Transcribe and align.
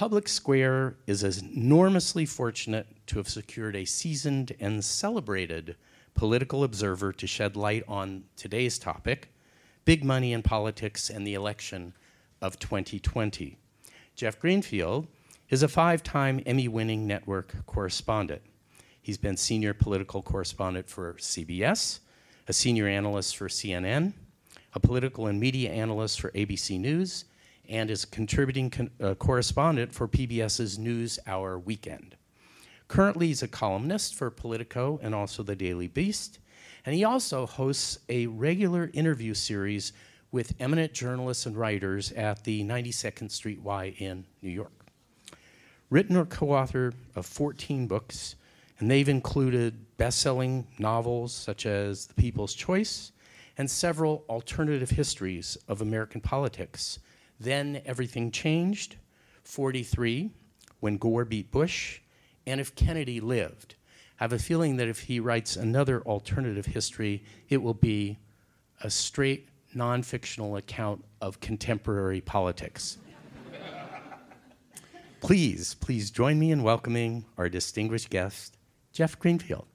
Public 0.00 0.28
Square 0.28 0.96
is 1.06 1.22
enormously 1.22 2.24
fortunate 2.24 2.86
to 3.06 3.18
have 3.18 3.28
secured 3.28 3.76
a 3.76 3.84
seasoned 3.84 4.56
and 4.58 4.82
celebrated 4.82 5.76
political 6.14 6.64
observer 6.64 7.12
to 7.12 7.26
shed 7.26 7.54
light 7.54 7.84
on 7.86 8.24
today's 8.34 8.78
topic 8.78 9.28
big 9.84 10.02
money 10.02 10.32
in 10.32 10.42
politics 10.42 11.10
and 11.10 11.26
the 11.26 11.34
election 11.34 11.92
of 12.40 12.58
2020. 12.58 13.58
Jeff 14.16 14.40
Greenfield 14.40 15.06
is 15.50 15.62
a 15.62 15.68
five 15.68 16.02
time 16.02 16.40
Emmy 16.46 16.66
winning 16.66 17.06
network 17.06 17.66
correspondent. 17.66 18.40
He's 19.02 19.18
been 19.18 19.36
senior 19.36 19.74
political 19.74 20.22
correspondent 20.22 20.88
for 20.88 21.12
CBS, 21.18 21.98
a 22.48 22.54
senior 22.54 22.86
analyst 22.86 23.36
for 23.36 23.48
CNN, 23.48 24.14
a 24.72 24.80
political 24.80 25.26
and 25.26 25.38
media 25.38 25.70
analyst 25.70 26.22
for 26.22 26.30
ABC 26.30 26.80
News, 26.80 27.26
and 27.70 27.90
is 27.90 28.04
a 28.04 28.08
contributing 28.08 28.68
con- 28.68 28.90
uh, 29.00 29.14
correspondent 29.14 29.94
for 29.94 30.08
PBS's 30.08 30.76
NewsHour 30.76 31.64
Weekend. 31.64 32.16
Currently, 32.88 33.28
he's 33.28 33.42
a 33.42 33.48
columnist 33.48 34.16
for 34.16 34.30
Politico 34.30 34.98
and 35.02 35.14
also 35.14 35.44
the 35.44 35.54
Daily 35.54 35.86
Beast, 35.86 36.40
and 36.84 36.94
he 36.94 37.04
also 37.04 37.46
hosts 37.46 38.00
a 38.08 38.26
regular 38.26 38.90
interview 38.92 39.32
series 39.32 39.92
with 40.32 40.54
eminent 40.58 40.92
journalists 40.92 41.46
and 41.46 41.56
writers 41.56 42.12
at 42.12 42.44
the 42.44 42.64
92nd 42.64 43.30
Street 43.30 43.60
Y 43.62 43.94
in 43.98 44.24
New 44.42 44.50
York. 44.50 44.72
Written 45.88 46.16
or 46.16 46.26
co 46.26 46.46
authored 46.46 46.94
of 47.14 47.26
14 47.26 47.86
books, 47.86 48.34
and 48.78 48.90
they've 48.90 49.08
included 49.08 49.96
best 49.96 50.20
selling 50.20 50.66
novels 50.78 51.32
such 51.32 51.66
as 51.66 52.06
The 52.06 52.14
People's 52.14 52.54
Choice 52.54 53.12
and 53.58 53.70
several 53.70 54.24
alternative 54.28 54.90
histories 54.90 55.58
of 55.68 55.82
American 55.82 56.20
politics. 56.20 56.98
Then 57.40 57.80
Everything 57.86 58.30
Changed, 58.30 58.96
43, 59.44 60.30
When 60.80 60.98
Gore 60.98 61.24
Beat 61.24 61.50
Bush, 61.50 62.00
and 62.46 62.60
If 62.60 62.74
Kennedy 62.74 63.18
Lived. 63.18 63.76
I 64.20 64.24
have 64.24 64.34
a 64.34 64.38
feeling 64.38 64.76
that 64.76 64.88
if 64.88 65.00
he 65.00 65.18
writes 65.18 65.56
another 65.56 66.02
alternative 66.02 66.66
history, 66.66 67.24
it 67.48 67.62
will 67.62 67.74
be 67.74 68.18
a 68.82 68.90
straight 68.90 69.48
non 69.74 70.02
fictional 70.02 70.56
account 70.56 71.02
of 71.22 71.40
contemporary 71.40 72.20
politics. 72.20 72.98
please, 75.20 75.74
please 75.74 76.10
join 76.10 76.38
me 76.38 76.52
in 76.52 76.62
welcoming 76.62 77.24
our 77.38 77.48
distinguished 77.48 78.10
guest, 78.10 78.58
Jeff 78.92 79.18
Greenfield. 79.18 79.66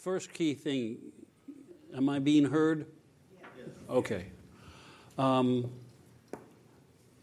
First 0.00 0.32
key 0.32 0.54
thing, 0.54 0.96
am 1.94 2.08
I 2.08 2.20
being 2.20 2.46
heard? 2.46 2.86
Yes. 3.58 3.68
Okay. 3.90 4.24
Um, 5.18 5.70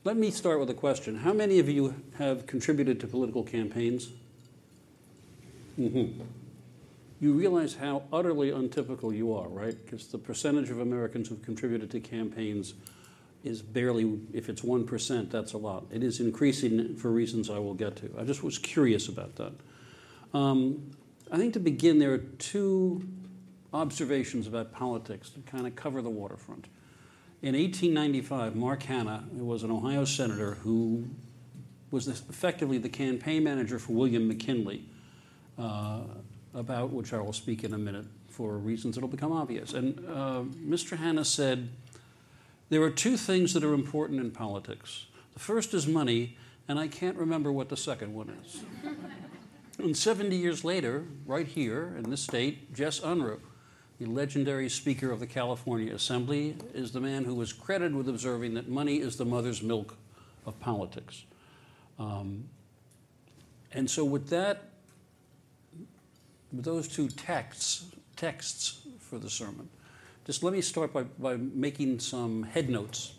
let 0.03 0.15
me 0.15 0.29
start 0.29 0.59
with 0.59 0.69
a 0.69 0.75
question. 0.75 1.15
How 1.15 1.33
many 1.33 1.57
of 1.57 1.67
you 1.67 1.95
have 2.19 2.45
contributed 2.45 2.99
to 2.99 3.07
political 3.07 3.43
campaigns? 3.43 4.11
Mm-hmm. 5.79 6.21
You 7.19 7.33
realize 7.33 7.73
how 7.73 8.03
utterly 8.13 8.51
untypical 8.51 9.11
you 9.11 9.33
are, 9.33 9.47
right? 9.47 9.75
Because 9.83 10.09
the 10.09 10.19
percentage 10.19 10.69
of 10.69 10.79
Americans 10.79 11.29
who've 11.29 11.41
contributed 11.41 11.89
to 11.89 11.99
campaigns 11.99 12.75
is 13.43 13.63
barely, 13.63 14.19
if 14.33 14.49
it's 14.49 14.61
1%, 14.61 15.31
that's 15.31 15.53
a 15.53 15.57
lot. 15.57 15.85
It 15.91 16.03
is 16.03 16.19
increasing 16.19 16.95
for 16.95 17.09
reasons 17.09 17.49
I 17.49 17.57
will 17.57 17.73
get 17.73 17.95
to. 17.97 18.13
I 18.19 18.23
just 18.23 18.43
was 18.43 18.59
curious 18.59 19.07
about 19.07 19.35
that. 19.37 19.53
Um, 20.35 20.91
I 21.31 21.37
think 21.37 21.53
to 21.53 21.59
begin, 21.59 21.99
there 21.99 22.13
are 22.13 22.19
two 22.19 23.07
observations 23.73 24.47
about 24.47 24.71
politics 24.71 25.29
that 25.31 25.45
kind 25.45 25.67
of 25.67 25.75
cover 25.75 26.01
the 26.01 26.09
waterfront. 26.09 26.67
In 27.41 27.53
1895, 27.53 28.55
Mark 28.55 28.83
Hanna 28.83 29.25
was 29.33 29.63
an 29.63 29.71
Ohio 29.71 30.05
senator 30.05 30.55
who 30.55 31.05
was 31.91 32.07
effectively 32.07 32.77
the 32.77 32.89
campaign 32.89 33.43
manager 33.43 33.77
for 33.77 33.93
William 33.93 34.27
McKinley, 34.27 34.85
uh, 35.57 36.01
about 36.53 36.91
which 36.91 37.13
I 37.13 37.19
will 37.19 37.33
speak 37.33 37.63
in 37.63 37.73
a 37.73 37.77
minute 37.77 38.05
for 38.29 38.57
reasons 38.57 38.95
that 38.95 39.01
will 39.01 39.07
become 39.07 39.31
obvious. 39.31 39.73
And 39.73 39.99
uh, 40.09 40.43
Mr. 40.65 40.97
Hanna 40.97 41.25
said, 41.25 41.69
There 42.69 42.81
are 42.83 42.89
two 42.89 43.17
things 43.17 43.53
that 43.53 43.63
are 43.63 43.73
important 43.73 44.19
in 44.19 44.31
politics. 44.31 45.05
The 45.33 45.39
first 45.39 45.73
is 45.73 45.87
money, 45.87 46.37
and 46.67 46.79
I 46.79 46.87
can't 46.87 47.17
remember 47.17 47.51
what 47.51 47.69
the 47.69 47.77
second 47.77 48.13
one 48.13 48.35
is. 48.43 48.63
and 49.79 49.95
70 49.95 50.35
years 50.35 50.63
later, 50.63 51.05
right 51.25 51.47
here 51.47 51.95
in 51.97 52.09
this 52.09 52.21
state, 52.21 52.73
Jess 52.73 52.99
Unruh, 52.99 53.39
the 53.99 54.05
legendary 54.05 54.69
Speaker 54.69 55.11
of 55.11 55.19
the 55.19 55.27
California 55.27 55.93
Assembly, 55.93 56.55
is 56.73 56.91
the 56.91 56.99
man 56.99 57.23
who 57.23 57.35
was 57.35 57.53
credited 57.53 57.95
with 57.95 58.09
observing 58.09 58.53
that 58.55 58.67
money 58.67 58.97
is 58.97 59.17
the 59.17 59.25
mother's 59.25 59.61
milk 59.61 59.95
of 60.45 60.59
politics. 60.59 61.25
Um, 61.99 62.45
and 63.71 63.89
so, 63.89 64.05
with 64.05 64.29
that 64.29 64.63
with 66.53 66.65
those 66.65 66.87
two 66.87 67.09
texts, 67.09 67.85
texts 68.15 68.87
for 68.99 69.19
the 69.19 69.29
sermon, 69.29 69.69
just 70.25 70.43
let 70.43 70.53
me 70.53 70.61
start 70.61 70.93
by, 70.93 71.03
by 71.03 71.37
making 71.37 71.99
some 71.99 72.43
head 72.43 72.69
notes, 72.69 73.13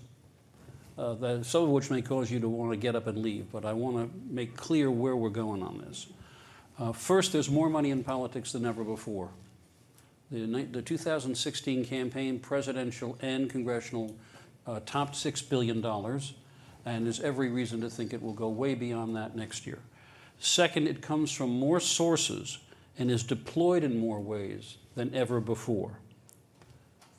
uh, 0.97 1.15
that, 1.15 1.47
some 1.47 1.65
of 1.65 1.69
which 1.69 1.91
may 1.91 2.03
cause 2.03 2.31
you 2.31 2.41
to 2.41 2.49
want 2.49 2.73
to 2.73 2.77
get 2.77 2.97
up 2.97 3.07
and 3.07 3.19
leave, 3.19 3.51
but 3.53 3.65
I 3.65 3.73
want 3.73 3.97
to 3.97 4.33
make 4.33 4.57
clear 4.57 4.91
where 4.91 5.17
we're 5.17 5.29
going 5.29 5.63
on 5.63 5.79
this. 5.79 6.09
Uh, 6.79 6.93
first, 6.93 7.33
there's 7.33 7.51
more 7.51 7.69
money 7.69 7.91
in 7.91 8.05
politics 8.05 8.53
than 8.53 8.65
ever 8.65 8.85
before. 8.85 9.31
The, 10.31 10.65
the 10.71 10.83
2016 10.83 11.85
campaign, 11.85 12.39
presidential 12.39 13.19
and 13.21 13.51
congressional, 13.51 14.15
uh, 14.67 14.81
topped 14.87 15.15
$6 15.15 15.49
billion, 15.49 15.85
and 16.85 17.07
there's 17.07 17.21
every 17.21 17.49
reason 17.49 17.81
to 17.81 17.91
think 17.91 18.13
it 18.13 18.23
will 18.23 18.35
go 18.35 18.49
way 18.49 18.75
beyond 18.75 19.17
that 19.17 19.35
next 19.35 19.67
year. 19.67 19.79
Second, 20.39 20.87
it 20.87 21.01
comes 21.01 21.33
from 21.33 21.51
more 21.51 21.81
sources 21.81 22.59
and 22.99 23.11
is 23.11 23.23
deployed 23.23 23.83
in 23.83 23.99
more 23.99 24.21
ways 24.21 24.77
than 24.95 25.13
ever 25.15 25.41
before. 25.41 25.99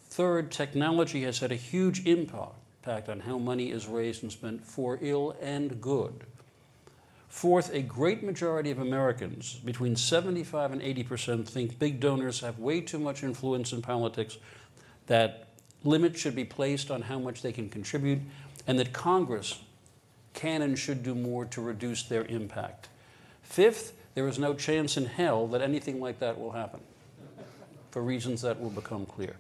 Third, 0.10 0.52
technology 0.52 1.24
has 1.24 1.40
had 1.40 1.52
a 1.52 1.56
huge 1.56 2.06
impact 2.06 3.10
on 3.10 3.22
how 3.22 3.38
money 3.38 3.72
is 3.72 3.88
raised 3.88 4.24
and 4.24 4.32
spent 4.32 4.66
for 4.66 5.00
ill 5.02 5.36
and 5.42 5.82
good. 5.82 6.26
Fourth, 7.30 7.74
a 7.74 7.82
great 7.82 8.24
majority 8.24 8.72
of 8.72 8.80
Americans, 8.80 9.62
between 9.64 9.96
75 9.96 10.72
and 10.72 10.82
80 10.82 11.04
percent, 11.04 11.48
think 11.48 11.78
big 11.78 12.00
donors 12.00 12.40
have 12.40 12.58
way 12.58 12.82
too 12.82 13.00
much 13.00 13.24
influence 13.24 13.72
in 13.72 13.82
politics, 13.82 14.38
that 15.06 15.48
limits 15.84 16.20
should 16.20 16.36
be 16.36 16.44
placed 16.44 16.90
on 16.90 17.04
how 17.04 17.20
much 17.20 17.42
they 17.42 17.52
can 17.52 17.70
contribute, 17.70 18.20
and 18.68 18.80
that 18.80 18.94
Congress 18.94 19.62
can 20.34 20.64
and 20.64 20.78
should 20.78 21.04
do 21.04 21.14
more 21.14 21.46
to 21.46 21.62
reduce 21.62 22.04
their 22.04 22.26
impact. 22.26 22.90
Fifth, 23.44 23.94
there 24.16 24.28
is 24.28 24.40
no 24.40 24.54
chance 24.54 24.98
in 24.98 25.06
hell 25.06 25.48
that 25.48 25.62
anything 25.62 26.02
like 26.02 26.20
that 26.20 26.40
will 26.40 26.52
happen 26.52 26.80
for 27.92 28.02
reasons 28.02 28.42
that 28.42 28.60
will 28.60 28.70
become 28.70 29.06
clear. 29.06 29.36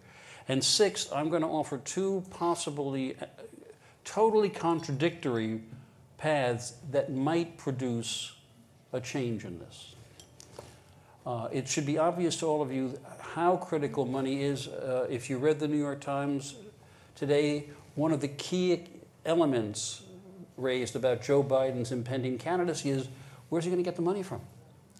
And 0.47 0.63
sixth, 0.63 1.11
I'm 1.13 1.29
going 1.29 1.41
to 1.41 1.47
offer 1.47 1.77
two 1.79 2.23
possibly 2.31 3.15
uh, 3.17 3.25
totally 4.03 4.49
contradictory 4.49 5.61
paths 6.19 6.73
that 6.91 7.11
might 7.11 7.57
produce 7.57 8.33
a 8.93 8.99
change 8.99 9.45
in 9.45 9.57
this. 9.59 9.95
Uh, 11.25 11.47
it 11.51 11.67
should 11.67 11.85
be 11.85 11.97
obvious 11.97 12.35
to 12.37 12.45
all 12.45 12.61
of 12.61 12.71
you 12.71 12.99
how 13.19 13.57
critical 13.57 14.05
money 14.05 14.43
is. 14.43 14.67
Uh, 14.67 15.07
if 15.09 15.29
you 15.29 15.37
read 15.37 15.59
the 15.59 15.67
New 15.67 15.77
York 15.77 16.01
Times 16.01 16.55
today, 17.15 17.69
one 17.95 18.11
of 18.11 18.21
the 18.21 18.27
key 18.27 18.85
elements 19.25 20.03
raised 20.57 20.95
about 20.95 21.21
Joe 21.21 21.43
Biden's 21.43 21.91
impending 21.91 22.37
candidacy 22.37 22.89
is 22.89 23.07
where's 23.49 23.65
he 23.65 23.71
going 23.71 23.83
to 23.83 23.87
get 23.87 23.95
the 23.95 24.01
money 24.01 24.23
from? 24.23 24.41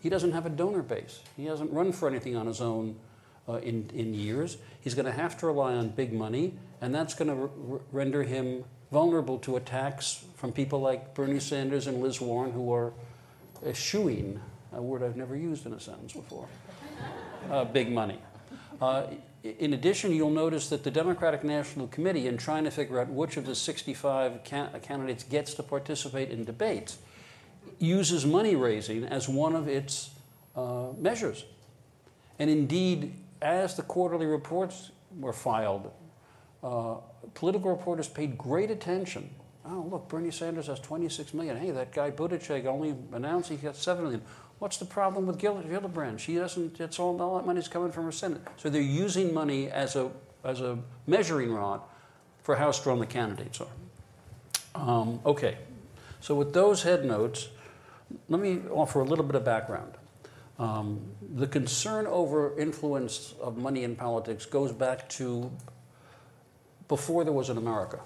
He 0.02 0.10
doesn't 0.10 0.32
have 0.32 0.46
a 0.46 0.50
donor 0.50 0.82
base. 0.82 1.20
He 1.36 1.46
hasn't 1.46 1.72
run 1.72 1.92
for 1.92 2.08
anything 2.08 2.36
on 2.36 2.48
his 2.48 2.62
own 2.62 2.96
uh, 3.48 3.54
in, 3.56 3.90
in 3.94 4.14
years. 4.14 4.58
He's 4.80 4.94
going 4.94 5.06
to 5.06 5.12
have 5.12 5.38
to 5.40 5.48
rely 5.48 5.74
on 5.74 5.90
big 5.90 6.14
money, 6.14 6.54
and 6.80 6.96
that's 6.96 7.14
going 7.14 7.30
to 7.30 7.82
render 7.92 8.24
him 8.24 8.64
vulnerable 8.92 9.38
to 9.40 9.56
attacks 9.56 10.24
from 10.36 10.52
people 10.52 10.80
like 10.82 11.14
Bernie 11.14 11.40
Sanders 11.40 11.88
and 11.88 12.02
Liz 12.02 12.20
Warren, 12.20 12.52
who 12.52 12.74
are 12.74 12.94
eschewing, 13.66 14.40
a 14.74 14.82
word 14.82 15.04
I've 15.04 15.18
never 15.18 15.36
used 15.36 15.66
in 15.66 15.74
a 15.74 15.80
sentence 15.80 16.14
before, 16.14 16.48
uh, 17.52 17.66
big 17.66 17.92
money. 17.92 18.20
Uh, 18.82 19.04
in 19.44 19.74
addition, 19.74 20.14
you'll 20.14 20.30
notice 20.30 20.70
that 20.70 20.84
the 20.84 20.92
Democratic 20.92 21.44
National 21.44 21.88
Committee, 21.88 22.28
in 22.28 22.38
trying 22.38 22.66
to 22.66 22.72
figure 22.72 23.00
out 23.00 23.08
which 23.10 23.38
of 23.38 23.46
the 23.46 23.56
65 23.56 24.44
can- 24.44 24.70
candidates 24.82 25.24
gets 25.24 25.54
to 25.54 25.64
participate 25.64 26.30
in 26.30 26.44
debates, 26.44 26.98
uses 27.78 28.26
money 28.26 28.56
raising 28.56 29.06
as 29.06 29.30
one 29.30 29.56
of 29.56 29.68
its 29.68 30.12
uh, 30.56 30.88
measures. 30.98 31.46
And 32.38 32.50
indeed, 32.50 33.14
as 33.42 33.76
the 33.76 33.84
quarterly 33.84 34.26
reports 34.26 34.92
were 35.18 35.34
filed, 35.34 35.92
uh, 36.64 36.96
political 37.34 37.72
reporters 37.72 38.08
paid 38.08 38.38
great 38.38 38.72
attention. 38.72 39.30
Oh, 39.66 39.88
look, 39.92 40.10
Bernie 40.10 40.32
Sanders 40.32 40.68
has 40.68 40.80
26 40.80 41.34
million. 41.34 41.58
Hey, 41.58 41.72
that 41.72 41.92
guy 41.92 42.12
Buttigieg 42.12 42.66
only 42.66 42.96
announced 43.12 43.50
he 43.50 43.58
got 43.58 43.76
7 43.76 44.04
million. 44.04 44.22
What's 44.60 44.78
the 44.78 44.86
problem 44.86 45.26
with 45.26 45.40
Gillibrand? 45.40 46.20
She 46.20 46.36
doesn't, 46.36 46.80
it's 46.80 47.00
all, 47.00 47.22
all 47.22 47.38
that 47.38 47.46
money's 47.46 47.68
coming 47.68 47.92
from 47.92 48.06
her 48.06 48.12
Senate. 48.12 48.42
So 48.58 48.70
they're 48.70 48.82
using 48.82 49.34
money 49.34 49.70
as 49.70 49.96
a 49.96 50.12
as 50.44 50.62
a 50.62 50.78
measuring 51.08 51.54
rod 51.54 51.82
for 52.44 52.56
how 52.56 52.72
strong 52.72 53.00
the 53.00 53.06
candidates 53.06 53.62
are. 53.62 53.68
Um, 54.76 55.20
okay, 55.26 55.58
so 56.22 56.36
with 56.36 56.54
those 56.54 56.84
head 56.84 57.06
notes, 57.06 57.50
let 58.28 58.42
me 58.42 58.62
offer 58.72 59.02
a 59.02 59.04
little 59.04 59.26
bit 59.26 59.36
of 59.36 59.44
background. 59.44 59.94
Um, 60.58 61.02
the 61.36 61.48
concern 61.48 62.06
over 62.08 62.58
influence 62.60 63.34
of 63.42 63.58
money 63.58 63.84
in 63.84 63.96
politics 63.96 64.46
goes 64.46 64.72
back 64.72 65.08
to 65.10 65.52
before 66.90 67.24
there 67.24 67.32
was 67.32 67.50
an 67.50 67.58
America. 67.58 68.02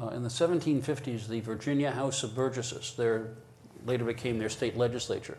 Uh, 0.00 0.08
in 0.08 0.22
the 0.22 0.28
1750s, 0.28 1.26
the 1.26 1.40
Virginia 1.40 1.90
House 1.90 2.22
of 2.22 2.34
Burgesses, 2.34 2.92
their, 2.98 3.30
later 3.86 4.04
became 4.04 4.38
their 4.38 4.50
state 4.50 4.76
legislature, 4.76 5.38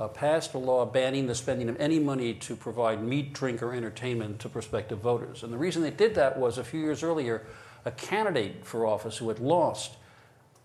uh, 0.00 0.08
passed 0.08 0.54
a 0.54 0.58
law 0.58 0.84
banning 0.84 1.28
the 1.28 1.34
spending 1.34 1.68
of 1.68 1.80
any 1.80 2.00
money 2.00 2.34
to 2.34 2.56
provide 2.56 3.00
meat, 3.00 3.32
drink, 3.32 3.62
or 3.62 3.72
entertainment 3.72 4.40
to 4.40 4.48
prospective 4.48 4.98
voters. 4.98 5.44
And 5.44 5.52
the 5.52 5.58
reason 5.58 5.82
they 5.82 5.90
did 5.90 6.16
that 6.16 6.36
was 6.36 6.58
a 6.58 6.64
few 6.64 6.80
years 6.80 7.04
earlier, 7.04 7.46
a 7.84 7.92
candidate 7.92 8.64
for 8.64 8.86
office 8.86 9.18
who 9.18 9.28
had 9.28 9.38
lost 9.38 9.92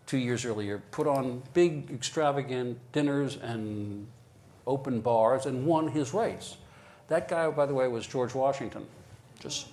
two 0.07 0.17
years 0.17 0.45
earlier 0.45 0.81
put 0.91 1.05
on 1.05 1.43
big, 1.53 1.91
extravagant 1.91 2.79
dinners 2.93 3.35
and 3.35 4.07
open 4.65 5.01
bars 5.01 5.45
and 5.45 5.65
won 5.65 5.89
his 5.89 6.13
race. 6.13 6.57
That 7.09 7.27
guy, 7.27 7.49
by 7.49 7.65
the 7.65 7.73
way, 7.73 7.87
was 7.87 8.07
George 8.07 8.33
Washington. 8.33 8.85
Just 9.39 9.67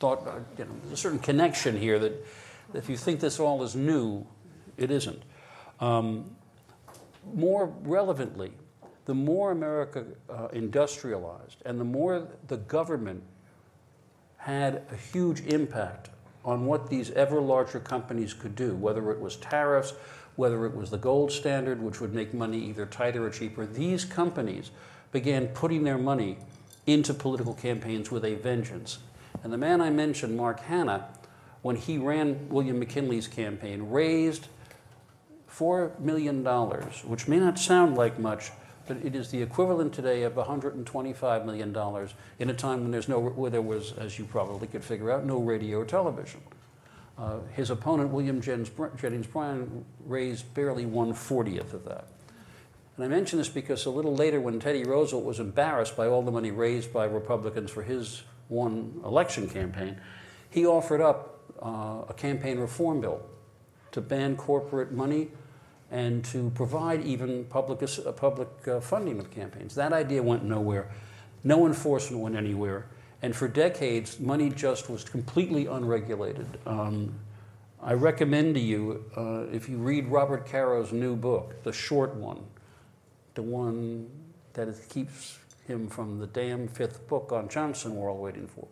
thought, 0.00 0.26
uh, 0.26 0.40
you 0.58 0.64
know, 0.64 0.70
there's 0.82 0.94
a 0.94 0.96
certain 0.96 1.18
connection 1.18 1.78
here 1.78 1.98
that 1.98 2.26
if 2.74 2.88
you 2.88 2.96
think 2.96 3.20
this 3.20 3.38
all 3.38 3.62
is 3.62 3.76
new, 3.76 4.26
it 4.76 4.90
isn't. 4.90 5.22
Um, 5.78 6.36
more 7.34 7.72
relevantly, 7.82 8.52
the 9.04 9.14
more 9.14 9.52
America 9.52 10.04
uh, 10.28 10.48
industrialized 10.52 11.62
and 11.66 11.78
the 11.78 11.84
more 11.84 12.26
the 12.48 12.56
government 12.56 13.22
had 14.38 14.82
a 14.90 14.96
huge 14.96 15.40
impact 15.42 16.08
on 16.44 16.64
what 16.64 16.88
these 16.88 17.10
ever 17.10 17.40
larger 17.40 17.78
companies 17.78 18.32
could 18.32 18.56
do, 18.56 18.74
whether 18.74 19.10
it 19.10 19.20
was 19.20 19.36
tariffs, 19.36 19.92
whether 20.36 20.64
it 20.64 20.74
was 20.74 20.88
the 20.88 20.96
gold 20.96 21.30
standard, 21.30 21.82
which 21.82 22.00
would 22.00 22.14
make 22.14 22.32
money 22.32 22.58
either 22.58 22.86
tighter 22.86 23.26
or 23.26 23.30
cheaper, 23.30 23.66
these 23.66 24.06
companies 24.06 24.70
began 25.12 25.48
putting 25.48 25.84
their 25.84 25.98
money 25.98 26.38
into 26.86 27.12
political 27.12 27.52
campaigns 27.52 28.10
with 28.10 28.24
a 28.24 28.36
vengeance. 28.36 29.00
And 29.42 29.52
the 29.52 29.58
man 29.58 29.80
I 29.80 29.90
mentioned, 29.90 30.36
Mark 30.36 30.60
Hanna, 30.60 31.08
when 31.62 31.76
he 31.76 31.98
ran 31.98 32.48
William 32.48 32.78
McKinley's 32.78 33.28
campaign, 33.28 33.90
raised 33.90 34.48
$4 35.50 35.98
million, 36.00 36.44
which 36.44 37.28
may 37.28 37.38
not 37.38 37.58
sound 37.58 37.96
like 37.96 38.18
much, 38.18 38.50
but 38.86 38.98
it 39.04 39.14
is 39.14 39.30
the 39.30 39.40
equivalent 39.42 39.92
today 39.92 40.22
of 40.22 40.34
$125 40.34 41.44
million 41.44 42.08
in 42.38 42.50
a 42.50 42.54
time 42.54 42.82
when, 42.82 42.90
there's 42.90 43.08
no, 43.08 43.20
where 43.20 43.50
there 43.50 43.62
was, 43.62 43.92
as 43.92 44.18
you 44.18 44.24
probably 44.24 44.66
could 44.66 44.84
figure 44.84 45.10
out, 45.10 45.24
no 45.24 45.38
radio 45.38 45.80
or 45.80 45.84
television. 45.84 46.40
Uh, 47.18 47.40
his 47.54 47.70
opponent, 47.70 48.10
William 48.10 48.40
Jennings 48.40 48.70
Bryan, 49.26 49.84
raised 50.06 50.54
barely 50.54 50.86
140th 50.86 51.74
of 51.74 51.84
that. 51.84 52.06
And 52.96 53.04
I 53.04 53.08
mention 53.08 53.38
this 53.38 53.48
because 53.48 53.84
a 53.86 53.90
little 53.90 54.14
later, 54.14 54.40
when 54.40 54.58
Teddy 54.58 54.84
Roosevelt 54.84 55.24
was 55.24 55.38
embarrassed 55.38 55.96
by 55.96 56.06
all 56.06 56.22
the 56.22 56.30
money 56.30 56.50
raised 56.50 56.92
by 56.92 57.04
Republicans 57.04 57.70
for 57.70 57.82
his 57.82 58.22
one 58.50 59.00
election 59.04 59.48
campaign, 59.48 60.00
he 60.50 60.66
offered 60.66 61.00
up 61.00 61.40
uh, 61.62 62.02
a 62.08 62.14
campaign 62.16 62.58
reform 62.58 63.00
bill 63.00 63.22
to 63.92 64.00
ban 64.00 64.36
corporate 64.36 64.92
money 64.92 65.28
and 65.90 66.24
to 66.24 66.50
provide 66.50 67.04
even 67.04 67.44
public, 67.46 67.82
uh, 67.82 68.12
public 68.12 68.48
uh, 68.68 68.80
funding 68.80 69.18
of 69.18 69.30
campaigns. 69.30 69.74
That 69.74 69.92
idea 69.92 70.22
went 70.22 70.44
nowhere. 70.44 70.90
No 71.42 71.66
enforcement 71.66 72.22
went 72.22 72.36
anywhere. 72.36 72.86
And 73.22 73.34
for 73.34 73.48
decades, 73.48 74.20
money 74.20 74.50
just 74.50 74.88
was 74.88 75.04
completely 75.04 75.66
unregulated. 75.66 76.46
Um, 76.64 77.14
I 77.82 77.94
recommend 77.94 78.54
to 78.54 78.60
you, 78.60 79.04
uh, 79.16 79.46
if 79.52 79.68
you 79.68 79.78
read 79.78 80.06
Robert 80.08 80.46
Caro's 80.46 80.92
new 80.92 81.16
book, 81.16 81.62
the 81.64 81.72
short 81.72 82.14
one, 82.14 82.44
the 83.34 83.42
one 83.42 84.08
that 84.52 84.68
keeps 84.88 85.38
him 85.70 85.88
from 85.88 86.18
the 86.18 86.26
damn 86.26 86.68
fifth 86.68 87.06
book 87.08 87.32
on 87.32 87.48
Johnson 87.48 87.96
we're 87.96 88.10
all 88.10 88.18
waiting 88.18 88.46
for. 88.46 88.66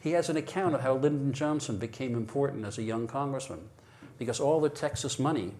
He 0.00 0.12
has 0.12 0.28
an 0.28 0.36
account 0.36 0.74
of 0.74 0.82
how 0.82 0.94
Lyndon 0.94 1.32
Johnson 1.32 1.78
became 1.78 2.14
important 2.14 2.64
as 2.64 2.78
a 2.78 2.82
young 2.82 3.06
congressman 3.06 3.68
because 4.18 4.38
all 4.38 4.60
the 4.60 4.68
Texas 4.68 5.18
money 5.18 5.52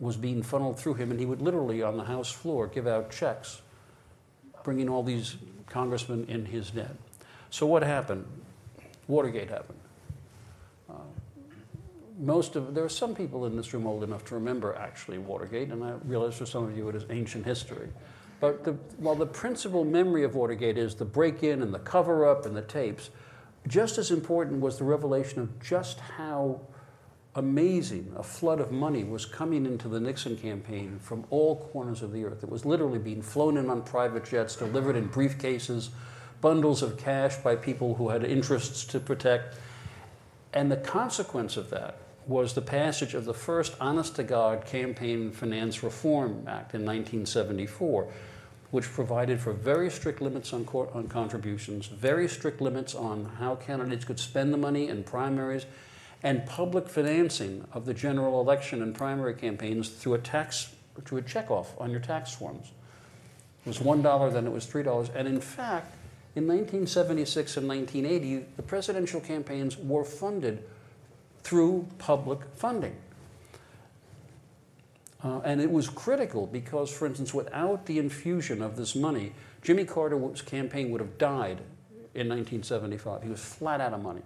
was 0.00 0.16
being 0.16 0.42
funneled 0.42 0.78
through 0.78 0.94
him, 0.94 1.10
and 1.10 1.20
he 1.20 1.26
would 1.26 1.42
literally, 1.42 1.82
on 1.82 1.96
the 1.98 2.04
House 2.04 2.32
floor, 2.32 2.66
give 2.66 2.86
out 2.86 3.10
checks, 3.10 3.60
bringing 4.64 4.88
all 4.88 5.02
these 5.02 5.36
congressmen 5.68 6.24
in 6.28 6.46
his 6.46 6.72
net. 6.72 6.96
So 7.50 7.66
what 7.66 7.82
happened? 7.82 8.26
Watergate 9.06 9.50
happened. 9.50 9.78
Uh, 10.88 10.94
most 12.18 12.56
of 12.56 12.74
there 12.74 12.84
are 12.84 12.88
some 12.88 13.14
people 13.14 13.46
in 13.46 13.56
this 13.56 13.72
room 13.72 13.86
old 13.86 14.02
enough 14.02 14.24
to 14.26 14.34
remember 14.34 14.74
actually 14.74 15.18
Watergate, 15.18 15.68
and 15.70 15.84
I 15.84 15.92
realize 16.04 16.36
for 16.36 16.46
some 16.46 16.64
of 16.64 16.76
you 16.76 16.88
it 16.88 16.94
is 16.94 17.04
ancient 17.10 17.44
history. 17.44 17.88
But 18.40 18.64
the, 18.64 18.72
while 18.96 19.14
the 19.14 19.26
principal 19.26 19.84
memory 19.84 20.24
of 20.24 20.34
Watergate 20.34 20.78
is 20.78 20.94
the 20.94 21.04
break-in 21.04 21.62
and 21.62 21.72
the 21.72 21.78
cover-up 21.78 22.46
and 22.46 22.56
the 22.56 22.62
tapes, 22.62 23.10
just 23.68 23.98
as 23.98 24.10
important 24.10 24.60
was 24.60 24.78
the 24.78 24.84
revelation 24.84 25.40
of 25.40 25.60
just 25.62 26.00
how 26.00 26.60
amazing 27.36 28.12
a 28.16 28.22
flood 28.22 28.58
of 28.58 28.72
money 28.72 29.04
was 29.04 29.24
coming 29.24 29.64
into 29.66 29.88
the 29.88 30.00
Nixon 30.00 30.36
campaign 30.36 30.98
from 30.98 31.24
all 31.30 31.68
corners 31.72 32.02
of 32.02 32.12
the 32.12 32.24
earth. 32.24 32.42
It 32.42 32.50
was 32.50 32.64
literally 32.64 32.98
being 32.98 33.22
flown 33.22 33.56
in 33.56 33.70
on 33.70 33.82
private 33.82 34.24
jets, 34.24 34.56
delivered 34.56 34.96
in 34.96 35.08
briefcases, 35.08 35.90
bundles 36.40 36.82
of 36.82 36.96
cash 36.96 37.36
by 37.36 37.54
people 37.54 37.94
who 37.94 38.08
had 38.08 38.24
interests 38.24 38.84
to 38.86 38.98
protect. 38.98 39.56
And 40.52 40.72
the 40.72 40.76
consequence 40.78 41.56
of 41.56 41.70
that 41.70 41.98
was 42.26 42.54
the 42.54 42.62
passage 42.62 43.14
of 43.14 43.24
the 43.24 43.34
first 43.34 43.76
honest 43.80 44.16
to 44.16 44.22
God 44.22 44.64
Campaign 44.64 45.30
Finance 45.30 45.82
Reform 45.82 46.44
Act 46.48 46.74
in 46.74 46.84
1974, 46.84 48.08
which 48.70 48.84
provided 48.84 49.40
for 49.40 49.52
very 49.52 49.90
strict 49.90 50.20
limits 50.20 50.52
on, 50.52 50.66
on 50.94 51.08
contributions, 51.08 51.86
very 51.86 52.28
strict 52.28 52.60
limits 52.60 52.94
on 52.94 53.24
how 53.38 53.56
candidates 53.56 54.04
could 54.04 54.20
spend 54.20 54.52
the 54.52 54.58
money 54.58 54.88
in 54.88 55.02
primaries, 55.02 55.66
and 56.22 56.44
public 56.46 56.88
financing 56.88 57.66
of 57.72 57.86
the 57.86 57.94
general 57.94 58.40
election 58.40 58.82
and 58.82 58.94
primary 58.94 59.34
campaigns 59.34 59.88
through 59.88 60.14
a 60.14 60.18
tax, 60.18 60.74
through 61.04 61.18
a 61.18 61.22
checkoff 61.22 61.68
on 61.80 61.90
your 61.90 62.00
tax 62.00 62.34
forms. 62.34 62.70
It 63.64 63.68
was 63.68 63.78
$1, 63.78 64.32
then 64.32 64.46
it 64.46 64.52
was 64.52 64.66
$3. 64.66 65.14
And 65.14 65.26
in 65.26 65.40
fact, 65.40 65.94
in 66.36 66.46
1976 66.46 67.56
and 67.56 67.68
1980, 67.68 68.46
the 68.56 68.62
presidential 68.62 69.20
campaigns 69.20 69.76
were 69.76 70.04
funded 70.04 70.62
through 71.42 71.88
public 71.98 72.40
funding. 72.54 72.96
Uh, 75.22 75.40
and 75.44 75.60
it 75.60 75.70
was 75.70 75.88
critical 75.88 76.46
because, 76.46 76.90
for 76.90 77.06
instance, 77.06 77.34
without 77.34 77.86
the 77.86 77.98
infusion 77.98 78.62
of 78.62 78.76
this 78.76 78.94
money, 78.94 79.32
Jimmy 79.62 79.84
Carter's 79.84 80.40
campaign 80.40 80.90
would 80.90 81.00
have 81.00 81.18
died 81.18 81.60
in 82.14 82.28
1975. 82.28 83.22
He 83.22 83.28
was 83.28 83.40
flat 83.40 83.80
out 83.80 83.92
of 83.92 84.02
money. 84.02 84.22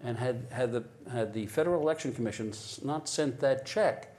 And 0.00 0.16
had, 0.16 0.46
had, 0.50 0.72
the, 0.72 0.84
had 1.10 1.32
the 1.34 1.46
Federal 1.46 1.80
Election 1.82 2.12
Commission 2.12 2.52
not 2.84 3.08
sent 3.08 3.40
that 3.40 3.66
check 3.66 4.16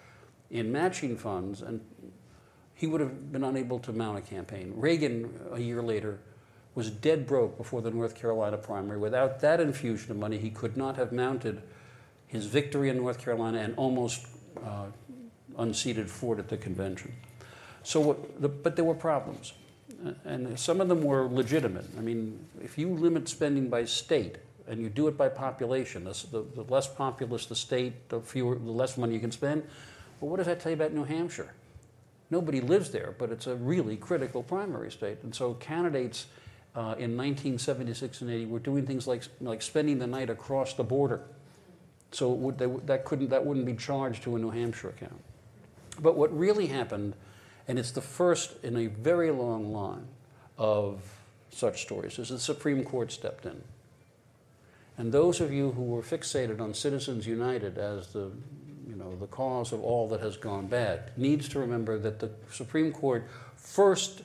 in 0.50 0.72
matching 0.72 1.16
funds, 1.16 1.62
and 1.62 1.82
he 2.74 2.88
would 2.88 3.02
have 3.02 3.32
been 3.32 3.44
unable 3.44 3.80
to 3.80 3.94
mount 3.94 4.18
a 4.18 4.22
campaign. 4.22 4.74
Reagan, 4.76 5.30
a 5.52 5.60
year 5.60 5.82
later, 5.82 6.20
was 6.76 6.90
dead 6.90 7.26
broke 7.28 7.58
before 7.58 7.82
the 7.82 7.92
North 7.92 8.16
Carolina 8.16 8.58
primary. 8.58 8.98
Without 8.98 9.40
that 9.42 9.60
infusion 9.60 10.12
of 10.12 10.18
money, 10.18 10.38
he 10.38 10.50
could 10.50 10.78
not 10.78 10.96
have 10.96 11.12
mounted 11.12 11.62
his 12.28 12.46
victory 12.46 12.90
in 12.90 12.98
North 12.98 13.20
Carolina 13.20 13.60
and 13.60 13.74
almost 13.76 14.28
uh, 14.66 14.86
unseated 15.60 16.10
Ford 16.10 16.40
at 16.40 16.50
the 16.50 16.58
convention. 16.58 17.14
So, 17.84 18.26
the, 18.40 18.50
but 18.50 18.76
there 18.76 18.86
were 18.86 18.96
problems, 18.96 19.54
and 20.26 20.60
some 20.60 20.82
of 20.82 20.88
them 20.88 21.04
were 21.04 21.28
legitimate. 21.28 21.86
I 21.98 22.02
mean, 22.02 22.40
if 22.64 22.78
you 22.78 22.90
limit 22.90 23.30
spending 23.30 23.70
by 23.70 23.86
state 23.86 24.38
and 24.68 24.82
you 24.82 24.90
do 24.90 25.08
it 25.08 25.18
by 25.18 25.30
population, 25.30 26.04
the, 26.04 26.12
the, 26.32 26.46
the 26.56 26.74
less 26.74 26.88
populous 26.88 27.46
the 27.46 27.56
state, 27.56 28.10
the 28.10 28.20
fewer, 28.20 28.56
the 28.56 28.72
less 28.72 28.98
money 28.98 29.14
you 29.14 29.20
can 29.20 29.32
spend. 29.32 29.64
Well, 30.20 30.30
what 30.30 30.38
does 30.38 30.46
that 30.48 30.60
tell 30.60 30.72
you 30.72 30.76
about 30.76 30.94
New 30.94 31.06
Hampshire? 31.06 31.54
Nobody 32.30 32.62
lives 32.62 32.92
there, 32.92 33.16
but 33.18 33.32
it's 33.32 33.48
a 33.48 33.56
really 33.56 33.98
critical 33.98 34.44
primary 34.44 34.92
state, 34.92 35.18
and 35.24 35.34
so 35.34 35.56
candidates 35.56 36.28
uh, 36.76 36.94
in 37.00 37.18
1976 37.18 38.22
and 38.22 38.30
80 38.30 38.46
were 38.46 38.60
doing 38.60 38.86
things 38.86 39.08
like, 39.08 39.24
like 39.42 39.62
spending 39.62 39.98
the 39.98 40.06
night 40.06 40.30
across 40.30 40.74
the 40.74 40.84
border. 40.84 41.24
So 42.12 42.30
would, 42.30 42.58
they, 42.58 42.68
that, 42.86 43.06
couldn't, 43.06 43.30
that 43.30 43.44
wouldn't 43.44 43.66
be 43.66 43.76
charged 43.76 44.24
to 44.24 44.36
a 44.36 44.40
New 44.40 44.52
Hampshire 44.52 44.90
account. 44.90 45.22
But 46.00 46.16
what 46.16 46.36
really 46.38 46.68
happened, 46.68 47.16
and 47.68 47.78
it's 47.78 47.92
the 47.92 48.02
first 48.02 48.64
in 48.64 48.78
a 48.78 48.88
very 48.88 49.32
long 49.32 49.72
line 49.72 50.08
of 50.58 51.02
such 51.52 51.82
stories, 51.82 52.20
is 52.20 52.30
the 52.30 52.40
Supreme 52.40 52.84
Court 52.84 53.12
stepped 53.12 53.46
in. 53.46 53.62
And 54.98 55.12
those 55.12 55.40
of 55.40 55.54
you 55.54 55.72
who 55.72 55.84
were 55.84 56.02
fixated 56.02 56.60
on 56.60 56.74
Citizens 56.74 57.26
United 57.26 57.78
as 57.78 58.08
the, 58.08 58.32
you 58.88 58.96
know, 58.96 59.16
the 59.16 59.28
cause 59.28 59.72
of 59.72 59.82
all 59.82 60.10
that 60.10 60.20
has 60.20 60.36
gone 60.36 60.68
bad 60.68 61.12
needs 61.16 61.48
to 61.50 61.60
remember 61.60 61.98
that 62.00 62.20
the 62.20 62.32
Supreme 62.52 62.92
Court 62.92 63.26
first 63.56 64.24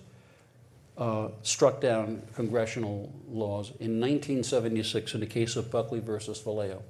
uh, 0.99 1.29
struck 1.43 1.81
down 1.81 2.23
congressional 2.35 3.13
laws 3.29 3.71
in 3.81 4.01
1976 4.01 5.15
in 5.15 5.21
the 5.21 5.27
case 5.27 5.57
of 5.57 5.71
Buckley 5.71 6.01
versus 6.01 6.41
Valeo. 6.41 6.83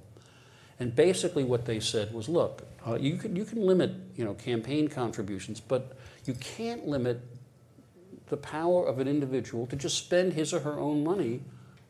And 0.81 0.95
basically, 0.95 1.45
what 1.45 1.67
they 1.67 1.79
said 1.79 2.13
was, 2.13 2.29
look, 2.29 2.67
uh, 2.87 2.97
you 3.01 3.17
can 3.17 3.35
you 3.35 3.45
can 3.45 3.67
limit 3.67 3.93
you 4.17 4.25
know 4.25 4.35
campaign 4.35 4.89
contributions, 4.89 5.61
but 5.61 5.97
you 6.27 6.35
can't 6.35 6.87
limit 6.87 7.21
the 8.29 8.37
power 8.37 8.87
of 8.87 8.99
an 8.99 9.09
individual 9.09 9.67
to 9.67 9.77
just 9.77 9.99
spend 9.99 10.33
his 10.33 10.53
or 10.53 10.61
her 10.61 10.79
own 10.79 11.05
money 11.05 11.41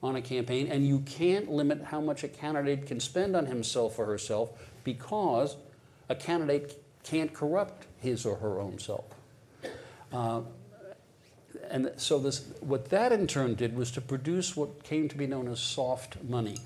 on 0.03 0.17
a 0.17 0.23
campaign, 0.23 0.69
and 0.69 0.87
you 0.87 1.01
can't 1.01 1.51
limit 1.51 1.83
how 1.83 2.01
much 2.01 2.25
a 2.25 2.29
candidate 2.29 2.87
can 2.87 3.01
spend 3.01 3.35
on 3.35 3.47
himself 3.47 3.99
or 3.99 4.07
herself 4.07 4.51
because 4.85 5.57
a 6.09 6.15
candidate 6.15 6.83
can't 7.03 7.33
corrupt 7.33 7.87
his 8.01 8.27
or 8.27 8.37
her 8.37 8.61
own 8.61 8.79
self. 8.79 9.07
Uh, 10.13 10.43
and 11.71 11.91
so 11.97 12.19
this, 12.19 12.45
what 12.61 12.91
that 12.91 13.13
in 13.13 13.27
turn 13.27 13.55
did 13.55 13.75
was 13.75 13.91
to 13.93 14.01
produce 14.01 14.57
what 14.57 14.85
came 14.85 15.09
to 15.09 15.17
be 15.17 15.27
known 15.27 15.49
as 15.49 15.61
soft 15.61 16.23
money. 16.25 16.57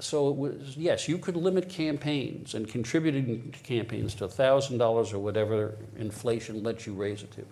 So 0.00 0.28
it 0.30 0.36
was, 0.36 0.76
yes, 0.76 1.08
you 1.08 1.18
could 1.18 1.36
limit 1.36 1.68
campaigns 1.68 2.54
and 2.54 2.66
contributing 2.66 3.52
to 3.52 3.58
campaigns 3.60 4.14
to 4.16 4.26
$1,000 4.26 5.12
or 5.12 5.18
whatever 5.18 5.76
inflation 5.96 6.62
lets 6.62 6.86
you 6.86 6.94
raise 6.94 7.22
it 7.22 7.30
to. 7.32 7.46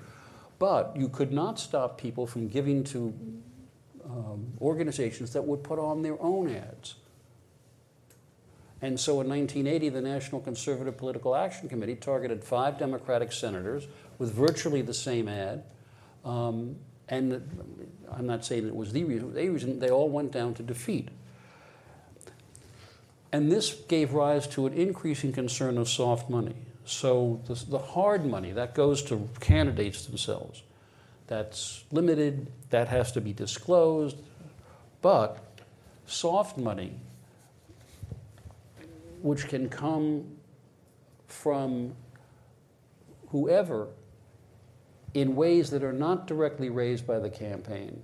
But 0.58 0.96
you 0.96 1.08
could 1.08 1.32
not 1.32 1.60
stop 1.60 1.98
people 1.98 2.26
from 2.26 2.48
giving 2.48 2.84
to 2.84 3.14
um, 4.04 4.52
organizations 4.60 5.32
that 5.34 5.42
would 5.42 5.62
put 5.62 5.78
on 5.78 6.02
their 6.02 6.20
own 6.20 6.48
ads. 6.54 6.96
And 8.80 8.98
so 8.98 9.20
in 9.20 9.28
1980, 9.28 9.88
the 9.90 10.00
National 10.00 10.40
Conservative 10.40 10.96
Political 10.96 11.34
Action 11.34 11.68
Committee 11.68 11.96
targeted 11.96 12.44
five 12.44 12.78
Democratic 12.78 13.32
senators 13.32 13.88
with 14.18 14.32
virtually 14.32 14.82
the 14.82 14.94
same 14.94 15.28
ad. 15.28 15.64
Um, 16.24 16.76
and 17.08 17.42
I'm 18.12 18.26
not 18.26 18.44
saying 18.44 18.66
it 18.66 18.74
was 18.74 18.92
the 18.92 19.04
reason, 19.04 19.34
the 19.34 19.48
reason 19.48 19.78
they 19.80 19.90
all 19.90 20.08
went 20.08 20.30
down 20.32 20.54
to 20.54 20.62
defeat. 20.62 21.08
And 23.32 23.52
this 23.52 23.74
gave 23.88 24.14
rise 24.14 24.46
to 24.48 24.66
an 24.66 24.72
increasing 24.72 25.32
concern 25.32 25.76
of 25.76 25.88
soft 25.88 26.30
money. 26.30 26.54
So 26.84 27.42
the, 27.46 27.54
the 27.68 27.78
hard 27.78 28.24
money 28.24 28.52
that 28.52 28.74
goes 28.74 29.02
to 29.04 29.28
candidates 29.40 30.06
themselves, 30.06 30.62
that's 31.26 31.84
limited, 31.92 32.50
that 32.70 32.88
has 32.88 33.12
to 33.12 33.20
be 33.20 33.34
disclosed. 33.34 34.16
But 35.02 35.44
soft 36.06 36.56
money, 36.56 36.94
which 39.20 39.48
can 39.48 39.68
come 39.68 40.24
from 41.26 41.94
whoever 43.28 43.88
in 45.12 45.36
ways 45.36 45.68
that 45.70 45.84
are 45.84 45.92
not 45.92 46.26
directly 46.26 46.70
raised 46.70 47.06
by 47.06 47.18
the 47.18 47.28
campaign, 47.28 48.02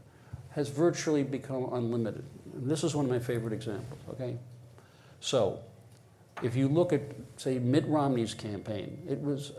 has 0.50 0.68
virtually 0.68 1.22
become 1.22 1.72
unlimited. 1.72 2.24
And 2.54 2.70
this 2.70 2.84
is 2.84 2.94
one 2.94 3.06
of 3.06 3.10
my 3.10 3.18
favorite 3.18 3.54
examples, 3.54 4.00
okay? 4.10 4.36
So, 5.24 5.60
if 6.42 6.54
you 6.54 6.68
look 6.68 6.92
at, 6.92 7.00
say, 7.38 7.58
Mitt 7.58 7.86
Romney's 7.86 8.34
campaign, 8.34 9.02
it 9.08 9.18
was 9.18 9.52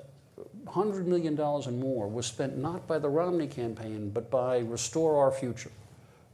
$100 0.65 1.05
million 1.05 1.39
and 1.39 1.79
more 1.79 2.07
was 2.07 2.27
spent 2.27 2.55
not 2.55 2.85
by 2.87 2.99
the 2.99 3.09
Romney 3.09 3.47
campaign, 3.47 4.11
but 4.11 4.29
by 4.29 4.59
Restore 4.59 5.17
Our 5.17 5.31
Future, 5.31 5.71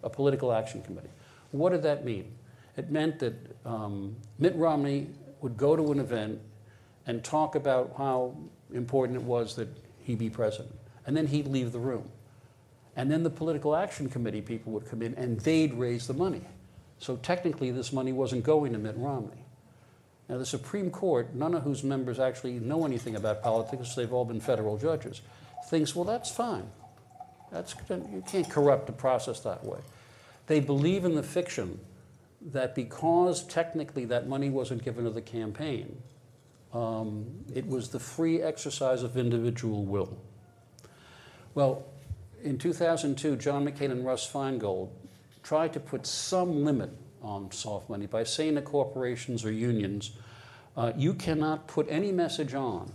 a 0.03 0.09
political 0.09 0.51
action 0.51 0.81
committee. 0.81 1.07
What 1.51 1.69
did 1.69 1.81
that 1.83 2.03
mean? 2.03 2.29
It 2.75 2.91
meant 2.91 3.19
that 3.19 3.35
um, 3.65 4.17
Mitt 4.37 4.53
Romney 4.57 5.07
would 5.39 5.55
go 5.55 5.77
to 5.77 5.93
an 5.93 6.01
event 6.01 6.41
and 7.07 7.23
talk 7.23 7.55
about 7.55 7.93
how 7.97 8.35
important 8.73 9.17
it 9.17 9.23
was 9.23 9.55
that 9.55 9.69
he 10.03 10.13
be 10.15 10.29
president. 10.29 10.75
And 11.07 11.15
then 11.15 11.27
he'd 11.27 11.47
leave 11.47 11.71
the 11.71 11.79
room. 11.79 12.09
And 12.97 13.09
then 13.09 13.23
the 13.23 13.29
political 13.29 13.77
action 13.77 14.09
committee 14.09 14.41
people 14.41 14.73
would 14.73 14.89
come 14.89 15.01
in 15.01 15.13
and 15.15 15.39
they'd 15.39 15.73
raise 15.73 16.05
the 16.05 16.13
money. 16.13 16.41
So 17.01 17.15
technically, 17.17 17.71
this 17.71 17.91
money 17.91 18.13
wasn't 18.13 18.43
going 18.43 18.73
to 18.73 18.79
Mitt 18.79 18.95
Romney. 18.95 19.43
Now, 20.29 20.37
the 20.37 20.45
Supreme 20.45 20.91
Court, 20.91 21.33
none 21.33 21.55
of 21.55 21.63
whose 21.63 21.83
members 21.83 22.19
actually 22.19 22.59
know 22.59 22.85
anything 22.85 23.15
about 23.15 23.41
politics, 23.41 23.95
they've 23.95 24.13
all 24.13 24.23
been 24.23 24.39
federal 24.39 24.77
judges, 24.77 25.21
thinks, 25.67 25.95
well, 25.95 26.05
that's 26.05 26.29
fine. 26.29 26.69
That's, 27.51 27.73
you 27.89 28.23
can't 28.27 28.47
corrupt 28.47 28.85
the 28.85 28.93
process 28.93 29.39
that 29.41 29.65
way. 29.65 29.79
They 30.45 30.59
believe 30.59 31.03
in 31.03 31.15
the 31.15 31.23
fiction 31.23 31.79
that 32.39 32.75
because 32.75 33.43
technically 33.47 34.05
that 34.05 34.27
money 34.27 34.51
wasn't 34.51 34.83
given 34.85 35.05
to 35.05 35.09
the 35.09 35.21
campaign, 35.23 36.03
um, 36.71 37.25
it 37.53 37.65
was 37.65 37.89
the 37.89 37.99
free 37.99 38.43
exercise 38.43 39.01
of 39.01 39.17
individual 39.17 39.85
will. 39.85 40.21
Well, 41.55 41.83
in 42.43 42.59
2002, 42.59 43.37
John 43.37 43.65
McCain 43.65 43.91
and 43.91 44.05
Russ 44.05 44.31
Feingold 44.31 44.89
tried 45.43 45.73
to 45.73 45.79
put 45.79 46.05
some 46.05 46.63
limit 46.63 46.91
on 47.21 47.51
soft 47.51 47.89
money 47.89 48.05
by 48.05 48.23
saying 48.23 48.55
to 48.55 48.61
corporations 48.61 49.45
or 49.45 49.51
unions, 49.51 50.11
uh, 50.77 50.91
you 50.95 51.13
cannot 51.13 51.67
put 51.67 51.85
any 51.89 52.11
message 52.11 52.53
on 52.53 52.91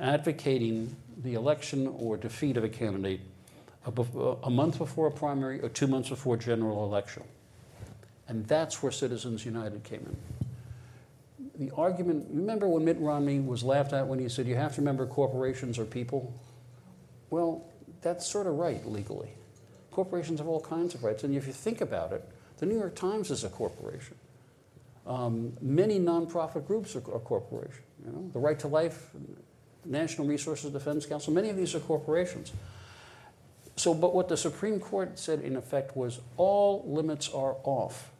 advocating 0.00 0.94
the 1.22 1.34
election 1.34 1.86
or 1.98 2.16
defeat 2.16 2.56
of 2.56 2.64
a 2.64 2.68
candidate 2.68 3.20
a, 3.86 4.02
a 4.44 4.50
month 4.50 4.78
before 4.78 5.06
a 5.06 5.10
primary 5.10 5.60
or 5.60 5.68
two 5.68 5.86
months 5.86 6.08
before 6.10 6.36
general 6.36 6.84
election. 6.84 7.22
And 8.28 8.46
that's 8.46 8.82
where 8.82 8.92
Citizens 8.92 9.44
United 9.44 9.82
came 9.84 10.06
in. 10.06 11.66
The 11.66 11.74
argument, 11.74 12.26
remember 12.30 12.68
when 12.68 12.84
Mitt 12.84 12.98
Romney 13.00 13.40
was 13.40 13.64
laughed 13.64 13.92
at 13.92 14.06
when 14.06 14.18
he 14.18 14.28
said, 14.28 14.46
you 14.46 14.54
have 14.54 14.74
to 14.74 14.80
remember 14.80 15.06
corporations 15.06 15.78
are 15.78 15.84
people? 15.84 16.32
Well, 17.30 17.64
that's 18.00 18.26
sort 18.26 18.46
of 18.46 18.54
right 18.54 18.86
legally. 18.86 19.30
Corporations 19.90 20.38
have 20.38 20.48
all 20.48 20.60
kinds 20.60 20.94
of 20.94 21.02
rights, 21.02 21.24
and 21.24 21.34
if 21.34 21.46
you 21.46 21.52
think 21.52 21.80
about 21.80 22.12
it, 22.12 22.28
the 22.58 22.66
New 22.66 22.76
York 22.76 22.94
Times 22.94 23.30
is 23.30 23.44
a 23.44 23.48
corporation. 23.48 24.16
Um, 25.06 25.56
many 25.60 25.98
nonprofit 25.98 26.66
groups 26.66 26.94
are, 26.94 26.98
are 27.12 27.20
corporations. 27.20 27.86
You 28.04 28.12
know, 28.12 28.30
the 28.32 28.38
Right 28.38 28.58
to 28.60 28.68
Life, 28.68 29.10
National 29.84 30.26
Resources 30.26 30.70
Defense 30.70 31.06
Council, 31.06 31.32
many 31.32 31.48
of 31.48 31.56
these 31.56 31.74
are 31.74 31.80
corporations. 31.80 32.52
So, 33.76 33.94
but 33.94 34.14
what 34.14 34.28
the 34.28 34.36
Supreme 34.36 34.80
Court 34.80 35.18
said 35.18 35.40
in 35.40 35.56
effect 35.56 35.96
was 35.96 36.20
all 36.36 36.84
limits 36.86 37.28
are 37.28 37.56
off 37.64 38.10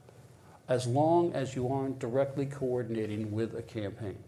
as 0.68 0.86
long 0.86 1.32
as 1.32 1.56
you 1.56 1.68
aren't 1.68 1.98
directly 1.98 2.46
coordinating 2.46 3.32
with 3.32 3.56
a 3.56 3.62
campaign. 3.62 4.18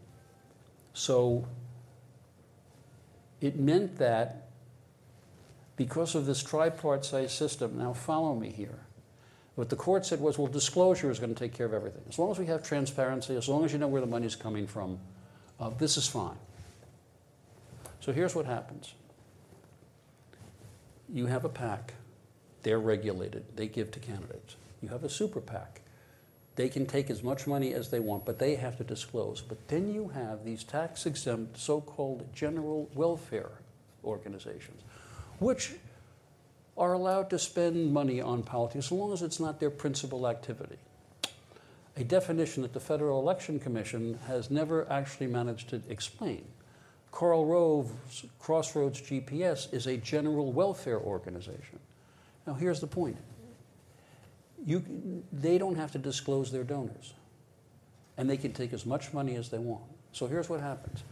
So 0.92 1.46
it 3.40 3.58
meant 3.58 3.98
that 3.98 4.49
because 5.80 6.14
of 6.14 6.26
this 6.26 6.42
tripartite 6.42 7.30
system, 7.30 7.78
now 7.78 7.94
follow 7.94 8.34
me 8.34 8.50
here. 8.50 8.80
What 9.54 9.70
the 9.70 9.76
court 9.76 10.04
said 10.04 10.20
was, 10.20 10.36
well, 10.36 10.46
disclosure 10.46 11.10
is 11.10 11.18
going 11.18 11.32
to 11.32 11.38
take 11.38 11.54
care 11.54 11.64
of 11.64 11.72
everything. 11.72 12.02
As 12.06 12.18
long 12.18 12.30
as 12.30 12.38
we 12.38 12.44
have 12.44 12.62
transparency, 12.62 13.34
as 13.34 13.48
long 13.48 13.64
as 13.64 13.72
you 13.72 13.78
know 13.78 13.88
where 13.88 14.02
the 14.02 14.06
money 14.06 14.26
is 14.26 14.36
coming 14.36 14.66
from, 14.66 14.98
uh, 15.58 15.70
this 15.70 15.96
is 15.96 16.06
fine. 16.06 16.36
So 18.00 18.12
here's 18.12 18.34
what 18.34 18.44
happens 18.44 18.92
you 21.08 21.24
have 21.24 21.46
a 21.46 21.48
PAC, 21.48 21.94
they're 22.62 22.78
regulated, 22.78 23.46
they 23.56 23.66
give 23.66 23.90
to 23.92 24.00
candidates. 24.00 24.56
You 24.82 24.90
have 24.90 25.02
a 25.02 25.08
super 25.08 25.40
PAC, 25.40 25.80
they 26.56 26.68
can 26.68 26.84
take 26.84 27.08
as 27.08 27.22
much 27.22 27.46
money 27.46 27.72
as 27.72 27.88
they 27.88 28.00
want, 28.00 28.26
but 28.26 28.38
they 28.38 28.56
have 28.56 28.76
to 28.76 28.84
disclose. 28.84 29.40
But 29.40 29.66
then 29.68 29.90
you 29.90 30.08
have 30.08 30.44
these 30.44 30.62
tax 30.62 31.06
exempt 31.06 31.58
so 31.58 31.80
called 31.80 32.28
general 32.34 32.90
welfare 32.94 33.52
organizations 34.04 34.82
which 35.40 35.72
are 36.76 36.92
allowed 36.92 37.28
to 37.30 37.38
spend 37.38 37.92
money 37.92 38.20
on 38.20 38.42
politics 38.42 38.86
as 38.86 38.92
long 38.92 39.12
as 39.12 39.22
it's 39.22 39.40
not 39.40 39.58
their 39.58 39.70
principal 39.70 40.28
activity. 40.28 40.78
A 41.96 42.04
definition 42.04 42.62
that 42.62 42.72
the 42.72 42.80
Federal 42.80 43.20
Election 43.20 43.58
Commission 43.58 44.18
has 44.26 44.50
never 44.50 44.90
actually 44.90 45.26
managed 45.26 45.68
to 45.70 45.82
explain. 45.88 46.44
Karl 47.10 47.44
Rove's 47.44 48.24
Crossroads 48.38 49.00
GPS 49.00 49.72
is 49.74 49.86
a 49.86 49.96
general 49.96 50.52
welfare 50.52 50.98
organization. 50.98 51.80
Now, 52.46 52.54
here's 52.54 52.80
the 52.80 52.86
point 52.86 53.16
you, 54.64 55.24
they 55.32 55.58
don't 55.58 55.76
have 55.76 55.92
to 55.92 55.98
disclose 55.98 56.52
their 56.52 56.64
donors, 56.64 57.14
and 58.16 58.28
they 58.28 58.36
can 58.36 58.52
take 58.52 58.72
as 58.72 58.86
much 58.86 59.12
money 59.12 59.36
as 59.36 59.48
they 59.48 59.58
want. 59.58 59.84
So, 60.12 60.26
here's 60.26 60.48
what 60.48 60.60
happens 60.60 61.02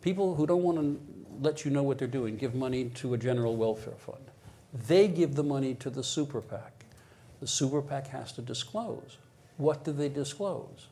people 0.00 0.34
who 0.34 0.46
don't 0.46 0.62
want 0.62 0.78
to 0.78 1.15
let 1.40 1.64
you 1.64 1.70
know 1.70 1.82
what 1.82 1.98
they're 1.98 2.08
doing, 2.08 2.36
give 2.36 2.54
money 2.54 2.86
to 2.96 3.14
a 3.14 3.18
general 3.18 3.56
welfare 3.56 3.96
fund. 3.96 4.24
They 4.86 5.08
give 5.08 5.34
the 5.34 5.42
money 5.42 5.74
to 5.76 5.90
the 5.90 6.02
super 6.02 6.40
PAC. 6.40 6.84
The 7.40 7.46
super 7.46 7.82
PAC 7.82 8.08
has 8.08 8.32
to 8.32 8.42
disclose. 8.42 9.18
What 9.56 9.84
do 9.84 9.92
they 9.92 10.08
disclose? 10.08 10.88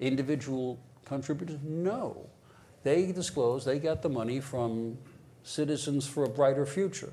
Individual 0.00 0.78
contributors? 1.04 1.58
No. 1.62 2.26
They 2.82 3.10
disclose 3.12 3.64
they 3.64 3.78
got 3.78 4.02
the 4.02 4.08
money 4.08 4.40
from 4.40 4.98
Citizens 5.42 6.06
for 6.06 6.24
a 6.24 6.28
Brighter 6.28 6.66
Future. 6.66 7.12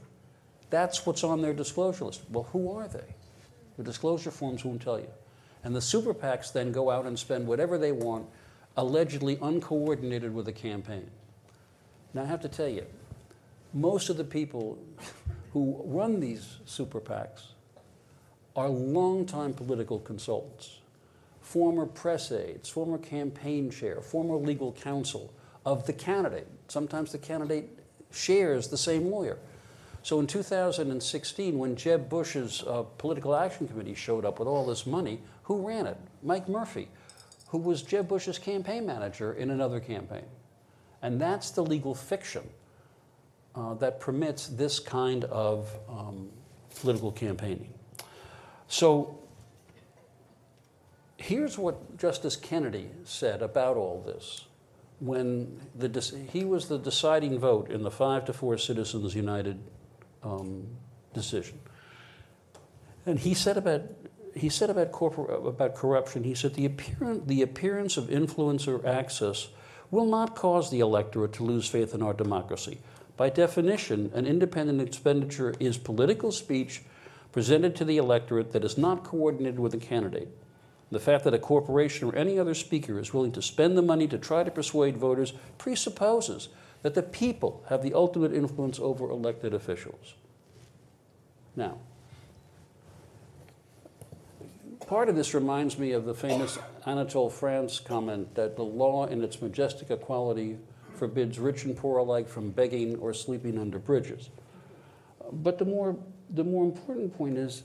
That's 0.70 1.06
what's 1.06 1.24
on 1.24 1.42
their 1.42 1.53
disclosure 1.53 2.06
list. 2.06 2.24
Well, 2.30 2.48
who 2.51 2.72
are 2.75 2.88
they? 2.88 3.15
The 3.77 3.84
disclosure 3.84 4.32
forms 4.32 4.65
won't 4.65 4.82
tell 4.82 5.00
you. 5.00 5.10
And 5.63 5.75
the 5.75 5.82
super 5.82 6.13
PACs 6.13 6.51
then 6.51 6.72
go 6.72 6.89
out 6.89 7.06
and 7.06 7.18
spend 7.18 7.48
whatever 7.48 7.77
they 7.77 7.92
want, 7.92 8.27
allegedly 8.75 9.38
uncoordinated 9.42 10.34
with 10.34 10.46
the 10.46 10.51
campaign. 10.51 11.10
Now, 12.13 12.24
I 12.24 12.25
have 12.25 12.41
to 12.41 12.50
tell 12.50 12.67
you, 12.67 12.86
most 13.74 14.10
of 14.10 14.17
the 14.17 14.24
people 14.24 14.77
who 15.51 15.82
run 15.86 16.20
these 16.20 16.58
super 16.65 17.00
PACs 17.00 17.48
are 18.55 18.70
longtime 18.70 19.53
political 19.53 20.00
consultants, 20.00 20.79
former 21.41 21.86
press 21.86 22.32
aides, 22.32 22.70
former 22.70 23.00
campaign 23.00 23.72
chair, 23.72 24.01
former 24.01 24.36
legal 24.36 24.72
counsel 24.74 25.34
of 25.65 25.88
the 25.88 25.93
candidate. 25.93 26.48
Sometimes 26.67 27.12
the 27.12 27.17
candidate 27.17 27.70
shares 28.12 28.67
the 28.67 28.77
same 28.77 29.10
lawyer. 29.10 29.39
So 30.03 30.20
in 30.20 30.27
2016, 30.27 31.58
when 31.58 31.75
Jeb 31.75 32.10
Bush's 32.10 32.62
uh, 32.67 32.84
political 32.98 33.34
action 33.34 33.67
committee 33.67 33.96
showed 33.96 34.25
up 34.25 34.38
with 34.38 34.48
all 34.48 34.65
this 34.65 34.86
money, 34.86 35.22
who 35.43 35.65
ran 35.65 35.88
it? 35.88 35.98
Mike 36.22 36.48
Murphy, 36.48 36.89
who 37.48 37.58
was 37.58 37.82
Jeb 37.82 38.08
Bush's 38.08 38.38
campaign 38.38 38.86
manager 38.86 39.34
in 39.34 39.50
another 39.50 39.79
campaign. 39.79 40.25
And 41.03 41.22
that's 41.22 41.51
the 41.51 41.63
legal 41.63 41.93
fiction 41.93 42.50
uh, 43.53 43.75
that 43.75 44.00
permits 44.00 44.48
this 44.48 44.79
kind 44.79 45.25
of 45.25 45.69
um, 45.89 46.29
political 46.79 47.12
campaigning. 47.12 47.74
So 48.67 49.19
here's 51.17 51.57
what 51.57 51.98
Justice 51.98 52.36
Kennedy 52.36 52.89
said 53.03 53.41
about 53.41 53.77
all 53.77 54.01
this 54.03 54.45
when 55.00 55.60
the, 55.75 55.89
he 56.31 56.45
was 56.45 56.69
the 56.69 56.79
deciding 56.79 57.38
vote 57.38 57.69
in 57.69 57.83
the 57.83 57.91
five 57.91 58.24
to 58.25 58.33
four 58.33 58.57
Citizens 58.57 59.13
United 59.13 59.60
um, 60.24 60.65
decision. 61.13 61.60
And 63.05 63.19
he 63.19 63.33
said 63.33 63.57
about 63.57 63.81
he 64.36 64.50
said 64.50 64.72
about, 64.72 64.91
corpor- 64.91 65.45
about 65.48 65.75
corruption, 65.75 66.24
he 66.24 66.33
said 66.33 66.55
the, 66.55 66.65
appearance, 66.65 67.22
the 67.27 67.43
appearance 67.43 67.98
of 67.98 68.10
influence 68.10 68.67
or 68.67 68.83
access 68.83 69.50
will 69.94 70.08
not 70.08 70.36
cause 70.36 70.72
the 70.72 70.80
electorate 70.80 71.34
to 71.34 71.44
lose 71.44 71.70
faith 71.70 71.94
in 71.94 72.02
our 72.02 72.14
democracy. 72.14 72.80
By 73.16 73.30
definition, 73.30 74.12
an 74.16 74.26
independent 74.26 74.82
expenditure 74.82 75.54
is 75.60 75.78
political 75.78 76.32
speech 76.32 76.82
presented 77.32 77.76
to 77.76 77.86
the 77.86 77.98
electorate 77.98 78.54
that 78.54 78.66
is 78.66 78.76
not 78.76 79.04
coordinated 79.04 79.60
with 79.60 79.74
a 79.76 79.78
candidate. 79.78 80.30
The 80.92 81.00
fact 81.00 81.24
that 81.26 81.36
a 81.36 81.40
corporation 81.40 82.10
or 82.10 82.16
any 82.16 82.40
other 82.40 82.56
speaker 82.56 83.00
is 83.00 83.14
willing 83.14 83.32
to 83.34 83.42
spend 83.42 83.78
the 83.78 83.84
money 83.84 84.08
to 84.08 84.18
try 84.18 84.44
to 84.44 84.50
persuade 84.50 84.98
voters 84.98 85.34
presupposes 85.60 86.50
that 86.82 86.96
the 86.96 87.04
people 87.04 87.64
have 87.70 87.84
the 87.84 87.94
ultimate 87.94 88.34
influence 88.34 88.80
over 88.80 89.10
elected 89.10 89.54
officials. 89.54 90.16
Now, 91.56 91.78
part 94.84 95.10
of 95.10 95.16
this 95.16 95.34
reminds 95.34 95.78
me 95.78 95.92
of 95.92 96.06
the 96.06 96.13
famous 96.13 96.58
Anatole 96.86 97.30
France 97.30 97.80
comment 97.80 98.36
that 98.36 98.56
the 98.56 98.63
law, 98.63 99.06
in 99.06 99.24
its 99.24 99.42
majestic 99.42 99.90
equality, 99.92 100.58
forbids 100.96 101.40
rich 101.40 101.66
and 101.66 101.75
poor 101.75 101.98
alike 101.98 102.30
from 102.30 102.52
begging 102.52 102.98
or 102.98 103.13
sleeping 103.13 103.58
under 103.58 103.80
bridges. 103.80 104.30
But 105.32 105.58
the 105.58 105.66
more, 105.66 105.98
the 106.30 106.44
more 106.44 106.63
important 106.66 107.18
point 107.18 107.38
is 107.38 107.63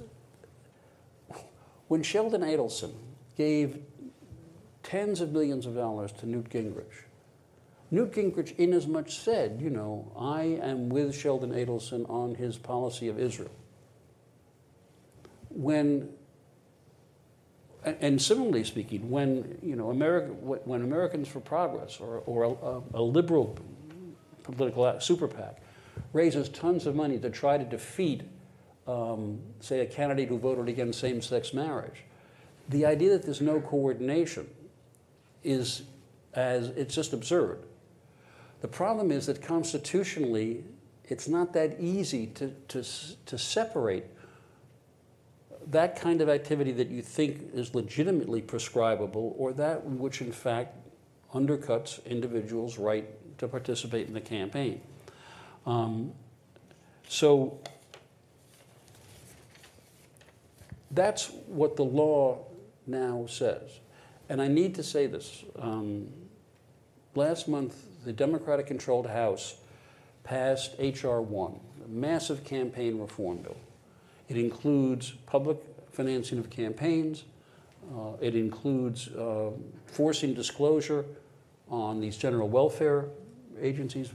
when 1.88 2.02
Sheldon 2.02 2.42
Adelson 2.42 2.92
gave 3.36 3.82
tens 4.82 5.20
of 5.20 5.32
millions 5.32 5.66
of 5.66 5.74
dollars 5.74 6.12
to 6.12 6.26
Newt 6.26 6.50
Gingrich, 6.50 7.04
Newt 7.90 8.12
Gingrich, 8.12 8.54
inasmuch 8.58 9.10
said, 9.10 9.60
you 9.62 9.70
know, 9.70 10.12
I 10.18 10.42
am 10.62 10.90
with 10.90 11.14
Sheldon 11.14 11.52
Adelson 11.52 12.08
on 12.10 12.34
his 12.34 12.58
policy 12.58 13.08
of 13.08 13.18
Israel. 13.18 13.50
When, 15.48 16.10
and 17.84 18.20
similarly 18.20 18.64
speaking, 18.64 19.10
when, 19.10 19.58
you 19.62 19.76
know, 19.76 19.90
America, 19.90 20.28
when 20.32 20.82
Americans 20.82 21.28
for 21.28 21.40
Progress 21.40 22.00
or, 22.00 22.22
or 22.26 22.44
a, 22.44 22.98
a 22.98 23.02
liberal 23.02 23.56
political 24.42 24.98
super 25.00 25.28
PAC 25.28 25.60
raises 26.12 26.48
tons 26.48 26.86
of 26.86 26.94
money 26.94 27.18
to 27.18 27.30
try 27.30 27.58
to 27.58 27.64
defeat, 27.64 28.22
um, 28.86 29.38
say, 29.60 29.80
a 29.80 29.86
candidate 29.86 30.28
who 30.28 30.38
voted 30.38 30.68
against 30.68 31.00
same 31.00 31.20
sex 31.20 31.52
marriage, 31.52 32.02
the 32.68 32.84
idea 32.84 33.10
that 33.10 33.22
there's 33.22 33.40
no 33.40 33.60
coordination 33.60 34.48
is 35.44 35.82
as 36.34 36.68
it's 36.70 36.94
just 36.94 37.12
absurd. 37.12 37.62
The 38.60 38.68
problem 38.68 39.10
is 39.10 39.26
that 39.26 39.40
constitutionally, 39.42 40.64
it's 41.04 41.28
not 41.28 41.52
that 41.54 41.80
easy 41.80 42.26
to, 42.28 42.52
to, 42.68 42.84
to 43.26 43.38
separate 43.38 44.04
that 45.70 46.00
kind 46.00 46.20
of 46.20 46.28
activity 46.28 46.72
that 46.72 46.88
you 46.88 47.02
think 47.02 47.50
is 47.52 47.74
legitimately 47.74 48.40
prescribable 48.40 49.34
or 49.38 49.52
that 49.52 49.84
which 49.84 50.20
in 50.20 50.32
fact 50.32 50.74
undercuts 51.34 52.04
individuals' 52.06 52.78
right 52.78 53.06
to 53.38 53.46
participate 53.46 54.08
in 54.08 54.14
the 54.14 54.20
campaign. 54.20 54.80
Um, 55.66 56.12
so 57.06 57.60
that's 60.90 61.30
what 61.46 61.76
the 61.76 61.84
law 61.84 62.46
now 62.86 63.26
says. 63.28 63.80
And 64.30 64.40
I 64.40 64.48
need 64.48 64.74
to 64.76 64.82
say 64.82 65.06
this. 65.06 65.44
Um, 65.56 66.08
last 67.14 67.46
month, 67.46 67.76
the 68.04 68.12
Democratic 68.12 68.66
controlled 68.66 69.06
House 69.06 69.56
passed 70.24 70.74
H.R. 70.78 71.20
1, 71.20 71.60
a 71.84 71.88
massive 71.88 72.44
campaign 72.44 72.98
reform 72.98 73.38
bill. 73.38 73.56
It 74.28 74.36
includes 74.36 75.12
public 75.26 75.58
financing 75.92 76.38
of 76.38 76.50
campaigns, 76.50 77.24
uh, 77.94 78.12
it 78.20 78.34
includes 78.34 79.08
uh, 79.08 79.50
forcing 79.86 80.34
disclosure 80.34 81.04
on 81.70 82.00
these 82.00 82.16
general 82.16 82.48
welfare 82.48 83.06
agencies. 83.60 84.10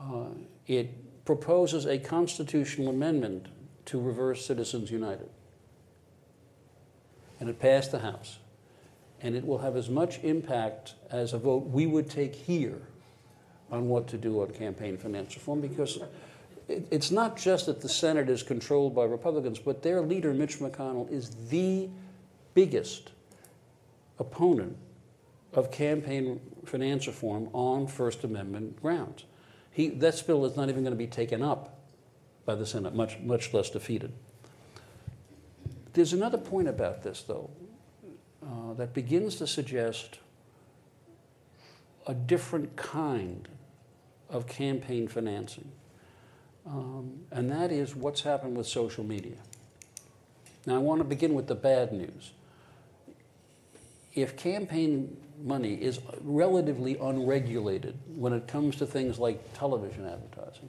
Uh, 0.00 0.26
it 0.66 1.24
proposes 1.24 1.86
a 1.86 1.98
constitutional 1.98 2.88
amendment 2.88 3.46
to 3.86 4.00
reverse 4.00 4.44
Citizens 4.44 4.90
United. 4.90 5.28
And 7.38 7.48
it 7.48 7.58
passed 7.58 7.92
the 7.92 8.00
House. 8.00 8.38
And 9.22 9.34
it 9.34 9.44
will 9.44 9.58
have 9.58 9.76
as 9.76 9.88
much 9.88 10.18
impact 10.24 10.94
as 11.10 11.32
a 11.32 11.38
vote 11.38 11.66
we 11.66 11.86
would 11.86 12.08
take 12.08 12.34
here 12.34 12.80
on 13.70 13.88
what 13.88 14.08
to 14.08 14.16
do 14.16 14.40
on 14.40 14.50
campaign 14.50 14.96
finance 14.96 15.34
reform 15.34 15.60
because 15.60 16.00
it's 16.90 17.10
not 17.10 17.36
just 17.36 17.66
that 17.66 17.80
the 17.80 17.88
Senate 17.88 18.28
is 18.28 18.42
controlled 18.42 18.94
by 18.94 19.04
Republicans, 19.04 19.58
but 19.58 19.82
their 19.82 20.00
leader, 20.00 20.32
Mitch 20.32 20.58
McConnell, 20.58 21.10
is 21.10 21.30
the 21.48 21.88
biggest 22.54 23.10
opponent 24.18 24.76
of 25.52 25.70
campaign 25.70 26.40
finance 26.64 27.06
reform 27.06 27.48
on 27.52 27.86
First 27.86 28.22
Amendment 28.24 28.80
grounds. 28.80 29.24
He, 29.72 29.88
that 29.88 30.22
bill 30.26 30.44
is 30.44 30.56
not 30.56 30.68
even 30.68 30.82
going 30.82 30.92
to 30.92 30.98
be 30.98 31.06
taken 31.06 31.42
up 31.42 31.78
by 32.44 32.54
the 32.54 32.66
Senate, 32.66 32.94
much, 32.94 33.18
much 33.20 33.52
less 33.52 33.70
defeated. 33.70 34.12
There's 35.92 36.12
another 36.12 36.38
point 36.38 36.68
about 36.68 37.02
this, 37.02 37.22
though, 37.22 37.50
uh, 38.42 38.74
that 38.74 38.94
begins 38.94 39.36
to 39.36 39.46
suggest 39.46 40.18
a 42.06 42.14
different 42.14 42.76
kind 42.76 43.48
of 44.28 44.46
campaign 44.46 45.08
financing. 45.08 45.70
Um, 46.66 47.20
and 47.30 47.50
that 47.50 47.72
is 47.72 47.96
what's 47.96 48.22
happened 48.22 48.56
with 48.56 48.66
social 48.66 49.04
media. 49.04 49.36
Now, 50.66 50.74
I 50.74 50.78
want 50.78 51.00
to 51.00 51.04
begin 51.04 51.34
with 51.34 51.46
the 51.46 51.54
bad 51.54 51.92
news. 51.92 52.32
If 54.14 54.36
campaign 54.36 55.16
money 55.42 55.74
is 55.74 56.00
relatively 56.22 56.96
unregulated 56.98 57.96
when 58.14 58.32
it 58.32 58.46
comes 58.46 58.76
to 58.76 58.86
things 58.86 59.18
like 59.18 59.54
television 59.54 60.06
advertising, 60.06 60.68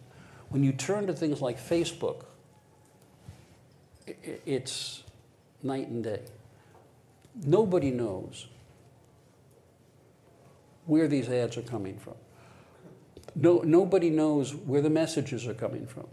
when 0.50 0.64
you 0.64 0.72
turn 0.72 1.08
to 1.08 1.14
things 1.14 1.42
like 1.42 1.60
Facebook, 1.60 2.26
it's 4.46 5.04
night 5.64 5.88
and 5.88 6.04
day. 6.04 6.22
Nobody 7.44 7.92
knows 7.92 8.48
where 10.86 11.08
these 11.08 11.30
ads 11.30 11.58
are 11.58 11.62
coming 11.62 11.98
from. 11.98 12.16
No, 13.36 13.60
nobody 13.60 14.10
knows 14.10 14.54
where 14.54 14.82
the 14.82 14.90
messages 14.90 15.48
are 15.48 15.54
coming 15.54 15.88
from. 15.88 16.08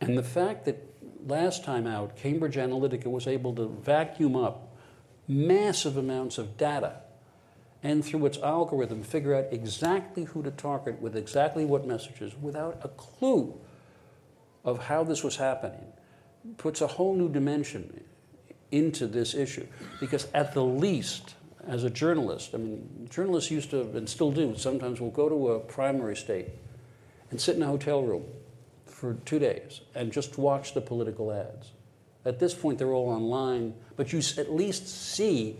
And 0.00 0.16
the 0.16 0.22
fact 0.22 0.64
that 0.66 0.84
last 1.26 1.64
time 1.64 1.86
out, 1.86 2.16
Cambridge 2.16 2.56
Analytica 2.56 3.06
was 3.06 3.26
able 3.26 3.54
to 3.54 3.68
vacuum 3.68 4.36
up 4.36 4.76
massive 5.28 5.96
amounts 5.96 6.38
of 6.38 6.56
data 6.56 7.00
and 7.82 8.04
through 8.04 8.26
its 8.26 8.38
algorithm 8.38 9.02
figure 9.02 9.34
out 9.34 9.46
exactly 9.50 10.24
who 10.24 10.42
to 10.42 10.50
target 10.50 11.00
with 11.00 11.16
exactly 11.16 11.64
what 11.64 11.86
messages 11.86 12.34
without 12.40 12.78
a 12.82 12.88
clue 12.88 13.58
of 14.64 14.84
how 14.84 15.02
this 15.02 15.24
was 15.24 15.36
happening 15.36 15.92
puts 16.58 16.80
a 16.80 16.86
whole 16.86 17.14
new 17.14 17.28
dimension 17.28 18.04
into 18.70 19.06
this 19.06 19.34
issue. 19.34 19.66
Because 19.98 20.26
at 20.34 20.54
the 20.54 20.64
least, 20.64 21.34
as 21.70 21.84
a 21.84 21.90
journalist, 21.90 22.50
I 22.52 22.56
mean, 22.56 23.06
journalists 23.10 23.48
used 23.48 23.70
to, 23.70 23.82
and 23.96 24.08
still 24.08 24.32
do, 24.32 24.56
sometimes 24.56 25.00
will 25.00 25.12
go 25.12 25.28
to 25.28 25.52
a 25.52 25.60
primary 25.60 26.16
state 26.16 26.48
and 27.30 27.40
sit 27.40 27.54
in 27.54 27.62
a 27.62 27.66
hotel 27.66 28.02
room 28.02 28.24
for 28.86 29.14
two 29.24 29.38
days 29.38 29.80
and 29.94 30.10
just 30.10 30.36
watch 30.36 30.74
the 30.74 30.80
political 30.80 31.30
ads. 31.30 31.70
At 32.24 32.40
this 32.40 32.54
point, 32.54 32.78
they're 32.80 32.92
all 32.92 33.08
online, 33.08 33.74
but 33.94 34.12
you 34.12 34.20
at 34.36 34.52
least 34.52 34.88
see 34.88 35.58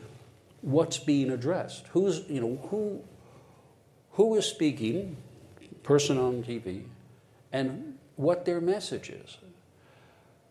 what's 0.62 0.98
being 0.98 1.30
addressed. 1.30 1.86
Who's, 1.92 2.28
you 2.28 2.40
know, 2.40 2.56
who, 2.70 3.04
who 4.10 4.34
is 4.34 4.46
speaking, 4.46 5.16
person 5.84 6.18
on 6.18 6.42
TV, 6.42 6.86
and 7.52 7.96
what 8.16 8.44
their 8.46 8.60
message 8.60 9.10
is. 9.10 9.38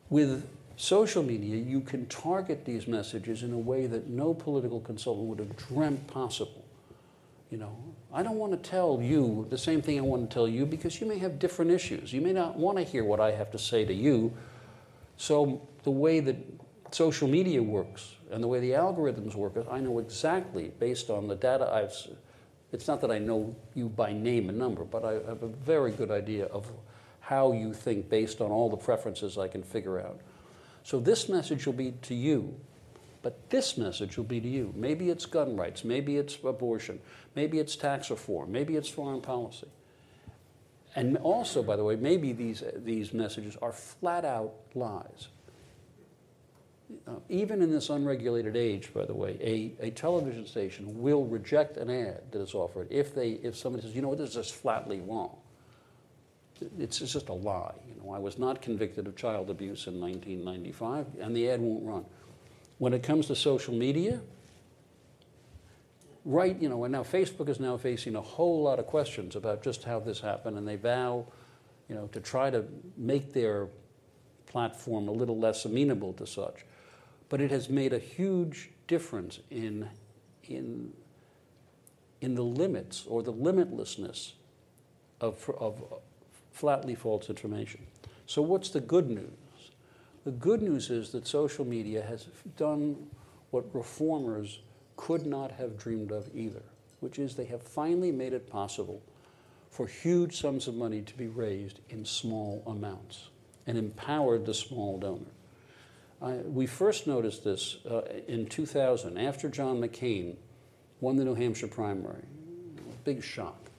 With 0.09 0.47
social 0.79 1.21
media, 1.21 1.57
you 1.57 1.81
can 1.81 2.05
target 2.05 2.63
these 2.63 2.87
messages 2.87 3.43
in 3.43 3.51
a 3.51 3.57
way 3.57 3.85
that 3.85 4.07
no 4.07 4.33
political 4.33 4.79
consultant 4.79 5.27
would 5.27 5.39
have 5.39 5.57
dreamt 5.57 6.07
possible. 6.07 6.63
You 7.51 7.57
know, 7.57 7.75
I 8.13 8.23
don't 8.23 8.37
want 8.37 8.53
to 8.53 8.69
tell 8.69 9.01
you 9.01 9.45
the 9.49 9.57
same 9.57 9.81
thing 9.81 9.97
I 9.97 10.01
want 10.01 10.29
to 10.29 10.33
tell 10.33 10.47
you 10.47 10.65
because 10.65 11.01
you 11.01 11.07
may 11.07 11.17
have 11.17 11.37
different 11.37 11.69
issues. 11.71 12.13
You 12.13 12.21
may 12.21 12.31
not 12.31 12.55
want 12.55 12.77
to 12.77 12.83
hear 12.85 13.03
what 13.03 13.19
I 13.19 13.31
have 13.31 13.51
to 13.51 13.59
say 13.59 13.83
to 13.83 13.93
you. 13.93 14.31
So 15.17 15.67
the 15.83 15.91
way 15.91 16.21
that 16.21 16.37
social 16.91 17.27
media 17.27 17.61
works 17.61 18.15
and 18.31 18.41
the 18.41 18.47
way 18.47 18.61
the 18.61 18.71
algorithms 18.71 19.35
work, 19.35 19.55
I 19.69 19.81
know 19.81 19.99
exactly 19.99 20.71
based 20.79 21.09
on 21.09 21.27
the 21.27 21.35
data 21.35 21.69
I've. 21.73 21.93
It's 22.71 22.87
not 22.87 23.01
that 23.01 23.11
I 23.11 23.19
know 23.19 23.53
you 23.75 23.89
by 23.89 24.13
name 24.13 24.47
and 24.47 24.57
number, 24.57 24.85
but 24.85 25.03
I 25.03 25.13
have 25.27 25.43
a 25.43 25.47
very 25.47 25.91
good 25.91 26.09
idea 26.09 26.45
of 26.45 26.71
how 27.19 27.51
you 27.51 27.73
think 27.73 28.09
based 28.09 28.39
on 28.39 28.49
all 28.49 28.69
the 28.69 28.77
preferences 28.77 29.37
I 29.37 29.49
can 29.49 29.61
figure 29.61 29.99
out. 29.99 30.21
So 30.83 30.99
this 30.99 31.29
message 31.29 31.65
will 31.65 31.73
be 31.73 31.93
to 32.03 32.15
you, 32.15 32.55
but 33.21 33.49
this 33.49 33.77
message 33.77 34.17
will 34.17 34.23
be 34.25 34.39
to 34.41 34.47
you. 34.47 34.73
Maybe 34.75 35.09
it's 35.09 35.25
gun 35.25 35.55
rights, 35.55 35.83
maybe 35.83 36.17
it's 36.17 36.37
abortion, 36.43 36.99
maybe 37.35 37.59
it's 37.59 37.75
tax 37.75 38.09
reform, 38.09 38.51
maybe 38.51 38.75
it's 38.75 38.89
foreign 38.89 39.21
policy. 39.21 39.67
And 40.95 41.17
also, 41.17 41.61
by 41.61 41.75
the 41.75 41.83
way, 41.83 41.95
maybe 41.95 42.33
these, 42.33 42.63
these 42.77 43.13
messages 43.13 43.55
are 43.61 43.71
flat 43.71 44.25
out 44.25 44.53
lies. 44.73 45.27
Uh, 47.07 47.11
even 47.29 47.61
in 47.61 47.71
this 47.71 47.89
unregulated 47.89 48.55
age, 48.55 48.91
by 48.93 49.05
the 49.05 49.13
way, 49.13 49.37
a, 49.41 49.85
a 49.85 49.91
television 49.91 50.47
station 50.47 50.99
will 50.99 51.23
reject 51.25 51.77
an 51.77 51.89
ad 51.89 52.23
that 52.31 52.41
is 52.41 52.55
offered 52.55 52.87
if, 52.89 53.13
they, 53.13 53.33
if 53.43 53.55
somebody 53.55 53.83
says, 53.83 53.95
you 53.95 54.01
know 54.01 54.09
what, 54.09 54.17
this 54.17 54.35
is 54.35 54.49
flatly 54.49 54.99
wrong. 54.99 55.37
It's, 56.77 56.99
just 56.99 57.29
a 57.29 57.33
lie. 57.33 57.73
You 57.87 58.01
know, 58.01 58.13
I 58.13 58.19
was 58.19 58.37
not 58.37 58.61
convicted 58.61 59.07
of 59.07 59.15
child 59.15 59.49
abuse 59.49 59.87
in 59.87 59.99
1995, 59.99 61.07
and 61.19 61.35
the 61.35 61.49
ad 61.49 61.61
won't 61.61 61.85
run. 61.85 62.05
When 62.77 62.93
it 62.93 63.03
comes 63.03 63.27
to 63.27 63.35
social 63.35 63.73
media, 63.73 64.21
right, 66.25 66.59
you 66.59 66.69
know, 66.69 66.83
and 66.83 66.91
now 66.91 67.03
Facebook 67.03 67.49
is 67.49 67.59
now 67.59 67.77
facing 67.77 68.15
a 68.15 68.21
whole 68.21 68.63
lot 68.63 68.79
of 68.79 68.87
questions 68.87 69.35
about 69.35 69.63
just 69.63 69.83
how 69.83 69.99
this 69.99 70.19
happened, 70.19 70.57
and 70.57 70.67
they 70.67 70.75
vow, 70.75 71.25
you 71.87 71.95
know, 71.95 72.07
to 72.07 72.19
try 72.19 72.49
to 72.49 72.65
make 72.97 73.33
their 73.33 73.67
platform 74.45 75.07
a 75.07 75.11
little 75.11 75.37
less 75.37 75.65
amenable 75.65 76.13
to 76.13 76.25
such. 76.25 76.65
But 77.29 77.41
it 77.41 77.51
has 77.51 77.69
made 77.69 77.93
a 77.93 77.99
huge 77.99 78.71
difference 78.87 79.39
in, 79.51 79.87
in, 80.43 80.91
in 82.21 82.35
the 82.35 82.43
limits 82.43 83.05
or 83.07 83.21
the 83.21 83.33
limitlessness 83.33 84.33
of, 85.21 85.49
of 85.59 85.83
flatly 86.59 86.93
false 86.93 87.29
information. 87.29 87.81
So, 88.25 88.41
what's 88.41 88.69
the 88.69 88.81
good 88.81 89.09
news? 89.09 89.71
The 90.25 90.31
good 90.31 90.61
news 90.61 90.89
is 90.89 91.11
that 91.11 91.25
social 91.25 91.63
media 91.63 92.01
has 92.03 92.27
done 92.57 93.07
what 93.51 93.73
reformers 93.73 94.59
could 94.97 95.25
not 95.25 95.51
have 95.51 95.77
dreamed 95.77 96.11
of 96.11 96.29
either, 96.35 96.61
which 96.99 97.17
is 97.17 97.35
they 97.35 97.45
have 97.45 97.63
finally 97.63 98.11
made 98.11 98.33
it 98.33 98.49
possible 98.49 99.01
for 99.71 99.87
huge 99.87 100.37
sums 100.37 100.67
of 100.67 100.75
money 100.75 101.01
to 101.01 101.15
be 101.15 101.27
raised 101.27 101.79
in 101.89 102.03
small 102.03 102.61
amounts 102.67 103.29
and 103.65 103.77
empowered 103.77 104.45
the 104.45 104.53
small 104.53 104.99
donor. 104.99 105.31
I, 106.21 106.33
we 106.43 106.67
first 106.67 107.07
noticed 107.07 107.45
this 107.45 107.77
uh, 107.89 108.01
in 108.27 108.47
2000 108.47 109.17
after 109.17 109.47
John 109.47 109.79
McCain 109.79 110.35
won 110.99 111.15
the 111.15 111.23
New 111.23 111.35
Hampshire 111.35 111.67
primary. 111.67 112.23
Big 113.05 113.23
shock. 113.23 113.69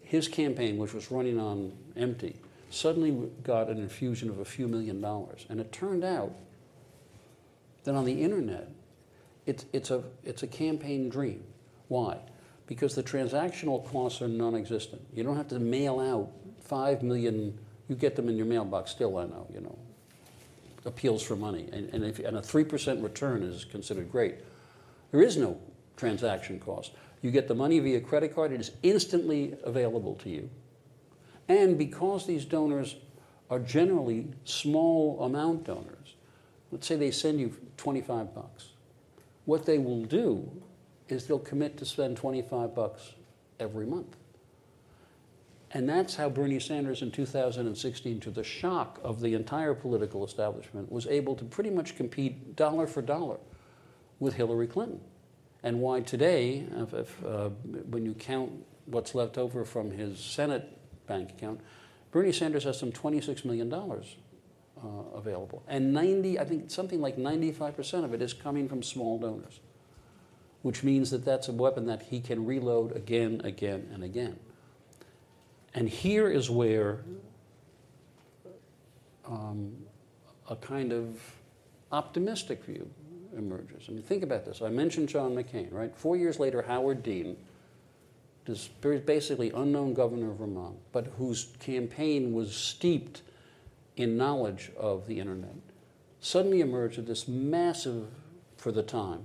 His 0.00 0.26
campaign, 0.26 0.78
which 0.78 0.94
was 0.94 1.10
running 1.10 1.38
on 1.38 1.72
empty, 1.98 2.36
suddenly 2.70 3.30
got 3.42 3.68
an 3.68 3.78
infusion 3.78 4.28
of 4.28 4.38
a 4.38 4.44
few 4.44 4.68
million 4.68 5.00
dollars. 5.00 5.46
And 5.48 5.60
it 5.60 5.72
turned 5.72 6.04
out 6.04 6.32
that 7.84 7.94
on 7.94 8.04
the 8.04 8.22
internet, 8.22 8.68
it's, 9.46 9.64
it's, 9.72 9.90
a, 9.90 10.02
it's 10.24 10.42
a 10.42 10.46
campaign 10.46 11.08
dream. 11.08 11.42
Why? 11.88 12.18
Because 12.66 12.94
the 12.94 13.02
transactional 13.02 13.84
costs 13.90 14.20
are 14.20 14.28
non 14.28 14.54
existent. 14.54 15.00
You 15.14 15.24
don't 15.24 15.36
have 15.36 15.48
to 15.48 15.58
mail 15.58 16.00
out 16.00 16.30
5 16.68 17.02
million, 17.02 17.58
you 17.88 17.96
get 17.96 18.14
them 18.14 18.28
in 18.28 18.36
your 18.36 18.44
mailbox 18.44 18.90
still, 18.90 19.16
I 19.16 19.24
know, 19.24 19.46
you 19.52 19.62
know, 19.62 19.78
appeals 20.84 21.22
for 21.22 21.34
money. 21.34 21.66
And, 21.72 21.88
and, 21.94 22.04
if, 22.04 22.18
and 22.18 22.36
a 22.36 22.42
3% 22.42 23.02
return 23.02 23.42
is 23.42 23.64
considered 23.64 24.12
great. 24.12 24.36
There 25.10 25.22
is 25.22 25.38
no 25.38 25.58
transaction 25.96 26.60
cost. 26.60 26.92
You 27.22 27.30
get 27.30 27.48
the 27.48 27.54
money 27.54 27.78
via 27.80 28.00
credit 28.00 28.34
card, 28.34 28.52
it 28.52 28.60
is 28.60 28.72
instantly 28.82 29.56
available 29.64 30.14
to 30.16 30.28
you. 30.28 30.50
And 31.48 31.78
because 31.78 32.26
these 32.26 32.44
donors 32.44 32.96
are 33.50 33.58
generally 33.58 34.28
small 34.44 35.22
amount 35.22 35.64
donors, 35.64 36.14
let's 36.70 36.86
say 36.86 36.96
they 36.96 37.10
send 37.10 37.40
you 37.40 37.56
25 37.78 38.34
bucks. 38.34 38.70
What 39.46 39.64
they 39.64 39.78
will 39.78 40.04
do 40.04 40.50
is 41.08 41.26
they'll 41.26 41.38
commit 41.38 41.78
to 41.78 41.86
spend 41.86 42.18
25 42.18 42.74
bucks 42.74 43.14
every 43.58 43.86
month. 43.86 44.16
And 45.70 45.88
that's 45.88 46.16
how 46.16 46.30
Bernie 46.30 46.60
Sanders 46.60 47.02
in 47.02 47.10
2016, 47.10 48.20
to 48.20 48.30
the 48.30 48.44
shock 48.44 48.98
of 49.04 49.20
the 49.20 49.34
entire 49.34 49.74
political 49.74 50.24
establishment, 50.24 50.90
was 50.90 51.06
able 51.06 51.34
to 51.36 51.44
pretty 51.44 51.70
much 51.70 51.96
compete 51.96 52.56
dollar 52.56 52.86
for 52.86 53.02
dollar 53.02 53.38
with 54.18 54.34
Hillary 54.34 54.66
Clinton. 54.66 55.00
And 55.62 55.80
why 55.80 56.00
today, 56.00 56.66
if, 56.76 56.94
if, 56.94 57.24
uh, 57.24 57.50
when 57.90 58.06
you 58.06 58.14
count 58.14 58.52
what's 58.86 59.14
left 59.14 59.36
over 59.36 59.64
from 59.64 59.90
his 59.90 60.18
Senate 60.18 60.77
bank 61.08 61.30
account, 61.30 61.60
Bernie 62.10 62.32
Sanders 62.32 62.64
has 62.64 62.78
some 62.78 62.92
$26 62.92 63.44
million 63.44 63.72
uh, 63.72 64.02
available. 65.14 65.62
And 65.66 65.92
90, 65.92 66.38
I 66.38 66.44
think 66.44 66.70
something 66.70 67.00
like 67.00 67.16
95% 67.16 68.04
of 68.04 68.14
it 68.14 68.22
is 68.22 68.32
coming 68.32 68.68
from 68.68 68.82
small 68.82 69.18
donors, 69.18 69.60
which 70.62 70.82
means 70.82 71.10
that 71.10 71.24
that's 71.24 71.48
a 71.48 71.52
weapon 71.52 71.86
that 71.86 72.02
he 72.02 72.20
can 72.20 72.46
reload 72.46 72.94
again, 72.96 73.40
again, 73.44 73.88
and 73.92 74.04
again. 74.04 74.38
And 75.74 75.88
here 75.88 76.28
is 76.28 76.48
where 76.50 77.00
um, 79.26 79.76
a 80.48 80.56
kind 80.56 80.92
of 80.92 81.20
optimistic 81.92 82.64
view 82.64 82.88
emerges. 83.36 83.84
I 83.88 83.92
mean, 83.92 84.02
think 84.02 84.22
about 84.22 84.44
this. 84.44 84.62
I 84.62 84.70
mentioned 84.70 85.08
John 85.08 85.34
McCain, 85.34 85.72
right? 85.72 85.94
Four 85.94 86.16
years 86.16 86.38
later, 86.40 86.62
Howard 86.62 87.02
Dean 87.02 87.36
this 88.48 88.66
basically 88.66 89.52
unknown 89.54 89.94
governor 89.94 90.32
of 90.32 90.38
Vermont, 90.38 90.76
but 90.90 91.06
whose 91.18 91.48
campaign 91.60 92.32
was 92.32 92.56
steeped 92.56 93.22
in 93.96 94.16
knowledge 94.16 94.72
of 94.76 95.06
the 95.06 95.20
internet, 95.20 95.54
suddenly 96.20 96.60
emerged 96.60 96.96
with 96.96 97.06
this 97.06 97.28
massive, 97.28 98.08
for 98.56 98.72
the 98.72 98.82
time, 98.82 99.24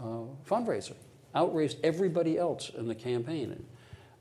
uh, 0.00 0.24
fundraiser, 0.48 0.94
outraised 1.34 1.76
everybody 1.84 2.38
else 2.38 2.70
in 2.70 2.88
the 2.88 2.94
campaign, 2.94 3.64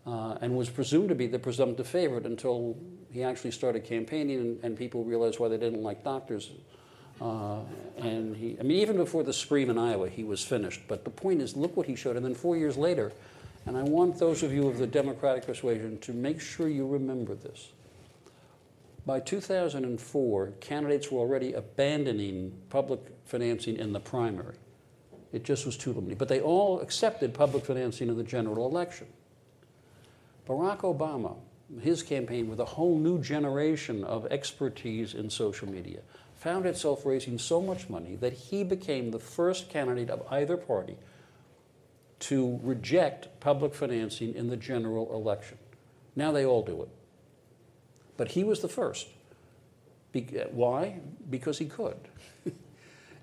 uh, 0.05 0.37
and 0.41 0.57
was 0.57 0.69
presumed 0.69 1.09
to 1.09 1.15
be 1.15 1.27
the 1.27 1.39
presumptive 1.39 1.87
favorite 1.87 2.25
until 2.25 2.75
he 3.11 3.23
actually 3.23 3.51
started 3.51 3.85
campaigning 3.85 4.39
and, 4.39 4.63
and 4.63 4.77
people 4.77 5.03
realized 5.03 5.39
why 5.39 5.47
they 5.47 5.57
didn't 5.57 5.83
like 5.83 6.03
doctors. 6.03 6.51
Uh, 7.21 7.59
and 7.99 8.35
he, 8.35 8.57
I 8.59 8.63
mean, 8.63 8.79
even 8.79 8.97
before 8.97 9.23
the 9.23 9.31
scream 9.31 9.69
in 9.69 9.77
Iowa, 9.77 10.09
he 10.09 10.23
was 10.23 10.43
finished. 10.43 10.81
But 10.87 11.05
the 11.05 11.11
point 11.11 11.41
is, 11.41 11.55
look 11.55 11.77
what 11.77 11.85
he 11.85 11.95
showed. 11.95 12.17
And 12.17 12.25
then 12.25 12.33
four 12.33 12.57
years 12.57 12.75
later, 12.75 13.13
and 13.65 13.77
I 13.77 13.83
want 13.83 14.19
those 14.19 14.43
of 14.43 14.53
you 14.53 14.67
of 14.67 14.77
the 14.77 14.87
Democratic 14.87 15.45
persuasion 15.45 15.97
to 15.99 16.13
make 16.13 16.41
sure 16.41 16.67
you 16.67 16.85
remember 16.87 17.35
this. 17.35 17.69
By 19.05 19.19
2004, 19.19 20.53
candidates 20.59 21.11
were 21.11 21.19
already 21.19 21.53
abandoning 21.53 22.53
public 22.69 23.01
financing 23.25 23.77
in 23.77 23.93
the 23.93 23.99
primary. 23.99 24.55
It 25.33 25.43
just 25.43 25.65
was 25.65 25.75
too 25.75 25.91
limited. 25.91 26.17
But 26.17 26.29
they 26.29 26.39
all 26.39 26.79
accepted 26.79 27.33
public 27.33 27.65
financing 27.65 28.07
in 28.07 28.17
the 28.17 28.23
general 28.23 28.67
election. 28.67 29.07
Barack 30.47 30.79
Obama, 30.79 31.35
his 31.81 32.03
campaign 32.03 32.47
with 32.47 32.59
a 32.59 32.65
whole 32.65 32.97
new 32.97 33.19
generation 33.19 34.03
of 34.03 34.25
expertise 34.27 35.13
in 35.13 35.29
social 35.29 35.69
media, 35.69 35.99
found 36.35 36.65
itself 36.65 37.05
raising 37.05 37.37
so 37.37 37.61
much 37.61 37.89
money 37.89 38.15
that 38.17 38.33
he 38.33 38.63
became 38.63 39.11
the 39.11 39.19
first 39.19 39.69
candidate 39.69 40.09
of 40.09 40.25
either 40.31 40.57
party 40.57 40.97
to 42.23 42.57
reject 42.63 43.27
public 43.41 43.75
financing 43.75 44.33
in 44.33 44.47
the 44.47 44.55
general 44.55 45.13
election. 45.13 45.57
Now 46.15 46.31
they 46.31 46.45
all 46.45 46.63
do 46.63 46.81
it. 46.83 46.89
But 48.15 48.31
he 48.31 48.45
was 48.45 48.61
the 48.61 48.69
first. 48.69 49.07
Be- 50.13 50.43
why? 50.51 51.01
Because 51.29 51.57
he 51.57 51.65
could. 51.65 51.97
you 52.45 52.53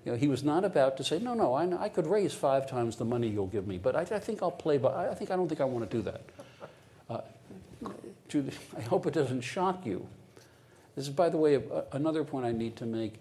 know, 0.05 0.15
he 0.15 0.27
was 0.27 0.43
not 0.43 0.63
about 0.63 0.97
to 0.97 1.03
say, 1.03 1.17
no, 1.17 1.33
no, 1.33 1.55
I, 1.55 1.83
I, 1.83 1.89
could 1.89 2.05
raise 2.05 2.33
five 2.33 2.69
times 2.69 2.97
the 2.97 3.05
money 3.05 3.27
you'll 3.27 3.47
give 3.47 3.65
me, 3.65 3.79
but 3.79 3.95
I, 3.95 4.01
I 4.01 4.19
think 4.19 4.43
I'll 4.43 4.51
play, 4.51 4.77
but 4.77 4.93
I 4.93 5.15
think 5.15 5.31
I 5.31 5.35
don't 5.35 5.47
think 5.47 5.61
I 5.61 5.65
want 5.65 5.89
to 5.89 5.97
do 5.97 6.03
that. 6.03 6.21
Uh, 7.09 7.21
I 8.77 8.81
hope 8.81 9.07
it 9.07 9.13
doesn't 9.13 9.41
shock 9.41 9.83
you. 9.85 10.05
This 10.95 11.07
is, 11.07 11.13
by 11.13 11.29
the 11.29 11.37
way, 11.37 11.55
a, 11.55 11.61
another 11.93 12.23
point 12.23 12.45
I 12.45 12.51
need 12.51 12.75
to 12.77 12.85
make. 12.85 13.15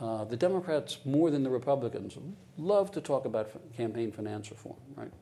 Uh, 0.00 0.24
the 0.24 0.36
Democrats, 0.36 0.98
more 1.04 1.30
than 1.30 1.42
the 1.42 1.50
Republicans, 1.50 2.16
love 2.56 2.90
to 2.92 3.00
talk 3.00 3.24
about 3.24 3.50
campaign 3.76 4.12
finance 4.12 4.50
reform, 4.50 4.76
right? 4.94 5.12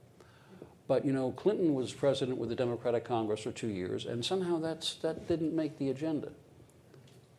But 0.86 1.04
you 1.04 1.12
know, 1.12 1.32
Clinton 1.32 1.74
was 1.74 1.92
president 1.92 2.38
with 2.38 2.50
the 2.50 2.56
Democratic 2.56 3.04
Congress 3.04 3.40
for 3.40 3.52
two 3.52 3.68
years, 3.68 4.06
and 4.06 4.24
somehow 4.24 4.58
that's, 4.58 4.94
that 4.96 5.26
didn't 5.26 5.54
make 5.54 5.78
the 5.78 5.90
agenda. 5.90 6.30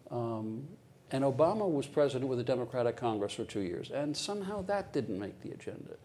Um, 0.09 0.67
And 1.11 1.23
Obama 1.23 1.65
was 1.69 1.87
president 1.87 2.29
with 2.29 2.39
a 2.39 2.43
Democratic 2.43 2.97
Congress 2.97 3.33
for 3.33 3.45
two 3.45 3.61
years, 3.61 3.91
and 3.91 4.15
somehow 4.15 4.61
that 4.63 4.91
didn't 4.91 5.17
make 5.17 5.39
the 5.41 5.51
agenda. 5.51 5.95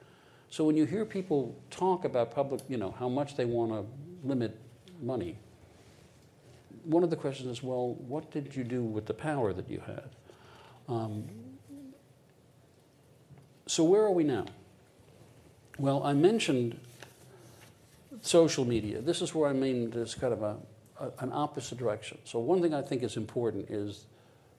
So 0.48 0.64
when 0.64 0.76
you 0.76 0.86
hear 0.86 1.04
people 1.04 1.56
talk 1.70 2.04
about 2.04 2.30
public, 2.30 2.60
you 2.68 2.76
know, 2.76 2.92
how 2.92 3.08
much 3.08 3.34
they 3.36 3.44
want 3.44 3.72
to 3.72 3.84
limit 4.22 4.52
money, 5.00 5.38
one 6.84 7.02
of 7.02 7.10
the 7.10 7.16
questions 7.16 7.48
is, 7.48 7.62
well, 7.64 7.94
what 8.06 8.30
did 8.30 8.54
you 8.54 8.64
do 8.64 8.82
with 8.84 9.06
the 9.06 9.14
power 9.14 9.52
that 9.52 9.68
you 9.68 9.80
had? 9.80 10.10
Um, 10.88 11.24
so 13.66 13.84
where 13.84 14.02
are 14.02 14.10
we 14.10 14.24
now? 14.24 14.46
Well, 15.78 16.02
I 16.02 16.12
mentioned 16.12 16.78
social 18.20 18.64
media. 18.64 19.00
This 19.00 19.22
is 19.22 19.34
where 19.34 19.48
I 19.48 19.52
mean 19.52 19.90
there's 19.90 20.14
kind 20.14 20.32
of 20.32 20.42
a, 20.42 20.56
a, 21.00 21.10
an 21.20 21.32
opposite 21.32 21.78
direction. 21.78 22.18
So 22.24 22.38
one 22.38 22.60
thing 22.60 22.74
I 22.74 22.82
think 22.82 23.02
is 23.02 23.16
important 23.16 23.70
is 23.70 24.06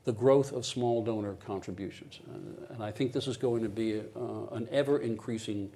the 0.06 0.12
growth 0.12 0.52
of 0.52 0.66
small 0.66 1.04
donor 1.04 1.34
contributions. 1.46 2.20
Uh, 2.30 2.74
and 2.74 2.84
I 2.84 2.92
think 2.92 3.14
this 3.14 3.28
is 3.28 3.38
going 3.38 3.64
to 3.64 3.70
be 3.70 4.00
uh, 4.00 4.56
an 4.56 4.68
ever 4.72 5.00
increasing 5.00 5.72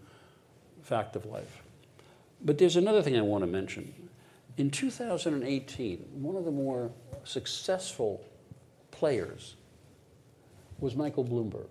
fact 0.82 1.16
of 1.16 1.26
life. 1.26 1.62
But 2.44 2.58
there's 2.58 2.76
another 2.76 3.02
thing 3.02 3.18
I 3.18 3.22
want 3.22 3.44
to 3.44 3.48
mention. 3.48 3.94
In 4.58 4.70
2018, 4.70 5.98
one 6.14 6.36
of 6.36 6.46
the 6.46 6.52
more 6.52 6.92
successful 7.24 8.24
players 8.92 9.56
was 10.80 10.96
Michael 10.96 11.26
Bloomberg, 11.26 11.68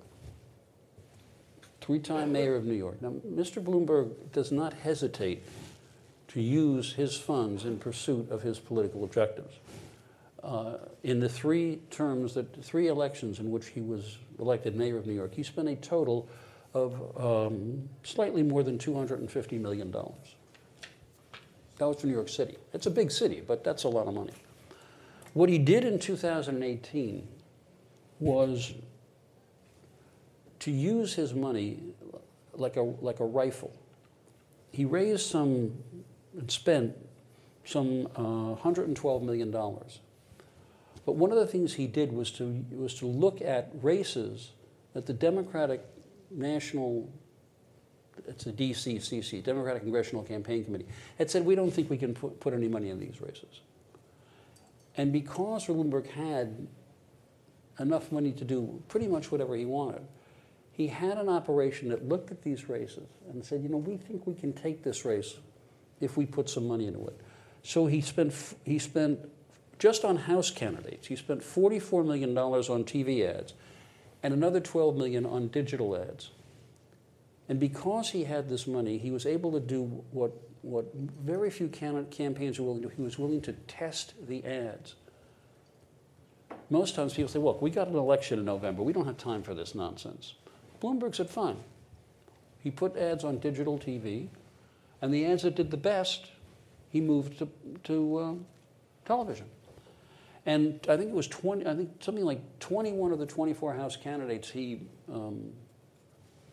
three 1.81 1.99
time 1.99 2.33
mayor 2.33 2.57
of 2.57 2.64
New 2.64 2.75
York. 2.75 3.01
Now, 3.01 3.11
Mr. 3.11 3.62
Bloomberg 3.62 4.11
does 4.33 4.51
not 4.53 4.73
hesitate 4.73 5.42
to 6.29 6.40
use 6.40 6.92
his 6.92 7.16
funds 7.16 7.64
in 7.64 7.79
pursuit 7.79 8.31
of 8.31 8.42
his 8.42 8.59
political 8.59 9.05
objectives. 9.05 9.55
Uh, 10.42 10.77
in 11.03 11.19
the 11.19 11.29
three 11.29 11.81
terms, 11.90 12.35
that 12.35 12.64
three 12.64 12.88
elections 12.88 13.40
in 13.40 13.51
which 13.51 13.69
he 13.69 13.81
was 13.81 14.19
elected 14.38 14.77
mayor 14.77 14.97
of 14.99 15.07
New 15.07 15.14
York, 15.14 15.35
he 15.35 15.42
spent 15.42 15.69
a 15.69 15.77
total 15.77 16.29
of 16.75 17.16
um, 17.19 17.88
slightly 18.03 18.42
more 18.42 18.62
than 18.62 18.79
$250 18.79 19.61
million. 19.61 19.90
That 21.79 21.87
was 21.87 21.97
for 22.01 22.07
New 22.07 22.12
York 22.12 22.29
City. 22.29 22.57
It's 22.75 22.87
a 22.87 22.90
big 22.90 23.11
city, 23.11 23.42
but 23.47 23.64
that's 23.64 23.85
a 23.85 23.88
lot 23.88 24.07
of 24.07 24.14
money. 24.14 24.33
What 25.33 25.49
he 25.49 25.59
did 25.59 25.85
in 25.85 25.99
2018 25.99 27.27
was 28.21 28.75
to 30.67 30.73
use 30.73 31.15
his 31.15 31.33
money 31.33 31.79
like 32.55 32.75
a, 32.75 32.83
like 32.83 33.21
a 33.21 33.25
rifle. 33.25 33.73
He 34.73 34.85
raised 34.85 35.25
some 35.25 35.79
and 36.37 36.51
spent 36.51 36.97
some 37.65 38.09
uh, 38.17 38.61
$112 38.61 39.23
million. 39.23 39.53
But 39.53 41.13
one 41.13 41.31
of 41.31 41.39
the 41.39 41.47
things 41.47 41.75
he 41.75 41.87
did 41.87 42.13
was 42.13 42.33
to, 42.33 42.65
was 42.73 42.95
to 42.95 43.07
look 43.07 43.41
at 43.41 43.71
races 43.81 44.55
that 44.93 45.07
the 45.07 45.13
Democratic 45.13 45.85
National, 46.33 47.09
it's 48.27 48.43
the 48.43 48.53
DCCC, 48.53 49.45
Democratic 49.45 49.83
Congressional 49.83 50.25
Campaign 50.25 50.65
Committee, 50.65 50.89
had 51.17 51.31
said, 51.31 51.45
we 51.45 51.55
don't 51.55 51.71
think 51.71 51.89
we 51.89 51.97
can 51.97 52.13
put, 52.13 52.41
put 52.41 52.55
any 52.55 52.67
money 52.67 52.91
in 52.91 52.99
these 52.99 53.21
races. 53.21 53.61
And 54.97 55.13
because 55.13 55.69
Bloomberg 55.69 56.09
had 56.09 56.67
enough 57.79 58.11
money 58.11 58.33
to 58.33 58.45
do 58.45 58.83
pretty 58.89 59.07
much 59.07 59.31
whatever 59.31 59.55
he 59.55 59.65
wanted, 59.65 60.03
he 60.77 60.89
had 60.89 61.17
an 61.17 61.31
operation 61.31 61.89
that 61.89 62.07
looked 62.07 62.31
at 62.31 62.43
these 62.43 62.69
races 62.69 63.09
and 63.31 63.43
said, 63.43 63.62
you 63.62 63.69
know, 63.71 63.79
we 63.79 63.97
think 63.97 64.27
we 64.27 64.35
can 64.35 64.53
take 64.53 64.83
this 64.83 65.07
race 65.07 65.37
if 66.03 66.19
we 66.19 66.27
put 66.27 66.51
some 66.51 66.69
money 66.69 66.87
into 66.87 67.07
it. 67.07 67.19
So 67.62 67.87
he 67.87 68.03
spent, 68.03 68.35
he 68.62 68.79
spent 68.79 69.21
just 69.79 70.05
on 70.05 70.17
House 70.17 70.51
candidates, 70.51 71.07
he 71.07 71.17
spent 71.17 71.41
$44 71.41 72.05
million 72.05 72.37
on 72.37 72.85
TV 72.85 73.27
ads 73.27 73.55
and 74.23 74.35
another 74.35 74.61
12 74.61 74.97
million 74.97 75.25
on 75.25 75.49
digital 75.49 75.97
ads. 75.97 76.31
And 77.49 77.59
because 77.59 78.11
he 78.11 78.25
had 78.25 78.51
this 78.51 78.67
money, 78.67 78.99
he 78.99 79.11
was 79.11 79.25
able 79.25 79.53
to 79.53 79.61
do 79.61 79.85
what, 80.11 80.33
what 80.61 80.93
very 80.95 81.51
few 81.51 81.69
campaigns 81.69 82.59
are 82.59 82.65
willing 82.65 82.83
to 82.83 82.89
do. 82.89 82.95
He 82.95 83.03
was 83.03 83.19
willing 83.19 83.41
to 83.43 83.55
test 83.67 84.12
the 84.29 84.45
ads. 84.45 84.95
Most 86.69 86.95
times 86.95 87.15
people 87.15 87.31
say, 87.31 87.39
look, 87.39 87.62
we 87.62 87.71
got 87.71 87.89
an 87.89 87.97
election 87.97 88.39
in 88.39 88.45
November. 88.45 88.83
We 88.83 88.93
don't 88.93 89.07
have 89.07 89.17
time 89.17 89.43
for 89.43 89.55
this 89.55 89.75
nonsense. 89.75 90.35
Bloomberg 90.81 91.15
said, 91.15 91.31
fine. 91.31 91.59
He 92.62 92.71
put 92.71 92.97
ads 92.97 93.25
on 93.25 93.39
digital 93.39 93.79
TV, 93.79 94.29
and 95.01 95.12
the 95.12 95.25
ads 95.25 95.43
that 95.43 95.55
did 95.55 95.71
the 95.71 95.77
best, 95.77 96.27
he 96.91 97.01
moved 97.01 97.39
to, 97.39 97.49
to 97.85 98.17
uh, 98.17 98.35
television. 99.05 99.47
And 100.47 100.81
I 100.89 100.97
think 100.97 101.11
it 101.11 101.15
was 101.15 101.29
20, 101.29 101.67
I 101.67 101.75
think 101.75 101.91
something 102.01 102.25
like 102.25 102.41
21 102.61 103.12
of 103.12 103.19
the 103.19 103.27
24 103.27 103.75
House 103.75 103.97
candidates 103.97 104.51
he 104.51 104.81
um, 105.12 105.53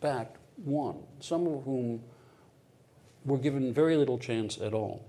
backed 0.00 0.36
won, 0.58 0.98
some 1.20 1.46
of 1.46 1.64
whom 1.64 2.02
were 3.24 3.38
given 3.38 3.72
very 3.72 3.96
little 3.96 4.18
chance 4.18 4.58
at 4.58 4.74
all. 4.74 5.04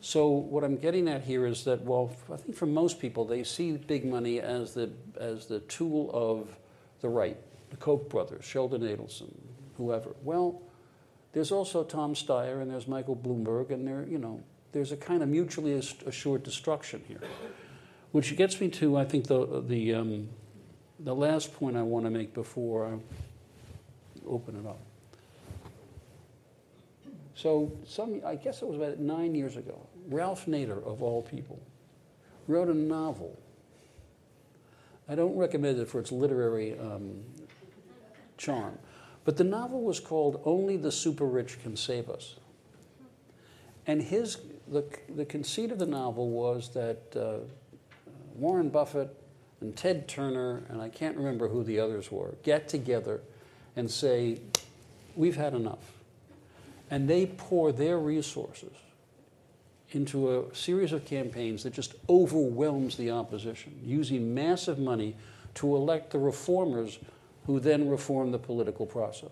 So 0.00 0.28
what 0.28 0.62
I'm 0.62 0.76
getting 0.76 1.08
at 1.08 1.22
here 1.22 1.46
is 1.46 1.64
that, 1.64 1.82
well, 1.82 2.14
I 2.32 2.36
think 2.36 2.56
for 2.56 2.66
most 2.66 3.00
people, 3.00 3.24
they 3.24 3.42
see 3.42 3.72
big 3.72 4.04
money 4.04 4.40
as 4.40 4.74
the, 4.74 4.90
as 5.18 5.46
the 5.46 5.60
tool 5.60 6.10
of 6.12 6.56
the 7.00 7.08
right, 7.08 7.36
the 7.76 7.84
Koch 7.84 8.08
brothers, 8.08 8.44
Sheldon 8.44 8.82
Adelson, 8.82 9.32
whoever. 9.76 10.14
Well, 10.22 10.62
there's 11.32 11.52
also 11.52 11.84
Tom 11.84 12.14
Steyer 12.14 12.62
and 12.62 12.70
there's 12.70 12.88
Michael 12.88 13.16
Bloomberg, 13.16 13.70
and 13.70 13.86
there, 13.86 14.06
you 14.08 14.18
know, 14.18 14.42
there's 14.72 14.92
a 14.92 14.96
kind 14.96 15.22
of 15.22 15.28
mutually 15.28 15.74
assured 15.74 16.42
destruction 16.42 17.02
here. 17.06 17.20
Which 18.12 18.34
gets 18.36 18.60
me 18.60 18.68
to, 18.70 18.96
I 18.96 19.04
think, 19.04 19.26
the, 19.26 19.62
the, 19.66 19.94
um, 19.94 20.28
the 21.00 21.14
last 21.14 21.54
point 21.54 21.76
I 21.76 21.82
want 21.82 22.06
to 22.06 22.10
make 22.10 22.32
before 22.32 22.86
I 22.86 22.98
open 24.26 24.56
it 24.56 24.66
up. 24.66 24.80
So, 27.34 27.70
some, 27.86 28.22
I 28.24 28.36
guess 28.36 28.62
it 28.62 28.68
was 28.68 28.76
about 28.76 28.98
nine 28.98 29.34
years 29.34 29.58
ago, 29.58 29.86
Ralph 30.08 30.46
Nader, 30.46 30.82
of 30.86 31.02
all 31.02 31.20
people, 31.20 31.60
wrote 32.48 32.68
a 32.68 32.74
novel. 32.74 33.38
I 35.08 35.14
don't 35.14 35.36
recommend 35.36 35.78
it 35.78 35.88
for 35.88 36.00
its 36.00 36.10
literary 36.10 36.78
um, 36.78 37.22
charm, 38.36 38.78
but 39.24 39.36
the 39.36 39.44
novel 39.44 39.82
was 39.82 40.00
called 40.00 40.40
Only 40.44 40.76
the 40.76 40.92
Super 40.92 41.26
Rich 41.26 41.60
Can 41.62 41.76
Save 41.76 42.08
Us. 42.08 42.36
And 43.86 44.02
his, 44.02 44.38
the, 44.68 44.84
the 45.14 45.24
conceit 45.24 45.70
of 45.70 45.78
the 45.78 45.86
novel 45.86 46.30
was 46.30 46.70
that 46.70 47.16
uh, 47.16 47.44
Warren 48.34 48.68
Buffett 48.68 49.14
and 49.60 49.76
Ted 49.76 50.08
Turner, 50.08 50.64
and 50.68 50.80
I 50.82 50.88
can't 50.88 51.16
remember 51.16 51.48
who 51.48 51.62
the 51.62 51.80
others 51.80 52.10
were, 52.10 52.34
get 52.42 52.68
together 52.68 53.20
and 53.74 53.90
say, 53.90 54.40
We've 55.14 55.36
had 55.36 55.54
enough. 55.54 55.92
And 56.90 57.08
they 57.08 57.26
pour 57.26 57.72
their 57.72 57.98
resources 57.98 58.72
into 59.92 60.38
a 60.38 60.54
series 60.54 60.92
of 60.92 61.04
campaigns 61.04 61.62
that 61.62 61.72
just 61.72 61.94
overwhelms 62.08 62.96
the 62.96 63.10
opposition, 63.10 63.80
using 63.82 64.34
massive 64.34 64.78
money 64.78 65.16
to 65.54 65.74
elect 65.74 66.10
the 66.10 66.18
reformers 66.18 66.98
who 67.46 67.60
then 67.60 67.88
reform 67.88 68.32
the 68.32 68.38
political 68.38 68.86
process. 68.86 69.30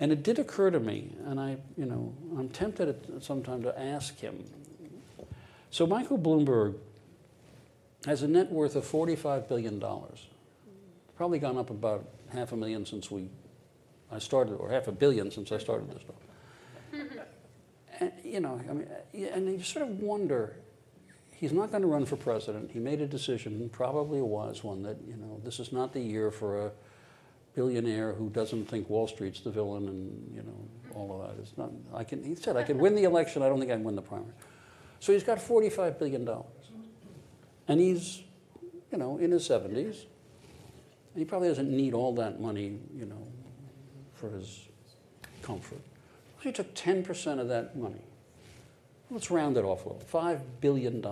And 0.00 0.10
it 0.12 0.22
did 0.22 0.38
occur 0.38 0.70
to 0.70 0.80
me, 0.80 1.12
and 1.24 1.38
I, 1.38 1.56
you 1.76 1.86
know, 1.86 2.12
I'm 2.36 2.48
tempted 2.48 2.88
at 2.88 3.22
some 3.22 3.42
time 3.42 3.62
to 3.62 3.78
ask 3.80 4.18
him. 4.18 4.44
So 5.70 5.86
Michael 5.86 6.18
Bloomberg 6.18 6.76
has 8.06 8.22
a 8.22 8.28
net 8.28 8.50
worth 8.50 8.76
of 8.76 8.84
$45 8.84 9.48
billion. 9.48 9.82
Probably 11.16 11.38
gone 11.38 11.58
up 11.58 11.70
about 11.70 12.08
half 12.32 12.52
a 12.52 12.56
million 12.56 12.84
since 12.86 13.10
we, 13.10 13.28
I 14.10 14.18
started, 14.18 14.54
or 14.54 14.70
half 14.70 14.88
a 14.88 14.92
billion 14.92 15.30
since 15.30 15.52
I 15.52 15.58
started 15.58 15.90
this 15.90 16.02
and, 18.00 18.12
you 18.22 18.40
know, 18.40 18.60
I 18.68 18.72
mean, 18.72 19.28
and 19.32 19.50
you 19.50 19.62
sort 19.62 19.88
of 19.88 20.00
wonder, 20.00 20.56
he's 21.44 21.52
not 21.52 21.70
going 21.70 21.82
to 21.82 21.88
run 21.88 22.06
for 22.06 22.16
president. 22.16 22.70
He 22.70 22.78
made 22.78 23.02
a 23.02 23.06
decision, 23.06 23.68
probably 23.70 24.18
a 24.18 24.24
wise 24.24 24.64
one, 24.64 24.82
that, 24.84 24.96
you 25.06 25.14
know, 25.16 25.42
this 25.44 25.60
is 25.60 25.72
not 25.72 25.92
the 25.92 26.00
year 26.00 26.30
for 26.30 26.68
a 26.68 26.72
billionaire 27.54 28.14
who 28.14 28.30
doesn't 28.30 28.64
think 28.64 28.88
Wall 28.88 29.06
Street's 29.06 29.40
the 29.40 29.50
villain 29.50 29.86
and, 29.86 30.34
you 30.34 30.42
know, 30.42 30.68
all 30.94 31.20
of 31.20 31.28
that. 31.28 31.42
It's 31.42 31.58
not, 31.58 31.70
I 31.92 32.02
can, 32.02 32.24
he 32.24 32.34
said, 32.34 32.56
I 32.56 32.62
could 32.62 32.78
win 32.78 32.94
the 32.94 33.04
election, 33.04 33.42
I 33.42 33.50
don't 33.50 33.60
think 33.60 33.70
I'd 33.70 33.84
win 33.84 33.94
the 33.94 34.00
primary. 34.00 34.32
So 35.00 35.12
he's 35.12 35.22
got 35.22 35.36
$45 35.36 35.98
billion. 35.98 36.26
And 37.68 37.78
he's, 37.78 38.22
you 38.90 38.96
know, 38.96 39.18
in 39.18 39.30
his 39.30 39.46
70s. 39.46 40.06
He 41.14 41.26
probably 41.26 41.48
doesn't 41.48 41.70
need 41.70 41.92
all 41.92 42.14
that 42.14 42.40
money, 42.40 42.78
you 42.96 43.04
know, 43.04 43.26
for 44.14 44.30
his 44.30 44.66
comfort. 45.42 45.82
He 46.40 46.52
took 46.52 46.74
10% 46.74 47.38
of 47.38 47.48
that 47.48 47.76
money. 47.76 48.00
Let's 49.10 49.30
round 49.30 49.56
it 49.56 49.64
off 49.64 49.84
a 49.84 49.90
little 49.90 50.06
$5 50.10 50.40
billion. 50.60 51.04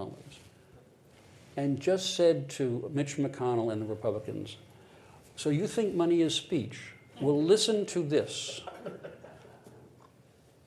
And 1.57 1.81
just 1.81 2.17
said 2.17 2.49
to 2.51 2.91
Mitch 2.93 3.17
McConnell 3.17 3.73
and 3.73 3.83
the 3.83 3.87
Republicans, 3.87 4.57
So 5.37 5.51
you 5.51 5.67
think 5.67 5.95
money 5.95 6.23
is 6.23 6.35
speech? 6.35 6.81
Well, 7.21 7.43
listen 7.43 7.87
to 7.87 8.03
this. 8.03 8.63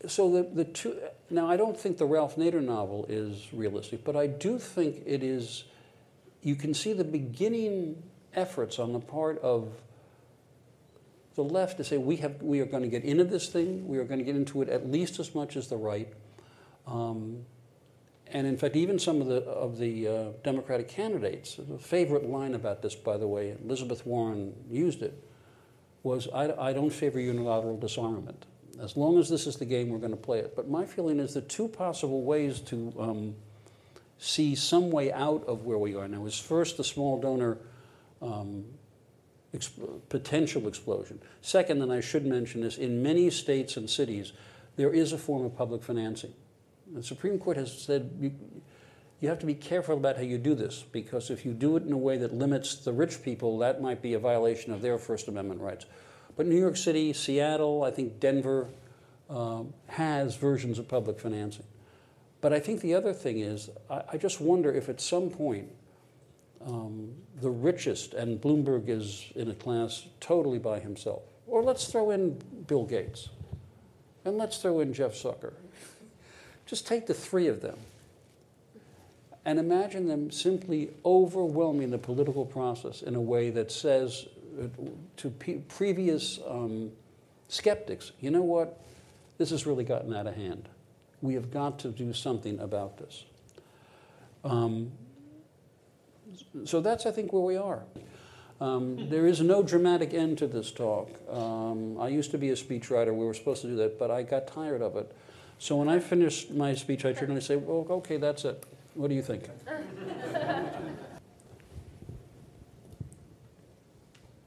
So 0.07 0.31
the, 0.31 0.43
the 0.43 0.65
two, 0.65 0.99
now 1.29 1.49
I 1.49 1.57
don't 1.57 1.77
think 1.77 1.97
the 1.97 2.05
Ralph 2.05 2.35
Nader 2.35 2.61
novel 2.61 3.05
is 3.09 3.51
realistic, 3.51 4.03
but 4.03 4.15
I 4.15 4.27
do 4.27 4.59
think 4.59 5.01
it 5.05 5.23
is 5.23 5.63
you 6.43 6.55
can 6.55 6.75
see 6.75 6.93
the 6.93 7.03
beginning 7.03 8.03
efforts 8.35 8.77
on 8.77 8.93
the 8.93 8.99
part 8.99 9.39
of 9.39 9.71
the 11.33 11.43
left 11.43 11.77
to 11.77 11.83
say 11.83 11.97
we, 11.97 12.17
have, 12.17 12.41
we 12.41 12.59
are 12.59 12.65
going 12.65 12.83
to 12.83 12.89
get 12.89 13.03
into 13.03 13.23
this 13.23 13.49
thing, 13.49 13.87
we 13.87 13.97
are 13.97 14.03
going 14.03 14.19
to 14.19 14.23
get 14.23 14.35
into 14.35 14.61
it 14.61 14.69
at 14.69 14.89
least 14.89 15.19
as 15.19 15.33
much 15.33 15.57
as 15.57 15.67
the 15.67 15.75
right. 15.75 16.13
Um, 16.87 17.45
and 18.27 18.47
in 18.47 18.57
fact, 18.57 18.75
even 18.75 18.97
some 18.97 19.21
of 19.21 19.27
the, 19.27 19.43
of 19.43 19.77
the 19.77 20.07
uh, 20.07 20.23
Democratic 20.43 20.87
candidates, 20.87 21.55
the 21.55 21.77
favorite 21.77 22.27
line 22.29 22.53
about 22.53 22.81
this, 22.81 22.95
by 22.95 23.17
the 23.17 23.27
way, 23.27 23.55
Elizabeth 23.63 24.05
Warren 24.05 24.53
used 24.69 25.01
it, 25.01 25.23
was 26.03 26.27
I, 26.33 26.51
I 26.69 26.73
don't 26.73 26.91
favor 26.91 27.19
unilateral 27.19 27.77
disarmament. 27.77 28.45
As 28.81 28.97
long 28.97 29.17
as 29.17 29.29
this 29.29 29.47
is 29.47 29.55
the 29.55 29.65
game, 29.65 29.89
we're 29.89 29.99
going 29.99 30.11
to 30.11 30.17
play 30.17 30.39
it. 30.39 30.55
But 30.55 30.69
my 30.69 30.85
feeling 30.85 31.19
is 31.19 31.33
the 31.33 31.41
two 31.41 31.67
possible 31.67 32.23
ways 32.23 32.59
to 32.61 32.93
um, 32.99 33.35
see 34.17 34.55
some 34.55 34.91
way 34.91 35.11
out 35.13 35.43
of 35.45 35.65
where 35.65 35.77
we 35.77 35.95
are 35.95 36.07
now 36.07 36.25
is 36.25 36.37
first 36.37 36.77
the 36.77 36.83
small 36.83 37.19
donor 37.19 37.57
um, 38.21 38.65
exp- 39.53 40.01
potential 40.09 40.67
explosion. 40.67 41.19
Second, 41.41 41.81
and 41.81 41.91
I 41.91 42.01
should 42.01 42.25
mention 42.25 42.61
this, 42.61 42.77
in 42.77 43.01
many 43.01 43.29
states 43.29 43.77
and 43.77 43.89
cities, 43.89 44.33
there 44.75 44.93
is 44.93 45.13
a 45.13 45.17
form 45.17 45.45
of 45.45 45.55
public 45.55 45.83
financing. 45.83 46.33
The 46.93 47.03
Supreme 47.03 47.39
Court 47.39 47.57
has 47.57 47.71
said 47.71 48.11
you, 48.19 48.31
you 49.19 49.29
have 49.29 49.39
to 49.39 49.45
be 49.45 49.55
careful 49.55 49.97
about 49.97 50.17
how 50.17 50.23
you 50.23 50.37
do 50.37 50.53
this 50.53 50.83
because 50.91 51.29
if 51.29 51.45
you 51.45 51.53
do 51.53 51.77
it 51.77 51.83
in 51.83 51.91
a 51.91 51.97
way 51.97 52.17
that 52.17 52.33
limits 52.33 52.75
the 52.75 52.93
rich 52.93 53.23
people, 53.23 53.57
that 53.59 53.81
might 53.81 54.01
be 54.01 54.13
a 54.13 54.19
violation 54.19 54.71
of 54.71 54.81
their 54.81 54.97
First 54.97 55.27
Amendment 55.27 55.61
rights. 55.61 55.85
But 56.35 56.45
New 56.45 56.59
York 56.59 56.77
City, 56.77 57.13
Seattle, 57.13 57.83
I 57.83 57.91
think 57.91 58.19
Denver 58.19 58.69
um, 59.29 59.73
has 59.87 60.35
versions 60.35 60.79
of 60.79 60.87
public 60.87 61.19
financing. 61.19 61.65
But 62.41 62.53
I 62.53 62.59
think 62.59 62.81
the 62.81 62.93
other 62.93 63.13
thing 63.13 63.39
is, 63.39 63.69
I, 63.89 64.03
I 64.13 64.17
just 64.17 64.39
wonder 64.39 64.71
if 64.71 64.89
at 64.89 65.01
some 65.01 65.29
point 65.29 65.69
um, 66.65 67.13
the 67.41 67.49
richest, 67.49 68.13
and 68.13 68.39
Bloomberg 68.39 68.89
is 68.89 69.31
in 69.35 69.49
a 69.49 69.55
class 69.55 70.07
totally 70.19 70.59
by 70.59 70.79
himself, 70.79 71.23
or 71.47 71.63
let's 71.63 71.87
throw 71.87 72.11
in 72.11 72.39
Bill 72.67 72.85
Gates, 72.85 73.29
and 74.25 74.37
let's 74.37 74.57
throw 74.57 74.79
in 74.79 74.93
Jeff 74.93 75.13
Zucker. 75.13 75.53
Just 76.65 76.87
take 76.87 77.07
the 77.07 77.13
three 77.13 77.47
of 77.47 77.61
them 77.61 77.77
and 79.45 79.59
imagine 79.59 80.07
them 80.07 80.31
simply 80.31 80.89
overwhelming 81.05 81.91
the 81.91 81.97
political 81.97 82.45
process 82.45 83.03
in 83.03 83.15
a 83.15 83.21
way 83.21 83.51
that 83.51 83.71
says 83.71 84.25
to 85.17 85.29
previous 85.67 86.39
um, 86.47 86.91
skeptics, 87.47 88.11
you 88.19 88.31
know 88.31 88.41
what? 88.41 88.81
This 89.37 89.49
has 89.51 89.65
really 89.65 89.83
gotten 89.83 90.15
out 90.15 90.27
of 90.27 90.35
hand. 90.35 90.67
We 91.21 91.33
have 91.35 91.51
got 91.51 91.79
to 91.79 91.89
do 91.89 92.13
something 92.13 92.59
about 92.59 92.97
this. 92.97 93.25
Um, 94.43 94.91
so 96.63 96.81
that's, 96.81 97.05
I 97.05 97.11
think, 97.11 97.33
where 97.33 97.41
we 97.41 97.57
are. 97.57 97.83
Um, 98.61 99.09
there 99.09 99.27
is 99.27 99.41
no 99.41 99.61
dramatic 99.61 100.13
end 100.13 100.37
to 100.37 100.47
this 100.47 100.71
talk. 100.71 101.09
Um, 101.29 101.99
I 101.99 102.07
used 102.07 102.31
to 102.31 102.37
be 102.37 102.49
a 102.51 102.55
speechwriter. 102.55 103.13
We 103.13 103.25
were 103.25 103.33
supposed 103.33 103.61
to 103.63 103.67
do 103.67 103.75
that, 103.77 103.99
but 103.99 104.09
I 104.09 104.23
got 104.23 104.47
tired 104.47 104.81
of 104.81 104.95
it. 104.95 105.11
So 105.57 105.77
when 105.77 105.89
I 105.89 105.99
finish 105.99 106.49
my 106.49 106.75
speech, 106.75 107.05
I 107.05 107.13
turned 107.13 107.29
and 107.29 107.37
I 107.37 107.41
say, 107.41 107.55
"Well, 107.55 107.85
okay, 107.89 108.17
that's 108.17 108.45
it. 108.45 108.65
What 108.93 109.09
do 109.09 109.15
you 109.15 109.21
think?" 109.21 109.49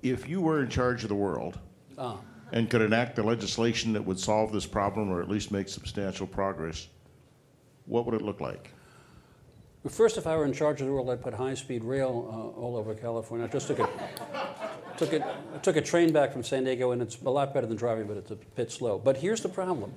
if 0.03 0.29
you 0.29 0.41
were 0.41 0.63
in 0.63 0.69
charge 0.69 1.03
of 1.03 1.09
the 1.09 1.15
world 1.15 1.59
ah. 1.99 2.19
and 2.53 2.71
could 2.71 2.83
enact 2.83 3.17
the 3.17 3.23
legislation 3.23 3.93
that 3.93 4.05
would 4.05 4.19
solve 4.19 4.53
this 4.53 4.67
problem 4.67 5.11
or 5.11 5.21
at 5.21 5.29
least 5.29 5.51
make 5.51 5.69
substantial 5.69 6.27
progress, 6.27 6.89
what 7.87 8.07
would 8.07 8.15
it 8.15 8.23
look 8.23 8.41
like? 8.41 8.73
Well, 9.83 9.93
first, 9.93 10.19
if 10.19 10.27
I 10.27 10.37
were 10.37 10.45
in 10.45 10.53
charge 10.53 10.81
of 10.81 10.87
the 10.87 10.93
world, 10.93 11.09
I'd 11.09 11.23
put 11.23 11.35
high-speed 11.35 11.85
rail 11.85 12.29
uh, 12.31 12.61
all 12.61 12.77
over 12.77 12.95
California. 12.95 13.47
I 13.47 13.49
just 13.49 13.69
took 13.69 13.79
a, 13.79 13.89
took, 14.97 15.13
it, 15.13 15.23
took 15.63 15.77
a 15.77 15.81
train 15.81 16.13
back 16.13 16.33
from 16.33 16.43
San 16.43 16.65
Diego, 16.65 16.91
and 16.91 17.01
it's 17.01 17.21
a 17.23 17.31
lot 17.31 17.55
better 17.55 17.67
than 17.67 17.77
driving, 17.77 18.07
but 18.07 18.17
it's 18.17 18.31
a 18.33 18.37
bit 18.37 18.73
slow. 18.73 18.99
But 18.99 19.19
here's 19.19 19.41
the 19.41 19.49
problem. 19.49 19.93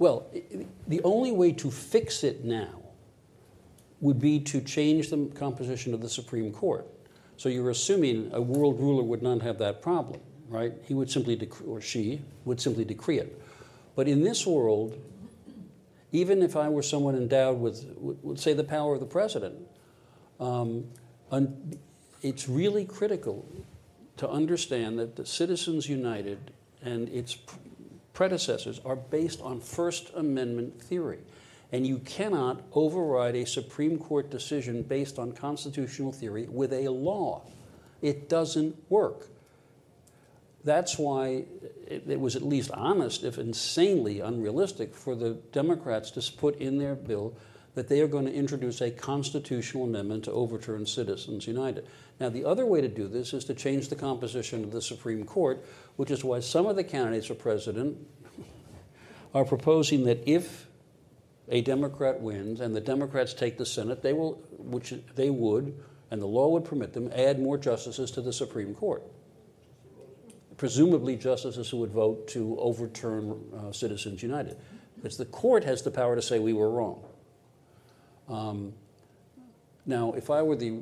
Well, 0.00 0.26
the 0.88 1.02
only 1.02 1.30
way 1.30 1.52
to 1.52 1.70
fix 1.70 2.24
it 2.24 2.42
now 2.42 2.70
would 4.00 4.18
be 4.18 4.40
to 4.40 4.62
change 4.62 5.10
the 5.10 5.26
composition 5.34 5.92
of 5.92 6.00
the 6.00 6.08
Supreme 6.08 6.50
Court. 6.52 6.86
So 7.36 7.50
you're 7.50 7.68
assuming 7.68 8.30
a 8.32 8.40
world 8.40 8.80
ruler 8.80 9.02
would 9.02 9.22
not 9.22 9.42
have 9.42 9.58
that 9.58 9.82
problem, 9.82 10.20
right? 10.48 10.72
He 10.86 10.94
would 10.94 11.10
simply, 11.10 11.38
or 11.66 11.82
she 11.82 12.22
would 12.46 12.58
simply 12.62 12.86
decree 12.86 13.18
it. 13.18 13.42
But 13.94 14.08
in 14.08 14.24
this 14.24 14.46
world, 14.46 14.98
even 16.12 16.40
if 16.42 16.56
I 16.56 16.70
were 16.70 16.82
someone 16.82 17.14
endowed 17.14 17.60
with, 17.60 17.84
with 17.98 18.38
say, 18.38 18.54
the 18.54 18.64
power 18.64 18.94
of 18.94 19.00
the 19.00 19.06
president, 19.06 19.54
um, 20.40 20.86
un- 21.30 21.78
it's 22.22 22.48
really 22.48 22.86
critical 22.86 23.46
to 24.16 24.26
understand 24.30 24.98
that 24.98 25.16
the 25.16 25.26
Citizens 25.26 25.90
United 25.90 26.52
and 26.82 27.06
its 27.10 27.36
predecessors 28.20 28.78
are 28.84 28.96
based 28.96 29.40
on 29.40 29.58
First 29.58 30.10
Amendment 30.14 30.78
theory. 30.82 31.20
And 31.72 31.86
you 31.86 32.00
cannot 32.00 32.60
override 32.74 33.34
a 33.34 33.46
Supreme 33.46 33.98
Court 33.98 34.28
decision 34.28 34.82
based 34.82 35.18
on 35.18 35.32
constitutional 35.32 36.12
theory 36.12 36.46
with 36.46 36.74
a 36.74 36.90
law. 36.90 37.40
It 38.02 38.28
doesn't 38.28 38.76
work. 38.90 39.28
That's 40.64 40.98
why 40.98 41.46
it, 41.86 42.20
was 42.20 42.36
at 42.36 42.42
least 42.42 42.70
honest, 42.72 43.24
if 43.24 43.38
insanely 43.38 44.20
unrealistic, 44.20 44.94
for 44.94 45.14
the 45.14 45.38
Democrats 45.52 46.10
to 46.10 46.32
put 46.36 46.58
in 46.58 46.76
their 46.76 46.96
bill 46.96 47.34
that 47.74 47.88
they 47.88 48.00
are 48.00 48.08
going 48.08 48.26
to 48.26 48.34
introduce 48.34 48.80
a 48.80 48.90
constitutional 48.90 49.84
amendment 49.84 50.24
to 50.24 50.32
overturn 50.32 50.84
Citizens 50.84 51.46
United. 51.46 51.86
Now, 52.18 52.28
the 52.28 52.44
other 52.44 52.66
way 52.66 52.80
to 52.80 52.88
do 52.88 53.08
this 53.08 53.32
is 53.32 53.44
to 53.46 53.54
change 53.54 53.88
the 53.88 53.96
composition 53.96 54.64
of 54.64 54.72
the 54.72 54.82
Supreme 54.82 55.24
Court, 55.24 55.64
which 56.00 56.10
is 56.10 56.24
why 56.24 56.40
some 56.40 56.64
of 56.64 56.76
the 56.76 56.82
candidates 56.82 57.26
for 57.26 57.34
president 57.34 57.94
are 59.34 59.44
proposing 59.44 60.04
that 60.04 60.26
if 60.26 60.66
a 61.50 61.60
Democrat 61.60 62.18
wins 62.22 62.62
and 62.62 62.74
the 62.74 62.80
Democrats 62.80 63.34
take 63.34 63.58
the 63.58 63.66
Senate, 63.66 64.00
they 64.00 64.14
will, 64.14 64.42
which 64.56 64.94
they 65.14 65.28
would, 65.28 65.78
and 66.10 66.22
the 66.22 66.26
law 66.26 66.48
would 66.48 66.64
permit 66.64 66.94
them, 66.94 67.10
add 67.14 67.38
more 67.38 67.58
justices 67.58 68.10
to 68.12 68.22
the 68.22 68.32
Supreme 68.32 68.74
Court. 68.74 69.02
Presumably, 70.56 71.16
justices 71.16 71.68
who 71.68 71.76
would 71.76 71.92
vote 71.92 72.26
to 72.28 72.56
overturn 72.58 73.38
uh, 73.54 73.70
Citizens 73.70 74.22
United. 74.22 74.56
Because 74.96 75.18
the 75.18 75.26
court 75.26 75.64
has 75.64 75.82
the 75.82 75.90
power 75.90 76.16
to 76.16 76.22
say 76.22 76.38
we 76.38 76.54
were 76.54 76.70
wrong. 76.70 77.04
Um, 78.26 78.72
now, 79.84 80.14
if 80.14 80.30
I 80.30 80.40
were 80.40 80.56
the 80.56 80.80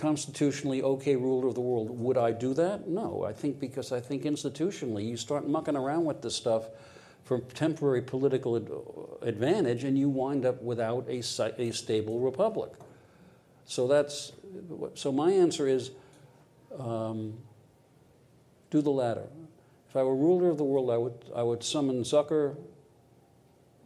constitutionally 0.00 0.82
okay 0.82 1.14
ruler 1.16 1.48
of 1.48 1.54
the 1.54 1.60
world, 1.60 1.90
would 1.90 2.16
I 2.16 2.32
do 2.32 2.54
that? 2.54 2.88
No. 2.88 3.24
I 3.24 3.32
think 3.32 3.60
because 3.60 3.92
I 3.92 4.00
think 4.00 4.24
institutionally, 4.24 5.06
you 5.06 5.16
start 5.16 5.46
mucking 5.46 5.76
around 5.76 6.06
with 6.06 6.22
this 6.22 6.34
stuff 6.34 6.64
for 7.24 7.40
temporary 7.40 8.02
political 8.02 8.56
ad- 8.56 9.28
advantage, 9.28 9.84
and 9.84 9.96
you 9.96 10.08
wind 10.08 10.44
up 10.44 10.60
without 10.62 11.06
a, 11.08 11.18
a 11.58 11.70
stable 11.70 12.18
republic. 12.18 12.72
So 13.66 13.86
that's 13.86 14.32
so. 14.94 15.12
My 15.12 15.30
answer 15.30 15.68
is 15.68 15.92
um, 16.76 17.34
do 18.70 18.82
the 18.82 18.90
latter. 18.90 19.28
If 19.88 19.96
I 19.96 20.02
were 20.02 20.16
ruler 20.16 20.50
of 20.50 20.58
the 20.58 20.64
world, 20.64 20.90
I 20.90 20.96
would 20.96 21.24
I 21.36 21.42
would 21.44 21.62
summon 21.62 22.02
Zucker, 22.02 22.56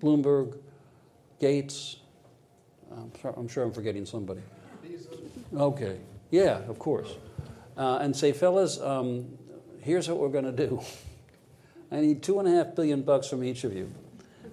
Bloomberg, 0.02 0.56
Gates. 1.38 1.96
I'm, 2.90 3.12
sorry, 3.20 3.34
I'm 3.36 3.48
sure 3.48 3.64
I'm 3.64 3.72
forgetting 3.72 4.06
somebody. 4.06 4.40
Okay. 5.56 5.98
Yeah, 6.30 6.58
of 6.68 6.78
course. 6.78 7.14
Uh, 7.76 7.98
and 8.00 8.16
say, 8.16 8.32
fellas, 8.32 8.80
um, 8.80 9.38
here's 9.80 10.08
what 10.08 10.18
we're 10.18 10.28
going 10.28 10.44
to 10.44 10.52
do. 10.52 10.80
I 11.92 12.00
need 12.00 12.22
two 12.22 12.40
and 12.40 12.48
a 12.48 12.50
half 12.50 12.74
billion 12.74 13.02
bucks 13.02 13.28
from 13.28 13.44
each 13.44 13.64
of 13.64 13.74
you. 13.74 13.92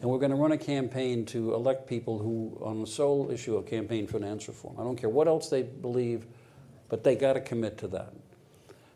And 0.02 0.10
we're 0.10 0.20
going 0.20 0.32
to 0.32 0.38
run 0.38 0.52
a 0.52 0.58
campaign 0.58 1.26
to 1.28 1.54
elect 1.54 1.88
people 1.88 2.18
who, 2.20 2.58
on 2.64 2.82
the 2.82 2.88
sole 2.88 3.30
issue 3.32 3.56
of 3.56 3.66
campaign 3.68 4.08
finance 4.08 4.48
reform, 4.48 4.76
I 4.80 4.84
don't 4.84 4.96
care 4.96 5.10
what 5.10 5.28
else 5.28 5.50
they 5.50 5.64
believe, 5.64 6.26
but 6.90 7.04
they 7.04 7.16
got 7.16 7.34
to 7.34 7.42
commit 7.42 7.78
to 7.80 7.88
that. 7.90 8.14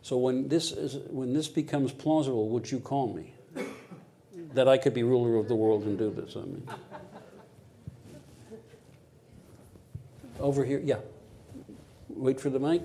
So 0.01 0.18
when 0.18 0.47
this, 0.47 0.72
is, 0.72 0.97
when 1.10 1.34
this 1.34 1.47
becomes 1.47 1.91
plausible, 1.91 2.49
would 2.49 2.72
you 2.72 2.80
call 2.80 3.14
me? 3.14 3.34
That 4.53 4.68
I 4.68 4.78
could 4.78 4.93
be 4.93 5.03
ruler 5.03 5.38
of 5.38 5.47
the 5.47 5.56
world 5.56 5.84
and 5.84 5.97
do 5.97 6.12
this, 6.12 6.36
I 6.36 6.41
mean. 6.41 6.68
Over 10.39 10.64
here, 10.64 10.82
yeah. 10.84 10.99
Wait 12.16 12.39
for 12.39 12.49
the 12.49 12.59
mic. 12.59 12.82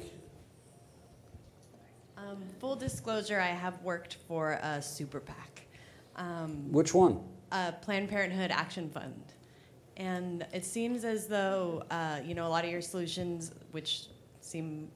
Um, 2.16 2.42
full 2.58 2.74
disclosure, 2.76 3.40
I 3.40 3.48
have 3.48 3.80
worked 3.82 4.16
for 4.26 4.58
a 4.62 4.82
super 4.82 5.20
PAC. 5.20 5.66
Um, 6.16 6.70
Which 6.70 6.92
one? 6.92 7.20
A 7.52 7.72
Planned 7.72 8.08
Parenthood 8.08 8.50
Action 8.50 8.90
Fund. 8.90 9.32
And 9.96 10.46
it 10.52 10.64
seems 10.64 11.04
as 11.04 11.26
though, 11.26 11.84
uh, 11.90 12.20
you 12.24 12.34
know, 12.34 12.46
a 12.46 12.48
lot 12.48 12.64
of 12.64 12.70
your 12.70 12.82
solutions, 12.82 13.52
which 13.70 14.06
seem 14.40 14.90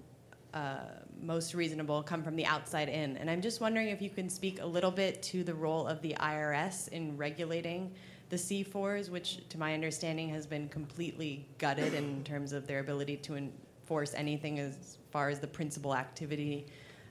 uh, 0.52 0.78
most 1.20 1.54
reasonable, 1.54 2.02
come 2.02 2.22
from 2.22 2.36
the 2.36 2.46
outside 2.46 2.88
in. 2.88 3.16
And 3.16 3.30
I'm 3.30 3.40
just 3.40 3.60
wondering 3.60 3.88
if 3.88 4.02
you 4.02 4.10
can 4.10 4.28
speak 4.28 4.60
a 4.60 4.66
little 4.66 4.90
bit 4.90 5.22
to 5.24 5.44
the 5.44 5.54
role 5.54 5.86
of 5.86 6.02
the 6.02 6.16
IRS 6.18 6.88
in 6.88 7.16
regulating 7.16 7.92
the 8.30 8.36
C4s, 8.36 9.10
which, 9.10 9.48
to 9.48 9.58
my 9.58 9.74
understanding, 9.74 10.28
has 10.30 10.46
been 10.46 10.68
completely 10.68 11.46
gutted 11.58 11.94
in 11.94 12.24
terms 12.24 12.52
of 12.52 12.66
their 12.66 12.80
ability 12.80 13.16
to 13.18 13.34
in, 13.34 13.52
force 13.86 14.14
anything 14.14 14.58
as 14.58 14.98
far 15.10 15.28
as 15.28 15.40
the 15.40 15.46
principal 15.46 15.94
activity 15.94 16.66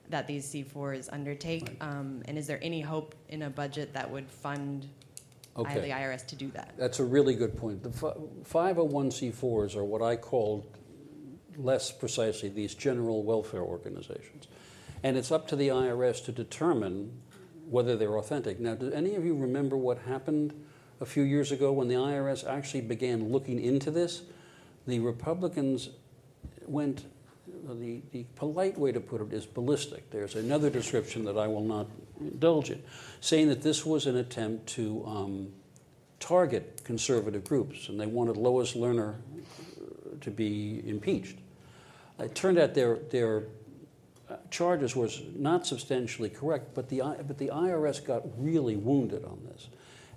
that 0.10 0.28
these 0.28 0.46
C4s 0.52 1.10
undertake? 1.12 1.78
Um, 1.82 2.22
and 2.26 2.38
is 2.38 2.48
there 2.48 2.60
any 2.62 2.82
hope 2.82 3.16
in 3.30 3.44
a 3.44 3.50
budget 3.50 3.94
that 3.94 4.10
would 4.10 4.30
fund 4.30 4.88
I- 5.56 5.62
Okay. 5.62 5.80
the 5.82 5.92
IRS 5.92 6.24
to 6.24 6.36
do 6.36 6.50
that? 6.52 6.74
That's 6.78 7.00
a 7.00 7.04
really 7.06 7.36
good 7.36 7.56
point. 7.56 7.84
The 7.84 7.92
fi- 7.92 8.16
501c4s 8.44 9.76
are 9.76 9.84
what 9.84 10.02
I 10.02 10.16
call, 10.16 10.66
less 11.58 11.92
precisely, 11.92 12.50
these 12.50 12.74
general 12.74 13.24
welfare 13.24 13.62
organizations. 13.62 14.48
And 15.04 15.16
it's 15.18 15.32
up 15.32 15.48
to 15.50 15.56
the 15.56 15.70
IRS 15.70 16.22
to 16.22 16.32
determine 16.32 17.22
whether 17.70 17.96
they're 17.96 18.18
authentic. 18.18 18.60
Now, 18.60 18.76
do 18.76 18.92
any 18.92 19.16
of 19.16 19.26
you 19.26 19.36
remember 19.36 19.78
what 19.78 20.00
happened 20.00 20.54
a 21.00 21.06
few 21.06 21.24
years 21.24 21.52
ago 21.52 21.72
when 21.72 21.88
the 21.88 21.96
IRS 21.96 22.44
actually 22.44 22.82
began 22.82 23.32
looking 23.32 23.60
into 23.60 23.92
this? 23.92 24.24
The 24.88 25.00
Republicans 25.00 25.90
went, 26.70 27.06
the, 27.68 28.02
the 28.12 28.26
polite 28.36 28.78
way 28.78 28.92
to 28.92 29.00
put 29.00 29.22
it 29.22 29.34
is 29.34 29.46
ballistic. 29.46 30.10
There's 30.10 30.36
another 30.36 30.70
description 30.70 31.26
that 31.26 31.38
I 31.38 31.48
will 31.48 31.64
not 31.64 31.88
indulge 32.20 32.70
in, 32.70 32.82
saying 33.22 33.50
that 33.50 33.62
this 33.62 33.86
was 33.86 34.06
an 34.06 34.18
attempt 34.18 34.68
to 34.70 35.06
um, 35.06 35.54
target 36.20 36.82
conservative 36.84 37.44
groups, 37.44 37.90
and 37.90 38.00
they 38.00 38.06
wanted 38.06 38.38
Lois 38.38 38.74
Lerner 38.74 39.16
uh, 39.16 40.16
to 40.22 40.32
be 40.32 40.82
impeached. 40.88 41.38
It 42.20 42.36
turned 42.36 42.58
out 42.58 42.74
their, 42.74 42.96
their 43.12 43.44
uh, 44.30 44.36
charges 44.50 44.96
was 44.96 45.22
not 45.36 45.68
substantially 45.68 46.30
correct, 46.30 46.74
but 46.74 46.90
the, 46.90 47.02
but 47.28 47.38
the 47.38 47.50
IRS 47.50 48.06
got 48.06 48.24
really 48.38 48.76
wounded 48.76 49.26
on 49.26 49.40
this. 49.52 49.68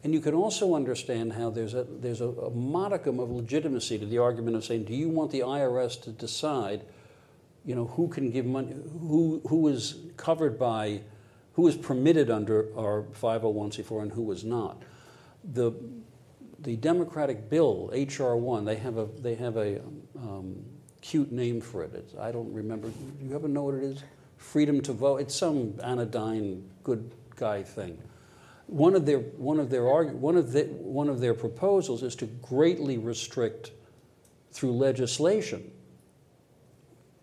And 0.07 0.15
you 0.15 0.21
can 0.21 0.35
also 0.35 0.77
understand 0.77 1.33
how 1.33 1.51
there's 1.51 1.75
a, 1.75 1.83
there's 1.83 2.21
a, 2.21 2.29
a 2.29 2.51
modicum 2.51 3.19
of 3.19 3.29
legitimacy 3.29 3.99
to 3.99 4.07
the 4.07 4.19
argument 4.19 4.55
of 4.55 4.65
saying, 4.65 4.85
do 4.85 4.95
you 4.95 5.09
want 5.09 5.33
the 5.33 5.41
IRS 5.41 6.01
to 6.03 6.11
decide, 6.11 6.83
you 7.65 7.75
know, 7.75 7.87
who 7.87 8.07
can 8.07 8.31
give 8.31 8.47
money, 8.47 8.73
who, 9.01 9.43
who 9.49 9.67
is 9.67 9.97
covered 10.17 10.61
by, 10.61 11.01
who 11.55 11.67
is 11.67 11.75
permitted 11.75 12.31
under 12.31 12.69
our 12.79 13.03
501c4 13.21 14.03
and 14.03 14.13
who 14.13 14.31
is 14.31 14.45
not? 14.45 14.81
The, 15.43 15.73
the 16.61 16.77
Democratic 16.77 17.51
bill, 17.51 17.91
HR 17.93 18.37
one, 18.37 18.65
they 18.65 18.77
have 18.77 18.99
a, 18.99 19.07
they 19.07 19.35
have 19.35 19.57
a 19.57 19.81
um, 20.15 20.55
cute 21.01 21.33
name 21.33 21.61
for 21.61 21.83
it. 21.83 21.93
It's, 21.95 22.15
I 22.15 22.31
don't 22.31 22.53
remember. 22.53 22.91
Do 22.91 23.27
you 23.27 23.35
ever 23.35 23.49
know 23.49 23.65
what 23.65 23.75
it 23.75 23.83
is? 23.83 24.05
Freedom 24.37 24.81
to 24.83 24.93
vote. 24.93 25.17
It's 25.17 25.35
some 25.35 25.75
anodyne 25.83 26.63
good 26.85 27.11
guy 27.35 27.65
thing. 27.65 27.99
One 28.67 28.95
of 28.95 29.07
their 29.07 29.19
one 29.19 29.61
of 29.61 29.71
their 29.71 29.83
argu- 29.83 30.15
one 30.15 30.37
of 30.37 30.53
the, 30.53 30.65
one 30.65 31.09
of 31.09 31.21
their 31.21 31.35
proposals 31.35 32.03
is 32.03 32.17
to 32.17 32.27
greatly 32.27 32.99
restrict 32.99 33.71
through 34.51 34.73
legislation 34.73 35.71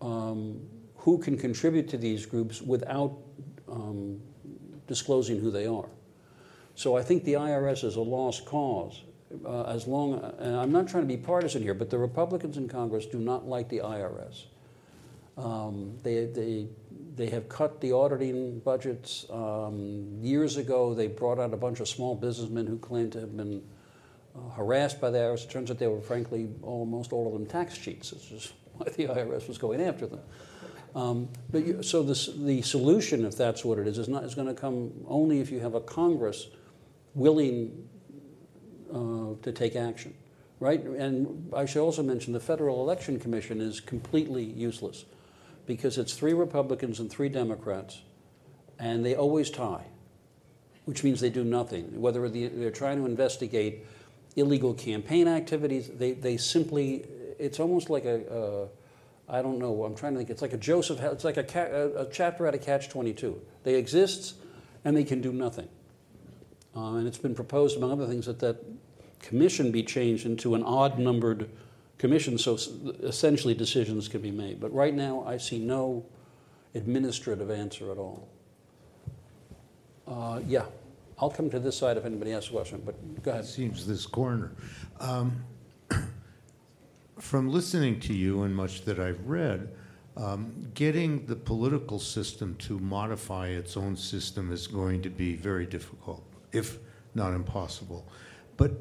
um, 0.00 0.60
who 0.96 1.18
can 1.18 1.36
contribute 1.36 1.88
to 1.88 1.98
these 1.98 2.24
groups 2.24 2.62
without 2.62 3.18
um, 3.68 4.20
disclosing 4.86 5.40
who 5.40 5.50
they 5.50 5.66
are. 5.66 5.88
So 6.74 6.96
I 6.96 7.02
think 7.02 7.24
the 7.24 7.34
IRS 7.34 7.84
is 7.84 7.96
a 7.96 8.00
lost 8.00 8.44
cause. 8.44 9.02
Uh, 9.44 9.64
as 9.64 9.88
long, 9.88 10.14
and 10.38 10.54
I'm 10.54 10.70
not 10.70 10.86
trying 10.86 11.02
to 11.02 11.08
be 11.08 11.16
partisan 11.16 11.60
here, 11.60 11.74
but 11.74 11.90
the 11.90 11.98
Republicans 11.98 12.56
in 12.56 12.68
Congress 12.68 13.04
do 13.04 13.18
not 13.18 13.48
like 13.48 13.68
the 13.68 13.78
IRS. 13.78 14.44
Um, 15.36 15.98
they, 16.02 16.26
they, 16.26 16.68
they 17.16 17.28
have 17.30 17.48
cut 17.48 17.80
the 17.80 17.92
auditing 17.92 18.60
budgets. 18.60 19.26
Um, 19.30 20.18
years 20.20 20.56
ago, 20.56 20.94
they 20.94 21.08
brought 21.08 21.38
out 21.38 21.52
a 21.52 21.56
bunch 21.56 21.80
of 21.80 21.88
small 21.88 22.14
businessmen 22.14 22.66
who 22.66 22.78
claimed 22.78 23.12
to 23.12 23.20
have 23.20 23.36
been 23.36 23.62
uh, 24.34 24.50
harassed 24.50 25.00
by 25.00 25.10
the 25.10 25.18
IRS. 25.18 25.44
It 25.44 25.50
turns 25.50 25.70
out 25.70 25.78
they 25.78 25.86
were, 25.86 26.00
frankly, 26.00 26.48
almost 26.62 27.12
all 27.12 27.26
of 27.26 27.32
them 27.32 27.46
tax 27.46 27.78
cheats. 27.78 28.10
This 28.10 28.30
is 28.30 28.52
why 28.74 28.86
the 28.90 29.06
IRS 29.06 29.48
was 29.48 29.58
going 29.58 29.80
after 29.80 30.06
them. 30.06 30.20
Um, 30.94 31.28
but 31.50 31.66
you, 31.66 31.82
so 31.82 32.02
the, 32.02 32.32
the 32.44 32.62
solution, 32.62 33.24
if 33.24 33.36
that's 33.36 33.64
what 33.64 33.78
it 33.78 33.88
is, 33.88 33.98
is 33.98 34.08
not 34.08 34.22
is 34.22 34.34
going 34.34 34.46
to 34.46 34.54
come 34.54 34.92
only 35.08 35.40
if 35.40 35.50
you 35.50 35.58
have 35.58 35.74
a 35.74 35.80
Congress 35.80 36.48
willing 37.14 37.88
uh, 38.92 39.34
to 39.42 39.52
take 39.52 39.74
action, 39.74 40.14
right? 40.60 40.80
And 40.80 41.52
I 41.52 41.64
should 41.66 41.82
also 41.82 42.04
mention 42.04 42.32
the 42.32 42.38
Federal 42.38 42.80
Election 42.80 43.18
Commission 43.18 43.60
is 43.60 43.80
completely 43.80 44.44
useless 44.44 45.04
because 45.66 45.98
it's 45.98 46.14
three 46.14 46.34
Republicans 46.34 47.00
and 47.00 47.10
three 47.10 47.28
Democrats, 47.28 48.02
and 48.78 49.04
they 49.04 49.14
always 49.14 49.50
tie, 49.50 49.84
which 50.84 51.04
means 51.04 51.20
they 51.20 51.30
do 51.30 51.44
nothing. 51.44 52.00
Whether 52.00 52.28
they're 52.28 52.70
trying 52.70 52.98
to 52.98 53.06
investigate 53.06 53.86
illegal 54.36 54.74
campaign 54.74 55.28
activities, 55.28 55.88
they, 55.88 56.12
they 56.12 56.36
simply, 56.36 57.06
it's 57.38 57.60
almost 57.60 57.88
like 57.88 58.04
a, 58.04 58.20
a 58.30 58.68
I 59.28 59.40
don't 59.40 59.58
know, 59.58 59.84
I'm 59.84 59.94
trying 59.94 60.12
to 60.12 60.18
think, 60.18 60.30
it's 60.30 60.42
like 60.42 60.52
a 60.52 60.58
Joseph, 60.58 61.00
it's 61.00 61.24
like 61.24 61.38
a, 61.38 61.92
a 61.96 62.06
chapter 62.12 62.46
out 62.46 62.54
of 62.54 62.60
Catch 62.60 62.90
22. 62.90 63.40
They 63.62 63.76
exist 63.76 64.34
and 64.84 64.96
they 64.96 65.04
can 65.04 65.20
do 65.20 65.32
nothing. 65.32 65.68
Uh, 66.76 66.96
and 66.96 67.06
it's 67.06 67.18
been 67.18 67.34
proposed, 67.34 67.76
among 67.76 67.92
other 67.92 68.06
things, 68.06 68.26
that 68.26 68.40
that 68.40 68.62
commission 69.20 69.70
be 69.70 69.82
changed 69.82 70.26
into 70.26 70.54
an 70.54 70.62
odd 70.62 70.98
numbered 70.98 71.48
commission 71.98 72.38
so 72.38 72.54
essentially 73.02 73.54
decisions 73.54 74.08
can 74.08 74.20
be 74.20 74.30
made. 74.30 74.60
But 74.60 74.72
right 74.72 74.94
now, 74.94 75.24
I 75.26 75.36
see 75.38 75.58
no 75.58 76.04
administrative 76.74 77.50
answer 77.50 77.90
at 77.90 77.98
all. 77.98 78.28
Uh, 80.06 80.40
yeah, 80.46 80.64
I'll 81.18 81.30
come 81.30 81.48
to 81.50 81.58
this 81.58 81.76
side 81.76 81.96
if 81.96 82.04
anybody 82.04 82.32
has 82.32 82.48
a 82.48 82.50
question, 82.50 82.82
but 82.84 83.22
go 83.22 83.30
It 83.30 83.34
ahead. 83.34 83.44
seems 83.46 83.86
this 83.86 84.06
corner. 84.06 84.52
Um, 85.00 85.44
From 87.18 87.48
listening 87.48 88.00
to 88.00 88.12
you 88.12 88.42
and 88.42 88.54
much 88.54 88.84
that 88.86 88.98
I've 88.98 89.24
read, 89.24 89.68
um, 90.16 90.68
getting 90.74 91.24
the 91.26 91.36
political 91.36 92.00
system 92.00 92.56
to 92.56 92.78
modify 92.80 93.48
its 93.48 93.76
own 93.76 93.96
system 93.96 94.52
is 94.52 94.66
going 94.66 95.00
to 95.02 95.10
be 95.10 95.36
very 95.36 95.64
difficult, 95.64 96.24
if 96.52 96.78
not 97.14 97.32
impossible. 97.32 98.04
But 98.56 98.72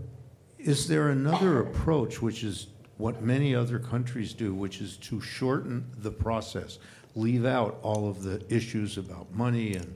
is 0.57 0.87
there 0.87 1.09
another 1.09 1.59
approach, 1.61 2.23
which 2.23 2.43
is 2.43 2.67
what 2.97 3.21
many 3.21 3.55
other 3.55 3.79
countries 3.79 4.33
do, 4.33 4.53
which 4.53 4.81
is 4.81 4.97
to 4.97 5.19
shorten 5.19 5.85
the 5.97 6.11
process, 6.11 6.79
leave 7.15 7.45
out 7.45 7.79
all 7.81 8.07
of 8.09 8.23
the 8.23 8.43
issues 8.53 8.97
about 8.97 9.31
money 9.33 9.75
and 9.75 9.95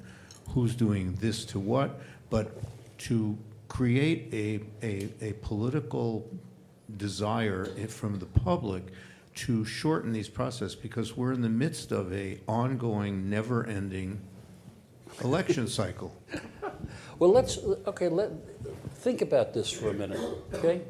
who's 0.49 0.75
doing 0.75 1.13
this 1.15 1.45
to 1.45 1.59
what, 1.59 1.99
but 2.29 2.51
to 2.97 3.37
create 3.67 4.29
a, 4.33 4.61
a, 4.85 5.09
a 5.21 5.33
political 5.33 6.29
desire 6.97 7.65
from 7.87 8.17
the 8.19 8.25
public 8.25 8.83
to 9.35 9.63
shorten 9.65 10.11
these 10.11 10.29
process 10.29 10.73
because 10.73 11.15
we're 11.15 11.31
in 11.31 11.41
the 11.41 11.49
midst 11.49 11.91
of 11.91 12.11
a 12.11 12.39
ongoing, 12.47 13.29
never-ending 13.29 14.19
election 15.23 15.67
cycle. 15.67 16.15
Well, 17.19 17.31
let's, 17.31 17.57
okay, 17.85 18.09
let, 18.09 18.31
think 18.95 19.21
about 19.21 19.53
this 19.53 19.69
for 19.69 19.89
a 19.89 19.93
minute, 19.93 20.19
okay? 20.53 20.81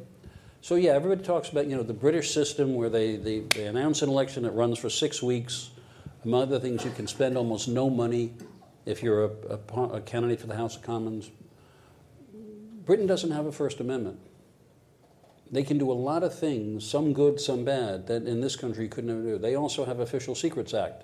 So, 0.61 0.75
yeah, 0.75 0.91
everybody 0.91 1.23
talks 1.23 1.49
about, 1.49 1.67
you 1.67 1.75
know, 1.75 1.83
the 1.83 1.93
British 1.93 2.33
system 2.33 2.73
where 2.75 2.89
they, 2.89 3.15
they, 3.15 3.39
they 3.39 3.67
announce 3.67 4.01
an 4.01 4.09
election 4.09 4.43
that 4.43 4.51
runs 4.51 4.77
for 4.79 4.89
six 4.89 5.21
weeks. 5.21 5.69
Among 6.25 6.43
other 6.43 6.59
things, 6.59 6.83
you 6.83 6.91
can 6.91 7.07
spend 7.07 7.37
almost 7.37 7.67
no 7.67 7.89
money 7.89 8.33
if 8.85 9.03
you're 9.03 9.25
a, 9.25 9.29
a, 9.49 9.81
a 9.93 10.01
candidate 10.01 10.41
for 10.41 10.47
the 10.47 10.55
House 10.55 10.75
of 10.75 10.81
Commons. 10.81 11.29
Britain 12.85 13.05
doesn't 13.05 13.31
have 13.31 13.45
a 13.45 13.51
First 13.51 13.79
Amendment. 13.79 14.19
They 15.51 15.63
can 15.63 15.77
do 15.77 15.91
a 15.91 15.93
lot 15.93 16.23
of 16.23 16.37
things, 16.37 16.89
some 16.89 17.13
good, 17.13 17.39
some 17.39 17.63
bad, 17.63 18.07
that 18.07 18.23
in 18.23 18.41
this 18.41 18.55
country 18.55 18.85
you 18.85 18.89
could 18.89 19.05
never 19.05 19.21
do. 19.21 19.37
They 19.37 19.55
also 19.55 19.85
have 19.85 19.99
Official 19.99 20.35
Secrets 20.35 20.73
Act. 20.73 21.03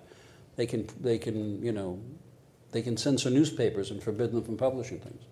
They 0.56 0.66
can, 0.66 0.88
they 1.00 1.18
can, 1.18 1.64
you 1.64 1.72
know, 1.72 2.02
they 2.72 2.82
can 2.82 2.98
censor 2.98 3.30
newspapers 3.30 3.92
and 3.92 4.02
forbid 4.02 4.32
them 4.32 4.44
from 4.44 4.58
publishing 4.58 5.00
things. 5.00 5.24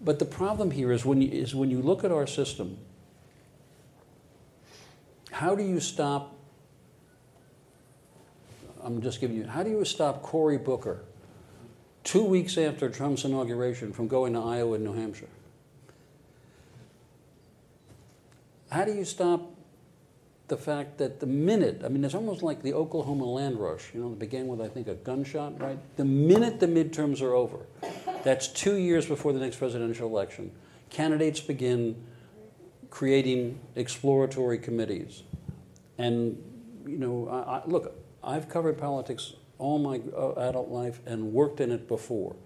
But 0.00 0.18
the 0.18 0.24
problem 0.24 0.70
here 0.70 0.92
is 0.92 1.04
when 1.04 1.22
you, 1.22 1.30
is 1.30 1.54
when 1.54 1.70
you 1.70 1.80
look 1.80 2.04
at 2.04 2.12
our 2.12 2.26
system, 2.26 2.78
how 5.34 5.56
do 5.56 5.64
you 5.64 5.80
stop? 5.80 6.32
I'm 8.84 9.02
just 9.02 9.20
giving 9.20 9.36
you. 9.36 9.44
How 9.44 9.64
do 9.64 9.70
you 9.70 9.84
stop 9.84 10.22
Cory 10.22 10.58
Booker 10.58 11.02
two 12.04 12.22
weeks 12.22 12.56
after 12.56 12.88
Trump's 12.88 13.24
inauguration 13.24 13.92
from 13.92 14.06
going 14.06 14.34
to 14.34 14.38
Iowa 14.38 14.76
and 14.76 14.84
New 14.84 14.92
Hampshire? 14.92 15.28
How 18.70 18.84
do 18.84 18.92
you 18.92 19.04
stop 19.04 19.50
the 20.46 20.56
fact 20.56 20.98
that 20.98 21.18
the 21.18 21.26
minute, 21.26 21.82
I 21.84 21.88
mean, 21.88 22.04
it's 22.04 22.14
almost 22.14 22.44
like 22.44 22.62
the 22.62 22.74
Oklahoma 22.74 23.24
land 23.24 23.58
rush, 23.58 23.90
you 23.92 24.00
know, 24.00 24.12
it 24.12 24.20
began 24.20 24.46
with, 24.46 24.60
I 24.60 24.68
think, 24.68 24.86
a 24.86 24.94
gunshot, 24.94 25.60
right? 25.60 25.78
The 25.96 26.04
minute 26.04 26.60
the 26.60 26.66
midterms 26.68 27.20
are 27.20 27.34
over, 27.34 27.58
that's 28.22 28.46
two 28.46 28.76
years 28.76 29.04
before 29.04 29.32
the 29.32 29.40
next 29.40 29.56
presidential 29.56 30.08
election, 30.08 30.52
candidates 30.90 31.40
begin 31.40 31.96
creating 32.94 33.58
exploratory 33.74 34.56
committees. 34.56 35.24
And, 35.98 36.40
you 36.86 36.96
know, 36.96 37.28
I, 37.28 37.56
I, 37.56 37.62
look, 37.66 37.92
I've 38.22 38.48
covered 38.48 38.78
politics 38.78 39.34
all 39.58 39.80
my 39.80 40.00
uh, 40.16 40.48
adult 40.48 40.68
life 40.68 41.00
and 41.04 41.32
worked 41.32 41.60
in 41.60 41.72
it 41.72 41.88
before. 41.88 42.36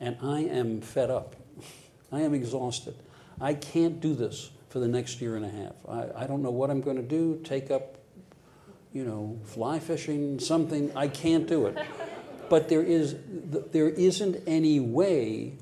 And 0.00 0.16
I 0.20 0.40
am 0.40 0.80
fed 0.80 1.10
up. 1.10 1.36
I 2.12 2.22
am 2.22 2.34
exhausted. 2.34 2.96
I 3.40 3.54
can't 3.54 4.00
do 4.00 4.16
this 4.16 4.50
for 4.68 4.80
the 4.80 4.88
next 4.88 5.20
year 5.20 5.36
and 5.36 5.46
a 5.46 5.48
half. 5.48 5.74
I, 5.88 6.24
I 6.24 6.26
don't 6.26 6.42
know 6.42 6.50
what 6.50 6.70
I'm 6.70 6.80
going 6.80 6.96
to 6.96 7.02
do, 7.02 7.40
take 7.44 7.70
up 7.70 7.98
you 8.92 9.04
know, 9.04 9.38
fly 9.44 9.80
fishing, 9.80 10.38
something. 10.38 10.90
I 10.96 11.08
can't 11.08 11.46
do 11.46 11.66
it. 11.66 11.76
But 12.48 12.68
there 12.68 12.82
is, 12.82 13.16
there 13.72 13.88
isn't 13.88 14.42
any 14.46 14.80
way. 14.80 15.54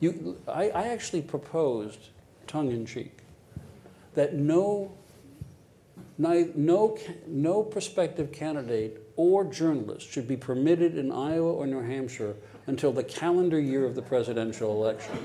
You, 0.00 0.38
I, 0.48 0.70
I 0.70 0.88
actually 0.88 1.22
proposed, 1.22 2.08
tongue 2.48 2.72
in 2.72 2.86
cheek, 2.86 3.19
that 4.14 4.34
no, 4.34 4.92
no, 6.18 6.98
no, 7.26 7.62
prospective 7.62 8.32
candidate 8.32 9.00
or 9.16 9.44
journalist 9.44 10.10
should 10.10 10.26
be 10.26 10.36
permitted 10.36 10.96
in 10.96 11.12
Iowa 11.12 11.52
or 11.52 11.66
New 11.66 11.82
Hampshire 11.82 12.34
until 12.66 12.92
the 12.92 13.04
calendar 13.04 13.58
year 13.58 13.84
of 13.84 13.94
the 13.94 14.02
presidential 14.02 14.72
election. 14.72 15.18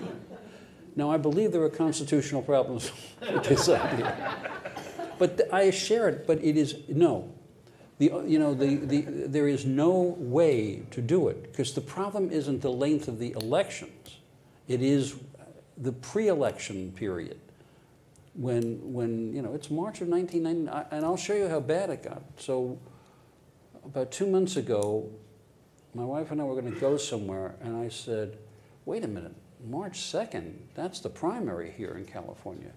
Now, 0.96 1.12
I 1.12 1.18
believe 1.18 1.52
there 1.52 1.64
are 1.64 1.70
constitutional 1.70 2.42
problems 2.42 2.92
with 3.22 3.44
this 3.44 3.68
idea. 3.68 4.36
But 5.18 5.38
th- 5.38 5.50
I 5.52 5.70
share 5.72 6.08
it, 6.10 6.26
but 6.26 6.44
it 6.44 6.58
is, 6.58 6.78
no. 6.88 7.34
The, 7.98 8.12
you 8.26 8.40
know, 8.40 8.54
the, 8.54 8.76
the, 8.76 9.02
there 9.02 9.48
is 9.48 9.66
no 9.66 10.16
way 10.18 10.84
to 10.92 11.02
do 11.02 11.30
it 11.30 11.44
because 11.44 11.74
the 11.74 11.82
problem 11.82 12.30
isn't 12.32 12.62
the 12.62 12.72
length 12.72 13.08
of 13.08 13.20
the 13.20 13.32
elections, 13.32 14.18
it 14.68 14.82
is 14.82 15.16
the 15.78 15.92
pre 15.92 16.28
election 16.28 16.92
period. 16.94 17.40
When, 18.36 18.94
when, 18.94 19.34
you 19.34 19.42
know, 19.42 19.54
it's 19.54 19.72
March 19.72 20.02
of 20.02 20.10
1990, 20.10 20.96
and 20.96 21.06
I'll 21.06 21.18
show 21.18 21.34
you 21.34 21.48
how 21.48 21.62
bad 21.62 21.90
it 21.90 22.04
got. 22.04 22.22
So, 22.38 22.78
about 23.86 24.12
two 24.12 24.28
months 24.28 24.58
ago, 24.58 25.10
my 25.94 26.04
wife 26.04 26.32
and 26.32 26.42
I 26.42 26.44
were 26.44 26.60
going 26.60 26.74
to 26.74 26.80
go 26.80 26.98
somewhere, 26.98 27.56
and 27.62 27.78
I 27.78 27.88
said, 27.88 28.38
wait 28.86 29.04
a 29.06 29.08
minute, 29.08 29.34
March 29.66 30.00
2nd, 30.00 30.54
that's 30.74 31.00
the 31.00 31.10
primary 31.10 31.72
here 31.72 31.96
in 31.98 32.06
California. 32.06 32.72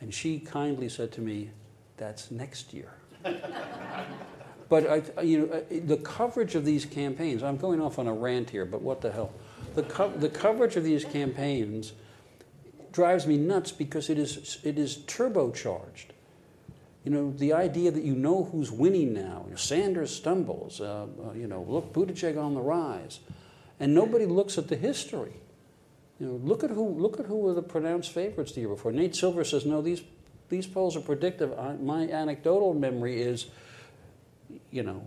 And 0.00 0.12
she 0.12 0.40
kindly 0.40 0.88
said 0.88 1.12
to 1.12 1.20
me, 1.20 1.50
that's 1.96 2.30
next 2.30 2.74
year. 2.74 2.92
but 4.68 4.90
I, 5.16 5.22
you 5.22 5.38
know, 5.38 5.52
uh, 5.52 5.60
the 5.86 5.98
coverage 5.98 6.56
of 6.56 6.64
these 6.64 6.84
campaigns, 6.84 7.42
I'm 7.42 7.56
going 7.56 7.80
off 7.80 7.98
on 7.98 8.08
a 8.08 8.12
rant 8.12 8.50
here, 8.50 8.64
but 8.64 8.82
what 8.82 9.00
the 9.00 9.12
hell? 9.12 9.32
The, 9.76 9.84
co- 9.84 10.10
the 10.10 10.28
coverage 10.28 10.76
of 10.76 10.82
these 10.82 11.04
campaigns 11.04 11.92
drives 12.92 13.26
me 13.26 13.36
nuts 13.36 13.72
because 13.72 14.10
it 14.10 14.18
is, 14.18 14.58
it 14.62 14.78
is 14.78 14.98
turbocharged. 14.98 16.06
You 17.04 17.10
know, 17.10 17.32
the 17.32 17.52
idea 17.52 17.90
that 17.90 18.04
you 18.04 18.14
know 18.14 18.44
who's 18.44 18.70
winning 18.70 19.12
now. 19.12 19.46
Sanders 19.56 20.14
stumbles, 20.14 20.80
uh, 20.80 21.06
uh, 21.24 21.32
you 21.32 21.48
know, 21.48 21.64
look, 21.68 21.92
Buttigieg 21.92 22.40
on 22.40 22.54
the 22.54 22.60
rise. 22.60 23.20
And 23.80 23.94
nobody 23.94 24.26
looks 24.26 24.56
at 24.58 24.68
the 24.68 24.76
history. 24.76 25.34
You 26.20 26.26
know, 26.28 26.34
look 26.34 26.62
at 26.62 26.70
who 26.70 26.88
look 26.88 27.18
at 27.18 27.26
who 27.26 27.38
were 27.38 27.54
the 27.54 27.62
pronounced 27.62 28.12
favorites 28.12 28.52
the 28.52 28.60
year 28.60 28.68
before. 28.68 28.92
Nate 28.92 29.16
Silver 29.16 29.42
says, 29.42 29.66
no, 29.66 29.82
these 29.82 30.02
these 30.50 30.68
polls 30.68 30.96
are 30.96 31.00
predictive. 31.00 31.58
I, 31.58 31.74
my 31.74 32.02
anecdotal 32.02 32.74
memory 32.74 33.20
is, 33.20 33.46
you 34.70 34.84
know, 34.84 35.04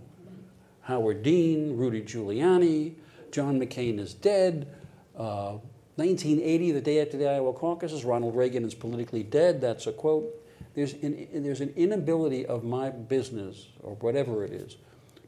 Howard 0.82 1.22
Dean, 1.22 1.76
Rudy 1.78 2.02
Giuliani, 2.02 2.96
John 3.30 3.58
McCain 3.58 3.98
is 3.98 4.12
dead. 4.12 4.68
Uh, 5.16 5.58
1980, 5.96 6.72
the 6.72 6.80
day 6.80 7.00
after 7.00 7.16
the 7.16 7.28
Iowa 7.28 7.52
caucuses, 7.52 8.04
Ronald 8.04 8.36
Reagan 8.36 8.64
is 8.64 8.74
politically 8.74 9.22
dead. 9.22 9.60
That's 9.60 9.86
a 9.86 9.92
quote. 9.92 10.26
There's 10.74 10.92
an, 10.94 11.26
there's 11.32 11.62
an 11.62 11.72
inability 11.74 12.44
of 12.44 12.64
my 12.64 12.90
business, 12.90 13.68
or 13.82 13.94
whatever 13.96 14.44
it 14.44 14.52
is, 14.52 14.76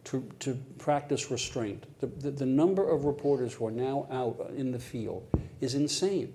to, 0.04 0.28
to 0.40 0.58
practice 0.78 1.30
restraint. 1.30 1.84
The, 2.00 2.06
the, 2.06 2.30
the 2.30 2.46
number 2.46 2.88
of 2.88 3.06
reporters 3.06 3.54
who 3.54 3.66
are 3.66 3.70
now 3.70 4.06
out 4.10 4.52
in 4.56 4.72
the 4.72 4.78
field 4.78 5.26
is 5.62 5.74
insane. 5.74 6.34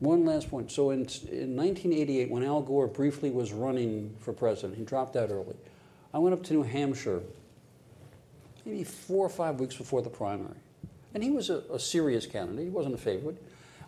One 0.00 0.24
last 0.24 0.50
point. 0.50 0.72
So 0.72 0.90
in, 0.90 1.00
in 1.30 1.56
1988, 1.56 2.28
when 2.28 2.42
Al 2.42 2.60
Gore 2.60 2.88
briefly 2.88 3.30
was 3.30 3.52
running 3.52 4.16
for 4.18 4.32
president, 4.32 4.76
he 4.76 4.84
dropped 4.84 5.14
out 5.14 5.30
early. 5.30 5.56
I 6.12 6.18
went 6.18 6.34
up 6.34 6.42
to 6.44 6.54
New 6.54 6.64
Hampshire 6.64 7.22
maybe 8.64 8.84
four 8.84 9.24
or 9.24 9.30
five 9.30 9.60
weeks 9.60 9.76
before 9.76 10.02
the 10.02 10.10
primary. 10.10 10.56
And 11.14 11.22
he 11.22 11.30
was 11.30 11.48
a, 11.48 11.62
a 11.72 11.78
serious 11.78 12.26
candidate. 12.26 12.64
He 12.64 12.70
wasn't 12.70 12.94
a 12.94 12.98
favorite. 12.98 13.40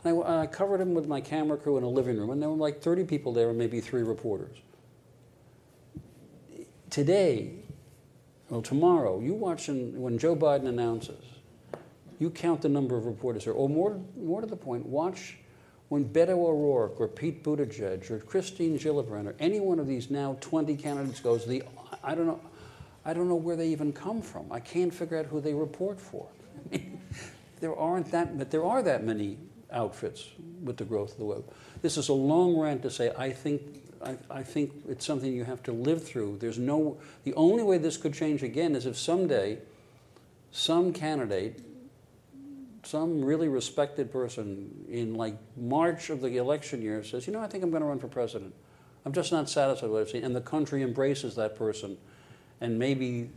And 0.05 0.23
I, 0.23 0.43
I, 0.43 0.47
covered 0.47 0.81
him 0.81 0.95
with 0.95 1.09
my 1.09 1.21
camera 1.21 1.57
crew 1.57 1.77
in 1.77 1.83
a 1.83 1.89
living 1.89 2.17
room, 2.17 2.31
and 2.31 2.41
there 2.41 2.49
were 2.49 2.57
like 2.57 2.81
30 2.81 3.05
people 3.05 3.33
there 3.33 3.49
and 3.51 3.59
maybe 3.59 3.81
three 3.81 4.03
reporters. 4.03 4.57
Today, 6.91 7.51
well, 8.49 8.63
tomorrow, 8.63 9.21
you 9.21 9.35
watch 9.35 9.69
when 9.69 10.19
Joe 10.19 10.37
Biden 10.37 10.69
announces, 10.69 11.25
you 12.19 12.31
count 12.31 12.63
the 12.63 12.69
number 12.69 12.97
of 12.97 13.07
reporters 13.07 13.45
there. 13.45 13.55
Or 13.55 13.69
more, 13.69 14.01
more 14.17 14.41
to 14.41 14.47
the 14.47 14.57
point, 14.57 14.87
watch 14.87 15.37
when 15.89 16.05
Beto 16.05 16.31
O'Rourke 16.31 17.01
or 17.01 17.09
Pete 17.09 17.43
Buttigieg 17.45 18.11
or 18.11 18.19
Christine 18.19 18.79
Gillibrand 18.79 19.27
or 19.27 19.35
any 19.39 19.61
one 19.61 19.79
of 19.79 19.87
these 19.87 20.11
now 20.11 20.37
20 20.41 20.77
candidates 20.77 21.21
goes, 21.21 21.45
the, 21.47 21.63
I 22.03 22.15
don't 22.15 22.27
know, 22.27 22.41
I 23.05 23.13
don't 23.13 23.29
know 23.29 23.37
where 23.37 23.57
they 23.57 23.69
even 23.69 23.93
come 23.93 24.23
from. 24.23 24.51
I 24.51 24.61
can't 24.61 24.93
figure 24.93 25.19
out 25.19 25.27
who 25.27 25.41
they 25.41 25.55
report 25.55 26.01
for. 26.01 26.27
There 27.61 27.77
aren't 27.77 28.11
that, 28.13 28.39
but 28.39 28.51
there 28.51 28.65
are 28.65 28.83
that 28.83 29.05
many 29.05 29.39
outfits 29.73 30.29
with 30.63 30.77
the 30.77 30.85
growth 30.85 31.13
of 31.13 31.19
the 31.19 31.25
web. 31.25 31.45
This 31.83 31.97
is 31.97 32.09
a 32.09 32.13
long 32.13 32.59
rant 32.59 32.83
to 32.83 32.91
say 32.91 33.13
I 33.17 33.31
think 33.31 33.83
I, 34.03 34.17
I, 34.31 34.43
think 34.43 34.73
it's 34.89 35.07
something 35.07 35.33
you 35.33 35.45
have 35.45 35.63
to 35.65 35.73
live 35.73 36.05
through. 36.05 36.39
There's 36.39 36.59
no 36.59 36.99
the 37.25 37.35
only 37.35 37.63
way 37.63 37.79
this 37.79 37.97
could 37.97 38.15
change 38.15 38.43
again 38.43 38.77
is 38.77 38.87
if 38.87 38.97
someday 38.97 39.59
some 40.51 40.93
candidate, 40.93 41.61
some 42.83 43.25
really 43.25 43.49
respected 43.49 44.13
person 44.13 44.87
in 44.89 45.15
like 45.15 45.37
March 45.57 46.11
of 46.11 46.21
the 46.21 46.37
election 46.37 46.83
year 46.83 47.03
says, 47.03 47.27
you 47.27 47.33
know, 47.33 47.41
I 47.41 47.47
think 47.47 47.65
I'm 47.65 47.71
going 47.71 47.83
to 47.83 47.89
run 47.89 47.99
for 47.99 48.09
president. 48.09 48.55
I'm 49.05 49.13
just 49.13 49.33
not 49.33 49.49
satisfied 49.49 49.91
with 49.91 49.93
what 49.93 50.01
I've 50.03 50.09
seen, 50.09 50.25
and 50.25 50.35
the 50.35 50.41
country 50.41 50.83
embraces 50.83 51.37
that 51.37 51.57
person, 51.57 51.97
and 52.61 52.79
maybe 52.79 53.31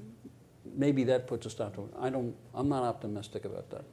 maybe 0.66 1.04
that 1.06 1.28
puts 1.28 1.46
a 1.46 1.50
stop 1.50 1.76
to 1.76 1.84
it. 1.84 1.92
I 2.00 2.10
don't. 2.10 2.36
I'm 2.54 2.70
not 2.70 2.84
optimistic 2.84 3.46
about 3.46 3.70
that. 3.72 3.86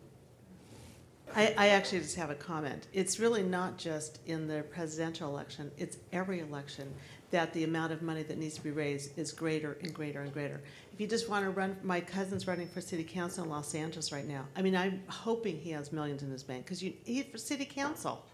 I, 1.35 1.55
I, 1.59 1.69
actually 1.69 1.99
just 1.99 2.17
have 2.17 2.31
a 2.31 2.35
comment. 2.35 2.87
It's 2.93 3.19
really 3.19 3.43
not 3.43 3.77
just 3.77 4.21
in 4.27 4.47
the 4.47 4.63
presidential 4.71 5.29
election, 5.29 5.71
it's 5.77 5.99
every 6.13 6.41
election 6.41 6.95
that 7.31 7.53
the 7.53 7.65
amount 7.65 7.93
of 7.93 8.01
money 8.01 8.23
that 8.23 8.39
needs 8.39 8.55
to 8.55 8.63
be 8.63 8.71
raised 8.71 9.19
is 9.19 9.33
greater 9.33 9.77
and 9.83 9.93
greater 9.93 10.21
and 10.21 10.33
greater. 10.33 10.63
If 10.93 11.01
you 11.01 11.07
just 11.07 11.29
want 11.29 11.45
to 11.45 11.51
run, 11.51 11.77
my 11.83 12.01
cousin's 12.01 12.47
running 12.47 12.69
for 12.69 12.81
city 12.81 13.03
council 13.05 13.45
in 13.45 13.51
Los 13.51 13.75
Angeles 13.75 14.13
right 14.13 14.27
now. 14.27 14.47
I 14.57 14.63
mean, 14.63 14.77
I'm 14.77 15.03
hoping 15.09 15.59
he 15.59 15.71
has 15.71 15.93
millions 15.93 16.23
in 16.23 16.31
his 16.31 16.43
bank 16.43 16.65
because 16.65 16.83
need 16.83 17.27
for 17.31 17.39
city 17.39 17.65
council. 17.65 18.25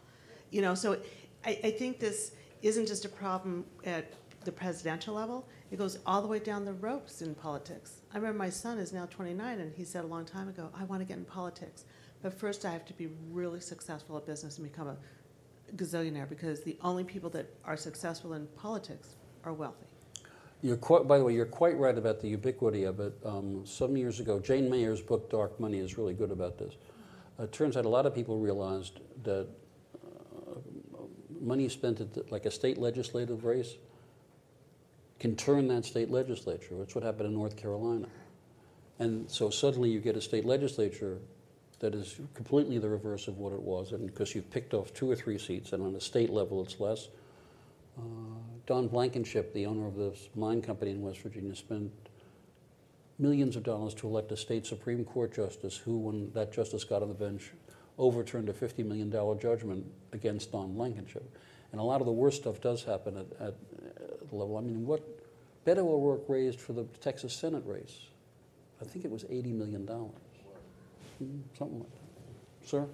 You 0.51 0.61
know, 0.61 0.75
so 0.75 0.99
I, 1.45 1.59
I 1.65 1.71
think 1.71 1.99
this 1.99 2.33
isn't 2.61 2.87
just 2.87 3.05
a 3.05 3.09
problem 3.09 3.65
at 3.85 4.13
the 4.45 4.53
presidential 4.53 5.15
level, 5.15 5.49
it 5.71 5.79
goes 5.79 5.99
all 6.07 6.23
the 6.23 6.29
way 6.29 6.39
down 6.39 6.65
the 6.65 6.73
ropes 6.75 7.23
in 7.23 7.35
politics. 7.35 8.03
I 8.13 8.19
remember 8.19 8.39
my 8.39 8.51
son 8.51 8.79
is 8.79 8.93
now 8.93 9.07
29 9.07 9.61
and 9.61 9.73
he 9.75 9.85
said 9.85 10.05
a 10.05 10.07
long 10.07 10.25
time 10.25 10.49
ago, 10.49 10.71
I 10.75 10.85
want 10.85 11.01
to 11.01 11.07
get 11.07 11.17
in 11.17 11.25
politics. 11.25 11.85
But 12.23 12.33
first, 12.33 12.65
I 12.65 12.71
have 12.71 12.85
to 12.87 12.93
be 12.93 13.09
really 13.31 13.61
successful 13.61 14.17
at 14.17 14.27
business 14.27 14.59
and 14.59 14.71
become 14.71 14.89
a 14.89 14.97
gazillionaire 15.77 16.29
because 16.29 16.63
the 16.63 16.77
only 16.83 17.05
people 17.05 17.31
that 17.31 17.47
are 17.65 17.77
successful 17.77 18.35
in 18.35 18.47
politics 18.57 19.17
are 19.45 19.53
wealthy. 19.53 19.87
You're 20.63 20.77
quite, 20.77 21.09
by 21.09 21.19
the 21.19 21.25
way, 21.25 21.35
you're 21.35 21.45
quite 21.45 21.77
right 21.77 21.97
about 21.99 22.21
the 22.21 22.29
ubiquity 22.29 22.85
of 22.85 23.01
it. 23.01 23.15
Um, 23.25 23.67
some 23.67 23.97
years 23.97 24.21
ago, 24.21 24.39
Jane 24.39 24.71
Mayer's 24.71 25.01
book 25.01 25.29
Dark 25.29 25.59
Money 25.59 25.79
is 25.79 25.99
really 25.99 26.15
good 26.15 26.31
about 26.31 26.57
this. 26.57 26.75
Uh, 27.39 27.45
it 27.45 27.53
turns 27.53 27.77
out 27.77 27.85
a 27.85 27.89
lot 27.89 28.07
of 28.07 28.15
people 28.15 28.39
realized 28.39 29.01
that 29.25 29.49
uh, 29.97 30.55
money 31.41 31.69
spent 31.69 32.01
at 32.01 32.15
the, 32.15 32.25
like 32.31 32.47
a 32.47 32.51
state 32.51 32.79
legislative 32.79 33.45
race 33.45 33.75
can 35.23 35.37
turn 35.37 35.69
that 35.69 35.85
state 35.85 36.11
legislature. 36.11 36.75
That's 36.77 36.97
what 36.97 37.05
happened 37.05 37.29
in 37.29 37.35
North 37.35 37.57
Carolina. 37.57 38.09
And 38.99 39.31
so 39.31 39.51
suddenly 39.51 39.89
you 39.89 40.01
get 40.01 40.17
a 40.17 40.21
state 40.21 40.45
legislature 40.45 41.19
that 41.79 41.95
is 41.95 42.19
completely 42.35 42.81
the 42.81 42.89
reverse 42.89 43.29
of 43.29 43.39
what 43.39 43.53
it 43.53 43.61
was, 43.61 43.93
and 43.93 44.05
because 44.05 44.35
you've 44.35 44.51
picked 44.51 44.75
off 44.75 44.93
two 44.93 45.09
or 45.09 45.15
three 45.15 45.39
seats, 45.39 45.73
and 45.73 45.83
on 45.83 45.95
a 45.95 46.01
state 46.01 46.31
level 46.31 46.61
it's 46.61 46.81
less. 46.81 47.07
Uh, 47.97 48.03
Don 48.67 48.89
Blankenship, 48.89 49.55
the 49.55 49.65
owner 49.65 49.87
of 49.87 49.95
this 49.95 50.29
mine 50.35 50.61
company 50.61 50.91
in 50.91 51.01
West 51.01 51.21
Virginia, 51.21 51.55
spent 51.55 51.93
millions 53.21 53.55
of 53.55 53.63
dollars 53.63 53.95
to 53.95 54.09
elect 54.09 54.33
a 54.33 54.37
state 54.37 54.67
Supreme 54.67 55.05
Court 55.05 55.33
justice 55.33 55.77
who, 55.77 55.99
when 55.99 56.33
that 56.33 56.53
justice 56.53 56.83
got 56.83 57.01
on 57.01 57.09
the 57.09 57.15
bench, 57.15 57.53
overturned 57.97 58.49
a 58.49 58.53
$50 58.53 58.85
million 58.85 59.11
judgment 59.39 59.87
against 60.13 60.51
Don 60.51 60.75
Blankenship. 60.75 61.39
And 61.73 61.81
a 61.81 61.85
lot 61.85 62.01
of 62.01 62.07
the 62.07 62.13
worst 62.13 62.43
stuff 62.43 62.61
does 62.61 62.85
happen 62.85 63.17
at, 63.17 63.27
at, 63.41 63.55
at 63.97 64.29
the 64.29 64.37
level. 64.37 64.57
I 64.59 64.61
mean, 64.61 64.87
what 64.87 65.03
Beto 65.67 65.79
O'Rourke 65.79 66.25
raised 66.29 66.61
for 66.61 66.75
the 66.75 66.85
Texas 67.01 67.33
Senate 67.33 67.63
race, 67.67 67.99
I 68.81 68.85
think 68.85 69.05
it 69.05 69.11
was 69.11 69.25
$80 69.25 69.55
million 69.55 69.87
something 71.57 71.79
like 71.79 71.91
that. 71.91 72.69
Sir? 72.69 72.87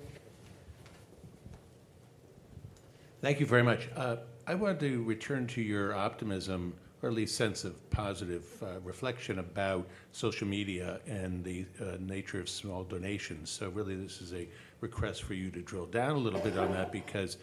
Thank 3.20 3.41
you 3.41 3.47
very 3.47 3.62
much. 3.62 3.89
Uh, 3.97 4.16
I 4.47 4.55
wanted 4.55 4.81
to 4.81 5.03
return 5.03 5.47
to 5.49 5.61
your 5.61 5.95
optimism, 5.95 6.74
or 7.03 7.09
at 7.09 7.14
least 7.14 7.37
sense 7.37 7.64
of 7.64 7.91
positive 7.91 8.45
uh, 8.62 8.81
reflection 8.81 9.41
about 9.41 9.89
social 10.12 10.47
media 10.47 11.01
and 11.07 11.45
the 11.45 11.66
uh, 11.81 11.97
nature 12.01 12.41
of 12.41 12.49
small 12.49 12.85
donations. 12.85 13.51
So, 13.51 13.70
really, 13.70 13.97
this 13.97 14.20
is 14.20 14.33
a 14.33 14.49
request 14.81 15.24
for 15.24 15.35
you 15.35 15.51
to 15.51 15.61
drill 15.61 15.87
down 15.87 16.12
a 16.12 16.18
little 16.18 16.41
bit 16.41 16.57
on 16.57 16.72
that 16.72 16.93
because 16.93 17.39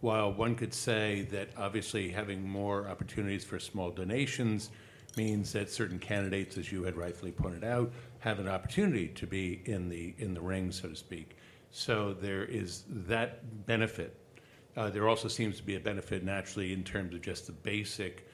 while 0.00 0.32
one 0.32 0.54
could 0.54 0.72
say 0.72 1.22
that 1.30 1.50
obviously 1.56 2.10
having 2.10 2.48
more 2.48 2.88
opportunities 2.88 3.44
for 3.44 3.58
small 3.58 3.90
donations 3.90 4.70
means 5.16 5.52
that 5.52 5.70
certain 5.70 5.98
candidates, 5.98 6.56
as 6.56 6.70
you 6.70 6.82
had 6.84 6.96
rightfully 6.96 7.32
pointed 7.32 7.64
out, 7.64 7.92
have 8.20 8.38
an 8.38 8.48
opportunity 8.48 9.08
to 9.08 9.26
be 9.26 9.60
in 9.64 9.88
the, 9.88 10.14
in 10.18 10.34
the 10.34 10.40
ring, 10.40 10.70
so 10.70 10.88
to 10.88 10.96
speak. 10.96 11.36
So 11.70 12.14
there 12.14 12.44
is 12.44 12.84
that 12.88 13.66
benefit. 13.66 14.16
Uh, 14.76 14.88
There 14.88 15.08
also 15.08 15.28
seems 15.28 15.56
to 15.56 15.62
be 15.62 15.76
a 15.76 15.80
benefit 15.80 16.24
naturally 16.24 16.72
in 16.72 16.84
terms 16.84 17.14
of 17.14 17.20
just 17.22 17.46
the 17.46 17.52
basic 17.52 18.26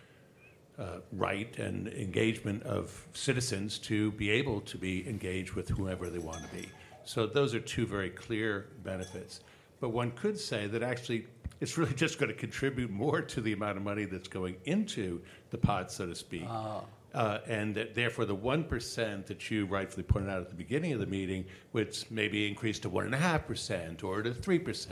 uh, 0.79 0.99
right 1.13 1.59
and 1.59 1.89
engagement 1.89 2.63
of 2.65 3.07
citizens 3.15 3.79
to 3.79 4.13
be 4.13 4.31
able 4.31 4.61
to 4.61 4.77
be 4.79 5.09
engaged 5.09 5.53
with 5.55 5.69
whoever 5.71 6.11
they 6.11 6.19
want 6.19 6.43
to 6.43 6.55
be. 6.55 6.69
So 7.05 7.27
those 7.27 7.55
are 7.55 7.61
two 7.61 7.87
very 7.87 8.11
clear 8.11 8.67
benefits. 8.85 9.41
But 9.81 9.91
one 9.91 10.11
could 10.11 10.39
say 10.39 10.67
that 10.67 10.83
actually 10.83 11.27
it's 11.61 11.79
really 11.79 11.95
just 11.95 12.19
going 12.19 12.29
to 12.29 12.39
contribute 12.39 12.91
more 12.91 13.23
to 13.23 13.41
the 13.41 13.53
amount 13.53 13.77
of 13.77 13.83
money 13.83 14.05
that's 14.05 14.29
going 14.29 14.57
into 14.65 15.21
the 15.51 15.59
pot, 15.59 15.91
so 15.91 16.07
to 16.07 16.15
speak. 16.15 16.45
Uh, 17.15 17.39
and 17.47 17.75
that 17.75 17.95
therefore, 17.95 18.27
the 18.27 18.37
1% 18.37 19.27
that 19.27 19.51
you 19.51 19.65
rightfully 19.65 20.03
pointed 20.03 20.29
out 20.29 20.41
at 20.41 20.51
the 20.51 20.55
beginning 20.55 20.93
of 20.93 21.01
the 21.01 21.07
meeting 21.07 21.47
would 21.73 21.97
maybe 22.11 22.47
increase 22.47 22.79
to 22.79 22.91
1.5% 22.91 24.05
or 24.05 24.23
to 24.23 24.33
3%. 24.33 24.91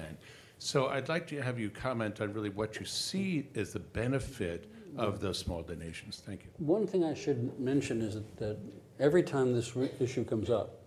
So 0.59 0.87
I'd 0.87 1.11
like 1.11 1.27
to 1.27 1.43
have 1.43 1.59
you 1.59 1.69
comment 1.69 2.23
on 2.23 2.33
really 2.33 2.49
what 2.49 2.81
you 2.81 2.87
see 2.87 3.49
as 3.55 3.75
the 3.75 3.81
benefit 3.81 4.71
of 4.97 5.21
those 5.21 5.39
small 5.39 5.63
donations. 5.63 6.23
Thank 6.25 6.45
you. 6.45 6.51
One 6.59 6.87
thing 6.87 7.05
I 7.05 7.15
should 7.15 7.59
mention 7.61 8.01
is 8.01 8.15
that, 8.15 8.37
that 8.39 8.59
every 9.01 9.23
time 9.23 9.53
this 9.53 9.77
re- 9.77 9.91
issue 10.01 10.25
comes 10.25 10.49
up, 10.49 10.84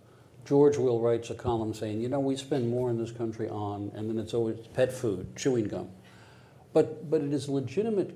George 0.48 0.78
Will 0.78 0.98
writes 0.98 1.28
a 1.28 1.34
column 1.34 1.74
saying, 1.74 2.00
you 2.00 2.08
know, 2.08 2.20
we 2.20 2.34
spend 2.34 2.70
more 2.70 2.88
in 2.88 2.96
this 2.96 3.12
country 3.12 3.50
on, 3.50 3.92
and 3.94 4.08
then 4.08 4.18
it's 4.18 4.32
always 4.32 4.56
pet 4.68 4.90
food, 4.90 5.36
chewing 5.36 5.68
gum. 5.68 5.90
But, 6.72 7.10
but 7.10 7.20
it 7.20 7.34
is 7.34 7.50
legitimate, 7.50 8.14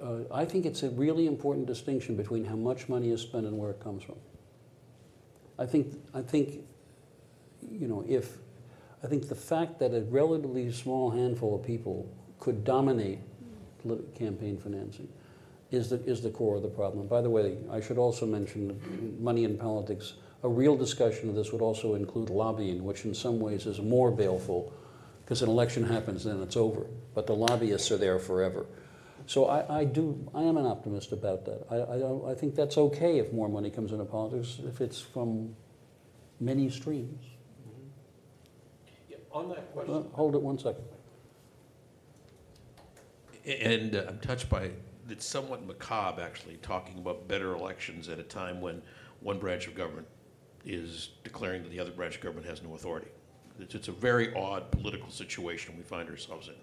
uh, 0.00 0.18
I 0.32 0.44
think 0.44 0.64
it's 0.64 0.84
a 0.84 0.90
really 0.90 1.26
important 1.26 1.66
distinction 1.66 2.14
between 2.14 2.44
how 2.44 2.54
much 2.54 2.88
money 2.88 3.10
is 3.10 3.20
spent 3.20 3.46
and 3.46 3.58
where 3.58 3.72
it 3.72 3.80
comes 3.82 4.04
from. 4.04 4.14
I 5.58 5.66
think, 5.66 5.96
I 6.14 6.22
think, 6.22 6.60
you 7.68 7.88
know, 7.88 8.04
if, 8.08 8.38
I 9.02 9.08
think 9.08 9.28
the 9.28 9.34
fact 9.34 9.80
that 9.80 9.92
a 9.92 10.02
relatively 10.02 10.70
small 10.70 11.10
handful 11.10 11.56
of 11.56 11.64
people 11.64 12.08
could 12.38 12.62
dominate 12.62 13.18
campaign 14.14 14.56
financing 14.56 15.08
is 15.72 15.90
the, 15.90 15.96
is 16.04 16.20
the 16.20 16.30
core 16.30 16.54
of 16.54 16.62
the 16.62 16.68
problem. 16.68 17.08
By 17.08 17.22
the 17.22 17.30
way, 17.30 17.58
I 17.72 17.80
should 17.80 17.98
also 17.98 18.24
mention 18.24 19.16
money 19.20 19.42
in 19.42 19.58
politics. 19.58 20.14
A 20.42 20.48
real 20.48 20.76
discussion 20.76 21.28
of 21.28 21.34
this 21.34 21.52
would 21.52 21.60
also 21.60 21.94
include 21.94 22.30
lobbying, 22.30 22.84
which 22.84 23.04
in 23.04 23.14
some 23.14 23.40
ways 23.40 23.66
is 23.66 23.80
more 23.80 24.10
baleful 24.10 24.72
because 25.22 25.42
an 25.42 25.48
election 25.48 25.84
happens 25.84 26.26
and 26.26 26.42
it's 26.42 26.56
over, 26.56 26.86
but 27.14 27.26
the 27.26 27.34
lobbyists 27.34 27.90
are 27.92 27.98
there 27.98 28.18
forever. 28.18 28.66
So 29.26 29.46
I, 29.46 29.80
I 29.80 29.84
do, 29.84 30.28
I 30.34 30.42
am 30.42 30.56
an 30.56 30.66
optimist 30.66 31.12
about 31.12 31.44
that. 31.44 31.66
I, 31.70 31.76
I, 31.76 32.32
I 32.32 32.34
think 32.34 32.56
that's 32.56 32.76
okay 32.76 33.18
if 33.18 33.32
more 33.32 33.48
money 33.48 33.70
comes 33.70 33.92
into 33.92 34.04
politics, 34.04 34.58
if 34.66 34.80
it's 34.80 35.00
from 35.00 35.54
many 36.40 36.68
streams. 36.68 37.22
On 39.32 39.48
that 39.50 39.70
Well, 39.72 40.10
Hold 40.14 40.34
it 40.34 40.42
one 40.42 40.58
second. 40.58 40.82
And 43.46 43.94
uh, 43.94 44.06
I'm 44.08 44.18
touched 44.18 44.48
by, 44.48 44.70
it's 45.08 45.24
somewhat 45.24 45.64
macabre, 45.64 46.22
actually, 46.22 46.56
talking 46.56 46.98
about 46.98 47.28
better 47.28 47.54
elections 47.54 48.08
at 48.08 48.18
a 48.18 48.24
time 48.24 48.60
when 48.60 48.82
one 49.20 49.38
branch 49.38 49.68
of 49.68 49.76
government 49.76 50.08
is 50.64 51.10
declaring 51.24 51.62
that 51.62 51.70
the 51.70 51.80
other 51.80 51.90
branch 51.90 52.16
of 52.16 52.22
government 52.22 52.46
has 52.46 52.62
no 52.62 52.74
authority. 52.74 53.08
It's, 53.58 53.74
it's 53.74 53.88
a 53.88 53.92
very 53.92 54.34
odd 54.34 54.70
political 54.70 55.10
situation 55.10 55.74
we 55.76 55.82
find 55.82 56.08
ourselves 56.08 56.48
in. 56.48 56.54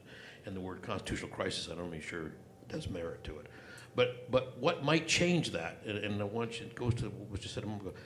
And 0.45 0.55
the 0.55 0.61
word 0.61 0.81
constitutional 0.81 1.29
crisis, 1.29 1.69
I 1.71 1.75
don't 1.75 1.91
mean 1.91 2.01
sure 2.01 2.31
does 2.69 2.89
merit 2.89 3.23
to 3.25 3.37
it. 3.39 3.47
But, 3.95 4.29
but 4.31 4.57
what 4.59 4.83
might 4.83 5.07
change 5.07 5.51
that, 5.51 5.81
and, 5.85 5.97
and 5.97 6.21
I 6.21 6.25
want 6.25 6.59
you, 6.59 6.67
it 6.67 6.75
goes 6.75 6.93
to 6.95 7.05
what 7.05 7.43
you 7.43 7.49
said 7.49 7.63
a 7.63 7.67
moment 7.67 7.87
ago, 7.87 7.97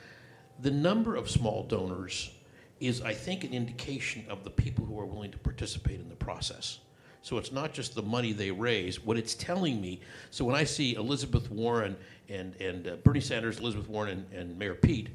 the 0.60 0.72
number 0.72 1.16
of 1.16 1.30
small 1.30 1.64
donors 1.64 2.32
is, 2.80 3.02
I 3.02 3.14
think, 3.14 3.44
an 3.44 3.54
indication 3.54 4.26
of 4.30 4.44
the 4.44 4.50
people 4.50 4.86
who 4.86 5.00
are 5.00 5.06
willing 5.06 5.32
to 5.32 5.38
participate 5.38 6.00
in 6.00 6.10
the 6.10 6.16
process. 6.16 6.80
So 7.22 7.38
it's 7.38 7.52
not 7.52 7.74
just 7.74 7.94
the 7.94 8.02
money 8.02 8.34
they 8.34 8.52
raise. 8.52 9.04
What 9.04 9.18
it's 9.18 9.36
telling 9.36 9.80
me. 9.80 10.02
So 10.32 10.44
when 10.44 10.56
I 10.56 10.64
see 10.64 10.96
Elizabeth 10.96 11.52
Warren 11.52 11.96
and 12.30 12.56
and 12.60 12.88
uh, 12.88 12.96
Bernie 13.04 13.22
Sanders, 13.22 13.60
Elizabeth 13.60 13.88
Warren, 13.88 14.26
and, 14.32 14.34
and 14.34 14.58
Mayor 14.58 14.74
Pete 14.74 15.10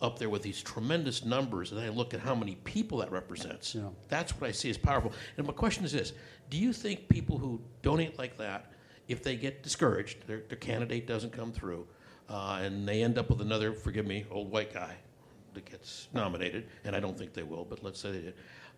up 0.00 0.18
there 0.18 0.28
with 0.28 0.42
these 0.42 0.62
tremendous 0.62 1.24
numbers, 1.24 1.72
and 1.72 1.80
I 1.80 1.88
look 1.88 2.12
at 2.12 2.20
how 2.20 2.34
many 2.34 2.56
people 2.56 2.98
that 2.98 3.10
represents. 3.10 3.74
Yeah. 3.74 3.88
That's 4.08 4.32
what 4.38 4.48
I 4.48 4.52
see 4.52 4.68
as 4.70 4.76
powerful. 4.76 5.12
And 5.36 5.46
my 5.46 5.52
question 5.52 5.84
is 5.84 5.92
this: 5.92 6.12
Do 6.50 6.58
you 6.58 6.72
think 6.72 7.08
people 7.08 7.38
who 7.38 7.60
donate 7.82 8.18
like 8.18 8.36
that, 8.38 8.72
if 9.08 9.22
they 9.22 9.36
get 9.36 9.62
discouraged, 9.62 10.26
their, 10.26 10.42
their 10.48 10.58
candidate 10.58 11.06
doesn't 11.06 11.32
come 11.32 11.52
through, 11.52 11.86
uh, 12.28 12.60
and 12.62 12.86
they 12.86 13.02
end 13.02 13.18
up 13.18 13.30
with 13.30 13.40
another, 13.40 13.72
forgive 13.72 14.06
me, 14.06 14.26
old 14.30 14.50
white 14.50 14.72
guy 14.72 14.94
that 15.54 15.64
gets 15.64 16.08
nominated, 16.12 16.68
and 16.84 16.94
I 16.94 17.00
don't 17.00 17.16
think 17.16 17.32
they 17.32 17.42
will, 17.42 17.64
but 17.64 17.82
let's 17.82 17.98
say 17.98 18.12
they 18.12 18.20
did. 18.20 18.34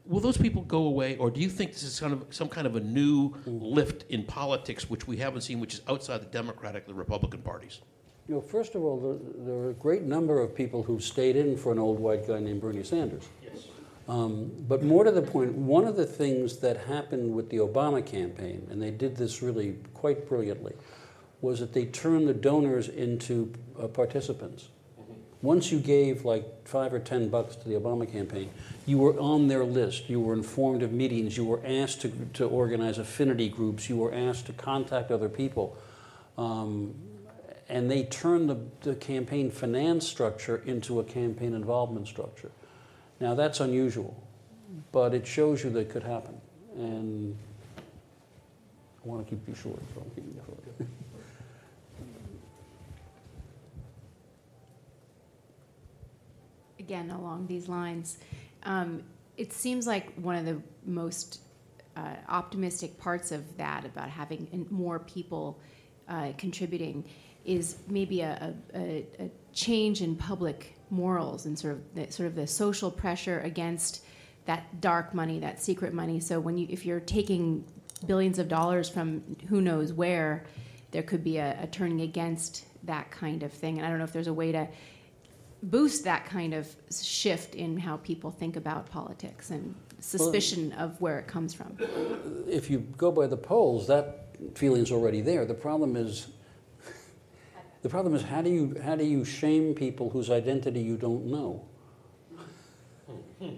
Will 0.07 0.21
those 0.21 0.39
people 0.39 0.63
go 0.63 0.85
away, 0.85 1.17
or 1.17 1.31
do 1.31 1.41
you 1.41 1.51
think 1.51 1.73
this 1.73 1.83
is 1.83 1.99
kind 2.01 2.13
of 2.13 2.25
some 2.31 2.49
kind 2.49 2.67
of 2.67 2.77
a 2.77 2.81
new 2.81 3.35
lift 3.45 4.05
in 4.11 4.25
politics, 4.25 4.89
which 4.89 5.07
we 5.07 5.17
haven't 5.17 5.43
seen, 5.43 5.61
which 5.61 5.75
is 5.75 5.83
outside 5.89 6.23
the 6.23 6.27
Democratic, 6.27 6.87
the 6.87 6.95
Republican 6.95 7.43
parties? 7.43 7.81
You 8.29 8.35
know, 8.35 8.41
first 8.43 8.75
of 8.75 8.85
all, 8.85 9.01
there, 9.01 9.47
there 9.47 9.55
are 9.55 9.71
a 9.71 9.75
great 9.75 10.03
number 10.03 10.41
of 10.41 10.55
people 10.55 10.83
who 10.83 11.01
stayed 11.01 11.35
in 11.35 11.57
for 11.57 11.73
an 11.73 11.79
old 11.79 11.99
white 11.99 12.29
guy 12.29 12.39
named 12.41 12.61
Bernie 12.61 12.85
Sanders. 12.85 13.27
Yes. 13.43 13.69
Um, 14.07 14.53
but 14.69 14.83
more 14.83 15.05
to 15.05 15.11
the 15.11 15.23
point, 15.23 15.55
one 15.55 15.87
of 15.87 15.97
the 15.97 16.05
things 16.05 16.59
that 16.59 16.77
happened 16.77 17.35
with 17.35 17.49
the 17.49 17.57
Obama 17.57 18.05
campaign, 18.05 18.67
and 18.71 18.83
they 18.83 18.91
did 18.91 19.17
this 19.17 19.43
really 19.43 19.79
quite 19.95 20.29
brilliantly, 20.29 20.75
was 21.41 21.61
that 21.61 21.73
they 21.73 21.87
turned 21.87 22.29
the 22.29 22.35
donors 22.35 22.89
into 22.89 23.53
uh, 23.81 23.87
participants. 23.87 24.69
Once 25.41 25.71
you 25.71 25.79
gave 25.79 26.25
like 26.25 26.67
five 26.67 26.93
or 26.93 26.99
ten 26.99 27.29
bucks 27.29 27.55
to 27.57 27.69
the 27.69 27.77
Obama 27.77 28.11
campaign, 28.11 28.51
you 28.87 28.99
were 28.99 29.19
on 29.19 29.49
their 29.49 29.65
list. 29.65 30.11
You 30.11 30.21
were 30.21 30.35
informed 30.35 30.83
of 30.83 30.93
meetings. 30.93 31.37
You 31.37 31.45
were 31.45 31.63
asked 31.65 32.01
to, 32.03 32.11
to 32.35 32.47
organize 32.47 32.99
affinity 32.99 33.49
groups. 33.49 33.89
You 33.89 33.97
were 33.97 34.13
asked 34.13 34.47
to 34.47 34.53
contact 34.53 35.11
other 35.13 35.29
people. 35.29 35.77
Um, 36.37 36.95
and 37.69 37.91
they 37.91 38.05
turned 38.05 38.49
the, 38.49 38.59
the 38.81 38.95
campaign 38.95 39.51
finance 39.51 40.07
structure 40.07 40.63
into 40.65 41.01
a 41.01 41.05
campaign 41.05 41.55
involvement 41.55 42.09
structure. 42.09 42.51
Now 43.21 43.35
that's 43.35 43.61
unusual, 43.61 44.23
but 44.93 45.15
it 45.15 45.27
shows 45.27 45.65
you 45.65 45.71
that 45.71 45.81
it 45.81 45.91
could 45.91 46.05
happen. 46.05 46.41
And 46.77 47.37
I 47.77 49.09
want 49.09 49.27
to 49.27 49.31
keep 49.31 49.47
you 49.47 49.55
short, 49.55 49.81
so 49.95 50.01
I'm 50.01 50.11
keeping 50.11 50.35
you 50.35 50.43
short. 50.47 50.89
again 56.89 57.11
along 57.11 57.47
these 57.47 57.69
lines. 57.69 58.17
Um, 58.63 59.03
it 59.37 59.53
seems 59.53 59.87
like 59.87 60.15
one 60.15 60.37
of 60.37 60.47
the 60.47 60.61
most 60.87 61.43
uh, 61.97 62.15
optimistic 62.29 62.99
parts 62.99 63.31
of 63.31 63.57
that 63.59 63.85
about 63.85 64.09
having 64.09 64.67
more 64.71 64.99
people 64.99 65.61
uh, 66.09 66.33
contributing 66.39 67.05
is 67.49 67.79
maybe 67.89 68.21
a, 68.21 68.55
a, 68.75 69.07
a 69.19 69.31
change 69.53 70.03
in 70.03 70.15
public 70.15 70.77
morals 70.91 71.47
and 71.47 71.59
sort 71.59 71.75
of 71.75 71.95
the, 71.95 72.13
sort 72.13 72.27
of 72.27 72.35
the 72.35 72.47
social 72.47 72.91
pressure 72.91 73.41
against 73.41 74.05
that 74.45 74.81
dark 74.81 75.15
money, 75.15 75.39
that 75.41 75.63
secret 75.63 75.93
money. 75.93 76.21
So 76.21 76.41
when 76.41 76.57
you 76.59 76.67
if 76.71 76.87
you're 76.87 77.01
taking 77.01 77.65
billions 78.07 78.39
of 78.39 78.49
dollars 78.49 78.89
from 78.89 79.23
who 79.49 79.61
knows 79.61 79.93
where, 79.93 80.45
there 80.91 81.03
could 81.03 81.25
be 81.25 81.39
a, 81.39 81.59
a 81.63 81.67
turning 81.67 82.03
against 82.03 82.65
that 82.85 83.11
kind 83.11 83.43
of 83.43 83.53
thing. 83.53 83.79
And 83.79 83.87
I 83.87 83.91
don't 83.91 83.99
know 83.99 84.05
if 84.05 84.13
there's 84.13 84.29
a 84.29 84.33
way 84.33 84.53
to 84.53 84.69
boost 85.63 86.05
that 86.05 86.25
kind 86.27 86.55
of 86.55 86.69
shift 87.03 87.55
in 87.55 87.77
how 87.79 87.97
people 87.99 88.31
think 88.31 88.57
about 88.57 88.89
politics 88.89 89.51
and 89.51 89.75
suspicion 90.01 90.73
of 90.73 91.01
where 91.01 91.19
it 91.19 91.27
comes 91.27 91.53
from. 91.53 91.77
If 92.49 92.71
you 92.71 92.79
go 92.97 93.11
by 93.11 93.27
the 93.27 93.37
polls, 93.37 93.87
that 93.89 94.29
feeling's 94.55 94.93
already 94.93 95.21
there. 95.21 95.45
The 95.45 95.55
problem 95.55 95.97
is, 95.97 96.29
the 97.83 97.89
problem 97.89 98.15
is 98.15 98.23
how 98.23 98.43
do 98.43 98.51
you 98.51 98.77
how 98.83 98.97
do 98.97 99.05
you 99.05 99.25
shame 99.25 99.75
people 99.75 100.11
whose 100.11 100.31
identity 100.31 100.81
you 100.81 100.97
don't 100.97 101.27
know? 101.27 101.65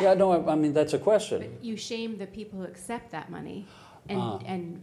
Yeah, 0.00 0.14
no, 0.14 0.30
I, 0.30 0.52
I 0.52 0.54
mean 0.54 0.72
that's 0.72 0.92
a 0.92 0.98
question. 1.00 1.40
But 1.40 1.64
you 1.64 1.76
shame 1.76 2.16
the 2.16 2.26
people 2.26 2.60
who 2.60 2.64
accept 2.64 3.10
that 3.10 3.28
money 3.28 3.66
and, 4.08 4.20
Ah. 4.20 4.38
and 4.46 4.80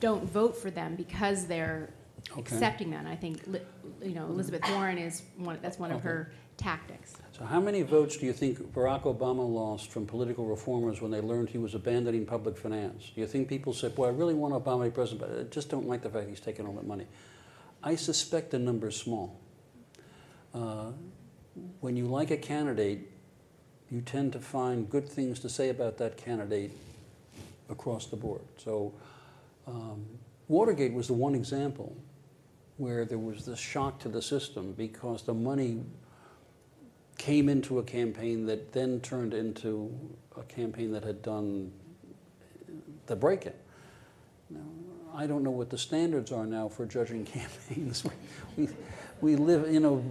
don't 0.00 0.24
vote 0.24 0.56
for 0.56 0.70
them 0.70 0.96
because 0.96 1.46
they're 1.46 1.90
Okay. 2.32 2.40
accepting 2.40 2.90
that. 2.90 3.00
And 3.00 3.08
I 3.08 3.16
think, 3.16 3.46
you 4.02 4.14
know, 4.14 4.24
Elizabeth 4.26 4.62
Warren 4.70 4.96
is 4.98 5.22
one, 5.36 5.58
that's 5.60 5.78
one 5.78 5.92
of 5.92 6.00
her 6.00 6.32
tactics. 6.56 7.12
So 7.38 7.44
how 7.44 7.60
many 7.60 7.82
votes 7.82 8.16
do 8.16 8.24
you 8.24 8.32
think 8.32 8.58
Barack 8.72 9.02
Obama 9.02 9.46
lost 9.46 9.90
from 9.92 10.06
political 10.06 10.46
reformers 10.46 11.02
when 11.02 11.10
they 11.10 11.20
learned 11.20 11.50
he 11.50 11.58
was 11.58 11.74
abandoning 11.74 12.24
public 12.24 12.56
finance? 12.56 13.12
Do 13.14 13.20
you 13.20 13.26
think 13.26 13.48
people 13.48 13.74
said, 13.74 13.92
"Well, 13.96 14.08
I 14.08 14.12
really 14.14 14.34
want 14.34 14.54
Obama 14.54 14.84
to 14.84 14.90
be 14.90 14.94
president, 14.94 15.20
but 15.30 15.38
I 15.38 15.42
just 15.44 15.68
don't 15.68 15.86
like 15.86 16.02
the 16.02 16.08
fact 16.08 16.28
he's 16.30 16.40
taking 16.40 16.66
all 16.66 16.72
that 16.72 16.86
money"? 16.86 17.06
I 17.82 17.96
suspect 17.96 18.50
the 18.50 18.58
number's 18.58 18.96
small. 18.96 19.40
Uh, 20.54 20.92
when 21.80 21.96
you 21.96 22.06
like 22.06 22.30
a 22.30 22.36
candidate, 22.36 23.10
you 23.90 24.00
tend 24.00 24.32
to 24.32 24.40
find 24.40 24.88
good 24.90 25.08
things 25.08 25.38
to 25.40 25.48
say 25.48 25.68
about 25.68 25.98
that 25.98 26.16
candidate 26.16 26.72
across 27.68 28.06
the 28.06 28.16
board. 28.16 28.42
So, 28.56 28.92
um, 29.66 30.04
Watergate 30.48 30.92
was 30.92 31.06
the 31.08 31.14
one 31.14 31.34
example 31.34 31.96
where 32.76 33.04
there 33.04 33.18
was 33.18 33.46
this 33.46 33.58
shock 33.58 33.98
to 34.00 34.08
the 34.08 34.22
system 34.22 34.72
because 34.72 35.22
the 35.22 35.34
money 35.34 35.82
came 37.16 37.48
into 37.48 37.78
a 37.78 37.82
campaign 37.82 38.46
that 38.46 38.72
then 38.72 39.00
turned 39.00 39.32
into 39.32 39.90
a 40.36 40.42
campaign 40.42 40.92
that 40.92 41.02
had 41.02 41.22
done 41.22 41.72
the 43.06 43.16
break-in. 43.16 43.52
Now, 44.50 44.60
I 45.16 45.26
don't 45.26 45.42
know 45.42 45.50
what 45.50 45.70
the 45.70 45.78
standards 45.78 46.30
are 46.30 46.44
now 46.44 46.68
for 46.68 46.84
judging 46.84 47.24
campaigns. 47.38 48.04
We, 48.56 48.68
we 49.22 49.36
live, 49.36 49.72
you 49.72 49.80
know, 49.80 50.04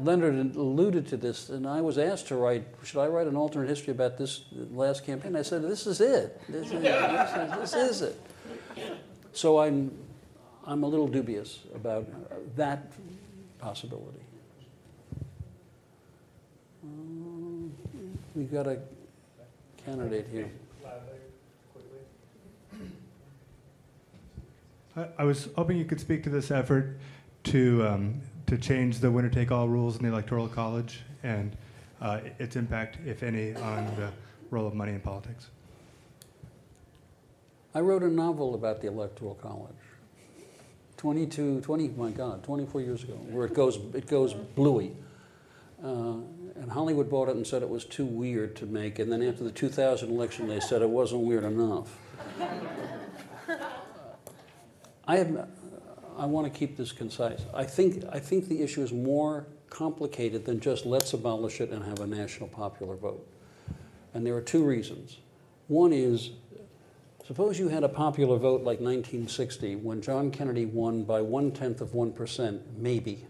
Leonard 0.00 0.56
alluded 0.56 1.06
to 1.08 1.18
this, 1.18 1.50
and 1.50 1.66
I 1.66 1.82
was 1.82 1.98
asked 1.98 2.28
to 2.28 2.36
write, 2.36 2.64
should 2.82 3.00
I 3.00 3.06
write 3.06 3.26
an 3.26 3.36
alternate 3.36 3.68
history 3.68 3.90
about 3.90 4.16
this 4.16 4.46
last 4.72 5.04
campaign? 5.04 5.36
I 5.36 5.42
said, 5.42 5.62
this 5.62 5.86
is 5.86 6.00
it. 6.00 6.40
This 6.48 6.72
is, 6.72 6.82
this 6.82 6.82
is, 6.82 7.72
this 7.72 7.74
is 7.74 8.02
it. 8.02 8.20
So 9.34 9.58
I'm, 9.60 9.92
I'm 10.64 10.82
a 10.84 10.86
little 10.86 11.06
dubious 11.06 11.60
about 11.74 12.06
that 12.56 12.92
possibility. 13.58 14.20
Um, 16.82 17.72
We've 18.34 18.50
got 18.50 18.66
a 18.66 18.78
candidate 19.84 20.28
here. 20.32 20.50
I- 24.96 25.08
I 25.18 25.24
was 25.24 25.48
hoping 25.56 25.76
you 25.76 25.84
could 25.84 26.00
speak 26.00 26.22
to 26.24 26.30
this 26.30 26.50
effort 26.50 26.96
to, 27.44 27.86
um, 27.86 28.20
to 28.46 28.56
change 28.56 28.98
the 29.00 29.10
winner-take-all 29.10 29.68
rules 29.68 29.96
in 29.96 30.02
the 30.02 30.08
Electoral 30.08 30.48
College 30.48 31.00
and 31.22 31.56
uh, 32.00 32.20
its 32.38 32.56
impact, 32.56 32.98
if 33.06 33.22
any, 33.22 33.54
on 33.56 33.84
the 33.96 34.10
role 34.50 34.66
of 34.66 34.74
money 34.74 34.92
in 34.92 35.00
politics. 35.00 35.50
I 37.74 37.80
wrote 37.80 38.02
a 38.02 38.08
novel 38.08 38.54
about 38.54 38.80
the 38.80 38.88
Electoral 38.88 39.34
College. 39.34 39.72
22, 40.96 41.60
20, 41.60 41.88
my 41.88 42.10
God, 42.10 42.42
24 42.42 42.80
years 42.80 43.02
ago, 43.02 43.14
where 43.30 43.44
it 43.44 43.52
goes, 43.54 43.76
it 43.94 44.06
goes 44.06 44.32
bluey. 44.32 44.92
Uh, 45.84 46.14
and 46.58 46.70
Hollywood 46.70 47.10
bought 47.10 47.28
it 47.28 47.36
and 47.36 47.46
said 47.46 47.60
it 47.62 47.68
was 47.68 47.84
too 47.84 48.06
weird 48.06 48.56
to 48.56 48.66
make. 48.66 48.98
And 48.98 49.12
then 49.12 49.22
after 49.22 49.44
the 49.44 49.50
2000 49.50 50.08
election, 50.10 50.48
they 50.48 50.58
said 50.58 50.80
it 50.80 50.88
wasn't 50.88 51.22
weird 51.22 51.44
enough. 51.44 51.98
I 55.06 55.24
I 56.18 56.26
want 56.26 56.52
to 56.52 56.58
keep 56.58 56.76
this 56.76 56.92
concise. 56.92 57.42
I 57.52 57.64
think, 57.64 58.02
I 58.10 58.18
think 58.18 58.48
the 58.48 58.62
issue 58.62 58.82
is 58.82 58.92
more 58.92 59.46
complicated 59.68 60.46
than 60.46 60.60
just 60.60 60.86
let's 60.86 61.12
abolish 61.12 61.60
it 61.60 61.70
and 61.70 61.84
have 61.84 62.00
a 62.00 62.06
national 62.06 62.48
popular 62.48 62.96
vote. 62.96 63.26
And 64.14 64.26
there 64.26 64.34
are 64.34 64.40
two 64.40 64.64
reasons. 64.64 65.18
One 65.68 65.92
is 65.92 66.30
Suppose 67.26 67.58
you 67.58 67.66
had 67.68 67.82
a 67.82 67.88
popular 67.88 68.38
vote 68.38 68.60
like 68.60 68.78
1960 68.78 69.76
when 69.76 70.00
John 70.00 70.30
Kennedy 70.30 70.64
won 70.64 71.02
by 71.02 71.20
one 71.20 71.50
tenth 71.50 71.80
of 71.80 71.88
1%, 71.88 72.60
maybe. 72.76 73.26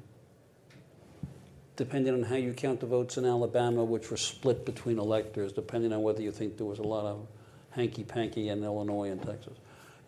Depending 1.77 2.13
on 2.13 2.23
how 2.25 2.37
you 2.37 2.53
count 2.53 2.81
the 2.81 2.87
votes 2.87 3.17
in 3.17 3.25
Alabama, 3.25 3.83
which 3.83 4.11
were 4.11 4.19
split 4.19 4.67
between 4.67 4.99
electors, 4.99 5.51
depending 5.51 5.95
on 5.95 6.03
whether 6.03 6.21
you 6.21 6.31
think 6.31 6.59
there 6.59 6.67
was 6.67 6.79
a 6.79 6.83
lot 6.83 7.07
of 7.07 7.27
hanky 7.71 8.05
panky 8.05 8.51
in 8.51 8.63
Illinois 8.63 9.09
and 9.09 9.23
Texas. 9.23 9.57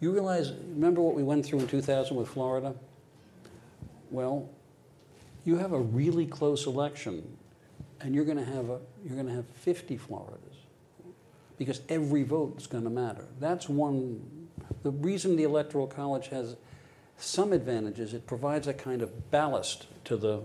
You 0.01 0.13
realize, 0.13 0.53
remember 0.53 1.01
what 1.01 1.15
we 1.15 1.23
went 1.23 1.45
through 1.45 1.61
in 1.61 1.67
2000 1.67 2.17
with 2.17 2.29
Florida? 2.29 2.75
Well, 4.11 4.49
you 5.45 5.57
have 5.57 5.73
a 5.73 5.81
really 5.81 6.27
close 6.27 6.67
election, 6.67 7.37
and 8.01 8.15
you're 8.15 8.25
going 8.25 8.39
to 8.39 8.45
have 8.45 8.71
a, 8.71 8.79
you're 9.05 9.15
going 9.15 9.27
to 9.27 9.35
have 9.35 9.47
50 9.49 9.97
Floridas 9.97 10.57
because 11.59 11.81
every 11.89 12.23
vote 12.23 12.57
is 12.59 12.67
going 12.67 12.85
to 12.85 12.91
matter. 12.91 13.25
That's 13.41 13.69
one. 13.69 14.49
The 14.85 14.93
reason 14.93 15.37
the 15.37 15.43
Electoral 15.43 15.89
College 15.89 16.29
has 16.29 16.57
some 17.17 17.53
advantages, 17.53 18.15
it 18.15 18.27
provides 18.27 18.69
a 18.69 18.75
kind 18.75 19.03
of 19.03 19.31
ballast 19.33 19.87
to 20.05 20.17
the 20.17 20.41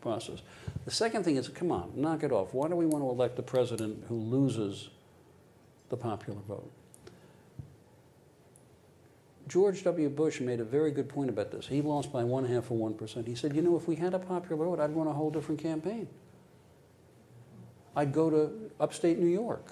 process. 0.00 0.42
The 0.84 0.92
second 0.92 1.24
thing 1.24 1.36
is, 1.36 1.48
come 1.48 1.72
on, 1.72 1.90
knock 1.96 2.22
it 2.22 2.30
off. 2.30 2.54
Why 2.54 2.68
do 2.68 2.76
we 2.76 2.86
want 2.86 3.02
to 3.02 3.08
elect 3.08 3.38
a 3.38 3.42
president 3.42 4.04
who 4.08 4.16
loses 4.16 4.90
the 5.88 5.96
popular 5.96 6.40
vote? 6.46 6.70
George 9.48 9.84
W. 9.84 10.08
Bush 10.08 10.40
made 10.40 10.60
a 10.60 10.64
very 10.64 10.90
good 10.90 11.08
point 11.08 11.28
about 11.28 11.50
this. 11.50 11.66
He 11.66 11.82
lost 11.82 12.12
by 12.12 12.24
one 12.24 12.46
half 12.46 12.70
of 12.70 12.78
1%. 12.78 13.26
He 13.26 13.34
said, 13.34 13.54
you 13.54 13.62
know, 13.62 13.76
if 13.76 13.86
we 13.86 13.96
had 13.96 14.14
a 14.14 14.18
popular 14.18 14.56
vote, 14.56 14.80
I'd 14.80 14.96
run 14.96 15.06
a 15.06 15.12
whole 15.12 15.30
different 15.30 15.60
campaign. 15.60 16.08
I'd 17.94 18.12
go 18.12 18.30
to 18.30 18.70
upstate 18.80 19.18
New 19.18 19.28
York 19.28 19.70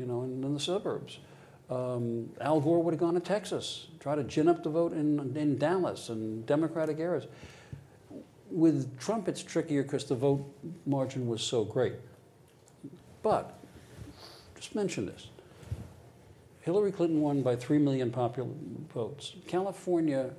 you 0.00 0.06
know, 0.06 0.22
and 0.22 0.42
in 0.42 0.54
the 0.54 0.60
suburbs. 0.60 1.18
Um, 1.68 2.30
Al 2.40 2.60
Gore 2.60 2.82
would 2.82 2.94
have 2.94 3.00
gone 3.00 3.14
to 3.14 3.20
Texas, 3.20 3.88
try 4.00 4.16
to 4.16 4.24
gin 4.24 4.48
up 4.48 4.64
the 4.64 4.70
vote 4.70 4.92
in, 4.92 5.36
in 5.36 5.58
Dallas 5.58 6.08
and 6.08 6.44
Democratic 6.46 6.98
areas. 6.98 7.26
With 8.50 8.98
Trump, 8.98 9.28
it's 9.28 9.42
trickier 9.42 9.84
because 9.84 10.06
the 10.06 10.16
vote 10.16 10.44
margin 10.86 11.28
was 11.28 11.42
so 11.42 11.64
great. 11.64 11.94
But, 13.22 13.62
just 14.56 14.74
mention 14.74 15.06
this. 15.06 15.28
Hillary 16.60 16.92
Clinton 16.92 17.20
won 17.20 17.42
by 17.42 17.56
3 17.56 17.78
million 17.78 18.10
popular 18.10 18.50
votes. 18.92 19.34
California 19.46 20.30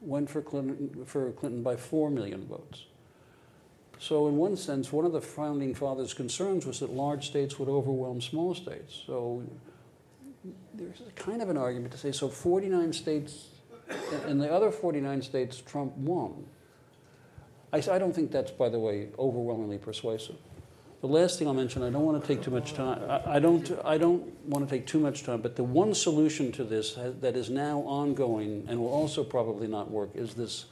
went 0.00 0.28
for 0.28 0.42
Clinton, 0.42 1.04
for 1.04 1.30
Clinton 1.32 1.62
by 1.62 1.76
4 1.76 2.10
million 2.10 2.46
votes. 2.46 2.86
So, 4.00 4.28
in 4.28 4.36
one 4.36 4.56
sense, 4.56 4.92
one 4.92 5.04
of 5.04 5.12
the 5.12 5.20
founding 5.20 5.74
fathers' 5.74 6.14
concerns 6.14 6.66
was 6.66 6.80
that 6.80 6.90
large 6.90 7.26
states 7.26 7.58
would 7.58 7.68
overwhelm 7.68 8.20
small 8.20 8.54
states. 8.54 9.02
So, 9.06 9.42
there's 10.72 11.02
kind 11.16 11.42
of 11.42 11.50
an 11.50 11.56
argument 11.56 11.92
to 11.92 11.98
say 11.98 12.12
so 12.12 12.28
49 12.28 12.92
states, 12.92 13.48
in 14.28 14.38
the 14.38 14.52
other 14.52 14.70
49 14.70 15.22
states, 15.22 15.60
Trump 15.60 15.96
won. 15.96 16.44
I, 17.72 17.78
I 17.78 17.98
don't 17.98 18.14
think 18.14 18.30
that's, 18.30 18.52
by 18.52 18.68
the 18.68 18.78
way, 18.78 19.08
overwhelmingly 19.18 19.78
persuasive. 19.78 20.36
The 21.00 21.06
last 21.06 21.38
thing 21.38 21.46
I'll 21.46 21.54
mention, 21.54 21.84
I 21.84 21.90
don't 21.90 22.04
want 22.04 22.20
to 22.20 22.26
take 22.26 22.42
too 22.42 22.50
much 22.50 22.74
time. 22.74 23.00
I, 23.08 23.36
I 23.36 23.38
don't, 23.38 23.70
I 23.84 23.98
don't 23.98 24.34
want 24.46 24.68
to 24.68 24.74
take 24.74 24.86
too 24.86 24.98
much 24.98 25.22
time, 25.22 25.40
but 25.40 25.54
the 25.54 25.62
one 25.62 25.94
solution 25.94 26.50
to 26.52 26.64
this 26.64 26.96
has, 26.96 27.14
that 27.16 27.36
is 27.36 27.48
now 27.50 27.80
ongoing 27.80 28.66
and 28.68 28.80
will 28.80 28.92
also 28.92 29.22
probably 29.22 29.68
not 29.68 29.90
work 29.90 30.10
is 30.14 30.34
this 30.34 30.64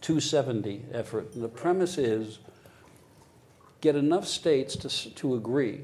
270 0.00 0.86
effort. 0.92 1.32
And 1.34 1.44
the 1.44 1.48
premise 1.48 1.96
is 1.96 2.40
get 3.80 3.94
enough 3.94 4.26
states 4.26 4.74
to, 4.76 5.14
to 5.14 5.36
agree, 5.36 5.82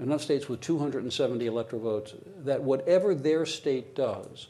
enough 0.00 0.22
states 0.22 0.48
with 0.48 0.60
270 0.60 1.46
electoral 1.46 1.82
votes, 1.82 2.14
that 2.38 2.62
whatever 2.62 3.14
their 3.14 3.46
state 3.46 3.94
does, 3.94 4.48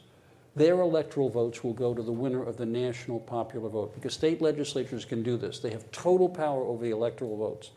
their 0.55 0.81
electoral 0.81 1.29
votes 1.29 1.63
will 1.63 1.73
go 1.73 1.93
to 1.93 2.01
the 2.01 2.11
winner 2.11 2.43
of 2.43 2.57
the 2.57 2.65
national 2.65 3.19
popular 3.19 3.69
vote 3.69 3.95
because 3.95 4.13
state 4.13 4.41
legislatures 4.41 5.05
can 5.05 5.23
do 5.23 5.37
this. 5.37 5.59
They 5.59 5.71
have 5.71 5.89
total 5.91 6.27
power 6.27 6.63
over 6.63 6.83
the 6.83 6.91
electoral 6.91 7.37
votes. 7.37 7.71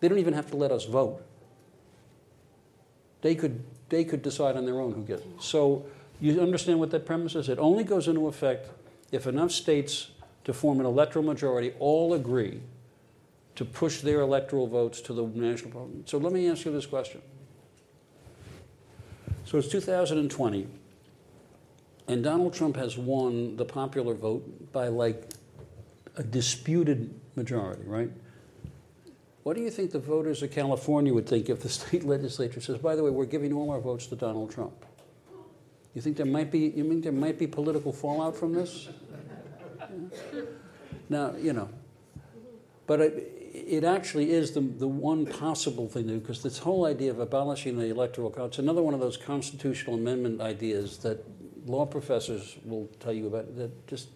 They 0.00 0.08
don't 0.08 0.18
even 0.18 0.34
have 0.34 0.50
to 0.50 0.56
let 0.56 0.70
us 0.70 0.84
vote. 0.84 1.22
They 3.22 3.34
could, 3.34 3.64
they 3.88 4.04
could 4.04 4.22
decide 4.22 4.56
on 4.56 4.66
their 4.66 4.80
own 4.80 4.92
who 4.92 5.02
gets 5.02 5.22
it. 5.22 5.42
So 5.42 5.86
you 6.20 6.40
understand 6.40 6.78
what 6.78 6.90
that 6.92 7.06
premise 7.06 7.34
is? 7.34 7.48
It 7.48 7.58
only 7.58 7.84
goes 7.84 8.08
into 8.08 8.28
effect 8.28 8.68
if 9.10 9.26
enough 9.26 9.50
states 9.50 10.10
to 10.44 10.52
form 10.52 10.80
an 10.80 10.86
electoral 10.86 11.24
majority 11.24 11.72
all 11.78 12.14
agree 12.14 12.60
to 13.54 13.64
push 13.64 14.00
their 14.00 14.20
electoral 14.20 14.66
votes 14.66 15.00
to 15.02 15.12
the 15.12 15.22
national 15.22 15.70
parliament. 15.70 16.08
So 16.08 16.18
let 16.18 16.32
me 16.32 16.48
ask 16.48 16.64
you 16.64 16.72
this 16.72 16.86
question. 16.86 17.20
So 19.44 19.58
it's 19.58 19.68
2020, 19.68 20.66
and 22.12 22.22
Donald 22.22 22.52
Trump 22.52 22.76
has 22.76 22.98
won 22.98 23.56
the 23.56 23.64
popular 23.64 24.14
vote 24.14 24.72
by 24.72 24.88
like 24.88 25.30
a 26.16 26.22
disputed 26.22 27.18
majority, 27.36 27.84
right? 27.86 28.10
What 29.42 29.56
do 29.56 29.62
you 29.62 29.70
think 29.70 29.90
the 29.90 29.98
voters 29.98 30.42
of 30.42 30.52
California 30.52 31.12
would 31.12 31.26
think 31.26 31.48
if 31.48 31.62
the 31.62 31.68
state 31.80 32.04
legislature 32.04 32.60
says, 32.60 32.78
by 32.78 32.94
the 32.94 33.02
way, 33.02 33.10
we're 33.10 33.24
giving 33.24 33.52
all 33.52 33.70
our 33.70 33.80
votes 33.80 34.06
to 34.08 34.16
Donald 34.16 34.50
Trump? 34.50 34.84
You 35.94 36.00
think 36.00 36.16
there 36.16 36.26
might 36.26 36.50
be, 36.50 36.60
you 36.60 36.88
think 36.88 37.02
there 37.02 37.12
might 37.12 37.38
be 37.38 37.46
political 37.46 37.92
fallout 37.92 38.36
from 38.36 38.52
this? 38.54 38.88
Yeah. 40.32 40.42
Now, 41.08 41.34
you 41.36 41.52
know, 41.52 41.68
but 42.86 43.00
it, 43.00 43.42
it 43.52 43.84
actually 43.84 44.30
is 44.30 44.52
the, 44.52 44.60
the 44.60 44.88
one 44.88 45.26
possible 45.26 45.88
thing 45.88 46.04
to 46.04 46.14
do 46.14 46.20
because 46.20 46.42
this 46.42 46.58
whole 46.58 46.86
idea 46.86 47.10
of 47.10 47.18
abolishing 47.18 47.78
the 47.78 47.86
electoral 47.86 48.30
college, 48.30 48.58
another 48.58 48.82
one 48.82 48.94
of 48.94 49.00
those 49.00 49.18
constitutional 49.18 49.96
amendment 49.96 50.40
ideas 50.40 50.98
that 50.98 51.22
law 51.66 51.86
professors 51.86 52.56
will 52.64 52.88
tell 53.00 53.12
you 53.12 53.26
about 53.26 53.56
that 53.56 53.86
just, 53.86 54.08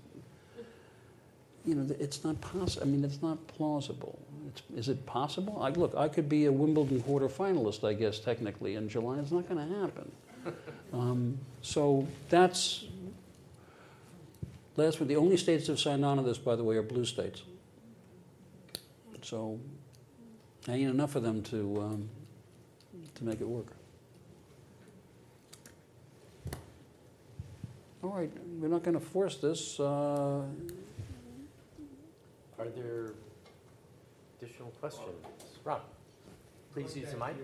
you 1.64 1.74
know, 1.74 1.94
it's 1.99 2.24
not 2.24 2.40
possible. 2.40 2.86
I 2.86 2.90
mean, 2.90 3.05
it's 3.05 3.22
not 3.22 3.44
plausible. 3.49 4.18
It's, 4.49 4.62
is 4.74 4.88
it 4.88 5.05
possible? 5.07 5.61
I, 5.61 5.70
look, 5.70 5.94
I 5.97 6.09
could 6.09 6.28
be 6.28 6.47
a 6.47 6.53
Wimbledon 6.53 7.03
quarterfinalist, 7.03 7.86
I 7.86 7.94
guess, 7.94 8.18
technically, 8.18 8.74
in 8.74 8.88
July. 8.88 9.18
It's 9.18 9.32
not 9.32 9.49
going 9.49 9.68
to 9.68 9.80
happen. 9.80 10.12
Um, 10.92 11.36
so 11.62 12.07
that's, 12.28 12.84
last 14.76 15.01
one. 15.01 15.09
The 15.09 15.16
only 15.16 15.36
states 15.36 15.66
that 15.66 15.72
have 15.72 15.80
signed 15.80 16.05
on 16.05 16.16
to 16.16 16.22
this, 16.22 16.38
by 16.38 16.55
the 16.55 16.62
way, 16.62 16.76
are 16.76 16.82
blue 16.82 17.05
states. 17.05 17.42
So 19.22 19.59
I 20.68 20.74
ain't 20.74 20.90
enough 20.90 21.16
of 21.16 21.24
them 21.24 21.42
to, 21.42 21.82
um, 21.82 22.09
to 23.16 23.24
make 23.24 23.40
it 23.40 23.49
work. 23.49 23.72
All 28.03 28.11
right, 28.11 28.30
we're 28.61 28.68
not 28.68 28.82
going 28.82 28.99
to 28.99 29.05
force 29.05 29.36
this. 29.36 29.80
uh, 29.80 30.42
Are 32.59 32.68
there 32.74 33.14
additional 34.40 34.70
questions? 34.80 35.09
Rob, 35.64 35.80
please 36.72 36.97
use 36.97 37.11
the 37.11 37.16
mic. 37.16 37.34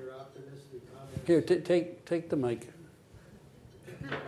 Here, 1.26 1.40
ta- 1.40 1.55
take, 1.64 2.05
take 2.05 2.28
the 2.30 2.36
mic. 2.36 2.68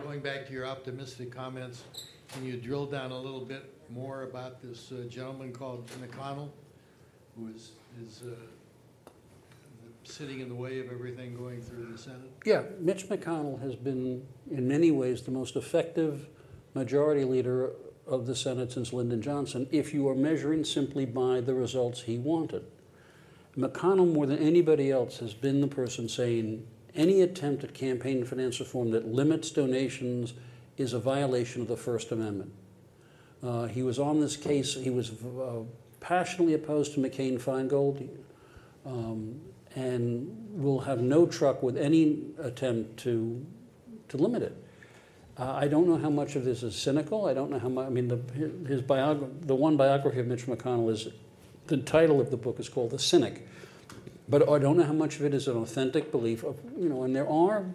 Going 0.03 0.19
back 0.19 0.45
to 0.47 0.53
your 0.53 0.65
optimistic 0.65 1.31
comments, 1.31 1.83
can 2.29 2.45
you 2.45 2.57
drill 2.57 2.85
down 2.85 3.11
a 3.11 3.17
little 3.17 3.45
bit 3.45 3.71
more 3.89 4.23
about 4.23 4.61
this 4.61 4.91
uh, 4.91 5.05
gentleman 5.09 5.51
called 5.53 5.87
McConnell, 6.01 6.49
who 7.37 7.47
is, 7.49 7.71
is 8.05 8.23
uh, 8.25 8.31
sitting 10.07 10.39
in 10.39 10.49
the 10.49 10.55
way 10.55 10.79
of 10.79 10.91
everything 10.91 11.35
going 11.35 11.61
through 11.61 11.85
the 11.91 11.97
Senate? 11.97 12.31
Yeah, 12.45 12.63
Mitch 12.79 13.07
McConnell 13.07 13.61
has 13.61 13.75
been, 13.75 14.25
in 14.49 14.67
many 14.67 14.91
ways, 14.91 15.23
the 15.23 15.31
most 15.31 15.55
effective 15.55 16.27
majority 16.73 17.23
leader 17.23 17.71
of 18.07 18.27
the 18.27 18.35
Senate 18.35 18.71
since 18.71 18.93
Lyndon 18.93 19.21
Johnson, 19.21 19.67
if 19.71 19.93
you 19.93 20.07
are 20.07 20.15
measuring 20.15 20.63
simply 20.63 21.05
by 21.05 21.41
the 21.41 21.53
results 21.53 22.01
he 22.01 22.17
wanted. 22.17 22.63
McConnell, 23.57 24.11
more 24.11 24.25
than 24.25 24.39
anybody 24.39 24.91
else, 24.91 25.19
has 25.19 25.33
been 25.33 25.61
the 25.61 25.67
person 25.67 26.09
saying 26.09 26.67
any 26.93 27.21
attempt 27.21 27.63
at 27.63 27.73
campaign 27.73 28.23
finance 28.23 28.59
reform 28.59 28.91
that 28.91 29.07
limits 29.07 29.49
donations 29.49 30.33
is 30.77 30.93
a 30.93 30.99
violation 30.99 31.61
of 31.61 31.67
the 31.67 31.77
First 31.77 32.11
Amendment. 32.11 32.51
Uh, 33.41 33.65
he 33.67 33.81
was 33.81 33.99
on 33.99 34.19
this 34.19 34.35
case, 34.35 34.75
he 34.75 34.89
was 34.89 35.11
uh, 35.11 35.61
passionately 35.99 36.53
opposed 36.53 36.93
to 36.93 36.99
McCain 36.99 37.39
Feingold. 37.39 38.09
Um, 38.85 39.41
and 39.75 40.33
will 40.53 40.79
have 40.79 41.01
no 41.01 41.25
truck 41.25 41.61
with 41.61 41.77
any 41.77 42.23
attempt 42.39 42.97
to, 42.97 43.45
to 44.07 44.17
limit 44.17 44.41
it. 44.41 44.57
Uh, 45.37 45.51
I 45.51 45.67
don't 45.67 45.87
know 45.87 45.97
how 45.97 46.09
much 46.09 46.37
of 46.37 46.45
this 46.45 46.63
is 46.63 46.75
cynical. 46.75 47.25
I 47.25 47.33
don't 47.33 47.51
know 47.51 47.59
how 47.59 47.67
much. 47.67 47.87
I 47.87 47.89
mean, 47.89 48.07
the, 48.07 48.19
his 48.67 48.81
biography, 48.81 49.33
the 49.41 49.55
one 49.55 49.75
biography 49.75 50.21
of 50.21 50.27
Mitch 50.27 50.45
McConnell 50.45 50.89
is, 50.91 51.09
the 51.67 51.77
title 51.77 52.21
of 52.21 52.31
the 52.31 52.37
book 52.37 52.59
is 52.59 52.69
called 52.69 52.91
The 52.91 52.99
Cynic. 52.99 53.45
But 54.29 54.49
I 54.49 54.59
don't 54.59 54.77
know 54.77 54.83
how 54.83 54.93
much 54.93 55.17
of 55.17 55.25
it 55.25 55.33
is 55.33 55.47
an 55.47 55.57
authentic 55.57 56.11
belief 56.11 56.43
of, 56.43 56.57
you 56.77 56.87
know, 56.87 57.03
and 57.03 57.15
there 57.15 57.29
are 57.29 57.65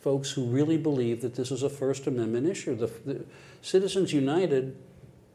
folks 0.00 0.30
who 0.30 0.46
really 0.46 0.78
believe 0.78 1.20
that 1.20 1.34
this 1.34 1.50
is 1.50 1.62
a 1.62 1.68
First 1.68 2.06
Amendment 2.06 2.46
issue. 2.46 2.74
The, 2.74 2.86
the 3.04 3.24
Citizens 3.60 4.12
United 4.12 4.76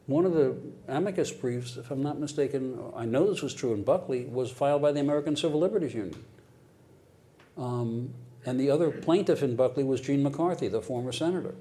one 0.08 0.26
of 0.26 0.34
the 0.34 0.56
amicus 0.88 1.32
briefs, 1.32 1.78
if 1.78 1.90
I'm 1.90 2.04
not 2.04 2.20
mistaken, 2.20 2.80
I 2.96 3.06
know 3.06 3.30
this 3.30 3.42
was 3.42 3.54
true 3.54 3.74
in 3.74 3.84
Buckley, 3.84 4.26
was 4.26 4.52
filed 4.52 4.82
by 4.82 4.92
the 4.92 5.00
American 5.00 5.36
Civil 5.36 5.60
Liberties 5.60 5.96
Union. 5.96 6.24
Um, 7.58 8.14
and 8.46 8.60
the 8.60 8.70
other 8.70 8.92
plaintiff 8.92 9.42
in 9.42 9.56
Buckley 9.56 9.84
was 9.84 10.02
Gene 10.02 10.22
McCarthy, 10.22 10.68
the 10.68 10.82
former 10.82 11.12
senator. 11.12 11.56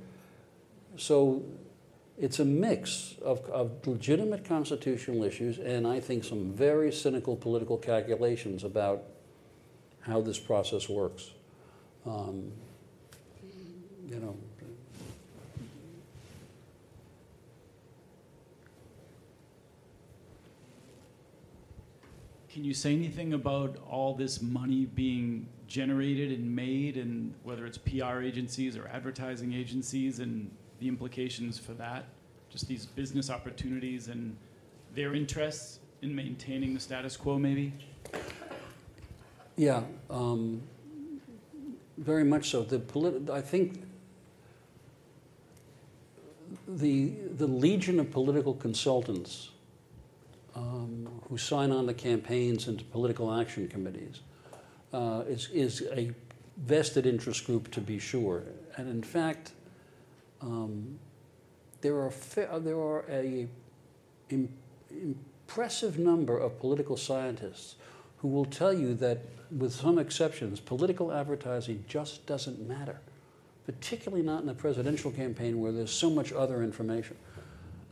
So 0.96 1.42
it's 2.18 2.38
a 2.38 2.44
mix 2.44 3.14
of, 3.22 3.40
of 3.50 3.86
legitimate 3.86 4.44
constitutional 4.44 5.24
issues 5.24 5.58
and 5.58 5.86
I 5.86 6.00
think 6.00 6.24
some 6.24 6.52
very 6.52 6.92
cynical 6.92 7.36
political 7.36 7.78
calculations 7.78 8.62
about 8.62 9.04
how 10.00 10.20
this 10.20 10.38
process 10.38 10.88
works. 10.88 11.30
Um, 12.06 12.52
you 14.06 14.20
know, 14.20 14.36
Can 22.54 22.62
you 22.62 22.72
say 22.72 22.94
anything 22.94 23.32
about 23.32 23.78
all 23.90 24.14
this 24.14 24.40
money 24.40 24.84
being 24.84 25.48
generated 25.66 26.30
and 26.30 26.54
made, 26.54 26.96
and 26.96 27.34
whether 27.42 27.66
it's 27.66 27.76
PR 27.76 28.20
agencies 28.20 28.76
or 28.76 28.86
advertising 28.86 29.52
agencies, 29.52 30.20
and 30.20 30.48
the 30.78 30.86
implications 30.86 31.58
for 31.58 31.72
that? 31.72 32.04
Just 32.50 32.68
these 32.68 32.86
business 32.86 33.28
opportunities 33.28 34.06
and 34.06 34.36
their 34.94 35.16
interests 35.16 35.80
in 36.02 36.14
maintaining 36.14 36.74
the 36.74 36.78
status 36.78 37.16
quo, 37.16 37.40
maybe? 37.40 37.72
Yeah, 39.56 39.82
um, 40.08 40.62
very 41.98 42.22
much 42.22 42.50
so. 42.50 42.62
The 42.62 42.78
polit- 42.78 43.30
I 43.30 43.40
think 43.40 43.82
the 46.68 47.14
the 47.36 47.48
legion 47.48 47.98
of 47.98 48.12
political 48.12 48.54
consultants 48.54 49.50
um, 50.54 51.08
who 51.28 51.36
sign 51.36 51.72
on 51.72 51.86
to 51.86 51.94
campaigns 51.94 52.68
and 52.68 52.78
to 52.78 52.84
political 52.84 53.32
action 53.32 53.68
committees 53.68 54.20
uh, 54.92 55.22
is, 55.26 55.48
is 55.52 55.82
a 55.92 56.12
vested 56.56 57.06
interest 57.06 57.46
group 57.46 57.70
to 57.72 57.80
be 57.80 57.98
sure. 57.98 58.44
And 58.76 58.88
in 58.88 59.02
fact, 59.02 59.52
um, 60.40 60.98
there 61.80 62.00
are, 62.00 62.10
fa- 62.10 62.60
there 62.62 62.78
are 62.78 63.04
a 63.08 63.48
im- 64.30 64.52
impressive 64.90 65.98
number 65.98 66.38
of 66.38 66.58
political 66.60 66.96
scientists 66.96 67.76
who 68.18 68.28
will 68.28 68.44
tell 68.44 68.72
you 68.72 68.94
that, 68.94 69.18
with 69.50 69.72
some 69.72 69.98
exceptions, 69.98 70.60
political 70.60 71.12
advertising 71.12 71.84
just 71.88 72.24
doesn't 72.26 72.66
matter, 72.66 73.00
particularly 73.66 74.24
not 74.24 74.42
in 74.42 74.48
a 74.48 74.54
presidential 74.54 75.10
campaign 75.10 75.60
where 75.60 75.72
there's 75.72 75.92
so 75.92 76.08
much 76.08 76.32
other 76.32 76.62
information. 76.62 77.16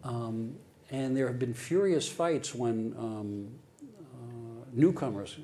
Um, 0.04 0.54
and 0.92 1.16
there 1.16 1.26
have 1.26 1.38
been 1.38 1.54
furious 1.54 2.06
fights 2.06 2.54
when 2.54 2.94
um, 2.98 3.48
uh, 3.90 4.64
newcomers 4.72 5.38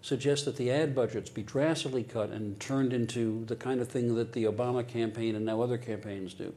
suggest 0.00 0.46
that 0.46 0.56
the 0.56 0.70
ad 0.70 0.94
budgets 0.94 1.30
be 1.30 1.42
drastically 1.42 2.02
cut 2.02 2.30
and 2.30 2.58
turned 2.58 2.92
into 2.92 3.44
the 3.44 3.54
kind 3.54 3.80
of 3.80 3.88
thing 3.88 4.14
that 4.14 4.32
the 4.32 4.44
Obama 4.44 4.86
campaign 4.86 5.36
and 5.36 5.44
now 5.44 5.60
other 5.60 5.78
campaigns 5.78 6.34
do. 6.34 6.52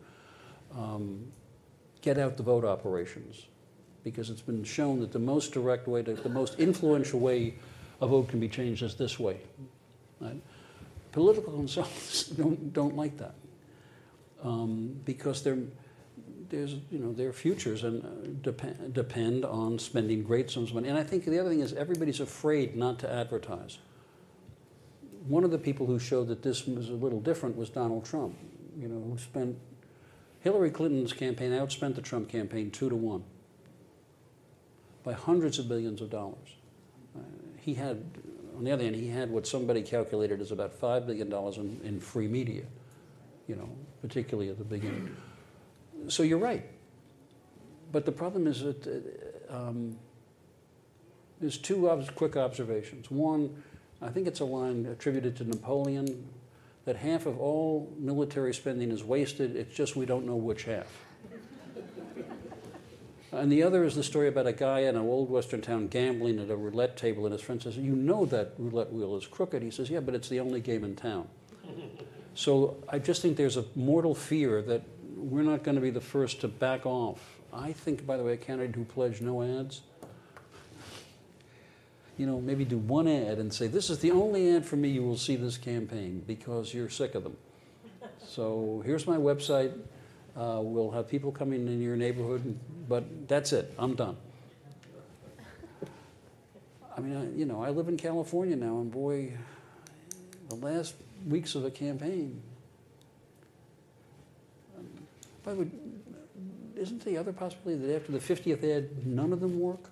Um, 0.76 1.32
get 2.02 2.18
out 2.18 2.38
the 2.38 2.44
vote 2.44 2.66
operations. 2.66 3.46
Because 4.04 4.30
it's 4.30 4.42
been 4.42 4.64
shown 4.64 5.02
that 5.02 5.12
the 5.12 5.20
most 5.20 5.52
direct 5.52 5.88
way, 5.88 6.02
to, 6.04 6.14
the 6.14 6.30
most 6.30 6.60
influential 6.60 7.20
way 7.20 7.56
a 8.00 8.08
vote 8.08 8.30
can 8.30 8.40
be 8.40 8.48
changed 8.48 8.82
is 8.82 8.96
this 8.96 9.20
way. 9.20 9.38
Right? 10.22 10.42
Political 11.12 11.52
consultants 11.52 12.24
don't, 12.42 12.72
don't 12.74 12.96
like 12.96 13.18
that 13.18 13.36
um, 14.44 15.00
because 15.04 15.44
they're 15.44 15.58
there's 16.50 16.76
you 16.92 17.00
know 17.00 17.14
their 17.14 17.34
futures 17.34 17.84
and 17.84 18.04
uh, 18.04 18.08
depend 18.42 18.94
depend 18.94 19.46
on 19.46 19.80
spending 19.80 20.24
great 20.24 20.50
sums 20.50 20.70
of 20.70 20.76
money. 20.76 20.90
And 20.90 20.98
I 20.98 21.04
think 21.04 21.26
the 21.26 21.40
other 21.40 21.50
thing 21.50 21.60
is 21.60 21.74
everybody's 21.74 22.20
afraid 22.20 22.76
not 22.76 23.00
to 23.00 23.12
advertise. 23.12 23.80
One 25.28 25.44
of 25.44 25.52
the 25.52 25.58
people 25.58 25.86
who 25.86 26.00
showed 26.00 26.28
that 26.30 26.42
this 26.42 26.66
was 26.66 26.90
a 26.90 26.94
little 26.94 27.20
different 27.20 27.58
was 27.58 27.70
Donald 27.70 28.06
Trump. 28.06 28.38
You 28.80 28.88
know, 28.88 29.02
who 29.02 29.18
spent 29.18 29.58
Hillary 30.40 30.70
Clinton's 30.70 31.14
campaign 31.14 31.52
outspent 31.52 31.96
the 31.96 32.02
Trump 32.02 32.30
campaign 32.30 32.72
two 32.72 32.90
to 32.90 32.96
one 32.96 33.24
by 35.04 35.14
hundreds 35.14 35.60
of 35.60 35.68
billions 35.68 36.02
of 36.02 36.10
dollars. 36.10 36.56
Uh, 37.16 37.22
he 37.58 37.74
had, 37.74 38.04
on 38.58 38.64
the 38.64 38.72
other 38.72 38.84
hand, 38.84 38.96
he 38.96 39.08
had 39.08 39.32
what 39.32 39.48
somebody 39.48 39.82
calculated 39.82 40.42
as 40.42 40.52
about 40.52 40.74
five 40.74 41.06
billion 41.08 41.30
dollars 41.30 41.58
in, 41.58 41.80
in 41.84 42.00
free 42.00 42.28
media. 42.28 42.64
You 43.48 43.56
know, 43.56 43.70
particularly 44.02 44.50
at 44.50 44.58
the 44.58 44.66
beginning. 44.66 45.16
So 46.08 46.24
you're 46.24 46.38
right. 46.38 46.66
But 47.92 48.06
the 48.06 48.12
problem 48.12 48.48
is 48.48 48.62
that 48.62 48.88
uh, 49.50 49.56
um, 49.56 49.98
there's 51.40 51.58
two 51.58 51.90
ob- 51.90 52.16
quick 52.16 52.36
observations. 52.36 53.10
One, 53.10 53.64
I 54.02 54.10
think 54.10 54.28
it's 54.28 54.40
a 54.40 54.46
line 54.46 54.86
attributed 54.86 55.36
to 55.38 55.44
Napoleon 55.44 56.28
that 56.86 56.96
half 56.96 57.26
of 57.26 57.38
all 57.38 57.94
military 58.00 58.54
spending 58.54 58.92
is 58.92 59.04
wasted, 59.04 59.58
it's 59.58 59.76
just 59.76 59.98
we 59.98 60.06
don't 60.06 60.26
know 60.26 60.38
which 60.38 60.64
half. 60.64 60.88
and 63.34 63.52
the 63.52 63.62
other 63.62 63.84
is 63.84 63.94
the 63.94 64.04
story 64.04 64.30
about 64.30 64.48
a 64.48 64.54
guy 64.54 64.80
in 64.80 64.96
an 64.96 65.02
old 65.02 65.30
western 65.30 65.60
town 65.60 65.90
gambling 65.90 66.40
at 66.40 66.50
a 66.50 66.56
roulette 66.56 66.96
table, 66.96 67.26
and 67.26 67.34
his 67.34 67.42
friend 67.42 67.62
says, 67.62 67.76
You 67.78 67.94
know 67.94 68.26
that 68.28 68.54
roulette 68.58 68.94
wheel 68.94 69.18
is 69.18 69.28
crooked. 69.28 69.62
He 69.62 69.70
says, 69.70 69.90
Yeah, 69.90 70.00
but 70.00 70.16
it's 70.16 70.30
the 70.30 70.40
only 70.40 70.62
game 70.62 70.86
in 70.86 70.96
town. 70.96 71.28
so 72.36 72.82
I 72.88 73.00
just 73.00 73.22
think 73.22 73.36
there's 73.36 73.58
a 73.58 73.66
mortal 73.76 74.16
fear 74.16 74.62
that 74.62 74.84
we're 75.18 75.44
not 75.44 75.64
going 75.64 75.76
to 75.76 75.82
be 75.82 75.90
the 75.90 76.02
first 76.02 76.42
to 76.42 76.48
back 76.48 76.86
off. 76.86 77.20
I 77.54 77.74
think, 77.74 78.06
by 78.06 78.18
the 78.18 78.24
way, 78.24 78.34
a 78.34 78.38
candidate 78.38 78.76
who 78.76 78.86
pledged 78.86 79.22
no 79.22 79.42
ads, 79.42 79.82
you 82.18 82.26
know, 82.26 82.40
maybe 82.42 82.66
do 82.66 82.78
one 82.78 83.08
ad 83.08 83.38
and 83.38 83.54
say, 83.54 83.68
this 83.68 83.90
is 83.90 84.00
the 84.00 84.12
only 84.12 84.56
ad 84.56 84.66
for 84.66 84.76
me 84.76 84.90
you 84.90 85.04
will 85.04 85.18
see 85.18 85.36
this 85.36 85.58
campaign 85.58 86.24
because 86.26 86.74
you're 86.74 86.90
sick 86.90 87.16
of 87.16 87.24
them. 87.24 87.38
So 88.28 88.82
here's 88.86 89.08
my 89.08 89.18
website. 89.18 89.74
Uh, 90.36 90.60
we'll 90.62 90.92
have 90.92 91.08
people 91.08 91.32
coming 91.32 91.68
in 91.68 91.82
your 91.82 91.96
neighborhood, 91.96 92.58
but 92.88 93.28
that's 93.28 93.54
it. 93.54 93.74
I'm 93.80 93.96
done. 93.96 94.18
I 96.96 97.00
mean, 97.00 97.16
I, 97.16 97.38
you 97.38 97.46
know, 97.46 97.64
I 97.64 97.70
live 97.70 97.88
in 97.88 97.98
California 97.98 98.56
now, 98.56 98.80
and 98.80 98.92
boy, 98.92 99.34
the 100.50 100.56
last 100.56 100.96
weeks 101.28 101.56
of 101.56 101.66
a 101.66 101.72
campaign, 101.72 102.42
by 105.48 105.54
the 105.54 105.62
way, 105.62 105.70
isn't 106.76 107.06
the 107.06 107.18
other 107.18 107.32
possibility 107.32 107.82
that 107.88 107.96
after 107.96 108.12
the 108.12 108.20
50th 108.20 108.62
ad, 108.66 109.08
none 109.08 109.32
of 109.32 109.40
them 109.40 109.58
work? 109.58 109.90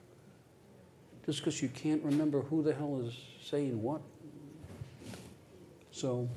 Just 1.26 1.40
because 1.40 1.62
you 1.62 1.70
can't 1.70 2.04
remember 2.04 2.42
who 2.42 2.62
the 2.62 2.74
hell 2.74 3.02
is 3.06 3.18
saying 3.42 3.82
what? 3.82 4.02
So, 5.94 6.28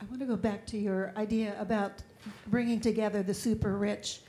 I 0.00 0.04
want 0.06 0.20
to 0.20 0.24
go 0.24 0.34
back 0.34 0.64
to 0.68 0.78
your 0.78 1.12
idea 1.18 1.56
about 1.60 2.02
bringing 2.46 2.80
together 2.80 3.22
the 3.22 3.34
super 3.34 3.76
rich 3.76 4.20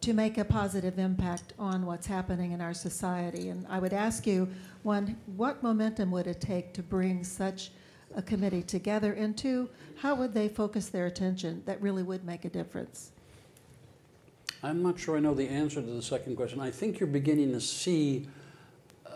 to 0.00 0.14
make 0.14 0.38
a 0.38 0.44
positive 0.46 0.98
impact 0.98 1.52
on 1.58 1.84
what's 1.84 2.06
happening 2.06 2.52
in 2.52 2.62
our 2.62 2.72
society. 2.72 3.50
And 3.50 3.66
I 3.68 3.78
would 3.78 3.92
ask 3.92 4.26
you, 4.26 4.48
one, 4.84 5.18
what 5.36 5.62
momentum 5.62 6.10
would 6.12 6.26
it 6.26 6.40
take 6.40 6.72
to 6.72 6.82
bring 6.82 7.22
such 7.24 7.72
a 8.16 8.22
committee 8.22 8.62
together? 8.62 9.12
And 9.12 9.36
two, 9.36 9.68
how 10.00 10.14
would 10.14 10.32
they 10.32 10.48
focus 10.48 10.88
their 10.88 11.04
attention 11.04 11.62
that 11.66 11.80
really 11.82 12.02
would 12.02 12.24
make 12.24 12.46
a 12.46 12.48
difference? 12.48 13.12
I'm 14.62 14.82
not 14.82 14.98
sure 14.98 15.16
I 15.16 15.20
know 15.20 15.34
the 15.34 15.48
answer 15.48 15.82
to 15.82 15.86
the 15.86 16.02
second 16.02 16.36
question. 16.36 16.58
I 16.58 16.70
think 16.70 16.98
you're 16.98 17.06
beginning 17.06 17.52
to 17.52 17.60
see, 17.60 18.26
uh, 19.06 19.10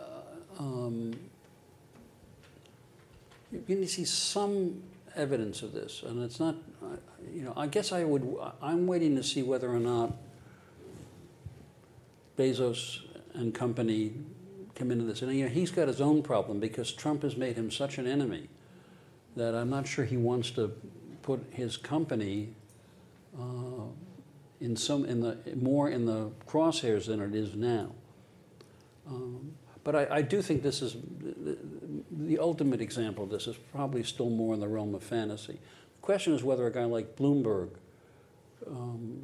um, 0.59 1.15
you're 3.51 3.63
beginning 3.63 3.85
to 3.85 3.91
see 3.91 4.05
some 4.05 4.83
evidence 5.17 5.63
of 5.63 5.73
this, 5.73 6.03
and 6.03 6.23
it's 6.23 6.39
not, 6.39 6.57
uh, 6.83 6.97
you 7.33 7.43
know, 7.43 7.55
I 7.57 7.67
guess 7.67 7.91
I 7.91 8.05
would, 8.05 8.37
I'm 8.61 8.87
waiting 8.87 9.17
to 9.17 9.23
see 9.23 9.43
whether 9.43 9.71
or 9.71 9.81
not 9.81 10.13
Bezos 12.39 13.01
and 13.33 13.55
company 13.55 14.13
come 14.75 14.91
into 14.91 15.05
this. 15.05 15.23
And 15.23 15.35
you 15.35 15.45
know, 15.45 15.51
he's 15.51 15.71
got 15.71 15.89
his 15.89 16.03
own 16.03 16.23
problem 16.23 16.61
because 16.61 16.93
Trump 16.93 17.23
has 17.23 17.39
made 17.39 17.57
him 17.57 17.71
such 17.71 17.97
an 17.97 18.07
enemy 18.07 18.49
that 19.37 19.55
I'm 19.55 19.71
not 19.71 19.87
sure 19.87 20.05
he 20.05 20.17
wants 20.17 20.51
to 20.53 20.73
put 21.23 21.45
his 21.51 21.77
company 21.77 22.51
uh, 23.39 23.87
in 24.61 24.77
some 24.77 25.05
in 25.05 25.21
the 25.21 25.39
more 25.57 25.91
in 25.91 26.07
the 26.07 26.31
crosshairs 26.47 27.07
than 27.07 27.21
it 27.21 27.35
is 27.35 27.55
now. 27.55 27.93
Um, 29.07 29.53
but 29.83 29.95
I, 29.95 30.07
I, 30.11 30.23
do 30.23 30.41
think 30.41 30.63
this 30.63 30.81
is 30.81 30.97
the, 31.21 31.59
the, 32.11 32.39
ultimate 32.39 32.81
example 32.81 33.25
of 33.25 33.31
this 33.31 33.47
is 33.47 33.57
probably 33.71 34.03
still 34.03 34.31
more 34.31 34.55
in 34.55 34.61
the 34.61 34.69
realm 34.69 34.95
of 34.95 35.03
fantasy. 35.03 35.53
The 35.53 36.01
question 36.01 36.33
is 36.33 36.43
whether 36.43 36.67
a 36.67 36.73
guy 36.73 36.85
like 36.85 37.17
Bloomberg 37.17 37.69
um, 38.67 39.23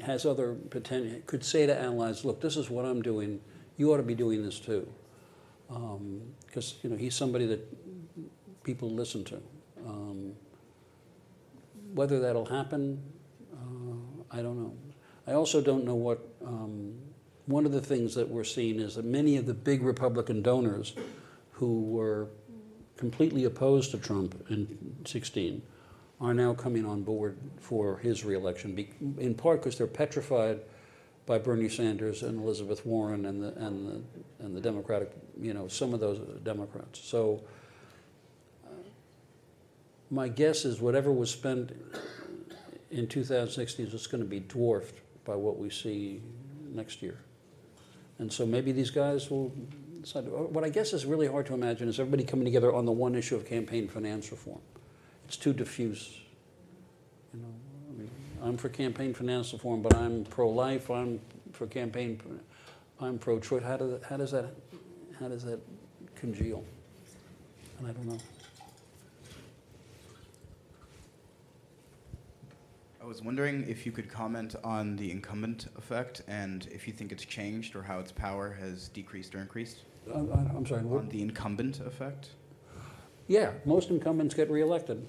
has 0.00 0.24
other 0.24 0.54
potential, 0.54 1.20
could 1.26 1.44
say 1.44 1.66
to 1.66 1.80
allies, 1.80 2.24
look, 2.24 2.40
this 2.40 2.56
is 2.56 2.70
what 2.70 2.84
I'm 2.84 3.02
doing, 3.02 3.40
you 3.76 3.92
ought 3.92 3.96
to 3.96 4.04
be 4.04 4.14
doing 4.14 4.44
this 4.44 4.60
too. 4.60 4.86
Because, 5.66 6.72
um, 6.74 6.78
you 6.82 6.90
know, 6.90 6.96
he's 6.96 7.16
somebody 7.16 7.46
that 7.46 7.83
people 8.64 8.90
listen 8.90 9.22
to. 9.24 9.40
Um, 9.86 10.32
whether 11.92 12.18
that'll 12.18 12.46
happen, 12.46 13.00
uh, 13.52 14.36
I 14.36 14.42
don't 14.42 14.60
know. 14.60 14.74
I 15.26 15.32
also 15.32 15.60
don't 15.60 15.84
know 15.84 15.94
what, 15.94 16.26
um, 16.44 16.94
one 17.46 17.66
of 17.66 17.72
the 17.72 17.80
things 17.80 18.14
that 18.14 18.28
we're 18.28 18.44
seeing 18.44 18.80
is 18.80 18.96
that 18.96 19.04
many 19.04 19.36
of 19.36 19.46
the 19.46 19.54
big 19.54 19.82
Republican 19.82 20.42
donors 20.42 20.94
who 21.52 21.82
were 21.82 22.28
completely 22.96 23.44
opposed 23.44 23.90
to 23.92 23.98
Trump 23.98 24.44
in 24.50 24.96
16 25.04 25.62
are 26.20 26.34
now 26.34 26.54
coming 26.54 26.86
on 26.86 27.02
board 27.02 27.36
for 27.58 27.98
his 27.98 28.24
reelection, 28.24 28.76
in 29.18 29.34
part 29.34 29.60
because 29.60 29.76
they're 29.76 29.86
petrified 29.86 30.60
by 31.26 31.38
Bernie 31.38 31.68
Sanders 31.68 32.22
and 32.22 32.40
Elizabeth 32.40 32.84
Warren 32.84 33.24
and 33.26 33.42
the, 33.42 33.54
and 33.56 33.86
the, 33.88 34.44
and 34.44 34.56
the 34.56 34.60
Democratic, 34.60 35.10
you 35.40 35.54
know, 35.54 35.68
some 35.68 35.94
of 35.94 36.00
those 36.00 36.18
Democrats. 36.42 37.00
So 37.00 37.42
my 40.10 40.28
guess 40.28 40.64
is 40.64 40.80
whatever 40.80 41.12
was 41.12 41.30
spent 41.30 41.72
in 42.90 43.06
2016 43.06 43.86
is 43.86 44.06
going 44.06 44.22
to 44.22 44.28
be 44.28 44.40
dwarfed 44.40 45.00
by 45.24 45.34
what 45.34 45.58
we 45.58 45.70
see 45.70 46.20
next 46.72 47.02
year. 47.02 47.18
And 48.18 48.32
so 48.32 48.46
maybe 48.46 48.72
these 48.72 48.90
guys 48.90 49.30
will 49.30 49.52
decide. 50.00 50.26
Uh, 50.26 50.44
what 50.46 50.62
I 50.62 50.68
guess 50.68 50.92
is 50.92 51.04
really 51.04 51.26
hard 51.26 51.46
to 51.46 51.54
imagine 51.54 51.88
is 51.88 51.98
everybody 51.98 52.24
coming 52.24 52.44
together 52.44 52.72
on 52.72 52.84
the 52.84 52.92
one 52.92 53.14
issue 53.14 53.34
of 53.34 53.44
campaign 53.46 53.88
finance 53.88 54.30
reform 54.30 54.60
it's 55.26 55.36
too 55.36 55.52
diffuse. 55.52 56.20
You 57.32 57.40
know, 57.40 57.54
I 57.88 57.98
mean, 57.98 58.10
I'm 58.42 58.56
for 58.56 58.68
campaign 58.68 59.14
finance 59.14 59.52
reform, 59.52 59.82
but 59.82 59.94
I'm 59.96 60.24
pro-life. 60.24 60.90
I'm 60.90 61.20
for 61.52 61.66
campaign. 61.66 62.20
I'm 63.00 63.18
pro-choice. 63.18 63.62
How 63.62 63.76
does 63.76 64.02
how 64.08 64.16
does 64.16 64.30
that 64.32 64.54
how 65.18 65.28
does 65.28 65.44
that 65.44 65.60
congeal? 66.14 66.64
And 67.78 67.88
I 67.88 67.92
don't 67.92 68.06
know. 68.06 68.18
I 73.04 73.06
was 73.06 73.20
wondering 73.20 73.68
if 73.68 73.84
you 73.84 73.92
could 73.92 74.08
comment 74.08 74.56
on 74.64 74.96
the 74.96 75.10
incumbent 75.10 75.66
effect 75.76 76.22
and 76.26 76.66
if 76.72 76.86
you 76.86 76.94
think 76.94 77.12
it's 77.12 77.26
changed 77.26 77.76
or 77.76 77.82
how 77.82 77.98
its 77.98 78.10
power 78.10 78.56
has 78.58 78.88
decreased 78.88 79.34
or 79.34 79.40
increased. 79.40 79.80
Uh, 80.10 80.20
I'm 80.56 80.64
sorry. 80.64 80.84
What? 80.84 81.00
On 81.00 81.08
the 81.10 81.20
incumbent 81.20 81.80
effect. 81.80 82.30
Yeah, 83.28 83.50
most 83.66 83.90
incumbents 83.90 84.34
get 84.34 84.50
reelected. 84.50 85.06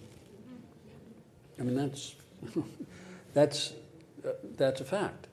I 1.57 1.63
mean, 1.63 1.77
that's, 1.77 2.15
that's, 3.33 3.71
uh, 4.27 4.31
that's 4.57 4.81
a 4.81 4.85
fact. 4.85 5.27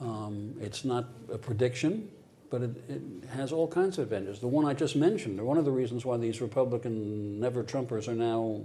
Um, 0.00 0.54
it's 0.62 0.86
not 0.86 1.10
a 1.30 1.36
prediction, 1.36 2.08
but 2.48 2.62
it, 2.62 2.70
it, 2.88 3.02
has 3.34 3.52
all 3.52 3.68
kinds 3.68 3.98
of 3.98 4.04
advantages. 4.04 4.40
The 4.40 4.48
one 4.48 4.64
I 4.64 4.72
just 4.72 4.96
mentioned, 4.96 5.38
one 5.44 5.58
of 5.58 5.66
the 5.66 5.72
reasons 5.72 6.06
why 6.06 6.16
these 6.16 6.40
Republican 6.40 7.38
never 7.38 7.62
Trumpers 7.62 8.08
are 8.08 8.14
now 8.14 8.62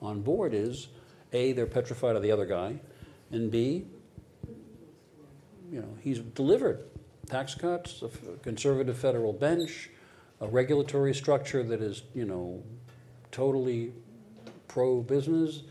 on 0.00 0.22
board 0.22 0.54
is 0.54 0.86
A, 1.36 1.52
they're 1.52 1.66
petrified 1.66 2.16
of 2.16 2.22
the 2.22 2.32
other 2.32 2.46
guy, 2.46 2.80
and 3.30 3.50
B, 3.50 3.86
you 5.70 5.80
know, 5.80 5.96
he's 6.00 6.18
delivered 6.18 6.84
tax 7.26 7.54
cuts, 7.54 8.02
a 8.02 8.08
conservative 8.42 8.96
federal 8.96 9.32
bench, 9.32 9.90
a 10.40 10.46
regulatory 10.46 11.14
structure 11.14 11.62
that 11.62 11.80
is, 11.80 12.02
you 12.14 12.24
know, 12.24 12.62
totally 13.32 13.92
pro-business. 14.68 15.62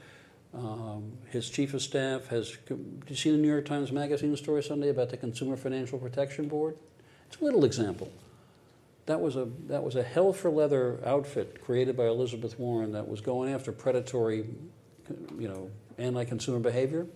Um, 0.53 1.11
his 1.29 1.49
chief 1.49 1.73
of 1.73 1.81
staff 1.81 2.27
has. 2.27 2.57
Did 2.67 3.03
you 3.09 3.15
see 3.15 3.31
the 3.31 3.37
New 3.37 3.49
York 3.49 3.65
Times 3.65 3.91
Magazine 3.91 4.35
story 4.37 4.63
Sunday 4.63 4.89
about 4.89 5.09
the 5.09 5.17
Consumer 5.17 5.57
Financial 5.57 5.99
Protection 5.99 6.47
Board? 6.47 6.77
It's 7.27 7.41
a 7.41 7.43
little 7.43 7.65
example. 7.65 8.09
That 9.05 9.19
was 9.19 9.35
a 9.35 9.47
that 9.67 9.83
was 9.83 9.95
a 9.95 10.03
hell 10.03 10.31
for 10.31 10.49
leather 10.49 10.99
outfit 11.05 11.61
created 11.61 11.97
by 11.97 12.07
Elizabeth 12.07 12.57
Warren 12.57 12.93
that 12.93 13.07
was 13.07 13.21
going 13.21 13.53
after 13.53 13.71
predatory, 13.71 14.45
you 15.37 15.47
know, 15.47 15.69
anti-consumer 15.97 16.59
behavior. 16.59 17.07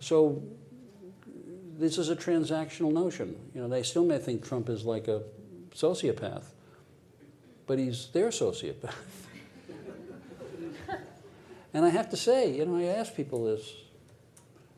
So 0.00 0.42
this 1.78 1.98
is 1.98 2.08
a 2.08 2.16
transactional 2.16 2.92
notion. 2.92 3.36
You 3.54 3.62
know, 3.62 3.68
they 3.68 3.82
still 3.82 4.04
may 4.04 4.18
think 4.18 4.46
Trump 4.46 4.68
is 4.68 4.84
like 4.84 5.08
a 5.08 5.22
sociopath, 5.74 6.44
but 7.66 7.78
he's 7.78 8.08
their 8.08 8.28
sociopath. 8.28 8.94
and 11.74 11.84
I 11.84 11.88
have 11.88 12.10
to 12.10 12.16
say, 12.16 12.56
you 12.56 12.66
know, 12.66 12.76
I 12.76 12.84
ask 12.84 13.14
people 13.14 13.44
this. 13.44 13.72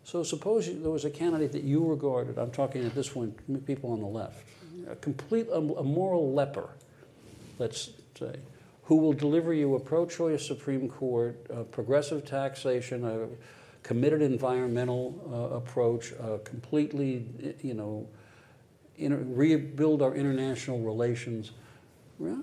So 0.04 0.22
suppose 0.22 0.66
there 0.66 0.90
was 0.90 1.04
a 1.04 1.10
candidate 1.10 1.52
that 1.52 1.64
you 1.64 1.84
regarded, 1.84 2.38
I'm 2.38 2.52
talking 2.52 2.84
at 2.84 2.94
this 2.94 3.08
point, 3.08 3.66
people 3.66 3.90
on 3.90 4.00
the 4.00 4.06
left, 4.06 4.46
a 4.88 4.94
complete, 4.94 5.48
a, 5.48 5.56
a 5.56 5.82
moral 5.82 6.32
leper, 6.32 6.68
let's 7.58 7.90
say, 8.16 8.36
who 8.86 8.96
will 8.96 9.12
deliver 9.12 9.52
you 9.52 9.74
a 9.74 9.80
pro-choice 9.80 10.46
Supreme 10.46 10.88
Court, 10.88 11.44
a 11.50 11.64
progressive 11.64 12.24
taxation, 12.24 13.04
a 13.04 13.28
committed 13.82 14.22
environmental 14.22 15.20
uh, 15.32 15.56
approach, 15.56 16.12
a 16.12 16.38
completely, 16.38 17.26
you 17.62 17.74
know, 17.74 18.08
inter- 18.96 19.22
rebuild 19.24 20.02
our 20.02 20.14
international 20.14 20.80
relations. 20.80 21.50
Yeah, 22.20 22.36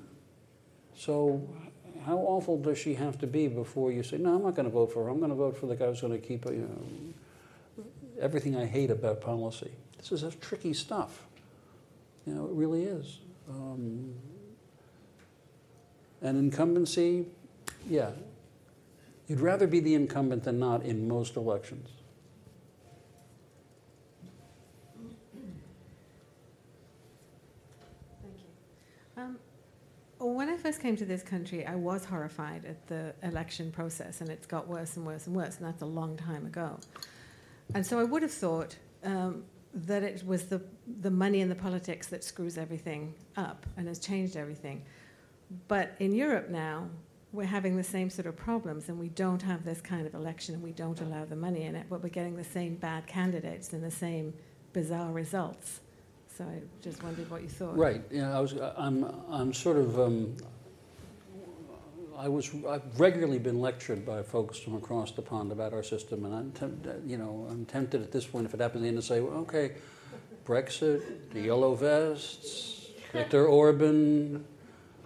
so, 0.95 1.47
how 2.05 2.17
awful 2.17 2.57
does 2.57 2.77
she 2.77 2.93
have 2.95 3.17
to 3.19 3.27
be 3.27 3.47
before 3.47 3.91
you 3.91 4.03
say, 4.03 4.17
no, 4.17 4.35
I'm 4.35 4.43
not 4.43 4.55
going 4.55 4.65
to 4.65 4.71
vote 4.71 4.91
for 4.93 5.05
her. 5.05 5.09
I'm 5.09 5.19
going 5.19 5.31
to 5.31 5.35
vote 5.35 5.57
for 5.57 5.67
the 5.67 5.75
guy 5.75 5.85
who's 5.85 6.01
going 6.01 6.13
to 6.13 6.19
keep 6.19 6.45
you 6.45 6.69
know, 7.77 7.83
everything 8.19 8.55
I 8.55 8.65
hate 8.65 8.91
about 8.91 9.21
policy? 9.21 9.71
This 9.97 10.11
is 10.11 10.35
tricky 10.35 10.73
stuff. 10.73 11.23
You 12.25 12.33
know, 12.35 12.45
it 12.45 12.51
really 12.53 12.83
is. 12.83 13.19
Um, 13.49 14.13
and 16.23 16.37
incumbency, 16.37 17.25
yeah. 17.89 18.11
You'd 19.27 19.41
rather 19.41 19.67
be 19.67 19.79
the 19.79 19.93
incumbent 19.93 20.43
than 20.43 20.57
not 20.57 20.83
in 20.83 21.07
most 21.07 21.35
elections. 21.35 21.89
Thank 28.21 28.37
you. 29.17 29.21
Um, 29.21 29.37
when 30.19 30.49
I 30.49 30.57
first 30.57 30.81
came 30.81 30.95
to 30.97 31.05
this 31.05 31.23
country, 31.23 31.65
I 31.65 31.75
was 31.75 32.05
horrified 32.05 32.65
at 32.65 32.87
the 32.87 33.13
election 33.23 33.71
process, 33.71 34.21
and 34.21 34.29
it's 34.29 34.47
got 34.47 34.67
worse 34.67 34.97
and 34.97 35.05
worse 35.05 35.27
and 35.27 35.35
worse, 35.35 35.57
and 35.57 35.65
that's 35.65 35.81
a 35.81 35.85
long 35.85 36.17
time 36.17 36.45
ago. 36.45 36.79
And 37.73 37.85
so 37.85 37.99
I 37.99 38.03
would 38.03 38.21
have 38.21 38.31
thought 38.31 38.75
um, 39.03 39.43
that 39.73 40.03
it 40.03 40.25
was 40.25 40.45
the, 40.45 40.61
the 41.01 41.11
money 41.11 41.41
and 41.41 41.51
the 41.51 41.55
politics 41.55 42.07
that 42.07 42.23
screws 42.23 42.57
everything 42.57 43.13
up 43.35 43.65
and 43.77 43.87
has 43.87 43.99
changed 43.99 44.37
everything. 44.37 44.83
But 45.67 45.95
in 45.99 46.13
Europe 46.13 46.49
now, 46.49 46.89
we're 47.31 47.45
having 47.45 47.75
the 47.75 47.83
same 47.83 48.09
sort 48.09 48.27
of 48.27 48.35
problems, 48.35 48.89
and 48.89 48.99
we 48.99 49.09
don't 49.09 49.41
have 49.41 49.65
this 49.65 49.81
kind 49.81 50.05
of 50.05 50.13
election, 50.13 50.53
and 50.55 50.63
we 50.63 50.71
don't 50.71 51.01
allow 51.01 51.25
the 51.25 51.35
money 51.35 51.63
in 51.63 51.75
it, 51.75 51.87
but 51.89 52.03
we're 52.03 52.09
getting 52.09 52.35
the 52.35 52.43
same 52.43 52.75
bad 52.75 53.07
candidates 53.07 53.73
and 53.73 53.83
the 53.83 53.91
same 53.91 54.33
bizarre 54.71 55.11
results. 55.11 55.79
So 56.37 56.43
I 56.43 56.61
just 56.81 57.01
wondered 57.03 57.29
what 57.29 57.41
you 57.41 57.49
thought. 57.49 57.77
Right. 57.77 58.01
Yeah, 58.11 58.35
I 58.35 58.39
was. 58.39 58.55
I'm. 58.77 59.05
I'm 59.29 59.53
sort 59.53 59.77
of. 59.77 59.99
Um, 59.99 60.35
I 62.17 62.27
was, 62.27 62.51
I've 62.69 62.99
regularly 62.99 63.39
been 63.39 63.59
lectured 63.59 64.05
by 64.05 64.21
folks 64.21 64.59
from 64.59 64.75
across 64.75 65.11
the 65.11 65.21
pond 65.21 65.51
about 65.51 65.73
our 65.73 65.83
system, 65.83 66.25
and 66.25 66.33
I'm 66.33 66.51
tempted, 66.51 67.03
you 67.05 67.17
know, 67.17 67.47
I'm 67.49 67.65
tempted 67.65 68.01
at 68.01 68.11
this 68.11 68.25
point, 68.25 68.45
if 68.45 68.53
it 68.53 68.59
happens 68.59 68.83
the 68.83 68.87
end, 68.87 68.97
to 68.97 69.01
say, 69.01 69.19
well, 69.19 69.39
okay, 69.39 69.71
Brexit, 70.45 71.01
the 71.31 71.41
yellow 71.41 71.73
vests, 71.73 72.87
Viktor 73.13 73.47
Orban, 73.47 74.45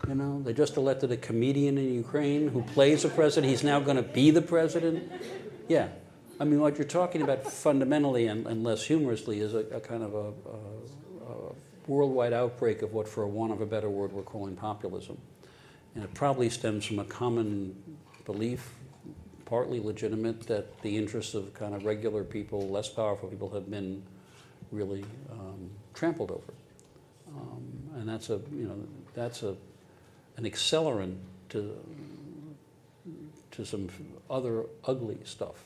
you 0.07 0.15
know, 0.15 0.41
they 0.41 0.53
just 0.53 0.77
elected 0.77 1.11
a 1.11 1.17
comedian 1.17 1.77
in 1.77 1.93
Ukraine 1.93 2.49
who 2.49 2.61
plays 2.61 3.03
a 3.03 3.09
president. 3.09 3.49
He's 3.49 3.63
now 3.63 3.79
going 3.79 3.97
to 3.97 4.03
be 4.03 4.31
the 4.31 4.41
president. 4.41 5.11
Yeah. 5.67 5.89
I 6.39 6.43
mean, 6.43 6.59
what 6.59 6.77
you're 6.77 6.85
talking 6.85 7.21
about 7.23 7.51
fundamentally 7.51 8.27
and, 8.27 8.45
and 8.45 8.63
less 8.63 8.83
humorously 8.83 9.39
is 9.39 9.53
a, 9.53 9.65
a 9.71 9.79
kind 9.79 10.03
of 10.03 10.13
a, 10.13 10.17
a, 10.17 11.33
a 11.33 11.55
worldwide 11.87 12.33
outbreak 12.33 12.83
of 12.83 12.93
what, 12.93 13.07
for 13.07 13.25
want 13.25 13.51
of 13.51 13.61
a 13.61 13.65
better 13.65 13.89
word, 13.89 14.11
we're 14.11 14.21
calling 14.21 14.55
populism. 14.55 15.17
And 15.95 16.03
it 16.03 16.13
probably 16.13 16.49
stems 16.49 16.85
from 16.85 16.99
a 16.99 17.05
common 17.05 17.75
belief, 18.25 18.69
partly 19.45 19.79
legitimate, 19.79 20.41
that 20.47 20.79
the 20.83 20.95
interests 20.95 21.33
of 21.33 21.53
kind 21.55 21.73
of 21.73 21.85
regular 21.85 22.23
people, 22.23 22.69
less 22.69 22.87
powerful 22.87 23.29
people, 23.29 23.49
have 23.49 23.69
been 23.71 24.03
really 24.71 25.03
um, 25.31 25.71
trampled 25.95 26.29
over. 26.29 26.53
Um, 27.35 27.99
and 27.99 28.07
that's 28.07 28.29
a, 28.29 28.39
you 28.51 28.67
know, 28.67 28.77
that's 29.15 29.41
a, 29.41 29.55
an 30.37 30.43
accelerant 30.45 31.17
to, 31.49 31.75
to 33.51 33.65
some 33.65 33.89
other 34.29 34.65
ugly 34.85 35.17
stuff. 35.23 35.63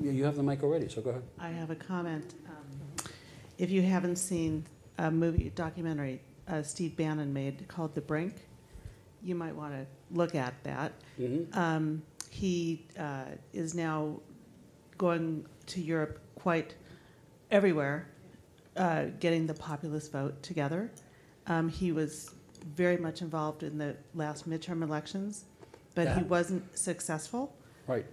You 0.00 0.24
have 0.24 0.36
the 0.36 0.42
mic 0.42 0.62
already, 0.62 0.88
so 0.88 1.00
go 1.00 1.10
ahead. 1.10 1.22
I 1.38 1.48
have 1.48 1.70
a 1.70 1.74
comment. 1.74 2.34
Um, 2.48 3.08
If 3.58 3.70
you 3.70 3.82
haven't 3.82 4.16
seen 4.16 4.64
a 4.98 5.10
movie, 5.10 5.50
documentary 5.54 6.20
uh, 6.48 6.62
Steve 6.62 6.96
Bannon 6.96 7.32
made 7.32 7.66
called 7.68 7.94
The 7.94 8.00
Brink, 8.02 8.34
you 9.22 9.34
might 9.34 9.54
want 9.54 9.72
to 9.72 9.86
look 10.10 10.34
at 10.34 10.54
that. 10.64 10.92
Mhm. 11.18 11.54
Um, 11.56 12.02
He 12.30 12.84
uh, 12.98 13.24
is 13.54 13.74
now 13.74 14.20
going 14.98 15.46
to 15.66 15.80
Europe 15.80 16.18
quite 16.34 16.74
everywhere, 17.50 18.08
uh, 18.76 19.06
getting 19.20 19.46
the 19.46 19.54
populist 19.54 20.12
vote 20.12 20.42
together. 20.42 20.90
Um, 21.46 21.68
He 21.68 21.92
was 21.92 22.30
very 22.74 22.96
much 22.96 23.22
involved 23.22 23.62
in 23.62 23.78
the 23.78 23.96
last 24.14 24.48
midterm 24.48 24.82
elections, 24.82 25.44
but 25.94 26.08
he 26.08 26.20
Yeah. 26.20 26.26
wasn't 26.26 26.76
successful. 26.76 27.54
Right. 27.86 28.04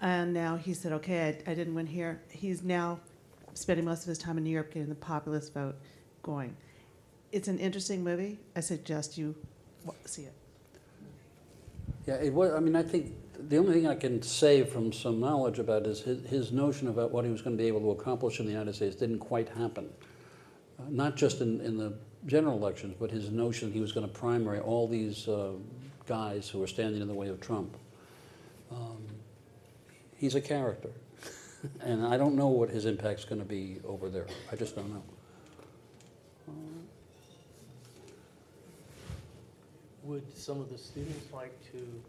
And 0.00 0.32
now 0.32 0.56
he 0.56 0.74
said, 0.74 0.92
okay, 0.92 1.28
I, 1.46 1.50
I 1.50 1.54
didn't 1.54 1.74
win 1.74 1.86
here. 1.86 2.20
He's 2.30 2.62
now 2.62 2.98
spending 3.54 3.84
most 3.84 4.02
of 4.02 4.08
his 4.08 4.18
time 4.18 4.38
in 4.38 4.44
New 4.44 4.50
York 4.50 4.72
getting 4.72 4.88
the 4.88 4.94
populist 4.94 5.52
vote 5.54 5.76
going. 6.22 6.56
It's 7.32 7.48
an 7.48 7.58
interesting 7.58 8.02
movie. 8.02 8.38
I 8.56 8.60
suggest 8.60 9.16
you 9.18 9.34
wa- 9.84 9.94
see 10.06 10.22
it. 10.22 10.32
Yeah, 12.06 12.14
it 12.16 12.32
was, 12.32 12.52
I 12.52 12.60
mean, 12.60 12.74
I 12.74 12.82
think 12.82 13.12
the 13.48 13.58
only 13.58 13.74
thing 13.74 13.86
I 13.86 13.94
can 13.94 14.22
say 14.22 14.64
from 14.64 14.92
some 14.92 15.20
knowledge 15.20 15.58
about 15.58 15.86
is 15.86 16.00
his, 16.00 16.24
his 16.26 16.50
notion 16.50 16.88
about 16.88 17.12
what 17.12 17.24
he 17.24 17.30
was 17.30 17.42
going 17.42 17.56
to 17.56 17.62
be 17.62 17.68
able 17.68 17.80
to 17.80 17.90
accomplish 17.90 18.40
in 18.40 18.46
the 18.46 18.52
United 18.52 18.74
States 18.74 18.96
didn't 18.96 19.18
quite 19.20 19.48
happen. 19.50 19.88
Uh, 20.78 20.84
not 20.88 21.14
just 21.16 21.40
in, 21.40 21.60
in 21.60 21.76
the 21.76 21.94
general 22.26 22.56
elections, 22.56 22.94
but 22.98 23.10
his 23.10 23.30
notion 23.30 23.72
he 23.72 23.80
was 23.80 23.92
going 23.92 24.06
to 24.06 24.12
primary 24.12 24.60
all 24.60 24.86
these 24.86 25.28
uh, 25.28 25.52
guys 26.06 26.48
who 26.48 26.58
were 26.58 26.66
standing 26.66 27.00
in 27.00 27.08
the 27.08 27.14
way 27.14 27.28
of 27.28 27.40
Trump. 27.40 27.76
Um, 28.70 29.04
he's 30.16 30.34
a 30.34 30.40
character. 30.40 30.90
and 31.82 32.06
I 32.06 32.16
don't 32.16 32.36
know 32.36 32.48
what 32.48 32.70
his 32.70 32.86
impact's 32.86 33.24
going 33.24 33.40
to 33.40 33.46
be 33.46 33.78
over 33.84 34.08
there. 34.08 34.26
I 34.50 34.56
just 34.56 34.74
don't 34.76 34.90
know. 34.90 35.02
Would 40.04 40.36
some 40.36 40.60
of 40.60 40.70
the 40.70 40.78
students 40.78 41.32
like 41.32 41.52
to 41.72 42.02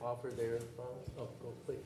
offer 0.00 0.28
their 0.28 0.58
thoughts? 0.58 1.10
Oh, 1.18 1.28
go 1.42 1.52
please. 1.66 1.78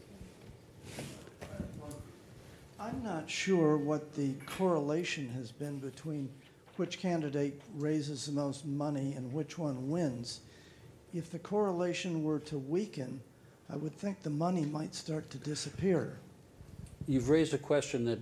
I'm 2.78 3.02
not 3.02 3.30
sure 3.30 3.76
what 3.78 4.14
the 4.14 4.34
correlation 4.46 5.28
has 5.30 5.52
been 5.52 5.78
between 5.78 6.28
which 6.76 6.98
candidate 6.98 7.60
raises 7.76 8.26
the 8.26 8.32
most 8.32 8.66
money 8.66 9.14
and 9.16 9.32
which 9.32 9.58
one 9.58 9.90
wins. 9.90 10.40
If 11.12 11.30
the 11.30 11.38
correlation 11.38 12.24
were 12.24 12.40
to 12.40 12.58
weaken, 12.58 13.20
I 13.70 13.76
would 13.76 13.96
think 13.96 14.22
the 14.22 14.30
money 14.30 14.64
might 14.64 14.94
start 14.94 15.30
to 15.30 15.38
disappear. 15.38 16.18
You've 17.06 17.28
raised 17.28 17.54
a 17.54 17.58
question 17.58 18.04
that, 18.06 18.18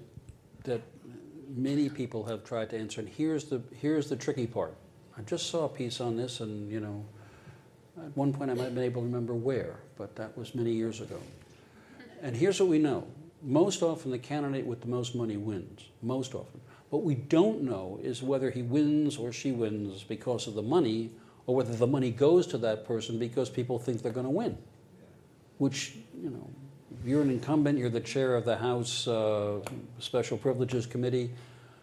that 0.65 0.83
many 1.55 1.89
people 1.89 2.25
have 2.25 2.45
tried 2.45 2.71
to 2.71 2.79
answer, 2.79 3.01
and 3.01 3.09
here's 3.09 3.45
the, 3.45 3.63
here's 3.81 4.09
the 4.09 4.17
tricky 4.17 4.47
part. 4.47 4.75
I 5.17 5.23
just 5.23 5.51
saw 5.51 5.65
a 5.65 5.69
piece 5.69 6.01
on 6.01 6.17
this, 6.17 6.41
and, 6.41 6.71
you 6.71 6.81
know, 6.81 7.05
at 7.99 8.17
one 8.17 8.33
point 8.33 8.51
I 8.51 8.55
might 8.55 8.65
have 8.65 8.75
been 8.75 8.85
able 8.85 9.03
to 9.03 9.07
remember 9.07 9.35
where, 9.35 9.81
but 9.97 10.17
that 10.17 10.37
was 10.37 10.55
many 10.55 10.73
years 10.73 11.01
ago. 11.01 11.19
And 12.23 12.37
here's 12.37 12.61
what 12.61 12.69
we 12.69 12.79
know. 12.79 13.07
Most 13.43 13.83
often 13.83 14.11
the 14.11 14.19
candidate 14.19 14.65
with 14.65 14.81
the 14.81 14.89
most 14.89 15.15
money 15.15 15.37
wins, 15.37 15.89
most 16.03 16.35
often. 16.35 16.61
What 16.93 17.05
we 17.05 17.15
don't 17.15 17.63
know 17.63 17.99
is 18.03 18.23
whether 18.23 18.51
he 18.51 18.61
wins 18.61 19.17
or 19.17 19.33
she 19.33 19.51
wins 19.51 20.05
because 20.05 20.47
of 20.47 20.53
the 20.53 20.61
money, 20.61 21.11
or 21.47 21.57
whether 21.57 21.75
the 21.75 21.87
money 21.87 22.11
goes 22.11 22.47
to 22.49 22.59
that 22.59 22.85
person 22.85 23.19
because 23.19 23.49
people 23.49 23.79
think 23.79 24.03
they're 24.03 24.13
going 24.13 24.27
to 24.27 24.31
win. 24.31 24.59
Which, 25.57 25.97
you 26.23 26.29
know, 26.29 26.51
you're 27.03 27.23
an 27.23 27.31
incumbent, 27.31 27.79
you're 27.79 27.89
the 27.89 27.99
chair 27.99 28.37
of 28.37 28.45
the 28.45 28.59
House 28.59 29.09
uh, 29.09 29.61
Special 30.01 30.37
Privileges 30.37 30.85
Committee, 30.85 31.31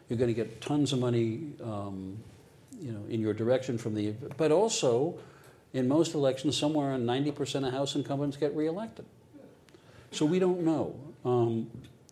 you're 0.10 0.20
going 0.20 0.28
to 0.28 0.36
get 0.36 0.62
tons 0.62 0.94
of 0.94 1.00
money, 1.00 1.54
um, 1.64 2.16
you 2.80 2.92
know, 2.92 3.02
in 3.10 3.20
your 3.20 3.34
direction 3.34 3.80
from 3.80 3.96
the. 3.96 4.12
But 4.38 4.52
also, 4.52 5.18
in 5.74 5.88
most 5.88 6.14
elections, 6.14 6.56
somewhere 6.56 6.92
around 6.92 7.08
90% 7.08 7.66
of 7.66 7.74
House 7.74 7.96
incumbents 7.96 8.38
get 8.38 8.56
reelected. 8.56 9.06
So 10.12 10.28
we 10.28 10.38
don't 10.38 10.62
know. 10.62 10.96
Um, 11.26 11.72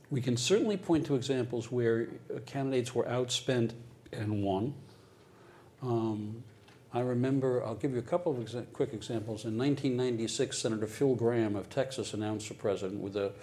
we 0.09 0.21
can 0.21 0.37
certainly 0.37 0.77
point 0.77 1.05
to 1.07 1.15
examples 1.15 1.71
where 1.71 2.07
uh, 2.33 2.39
candidates 2.45 2.95
were 2.95 3.03
outspent 3.05 3.71
and 4.11 4.43
won. 4.43 4.73
Um, 5.81 6.43
I 6.93 7.01
remember, 7.01 7.63
I'll 7.63 7.75
give 7.75 7.91
you 7.91 7.99
a 7.99 8.03
couple 8.03 8.31
of 8.31 8.37
exa- 8.39 8.71
quick 8.71 8.93
examples. 8.93 9.43
In 9.43 9.57
1996, 9.57 10.57
Senator 10.57 10.87
Phil 10.87 11.15
Gramm 11.15 11.55
of 11.55 11.69
Texas 11.69 12.13
announced 12.13 12.47
for 12.47 12.53
president 12.53 13.01
with 13.01 13.15
a 13.17 13.33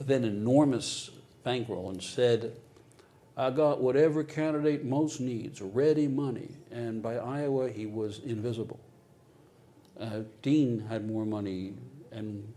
then 0.00 0.24
enormous 0.24 1.10
bankroll 1.44 1.90
and 1.90 2.02
said, 2.02 2.56
I 3.36 3.50
got 3.50 3.82
whatever 3.82 4.24
candidate 4.24 4.84
most 4.84 5.20
needs, 5.20 5.60
ready 5.60 6.08
money. 6.08 6.48
And 6.70 7.02
by 7.02 7.16
Iowa, 7.16 7.70
he 7.70 7.84
was 7.84 8.20
invisible. 8.20 8.80
Uh, 10.00 10.20
Dean 10.40 10.86
had 10.88 11.06
more 11.06 11.26
money 11.26 11.74
and 12.10 12.52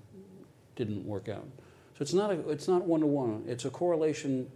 didn't 0.76 1.06
work 1.06 1.27
out. 1.27 1.48
So 1.99 2.03
it's 2.03 2.13
not 2.13 2.31
a, 2.31 2.49
it's 2.49 2.69
not 2.69 2.85
one 2.85 3.01
to 3.01 3.05
one. 3.05 3.43
It's 3.45 3.65
a 3.65 3.69
correlation, 3.69 4.49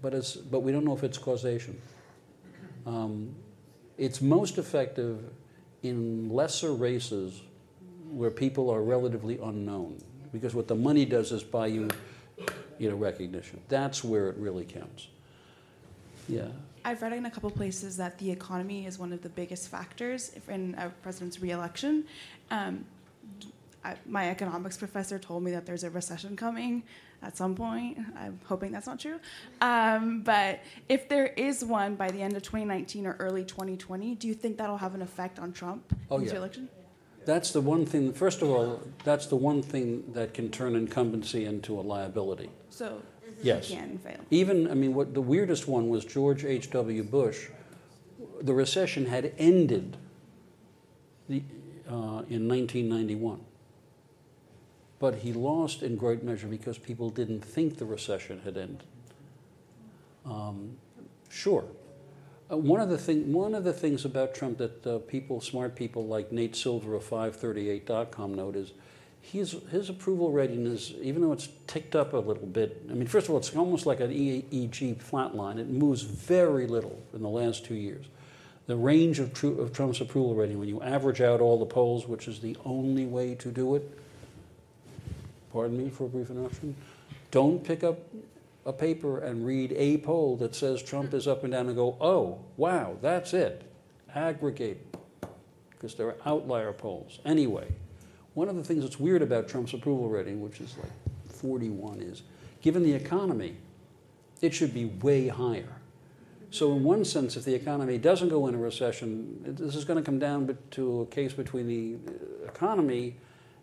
but 0.00 0.14
it's 0.14 0.36
but 0.36 0.60
we 0.60 0.72
don't 0.72 0.86
know 0.86 0.96
if 0.96 1.04
it's 1.04 1.18
causation. 1.18 1.78
Um, 2.86 3.34
it's 3.98 4.22
most 4.22 4.56
effective 4.56 5.18
in 5.82 6.30
lesser 6.30 6.72
races 6.72 7.42
where 8.10 8.30
people 8.30 8.70
are 8.70 8.82
relatively 8.82 9.38
unknown, 9.42 9.98
because 10.32 10.54
what 10.54 10.66
the 10.66 10.74
money 10.74 11.04
does 11.04 11.30
is 11.30 11.42
buy 11.42 11.66
you, 11.66 11.90
you 12.78 12.88
know, 12.88 12.96
recognition. 12.96 13.60
That's 13.68 14.02
where 14.02 14.30
it 14.30 14.36
really 14.38 14.64
counts. 14.64 15.08
Yeah. 16.26 16.48
I've 16.86 17.02
read 17.02 17.12
in 17.12 17.26
a 17.26 17.30
couple 17.30 17.50
places 17.50 17.98
that 17.98 18.18
the 18.18 18.30
economy 18.30 18.86
is 18.86 18.98
one 18.98 19.12
of 19.12 19.20
the 19.20 19.28
biggest 19.28 19.68
factors 19.68 20.32
in 20.48 20.74
a 20.78 20.88
president's 21.02 21.38
reelection. 21.40 22.06
Um, 22.50 22.86
I, 23.84 23.96
my 24.06 24.30
economics 24.30 24.76
professor 24.76 25.18
told 25.18 25.42
me 25.42 25.50
that 25.52 25.66
there's 25.66 25.84
a 25.84 25.90
recession 25.90 26.36
coming 26.36 26.84
at 27.22 27.36
some 27.36 27.54
point. 27.54 27.98
I'm 28.16 28.38
hoping 28.44 28.72
that's 28.72 28.86
not 28.86 29.00
true. 29.00 29.18
Um, 29.60 30.22
but 30.22 30.60
if 30.88 31.08
there 31.08 31.26
is 31.26 31.64
one 31.64 31.94
by 31.96 32.10
the 32.10 32.20
end 32.22 32.36
of 32.36 32.42
2019 32.42 33.06
or 33.06 33.16
early 33.18 33.44
2020, 33.44 34.14
do 34.16 34.28
you 34.28 34.34
think 34.34 34.56
that'll 34.58 34.76
have 34.78 34.94
an 34.94 35.02
effect 35.02 35.38
on 35.38 35.52
Trump 35.52 35.96
Oh, 36.10 36.18
yeah. 36.18 36.32
reelection? 36.32 36.68
That's 37.24 37.52
the 37.52 37.60
one 37.60 37.86
thing, 37.86 38.12
first 38.12 38.42
of 38.42 38.50
all, 38.50 38.80
that's 39.04 39.26
the 39.26 39.36
one 39.36 39.62
thing 39.62 40.04
that 40.12 40.34
can 40.34 40.50
turn 40.50 40.74
incumbency 40.74 41.44
into 41.44 41.78
a 41.78 41.82
liability. 41.82 42.50
So 42.70 43.00
Yes. 43.42 43.70
can 43.70 43.98
fail. 43.98 44.18
Even, 44.30 44.70
I 44.70 44.74
mean, 44.74 44.94
what 44.94 45.14
the 45.14 45.20
weirdest 45.20 45.66
one 45.66 45.88
was 45.88 46.04
George 46.04 46.44
H.W. 46.44 47.02
Bush. 47.04 47.48
The 48.40 48.52
recession 48.54 49.06
had 49.06 49.32
ended 49.38 49.96
the, 51.28 51.42
uh, 51.88 52.22
in 52.28 52.48
1991. 52.48 53.40
But 55.02 55.16
he 55.16 55.32
lost 55.32 55.82
in 55.82 55.96
great 55.96 56.22
measure 56.22 56.46
because 56.46 56.78
people 56.78 57.10
didn't 57.10 57.44
think 57.44 57.78
the 57.78 57.84
recession 57.84 58.40
had 58.44 58.56
ended. 58.56 58.84
Um, 60.24 60.76
sure. 61.28 61.64
Uh, 62.48 62.56
one, 62.56 62.80
of 62.80 62.88
the 62.88 62.98
thing, 62.98 63.32
one 63.32 63.56
of 63.56 63.64
the 63.64 63.72
things 63.72 64.04
about 64.04 64.32
Trump 64.32 64.58
that 64.58 64.86
uh, 64.86 64.98
people, 65.00 65.40
smart 65.40 65.74
people 65.74 66.06
like 66.06 66.30
Nate 66.30 66.54
Silver 66.54 66.94
of 66.94 67.02
538.com 67.02 68.32
note 68.32 68.54
is 68.54 68.74
his, 69.20 69.56
his 69.72 69.88
approval 69.88 70.30
rating 70.30 70.66
is, 70.68 70.92
even 71.02 71.20
though 71.20 71.32
it's 71.32 71.48
ticked 71.66 71.96
up 71.96 72.12
a 72.12 72.18
little 72.18 72.46
bit, 72.46 72.86
I 72.88 72.94
mean, 72.94 73.08
first 73.08 73.26
of 73.26 73.32
all, 73.32 73.38
it's 73.38 73.56
almost 73.56 73.86
like 73.86 73.98
an 73.98 74.12
EEG 74.12 75.00
flat 75.02 75.34
line. 75.34 75.58
It 75.58 75.68
moves 75.68 76.02
very 76.02 76.68
little 76.68 77.02
in 77.12 77.22
the 77.22 77.28
last 77.28 77.64
two 77.64 77.74
years. 77.74 78.06
the 78.68 78.76
range 78.76 79.18
of, 79.18 79.34
tru- 79.34 79.60
of 79.60 79.72
Trump's 79.72 80.00
approval 80.00 80.36
rating, 80.36 80.60
when 80.60 80.68
you 80.68 80.80
average 80.80 81.20
out 81.20 81.40
all 81.40 81.58
the 81.58 81.66
polls, 81.66 82.06
which 82.06 82.28
is 82.28 82.38
the 82.38 82.56
only 82.64 83.04
way 83.04 83.34
to 83.34 83.50
do 83.50 83.74
it, 83.74 83.98
pardon 85.52 85.76
me 85.76 85.90
for 85.90 86.04
a 86.04 86.08
brief 86.08 86.30
interruption, 86.30 86.74
don't 87.30 87.62
pick 87.64 87.84
up 87.84 87.98
a 88.64 88.72
paper 88.72 89.18
and 89.18 89.44
read 89.44 89.72
a 89.72 89.98
poll 89.98 90.36
that 90.36 90.54
says 90.54 90.82
Trump 90.82 91.12
is 91.14 91.26
up 91.26 91.42
and 91.42 91.52
down 91.52 91.66
and 91.66 91.76
go, 91.76 91.96
oh, 92.00 92.38
wow, 92.56 92.96
that's 93.00 93.34
it. 93.34 93.64
Aggregate, 94.14 94.96
because 95.70 95.94
there 95.94 96.06
are 96.06 96.16
outlier 96.24 96.72
polls. 96.72 97.18
Anyway, 97.24 97.68
one 98.34 98.48
of 98.48 98.56
the 98.56 98.64
things 98.64 98.82
that's 98.82 99.00
weird 99.00 99.22
about 99.22 99.48
Trump's 99.48 99.74
approval 99.74 100.08
rating, 100.08 100.40
which 100.40 100.60
is 100.60 100.76
like 100.78 100.92
41, 101.28 102.00
is 102.00 102.22
given 102.60 102.82
the 102.82 102.92
economy, 102.92 103.56
it 104.40 104.54
should 104.54 104.72
be 104.72 104.86
way 104.86 105.28
higher. 105.28 105.76
So, 106.50 106.72
in 106.76 106.84
one 106.84 107.04
sense, 107.06 107.36
if 107.36 107.44
the 107.44 107.54
economy 107.54 107.96
doesn't 107.96 108.28
go 108.28 108.46
into 108.46 108.58
recession, 108.58 109.40
this 109.42 109.74
is 109.74 109.86
going 109.86 109.98
to 109.98 110.04
come 110.04 110.18
down 110.18 110.56
to 110.72 111.00
a 111.00 111.06
case 111.06 111.32
between 111.32 111.66
the 111.66 111.96
economy 112.46 113.16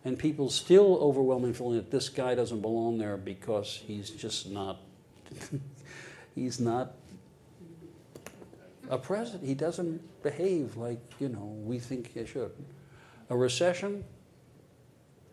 and 0.06 0.18
people 0.18 0.50
still 0.50 0.98
overwhelming 1.02 1.54
feeling 1.54 1.76
that 1.76 1.92
this 1.92 2.10
guy 2.10 2.36
doesn't 2.36 2.62
belong 2.62 2.98
there 2.98 3.18
because 3.18 3.82
he's 3.86 4.10
just 4.10 4.50
not, 4.50 4.80
he's 6.36 6.60
not 6.60 6.94
a 8.90 8.98
president. 8.98 9.46
He 9.46 9.54
doesn't 9.54 10.02
behave 10.24 10.78
like, 10.78 11.00
you 11.20 11.30
know, 11.30 11.56
we 11.64 11.80
think 11.80 12.14
he 12.14 12.26
should. 12.26 12.52
A 13.30 13.38
recession, 13.38 14.04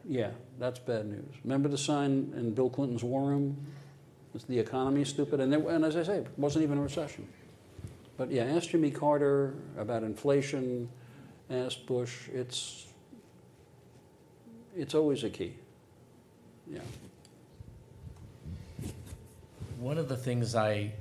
yeah, 0.04 0.30
that's 0.58 0.78
bad 0.78 1.06
news. 1.06 1.34
Remember 1.44 1.68
the 1.68 1.78
sign 1.78 2.32
in 2.36 2.52
Bill 2.52 2.68
Clinton's 2.68 3.02
war 3.02 3.28
room? 3.28 3.56
It's 4.34 4.44
the 4.44 4.58
economy 4.58 5.04
stupid, 5.04 5.40
and, 5.40 5.50
there, 5.50 5.66
and 5.70 5.84
as 5.84 5.96
I 5.96 6.02
say, 6.02 6.18
it 6.18 6.28
wasn't 6.36 6.64
even 6.64 6.76
a 6.76 6.82
recession. 6.82 7.26
But 8.18 8.30
yeah, 8.30 8.44
ask 8.44 8.70
Jimmy 8.70 8.90
Carter 8.90 9.54
about 9.78 10.02
inflation. 10.02 10.88
Ask 11.50 11.86
Bush. 11.86 12.28
It's 12.32 12.86
it's 14.76 14.94
always 14.94 15.24
a 15.24 15.30
key. 15.30 15.54
Yeah. 16.70 16.80
One 19.78 19.98
of 19.98 20.08
the 20.08 20.16
things 20.16 20.54
I 20.54 20.92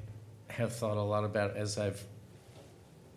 have 0.48 0.74
thought 0.76 0.98
a 0.98 1.02
lot 1.02 1.24
about 1.24 1.56
as 1.58 1.78
I've 1.78 2.04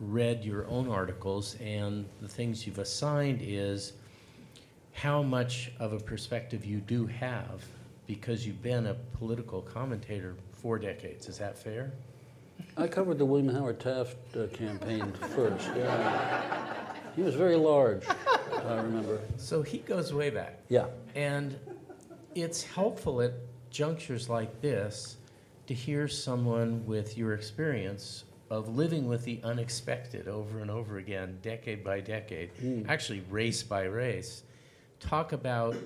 read 0.00 0.44
your 0.44 0.66
own 0.68 0.88
articles 0.88 1.56
and 1.60 2.04
the 2.20 2.28
things 2.28 2.66
you've 2.66 2.78
assigned 2.78 3.40
is 3.42 3.92
how 4.92 5.22
much 5.22 5.70
of 5.78 5.92
a 5.92 5.98
perspective 5.98 6.64
you 6.64 6.78
do 6.78 7.06
have 7.06 7.64
because 8.06 8.46
you've 8.46 8.62
been 8.62 8.86
a 8.86 8.94
political 8.94 9.62
commentator 9.62 10.34
for 10.52 10.78
decades. 10.78 11.28
Is 11.28 11.38
that 11.38 11.58
fair? 11.58 11.92
I 12.76 12.88
covered 12.88 13.18
the 13.18 13.24
William 13.24 13.54
Howard 13.54 13.80
Taft 13.80 14.16
uh, 14.36 14.46
campaign 14.48 15.12
first. 15.34 15.70
Yeah. 15.76 16.94
He 17.16 17.22
was 17.22 17.34
very 17.34 17.56
large, 17.56 18.04
I 18.08 18.74
remember. 18.76 19.20
So 19.36 19.62
he 19.62 19.78
goes 19.78 20.12
way 20.12 20.30
back. 20.30 20.60
Yeah. 20.68 20.86
And 21.14 21.56
it's 22.34 22.62
helpful 22.62 23.20
at 23.22 23.32
junctures 23.70 24.28
like 24.28 24.60
this 24.60 25.16
to 25.66 25.74
hear 25.74 26.08
someone 26.08 26.84
with 26.86 27.18
your 27.18 27.34
experience 27.34 28.24
of 28.50 28.74
living 28.76 29.06
with 29.06 29.24
the 29.24 29.40
unexpected 29.44 30.26
over 30.28 30.60
and 30.60 30.70
over 30.70 30.96
again, 30.98 31.38
decade 31.42 31.84
by 31.84 32.00
decade, 32.00 32.54
Mm. 32.56 32.88
actually 32.88 33.20
race 33.28 33.62
by 33.62 33.82
race, 33.82 34.42
talk 35.00 35.32
about 35.32 35.76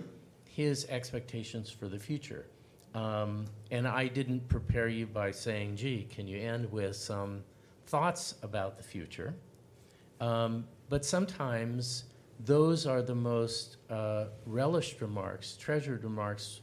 his 0.48 0.86
expectations 0.88 1.70
for 1.70 1.88
the 1.88 1.98
future. 1.98 2.46
Um, 2.94 3.46
and 3.70 3.88
I 3.88 4.06
didn't 4.06 4.48
prepare 4.48 4.86
you 4.86 5.06
by 5.06 5.30
saying, 5.32 5.76
gee, 5.76 6.06
can 6.10 6.28
you 6.28 6.38
end 6.38 6.70
with 6.70 6.94
some 6.94 7.42
thoughts 7.86 8.34
about 8.42 8.76
the 8.76 8.82
future? 8.84 9.34
Um, 10.22 10.66
but 10.88 11.04
sometimes 11.04 12.04
those 12.44 12.86
are 12.86 13.02
the 13.02 13.14
most 13.14 13.76
uh, 13.90 14.26
relished 14.46 15.00
remarks, 15.00 15.56
treasured 15.56 16.04
remarks 16.04 16.60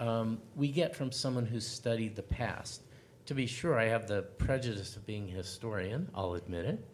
um, 0.00 0.38
we 0.56 0.68
get 0.68 0.96
from 0.96 1.12
someone 1.12 1.44
who's 1.44 1.66
studied 1.66 2.16
the 2.16 2.22
past. 2.22 2.82
To 3.26 3.34
be 3.34 3.46
sure, 3.46 3.78
I 3.78 3.84
have 3.84 4.08
the 4.08 4.22
prejudice 4.38 4.96
of 4.96 5.06
being 5.06 5.28
a 5.28 5.32
historian, 5.32 6.08
I'll 6.14 6.34
admit 6.34 6.64
it. 6.64 6.84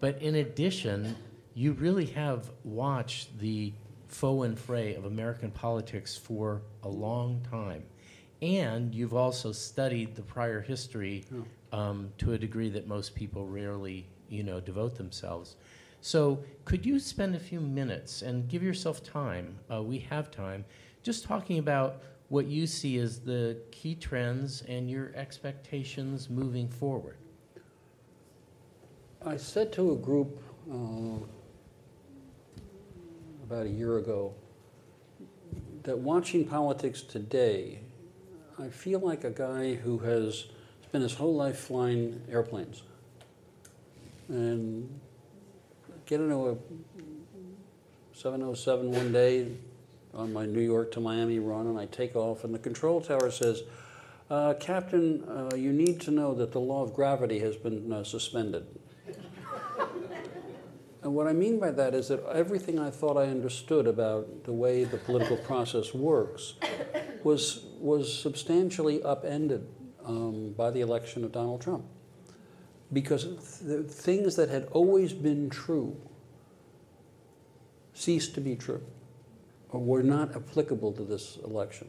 But 0.00 0.20
in 0.22 0.36
addition, 0.36 1.14
you 1.54 1.72
really 1.72 2.06
have 2.06 2.50
watched 2.64 3.38
the 3.38 3.74
faux 4.08 4.46
and 4.46 4.58
fray 4.58 4.94
of 4.94 5.04
American 5.04 5.50
politics 5.50 6.16
for 6.16 6.62
a 6.82 6.88
long 6.88 7.46
time. 7.50 7.84
And 8.40 8.94
you've 8.94 9.14
also 9.14 9.52
studied 9.52 10.16
the 10.16 10.22
prior 10.22 10.62
history 10.62 11.26
um, 11.72 12.10
to 12.18 12.32
a 12.32 12.38
degree 12.38 12.70
that 12.70 12.88
most 12.88 13.14
people 13.14 13.46
rarely, 13.46 14.06
you 14.30 14.42
know, 14.42 14.60
devote 14.60 14.96
themselves. 14.96 15.56
So, 16.00 16.42
could 16.64 16.86
you 16.86 16.98
spend 16.98 17.34
a 17.34 17.38
few 17.38 17.60
minutes 17.60 18.22
and 18.22 18.48
give 18.48 18.62
yourself 18.62 19.04
time? 19.04 19.58
Uh, 19.70 19.82
we 19.82 19.98
have 19.98 20.30
time, 20.30 20.64
just 21.02 21.24
talking 21.24 21.58
about 21.58 22.02
what 22.30 22.46
you 22.46 22.66
see 22.66 22.96
as 22.98 23.18
the 23.20 23.58
key 23.70 23.94
trends 23.94 24.62
and 24.62 24.88
your 24.88 25.12
expectations 25.14 26.30
moving 26.30 26.68
forward. 26.68 27.16
I 29.26 29.36
said 29.36 29.72
to 29.74 29.92
a 29.92 29.96
group 29.96 30.40
uh, 30.70 31.24
about 33.42 33.66
a 33.66 33.68
year 33.68 33.98
ago 33.98 34.32
that 35.82 35.98
watching 35.98 36.46
politics 36.46 37.02
today, 37.02 37.80
I 38.58 38.68
feel 38.68 39.00
like 39.00 39.24
a 39.24 39.30
guy 39.30 39.74
who 39.74 39.98
has 39.98 40.46
spent 40.82 41.02
his 41.02 41.14
whole 41.14 41.34
life 41.34 41.58
flying 41.58 42.22
airplanes. 42.30 42.82
And 44.30 45.00
get 46.06 46.20
into 46.20 46.50
a 46.50 46.56
707 48.12 48.92
one 48.92 49.12
day 49.12 49.48
on 50.14 50.32
my 50.32 50.46
New 50.46 50.60
York 50.60 50.92
to 50.92 51.00
Miami 51.00 51.40
run, 51.40 51.66
and 51.66 51.76
I 51.76 51.86
take 51.86 52.14
off, 52.14 52.44
and 52.44 52.54
the 52.54 52.58
control 52.58 53.00
tower 53.00 53.30
says, 53.30 53.64
uh, 54.30 54.54
Captain, 54.60 55.24
uh, 55.28 55.56
you 55.56 55.72
need 55.72 56.00
to 56.02 56.12
know 56.12 56.32
that 56.34 56.52
the 56.52 56.60
law 56.60 56.84
of 56.84 56.94
gravity 56.94 57.40
has 57.40 57.56
been 57.56 57.92
uh, 57.92 58.04
suspended. 58.04 58.66
and 61.02 61.12
what 61.12 61.26
I 61.26 61.32
mean 61.32 61.58
by 61.58 61.72
that 61.72 61.92
is 61.94 62.06
that 62.08 62.24
everything 62.32 62.78
I 62.78 62.90
thought 62.90 63.16
I 63.16 63.24
understood 63.24 63.88
about 63.88 64.44
the 64.44 64.52
way 64.52 64.84
the 64.84 64.98
political 64.98 65.36
process 65.38 65.92
works 65.92 66.54
was, 67.24 67.64
was 67.80 68.16
substantially 68.16 69.02
upended 69.02 69.66
um, 70.04 70.54
by 70.56 70.70
the 70.70 70.82
election 70.82 71.24
of 71.24 71.32
Donald 71.32 71.60
Trump. 71.60 71.84
Because 72.92 73.60
the 73.60 73.82
things 73.82 74.36
that 74.36 74.48
had 74.48 74.66
always 74.72 75.12
been 75.12 75.48
true 75.48 75.96
ceased 77.94 78.34
to 78.34 78.40
be 78.40 78.56
true 78.56 78.82
or 79.68 79.80
were 79.80 80.02
not 80.02 80.34
applicable 80.34 80.92
to 80.92 81.04
this 81.04 81.38
election. 81.44 81.88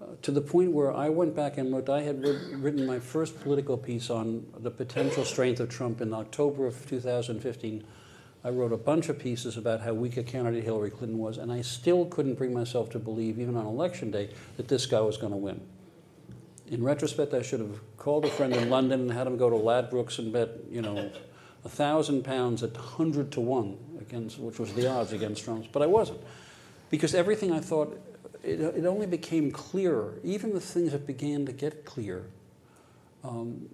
Uh, 0.00 0.06
to 0.22 0.30
the 0.30 0.40
point 0.40 0.72
where 0.72 0.92
I 0.92 1.08
went 1.08 1.34
back 1.34 1.58
and 1.58 1.70
looked, 1.70 1.88
I 1.88 2.02
had 2.02 2.22
writ- 2.22 2.58
written 2.58 2.86
my 2.86 2.98
first 2.98 3.40
political 3.40 3.76
piece 3.76 4.10
on 4.10 4.46
the 4.58 4.70
potential 4.70 5.24
strength 5.24 5.60
of 5.60 5.68
Trump 5.68 6.00
in 6.00 6.12
October 6.12 6.66
of 6.66 6.86
2015. 6.88 7.84
I 8.44 8.50
wrote 8.50 8.72
a 8.72 8.76
bunch 8.76 9.08
of 9.08 9.18
pieces 9.18 9.56
about 9.56 9.80
how 9.80 9.94
weak 9.94 10.16
a 10.18 10.22
candidate 10.22 10.64
Hillary 10.64 10.90
Clinton 10.90 11.18
was, 11.18 11.38
and 11.38 11.50
I 11.50 11.62
still 11.62 12.04
couldn't 12.06 12.34
bring 12.34 12.52
myself 12.52 12.90
to 12.90 12.98
believe, 12.98 13.38
even 13.38 13.56
on 13.56 13.64
election 13.64 14.10
day, 14.10 14.30
that 14.58 14.68
this 14.68 14.84
guy 14.84 15.00
was 15.00 15.16
going 15.16 15.32
to 15.32 15.38
win. 15.38 15.60
In 16.74 16.82
retrospect, 16.82 17.34
I 17.34 17.42
should 17.42 17.60
have 17.60 17.78
called 17.98 18.24
a 18.24 18.30
friend 18.30 18.52
in 18.52 18.68
London 18.68 19.02
and 19.02 19.12
had 19.12 19.28
him 19.28 19.36
go 19.36 19.48
to 19.48 19.54
Ladbrokes 19.54 20.18
and 20.18 20.32
bet, 20.32 20.48
you 20.68 20.82
know, 20.82 21.08
a 21.64 21.68
thousand 21.68 22.24
pounds 22.24 22.64
at 22.64 22.76
hundred 22.76 23.30
to 23.30 23.40
one 23.40 23.78
against, 24.00 24.40
which 24.40 24.58
was 24.58 24.72
the 24.72 24.90
odds 24.90 25.12
against 25.12 25.44
Trump's. 25.44 25.68
But 25.70 25.82
I 25.82 25.86
wasn't, 25.86 26.18
because 26.90 27.14
everything 27.14 27.52
I 27.52 27.60
thought, 27.60 27.96
it, 28.42 28.60
it 28.60 28.86
only 28.86 29.06
became 29.06 29.52
clearer. 29.52 30.14
Even 30.24 30.52
the 30.52 30.60
things 30.60 30.90
that 30.90 31.06
began 31.06 31.46
to 31.46 31.52
get 31.52 31.84
clear, 31.84 32.26
um, 33.22 33.68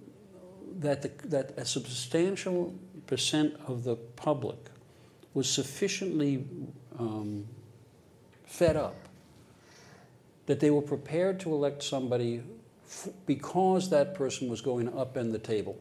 that 0.80 1.00
the, 1.00 1.10
that 1.28 1.54
a 1.56 1.64
substantial 1.64 2.74
percent 3.06 3.58
of 3.66 3.82
the 3.82 3.96
public 3.96 4.58
was 5.32 5.48
sufficiently 5.48 6.44
um, 6.98 7.46
fed 8.44 8.76
up 8.76 8.94
that 10.44 10.60
they 10.60 10.70
were 10.70 10.82
prepared 10.82 11.40
to 11.40 11.54
elect 11.54 11.82
somebody 11.82 12.42
because 13.26 13.90
that 13.90 14.14
person 14.14 14.48
was 14.48 14.60
going 14.60 14.86
to 14.86 14.92
upend 14.92 15.32
the 15.32 15.38
table. 15.38 15.78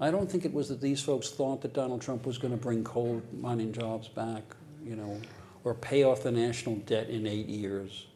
I 0.00 0.10
don't 0.10 0.30
think 0.30 0.44
it 0.44 0.52
was 0.52 0.68
that 0.68 0.80
these 0.80 1.00
folks 1.00 1.30
thought 1.30 1.62
that 1.62 1.74
Donald 1.74 2.00
Trump 2.00 2.24
was 2.24 2.38
going 2.38 2.52
to 2.52 2.60
bring 2.60 2.84
coal 2.84 3.22
mining 3.40 3.72
jobs 3.72 4.08
back, 4.08 4.42
you 4.84 4.94
know, 4.94 5.20
or 5.64 5.74
pay 5.74 6.04
off 6.04 6.22
the 6.22 6.30
national 6.30 6.76
debt 6.76 7.08
in 7.08 7.26
eight 7.26 7.46
years, 7.46 8.06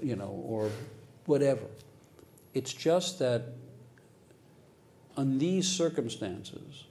you 0.00 0.14
know, 0.14 0.42
or 0.46 0.70
whatever. 1.26 1.64
It's 2.52 2.72
just 2.72 3.18
that 3.18 3.42
on 5.16 5.38
these 5.38 5.68
circumstances, 5.68 6.84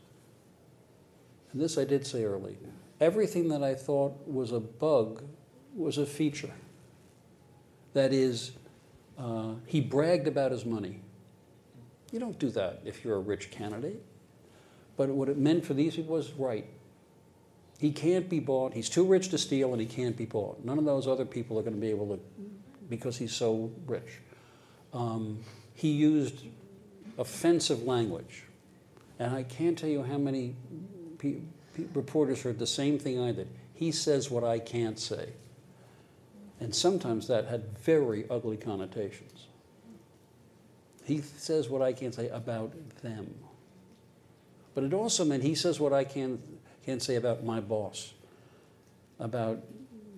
and 1.52 1.62
this 1.62 1.78
I 1.78 1.86
did 1.86 2.06
say 2.06 2.24
early, 2.26 2.58
everything 3.00 3.48
that 3.50 3.64
I 3.64 3.76
thought 3.76 4.28
was 4.28 4.52
a 4.52 4.60
bug 4.60 5.24
was 5.76 5.98
a 5.98 6.06
feature. 6.06 6.54
That 7.94 8.12
is, 8.12 8.52
uh, 9.18 9.54
he 9.66 9.82
bragged 9.82 10.28
about 10.28 10.52
his 10.52 10.66
money. 10.66 11.02
You 12.12 12.20
don't 12.20 12.38
do 12.38 12.50
that 12.52 12.82
if 12.86 13.04
you're 13.04 13.16
a 13.16 13.20
rich 13.20 13.52
candidate. 13.52 14.04
But 14.96 15.10
what 15.10 15.30
it 15.30 15.38
meant 15.38 15.66
for 15.66 15.74
these 15.74 15.96
people 15.96 16.16
was 16.16 16.32
right. 16.34 16.68
He 17.80 17.92
can't 17.92 18.30
be 18.30 18.40
bought. 18.40 18.74
He's 18.74 18.90
too 18.90 19.06
rich 19.06 19.30
to 19.30 19.38
steal, 19.38 19.74
and 19.74 19.82
he 19.82 19.88
can't 19.88 20.16
be 20.16 20.26
bought. 20.26 20.64
None 20.64 20.78
of 20.78 20.86
those 20.86 21.08
other 21.08 21.26
people 21.26 21.58
are 21.58 21.64
going 21.64 21.74
to 21.74 21.82
be 21.82 21.90
able 21.90 22.08
to, 22.16 22.20
because 22.90 23.18
he's 23.18 23.34
so 23.34 23.72
rich. 23.88 24.20
Um, 24.94 25.40
he 25.74 25.90
used 25.90 26.46
offensive 27.18 27.84
language, 27.84 28.44
and 29.20 29.36
I 29.36 29.44
can't 29.44 29.78
tell 29.78 29.90
you 29.90 30.04
how 30.04 30.18
many 30.18 30.56
reporters 31.94 32.44
heard 32.44 32.60
the 32.60 32.68
same 32.68 33.00
thing 33.00 33.20
I 33.20 33.32
did. 33.32 33.48
He 33.74 33.92
says 33.92 34.30
what 34.30 34.44
I 34.44 34.60
can't 34.60 35.00
say, 35.00 35.30
and 36.64 36.74
sometimes 36.74 37.28
that 37.28 37.46
had 37.48 37.78
very 37.78 38.26
ugly 38.30 38.56
connotations. 38.56 39.48
He 41.04 41.20
says 41.20 41.68
what 41.68 41.82
I 41.82 41.92
can't 41.92 42.16
say 42.16 42.30
about 42.30 42.72
them. 43.02 43.36
But 44.74 44.86
it 44.86 44.94
also 44.94 45.26
meant 45.26 45.44
he 45.44 45.56
says 45.56 45.82
what 45.82 45.92
I 45.92 46.06
can, 46.06 46.42
can't 46.86 47.04
say 47.04 47.16
about 47.16 47.44
my 47.44 47.60
boss, 47.60 48.14
about 49.20 49.60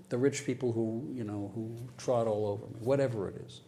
the 0.09 0.19
rich 0.19 0.45
people 0.45 0.71
who, 0.71 1.09
you 1.15 1.23
know, 1.23 1.51
who 1.55 1.75
trot 1.97 2.27
all 2.27 2.45
over 2.45 2.67
me, 2.67 2.79
whatever 2.79 3.27
it 3.27 3.43
is. 3.47 3.61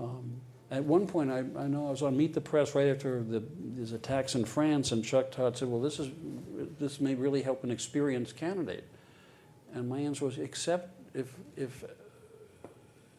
Um, 0.00 0.40
at 0.70 0.82
one 0.82 1.06
point, 1.06 1.30
I, 1.30 1.40
I 1.40 1.66
know 1.66 1.88
I 1.88 1.90
was 1.90 2.00
on 2.00 2.16
Meet 2.16 2.32
the 2.32 2.40
Press 2.40 2.74
right 2.74 2.88
after 2.88 3.22
the, 3.22 3.42
these 3.76 3.92
attacks 3.92 4.34
in 4.34 4.46
France, 4.46 4.92
and 4.92 5.04
Chuck 5.04 5.30
Todd 5.30 5.58
said, 5.58 5.68
well, 5.68 5.82
this, 5.82 6.00
is, 6.00 6.10
this 6.80 7.02
may 7.02 7.14
really 7.14 7.42
help 7.42 7.62
an 7.64 7.70
experienced 7.70 8.34
candidate. 8.34 8.88
And 9.74 9.90
my 9.90 9.98
answer 9.98 10.24
was, 10.24 10.38
except 10.38 11.01
if, 11.14 11.34
if 11.56 11.84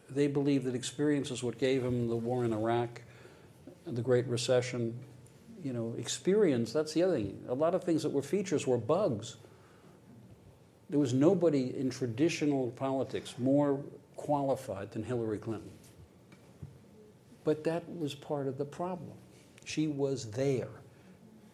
they 0.10 0.28
believe 0.28 0.64
that 0.65 0.76
experience 0.76 1.32
is 1.32 1.44
what 1.44 1.57
gave 1.57 1.84
him 1.84 2.07
the 2.07 2.15
war 2.15 2.45
in 2.45 2.53
Iraq, 2.53 3.02
and 3.86 3.98
the 3.98 4.02
Great 4.02 4.28
Recession, 4.28 4.98
you 5.64 5.74
know, 5.74 5.95
experience, 5.98 6.72
that's 6.74 6.94
the 6.94 7.03
other 7.03 7.15
thing. 7.15 7.44
A 7.49 7.53
lot 7.53 7.76
of 7.76 7.84
things 7.84 8.03
that 8.03 8.10
were 8.10 8.22
features 8.22 8.65
were 8.65 8.78
bugs. 8.78 9.38
There 10.90 10.99
was 10.99 11.14
nobody 11.14 11.76
in 11.78 11.90
traditional 11.90 12.72
politics 12.72 13.36
more 13.38 13.80
qualified 14.15 14.91
than 14.91 15.03
Hillary 15.03 15.38
Clinton. 15.38 15.72
But 17.44 17.64
that 17.65 17.84
was 17.98 18.15
part 18.15 18.48
of 18.48 18.57
the 18.57 18.65
problem. 18.65 19.18
She 19.65 19.88
was 19.88 20.32
there. 20.32 20.70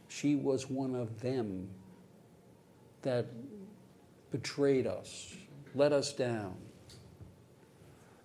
She 0.08 0.36
was 0.36 0.70
one 0.70 0.96
of 0.96 1.22
them 1.22 1.68
that 3.02 3.28
betrayed 4.32 4.86
us, 4.86 5.34
let 5.76 5.92
us 5.92 6.14
down. 6.14 6.56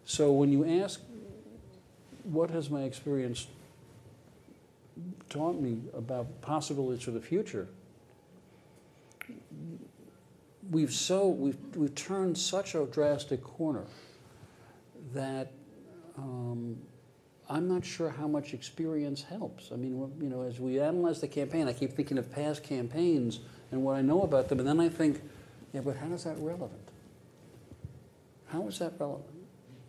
So 0.04 0.32
when 0.32 0.52
you 0.52 0.82
ask, 0.82 1.00
what 2.24 2.50
has 2.50 2.70
my 2.70 2.82
experience 2.82 3.46
taught 5.28 5.60
me 5.60 5.78
about 5.94 6.40
possibilities 6.40 7.02
for 7.02 7.10
the 7.10 7.20
future? 7.20 7.68
We've 10.70 10.92
so 10.92 11.28
we've 11.28 11.58
we've 11.74 11.94
turned 11.94 12.38
such 12.38 12.74
a 12.74 12.84
drastic 12.86 13.42
corner 13.42 13.84
that 15.12 15.52
um, 16.16 16.78
I'm 17.48 17.68
not 17.68 17.84
sure 17.84 18.08
how 18.08 18.26
much 18.26 18.54
experience 18.54 19.22
helps. 19.22 19.70
I 19.72 19.76
mean, 19.76 20.10
you 20.20 20.28
know, 20.28 20.42
as 20.42 20.60
we 20.60 20.80
analyze 20.80 21.20
the 21.20 21.28
campaign, 21.28 21.68
I 21.68 21.74
keep 21.74 21.92
thinking 21.92 22.16
of 22.16 22.32
past 22.32 22.62
campaigns 22.62 23.40
and 23.70 23.82
what 23.82 23.96
I 23.96 24.02
know 24.02 24.22
about 24.22 24.48
them, 24.48 24.60
and 24.60 24.68
then 24.68 24.80
I 24.80 24.88
think, 24.88 25.20
yeah, 25.72 25.80
but 25.80 25.96
how 25.96 26.06
is 26.12 26.24
that 26.24 26.38
relevant? 26.38 26.90
How 28.54 28.68
is 28.68 28.78
that 28.78 28.92
relevant? 29.00 29.34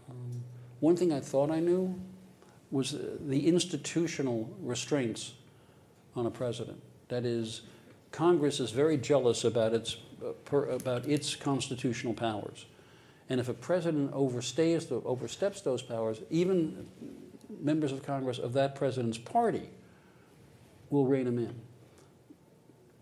Um, 0.09 0.43
one 0.79 0.97
thing 0.97 1.13
I 1.13 1.19
thought 1.19 1.51
I 1.51 1.59
knew 1.59 2.01
was 2.71 2.95
uh, 2.95 3.17
the 3.27 3.47
institutional 3.47 4.49
restraints 4.59 5.33
on 6.15 6.25
a 6.25 6.31
president. 6.31 6.81
That 7.09 7.25
is, 7.25 7.61
Congress 8.11 8.59
is 8.59 8.71
very 8.71 8.97
jealous 8.97 9.43
about 9.43 9.73
its, 9.73 9.97
uh, 10.19 10.31
per, 10.45 10.65
about 10.69 11.05
its 11.05 11.35
constitutional 11.35 12.15
powers. 12.15 12.65
And 13.29 13.39
if 13.39 13.49
a 13.49 13.53
president 13.53 14.11
overstays, 14.13 14.89
the, 14.89 14.95
oversteps 15.05 15.61
those 15.61 15.83
powers, 15.83 16.21
even 16.31 16.87
members 17.61 17.91
of 17.91 18.01
Congress 18.01 18.39
of 18.39 18.53
that 18.53 18.73
president's 18.73 19.19
party 19.19 19.69
will 20.89 21.05
rein 21.05 21.27
him 21.27 21.37
in. 21.37 21.53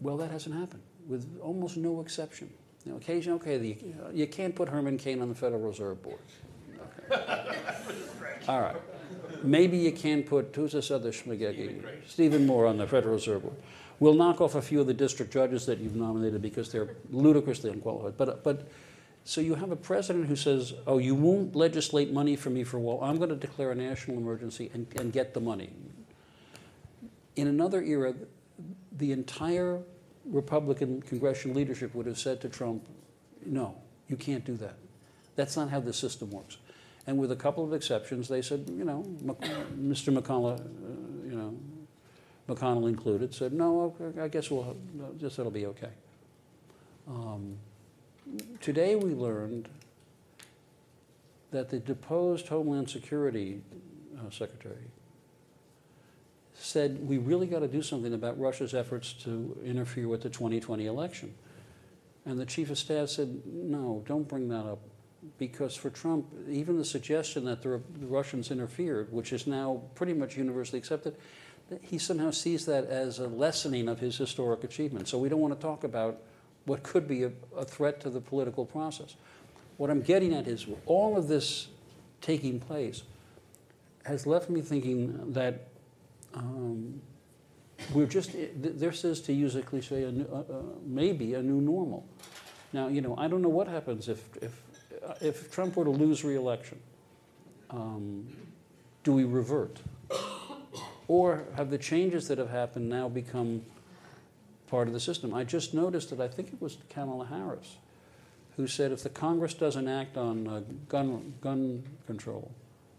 Well, 0.01 0.17
that 0.17 0.29
hasn't 0.29 0.55
happened, 0.55 0.83
with 1.07 1.39
almost 1.41 1.77
no 1.77 2.01
exception. 2.01 2.51
You 2.85 2.91
know, 2.91 2.97
occasionally, 2.97 3.39
okay, 3.39 3.57
the, 3.57 3.77
you 4.13 4.27
can't 4.27 4.55
put 4.55 4.67
Herman 4.69 4.97
Cain 4.97 5.21
on 5.21 5.29
the 5.29 5.35
Federal 5.35 5.61
Reserve 5.61 6.01
Board. 6.03 6.19
Okay. 7.11 7.57
All 8.47 8.61
right. 8.61 8.75
Maybe 9.41 9.77
you 9.77 9.91
can 9.91 10.23
put, 10.23 10.53
who's 10.55 10.73
this 10.73 10.91
other 10.91 11.11
schmagegi? 11.11 11.81
Stephen 12.07 12.45
Moore 12.45 12.65
on 12.67 12.77
the 12.77 12.87
Federal 12.87 13.15
Reserve 13.15 13.43
Board. 13.43 13.55
We'll 13.99 14.15
knock 14.15 14.41
off 14.41 14.55
a 14.55 14.61
few 14.61 14.81
of 14.81 14.87
the 14.87 14.93
district 14.93 15.31
judges 15.31 15.65
that 15.65 15.79
you've 15.79 15.95
nominated 15.95 16.41
because 16.41 16.71
they're 16.71 16.95
ludicrously 17.11 17.69
unqualified. 17.69 18.17
But, 18.17 18.43
but 18.43 18.67
so 19.23 19.39
you 19.39 19.55
have 19.55 19.71
a 19.71 19.77
president 19.77 20.27
who 20.27 20.35
says, 20.35 20.73
oh, 20.85 20.97
you 20.97 21.15
won't 21.15 21.55
legislate 21.55 22.11
money 22.11 22.35
for 22.35 22.49
me 22.49 22.65
for 22.65 22.77
a 22.77 22.81
while. 22.81 22.99
I'm 23.01 23.17
going 23.17 23.29
to 23.29 23.35
declare 23.35 23.71
a 23.71 23.75
national 23.75 24.17
emergency 24.17 24.69
and, 24.73 24.87
and 24.97 25.13
get 25.13 25.33
the 25.33 25.39
money. 25.39 25.69
In 27.37 27.47
another 27.47 27.81
era, 27.81 28.13
the 28.91 29.13
entire 29.13 29.79
Republican 30.25 31.01
congressional 31.01 31.55
leadership 31.55 31.93
would 31.95 32.05
have 32.05 32.17
said 32.17 32.41
to 32.41 32.49
Trump, 32.49 32.87
no, 33.45 33.75
you 34.07 34.15
can't 34.15 34.45
do 34.45 34.55
that. 34.57 34.75
That's 35.35 35.57
not 35.57 35.69
how 35.69 35.79
the 35.79 35.93
system 35.93 36.31
works. 36.31 36.57
And 37.05 37.17
with 37.17 37.31
a 37.31 37.35
couple 37.35 37.63
of 37.63 37.73
exceptions, 37.73 38.29
they 38.29 38.41
said, 38.41 38.65
you 38.69 38.85
know, 38.85 39.03
Mr. 39.77 40.17
McConnell, 40.17 40.59
uh, 40.59 41.29
you 41.29 41.35
know, 41.35 41.57
McConnell 42.47 42.87
included, 42.87 43.33
said, 43.33 43.51
no, 43.53 43.95
I 44.21 44.27
guess 44.27 44.49
we'll, 44.49 44.77
just 45.17 45.39
it'll 45.39 45.51
be 45.51 45.65
okay. 45.65 45.91
Um, 47.07 47.57
today 48.61 48.95
we 48.95 49.13
learned 49.13 49.67
that 51.51 51.69
the 51.69 51.79
deposed 51.79 52.47
Homeland 52.47 52.89
Security 52.89 53.61
uh, 54.17 54.29
Secretary 54.29 54.85
said 56.55 57.07
we 57.07 57.17
really 57.17 57.47
got 57.47 57.59
to 57.59 57.67
do 57.67 57.81
something 57.81 58.13
about 58.13 58.39
Russia's 58.39 58.73
efforts 58.73 59.13
to 59.13 59.57
interfere 59.65 60.07
with 60.07 60.21
the 60.21 60.29
2020 60.29 60.85
election. 60.85 61.33
And 62.25 62.39
the 62.39 62.45
chief 62.45 62.69
of 62.69 62.77
staff 62.77 63.09
said, 63.09 63.41
no, 63.45 64.03
don't 64.07 64.27
bring 64.27 64.47
that 64.49 64.65
up. 64.65 64.79
Because 65.37 65.75
for 65.75 65.89
Trump, 65.89 66.25
even 66.49 66.77
the 66.77 66.85
suggestion 66.85 67.45
that 67.45 67.61
the 67.61 67.81
Russians 68.01 68.51
interfered, 68.51 69.11
which 69.11 69.31
is 69.33 69.47
now 69.47 69.81
pretty 69.95 70.13
much 70.13 70.37
universally 70.37 70.79
accepted, 70.79 71.15
he 71.81 71.97
somehow 71.97 72.31
sees 72.31 72.65
that 72.65 72.85
as 72.85 73.19
a 73.19 73.27
lessening 73.27 73.87
of 73.87 73.99
his 73.99 74.17
historic 74.17 74.63
achievement. 74.63 75.07
So 75.07 75.17
we 75.17 75.29
don't 75.29 75.39
want 75.39 75.53
to 75.53 75.61
talk 75.61 75.83
about 75.83 76.21
what 76.65 76.83
could 76.83 77.07
be 77.07 77.23
a, 77.23 77.31
a 77.57 77.65
threat 77.65 77.99
to 78.01 78.09
the 78.09 78.21
political 78.21 78.65
process. 78.65 79.15
What 79.77 79.89
I'm 79.89 80.01
getting 80.01 80.33
at 80.33 80.47
is 80.47 80.65
all 80.85 81.17
of 81.17 81.27
this 81.27 81.67
taking 82.21 82.59
place 82.59 83.03
has 84.05 84.27
left 84.27 84.49
me 84.49 84.61
thinking 84.61 85.33
that 85.33 85.67
um, 86.33 87.01
we're 87.93 88.05
just, 88.05 88.31
this 88.55 89.03
is, 89.03 89.21
to 89.21 89.33
use 89.33 89.55
a 89.55 89.61
cliche, 89.61 90.03
a 90.03 90.09
uh, 90.09 90.39
uh, 90.39 90.43
maybe 90.85 91.33
a 91.33 91.41
new 91.41 91.61
normal. 91.61 92.05
Now, 92.71 92.87
you 92.87 93.01
know, 93.01 93.15
I 93.17 93.27
don't 93.27 93.41
know 93.41 93.49
what 93.49 93.67
happens 93.67 94.09
if, 94.09 94.23
if, 94.41 94.61
uh, 95.07 95.13
if 95.21 95.51
Trump 95.51 95.75
were 95.75 95.85
to 95.85 95.91
lose 95.91 96.23
re-election. 96.23 96.79
Um, 97.69 98.27
do 99.03 99.13
we 99.13 99.23
revert? 99.23 99.79
Or 101.07 101.43
have 101.57 101.69
the 101.69 101.77
changes 101.77 102.27
that 102.29 102.37
have 102.37 102.49
happened 102.49 102.89
now 102.89 103.09
become 103.09 103.63
part 104.67 104.87
of 104.87 104.93
the 104.93 104.99
system? 104.99 105.33
I 105.33 105.43
just 105.43 105.73
noticed 105.73 106.09
that 106.11 106.21
I 106.21 106.27
think 106.27 106.53
it 106.53 106.61
was 106.61 106.77
Kamala 106.89 107.25
Harris 107.25 107.77
who 108.57 108.67
said 108.67 108.91
if 108.91 109.03
the 109.03 109.09
Congress 109.09 109.53
doesn't 109.53 109.87
act 109.87 110.17
on 110.17 110.47
uh, 110.47 110.61
gun, 110.87 111.33
gun 111.41 111.83
control, 112.05 112.51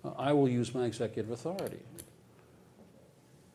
uh, 0.05 0.11
I 0.19 0.33
will 0.33 0.49
use 0.49 0.75
my 0.75 0.85
executive 0.85 1.31
authority. 1.31 1.79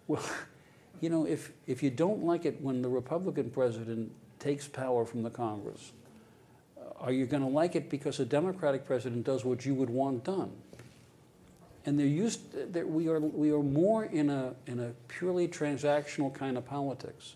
Well, 0.10 0.23
you 0.99 1.10
know, 1.10 1.26
if, 1.26 1.53
if 1.65 1.81
you 1.81 1.90
don't 1.90 2.26
like 2.26 2.44
it 2.44 2.60
when 2.60 2.81
the 2.81 2.90
Republican 2.90 3.49
president 3.49 4.11
takes 4.40 4.68
power 4.68 5.06
from 5.06 5.23
the 5.23 5.30
Congress, 5.30 5.94
uh, 6.77 7.06
are 7.06 7.14
you 7.14 7.26
going 7.26 7.44
to 7.44 7.49
like 7.49 7.77
it 7.77 7.90
because 7.90 8.19
a 8.19 8.26
Democratic 8.26 8.86
president 8.86 9.26
does 9.26 9.45
what 9.45 9.65
you 9.65 9.73
would 9.76 9.90
want 9.90 10.26
done? 10.26 10.52
And 11.86 11.98
they're 11.98 12.06
used, 12.06 12.73
they're, 12.73 12.86
we, 12.86 13.07
are, 13.07 13.19
we 13.22 13.52
are 13.52 13.64
more 13.64 14.03
in 14.03 14.30
a, 14.30 14.53
in 14.68 14.81
a 14.81 14.91
purely 15.07 15.48
transactional 15.48 16.34
kind 16.34 16.57
of 16.57 16.65
politics 16.65 17.36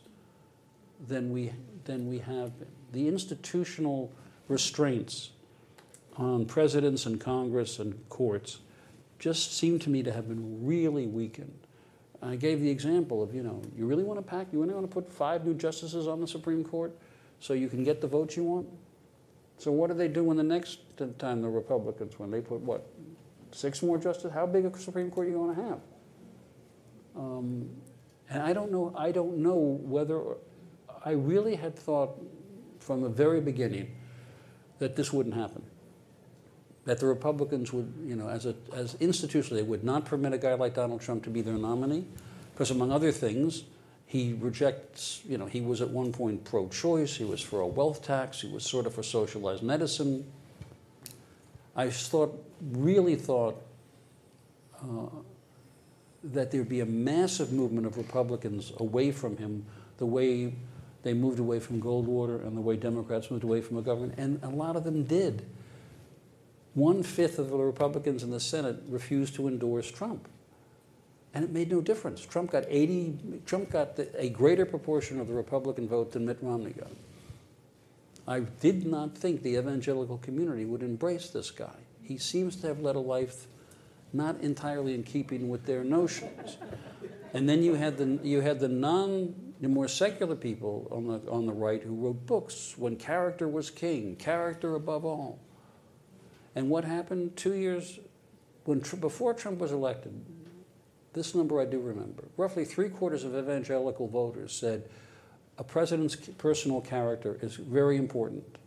than 1.08 1.32
we, 1.32 1.54
than 1.86 2.10
we 2.10 2.20
have 2.20 2.60
been. 2.60 2.68
The 2.92 3.08
institutional 3.08 4.12
restraints 4.48 5.32
on 6.18 6.46
presidents 6.46 7.06
and 7.06 7.20
Congress 7.20 7.80
and 7.80 7.98
courts 8.10 8.60
just 9.18 9.58
seem 9.58 9.80
to 9.80 9.90
me 9.90 10.04
to 10.04 10.12
have 10.12 10.28
been 10.28 10.66
really 10.66 11.08
weakened. 11.08 11.58
I 12.24 12.36
gave 12.36 12.62
the 12.62 12.70
example 12.70 13.22
of, 13.22 13.36
you 13.36 13.44
know, 13.44 13.62
you 13.78 13.86
really 13.86 14.04
want 14.04 14.18
to 14.18 14.24
pack, 14.24 14.48
you 14.52 14.62
really 14.62 14.74
want 14.74 14.90
to 14.90 14.94
put 14.94 15.12
five 15.12 15.46
new 15.46 15.54
justices 15.54 16.08
on 16.08 16.22
the 16.22 16.28
Supreme 16.28 16.64
Court 16.64 16.96
so 17.40 17.54
you 17.54 17.68
can 17.68 17.84
get 17.84 18.00
the 18.00 18.08
votes 18.08 18.38
you 18.38 18.44
want? 18.44 18.68
So 19.58 19.72
what 19.72 19.90
do 19.90 19.94
they 19.94 20.08
do 20.08 20.24
when 20.24 20.38
the 20.38 20.44
next 20.44 20.80
time 21.20 21.42
the 21.42 21.50
Republicans 21.50 22.18
win? 22.18 22.32
They 22.32 22.42
put 22.42 22.62
what, 22.62 22.88
six 23.52 23.82
more 23.84 23.98
justices? 23.98 24.32
How 24.32 24.46
big 24.46 24.66
a 24.66 24.78
Supreme 24.78 25.12
Court 25.12 25.28
are 25.28 25.30
you 25.32 25.38
going 25.38 25.56
to 25.56 25.62
have? 25.62 25.80
Um, 27.16 27.70
And 28.30 28.42
I 28.42 28.54
don't 28.54 28.72
know, 28.72 28.94
I 28.98 29.12
don't 29.12 29.38
know 29.38 29.80
whether, 29.84 30.22
I 31.06 31.12
really 31.12 31.56
had 31.56 31.78
thought 31.78 32.18
from 32.80 33.02
the 33.02 33.10
very 33.10 33.42
beginning 33.42 33.96
that 34.80 34.96
this 34.96 35.14
wouldn't 35.14 35.36
happen. 35.36 35.64
That 36.86 37.00
the 37.00 37.06
Republicans 37.06 37.72
would, 37.72 37.94
you 38.06 38.16
know, 38.16 38.28
as, 38.28 38.46
a, 38.46 38.56
as 38.74 38.96
institutionally, 38.96 39.56
they 39.56 39.64
would 39.64 39.84
not 39.84 40.04
permit 40.06 40.34
a 40.34 40.38
guy 40.38 40.54
like 40.54 40.76
Donald 40.76 41.02
Trump 41.02 41.24
to 41.24 41.30
be 41.30 41.42
their 41.42 41.58
nominee, 41.58 42.06
because 42.54 42.72
among 42.72 42.92
other 42.92 43.12
things, 43.12 43.64
he 44.06 44.34
rejects, 44.40 45.22
you 45.28 45.38
know, 45.38 45.46
he 45.46 45.62
was 45.62 45.82
at 45.82 45.90
one 45.90 46.12
point 46.12 46.44
pro 46.44 46.68
choice, 46.68 47.16
he 47.16 47.24
was 47.24 47.42
for 47.42 47.62
a 47.62 47.68
wealth 47.68 48.04
tax, 48.04 48.42
he 48.42 48.48
was 48.48 48.64
sort 48.64 48.86
of 48.86 48.94
for 48.94 49.02
socialized 49.02 49.64
medicine. 49.64 50.30
I 51.76 51.90
thought, 51.90 52.46
really 52.62 53.16
thought, 53.16 53.60
uh, 54.82 55.08
that 56.26 56.52
there'd 56.52 56.70
be 56.70 56.82
a 56.82 56.86
massive 56.86 57.52
movement 57.52 57.88
of 57.88 57.98
Republicans 57.98 58.72
away 58.78 59.12
from 59.12 59.38
him, 59.38 59.66
the 59.98 60.06
way 60.06 60.54
they 61.02 61.14
moved 61.14 61.40
away 61.40 61.60
from 61.60 61.82
Goldwater 61.82 62.46
and 62.46 62.56
the 62.56 62.62
way 62.62 62.76
Democrats 62.76 63.32
moved 63.32 63.44
away 63.44 63.62
from 63.62 63.82
McGovern, 63.82 64.14
and 64.18 64.40
a 64.44 64.50
lot 64.50 64.76
of 64.76 64.84
them 64.84 65.04
did. 65.04 65.46
One 66.74 67.04
fifth 67.04 67.38
of 67.38 67.50
the 67.50 67.58
Republicans 67.58 68.24
in 68.24 68.32
the 68.32 68.40
Senate 68.40 68.78
refused 68.88 69.36
to 69.36 69.48
endorse 69.48 69.92
Trump. 69.92 70.28
And 71.34 71.44
it 71.44 71.52
made 71.52 71.72
no 71.72 71.82
difference. 71.82 72.26
Trump 72.26 72.52
got 72.52 72.66
80, 72.68 73.42
Trump 73.46 73.72
got 73.72 73.96
the, 73.96 74.10
a 74.20 74.30
greater 74.30 74.66
proportion 74.66 75.20
of 75.20 75.28
the 75.28 75.34
Republican 75.34 75.88
vote 75.88 76.12
than 76.12 76.26
Mitt 76.26 76.38
Romney 76.42 76.72
got. 76.72 76.92
I 78.28 78.42
did 78.62 78.86
not 78.86 79.18
think 79.18 79.44
the 79.44 79.58
evangelical 79.58 80.18
community 80.20 80.66
would 80.66 80.84
embrace 80.84 81.30
this 81.30 81.52
guy. 81.52 81.76
He 82.02 82.18
seems 82.18 82.56
to 82.58 82.68
have 82.68 82.80
led 82.80 82.96
a 82.96 83.00
life 83.00 83.48
not 84.14 84.40
entirely 84.42 84.94
in 84.94 85.04
keeping 85.04 85.50
with 85.50 85.66
their 85.66 85.84
notions. 85.84 86.58
And 87.34 87.50
then 87.50 87.64
you 87.64 87.74
had 87.74 87.98
the, 87.98 88.20
you 88.24 88.42
had 88.42 88.60
the 88.60 88.68
non, 88.68 89.54
the 89.60 89.68
more 89.68 89.88
secular 89.88 90.36
people 90.36 90.88
on 90.92 91.08
the, 91.08 91.32
on 91.32 91.46
the 91.48 91.52
right 91.52 91.82
who 91.82 91.96
wrote 91.96 92.26
books 92.28 92.76
when 92.78 92.96
character 92.96 93.48
was 93.48 93.72
king, 93.72 94.16
character 94.16 94.76
above 94.76 95.04
all. 95.04 95.40
And 96.56 96.70
what 96.70 96.86
happened 96.86 97.36
two 97.36 97.54
years, 97.54 98.00
when, 98.66 98.80
before 99.00 99.34
Trump 99.34 99.60
was 99.60 99.72
elected, 99.72 100.14
this 101.14 101.36
number 101.36 101.62
I 101.62 101.66
do 101.66 101.80
remember. 101.80 102.26
Roughly 102.38 102.66
three 102.66 102.90
quarters 102.90 103.24
of 103.24 103.36
evangelical 103.36 104.08
voters 104.08 104.52
said 104.54 104.90
a 105.58 105.64
president's 105.64 106.16
personal 106.16 106.82
character 106.82 107.38
is 107.42 107.56
very 107.56 107.98
important. 107.98 108.58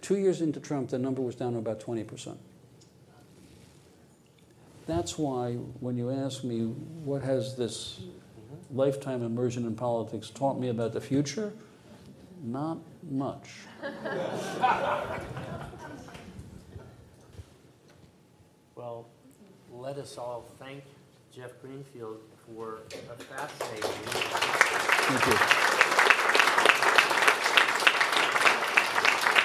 Two 0.00 0.16
years 0.16 0.40
into 0.40 0.60
Trump, 0.60 0.90
the 0.90 0.98
number 0.98 1.22
was 1.22 1.34
down 1.34 1.52
to 1.52 1.58
about 1.58 1.80
20%. 1.80 2.36
That's 4.86 5.18
why 5.18 5.52
when 5.52 5.96
you 5.96 6.10
ask 6.10 6.44
me 6.44 6.62
what 6.62 7.22
has 7.22 7.56
this 7.56 8.00
lifetime 8.72 9.22
immersion 9.22 9.66
in 9.66 9.74
politics 9.74 10.30
taught 10.30 10.58
me 10.58 10.68
about 10.70 10.92
the 10.92 11.00
future, 11.00 11.52
not 12.42 12.78
much. 13.10 13.50
Well, 18.78 19.08
let 19.72 19.98
us 19.98 20.16
all 20.18 20.44
thank 20.60 20.84
Jeff 21.34 21.50
Greenfield 21.60 22.20
for 22.46 22.78
a 22.92 23.22
fascinating. 23.24 23.90
Thank 25.10 26.02
you. 26.02 26.07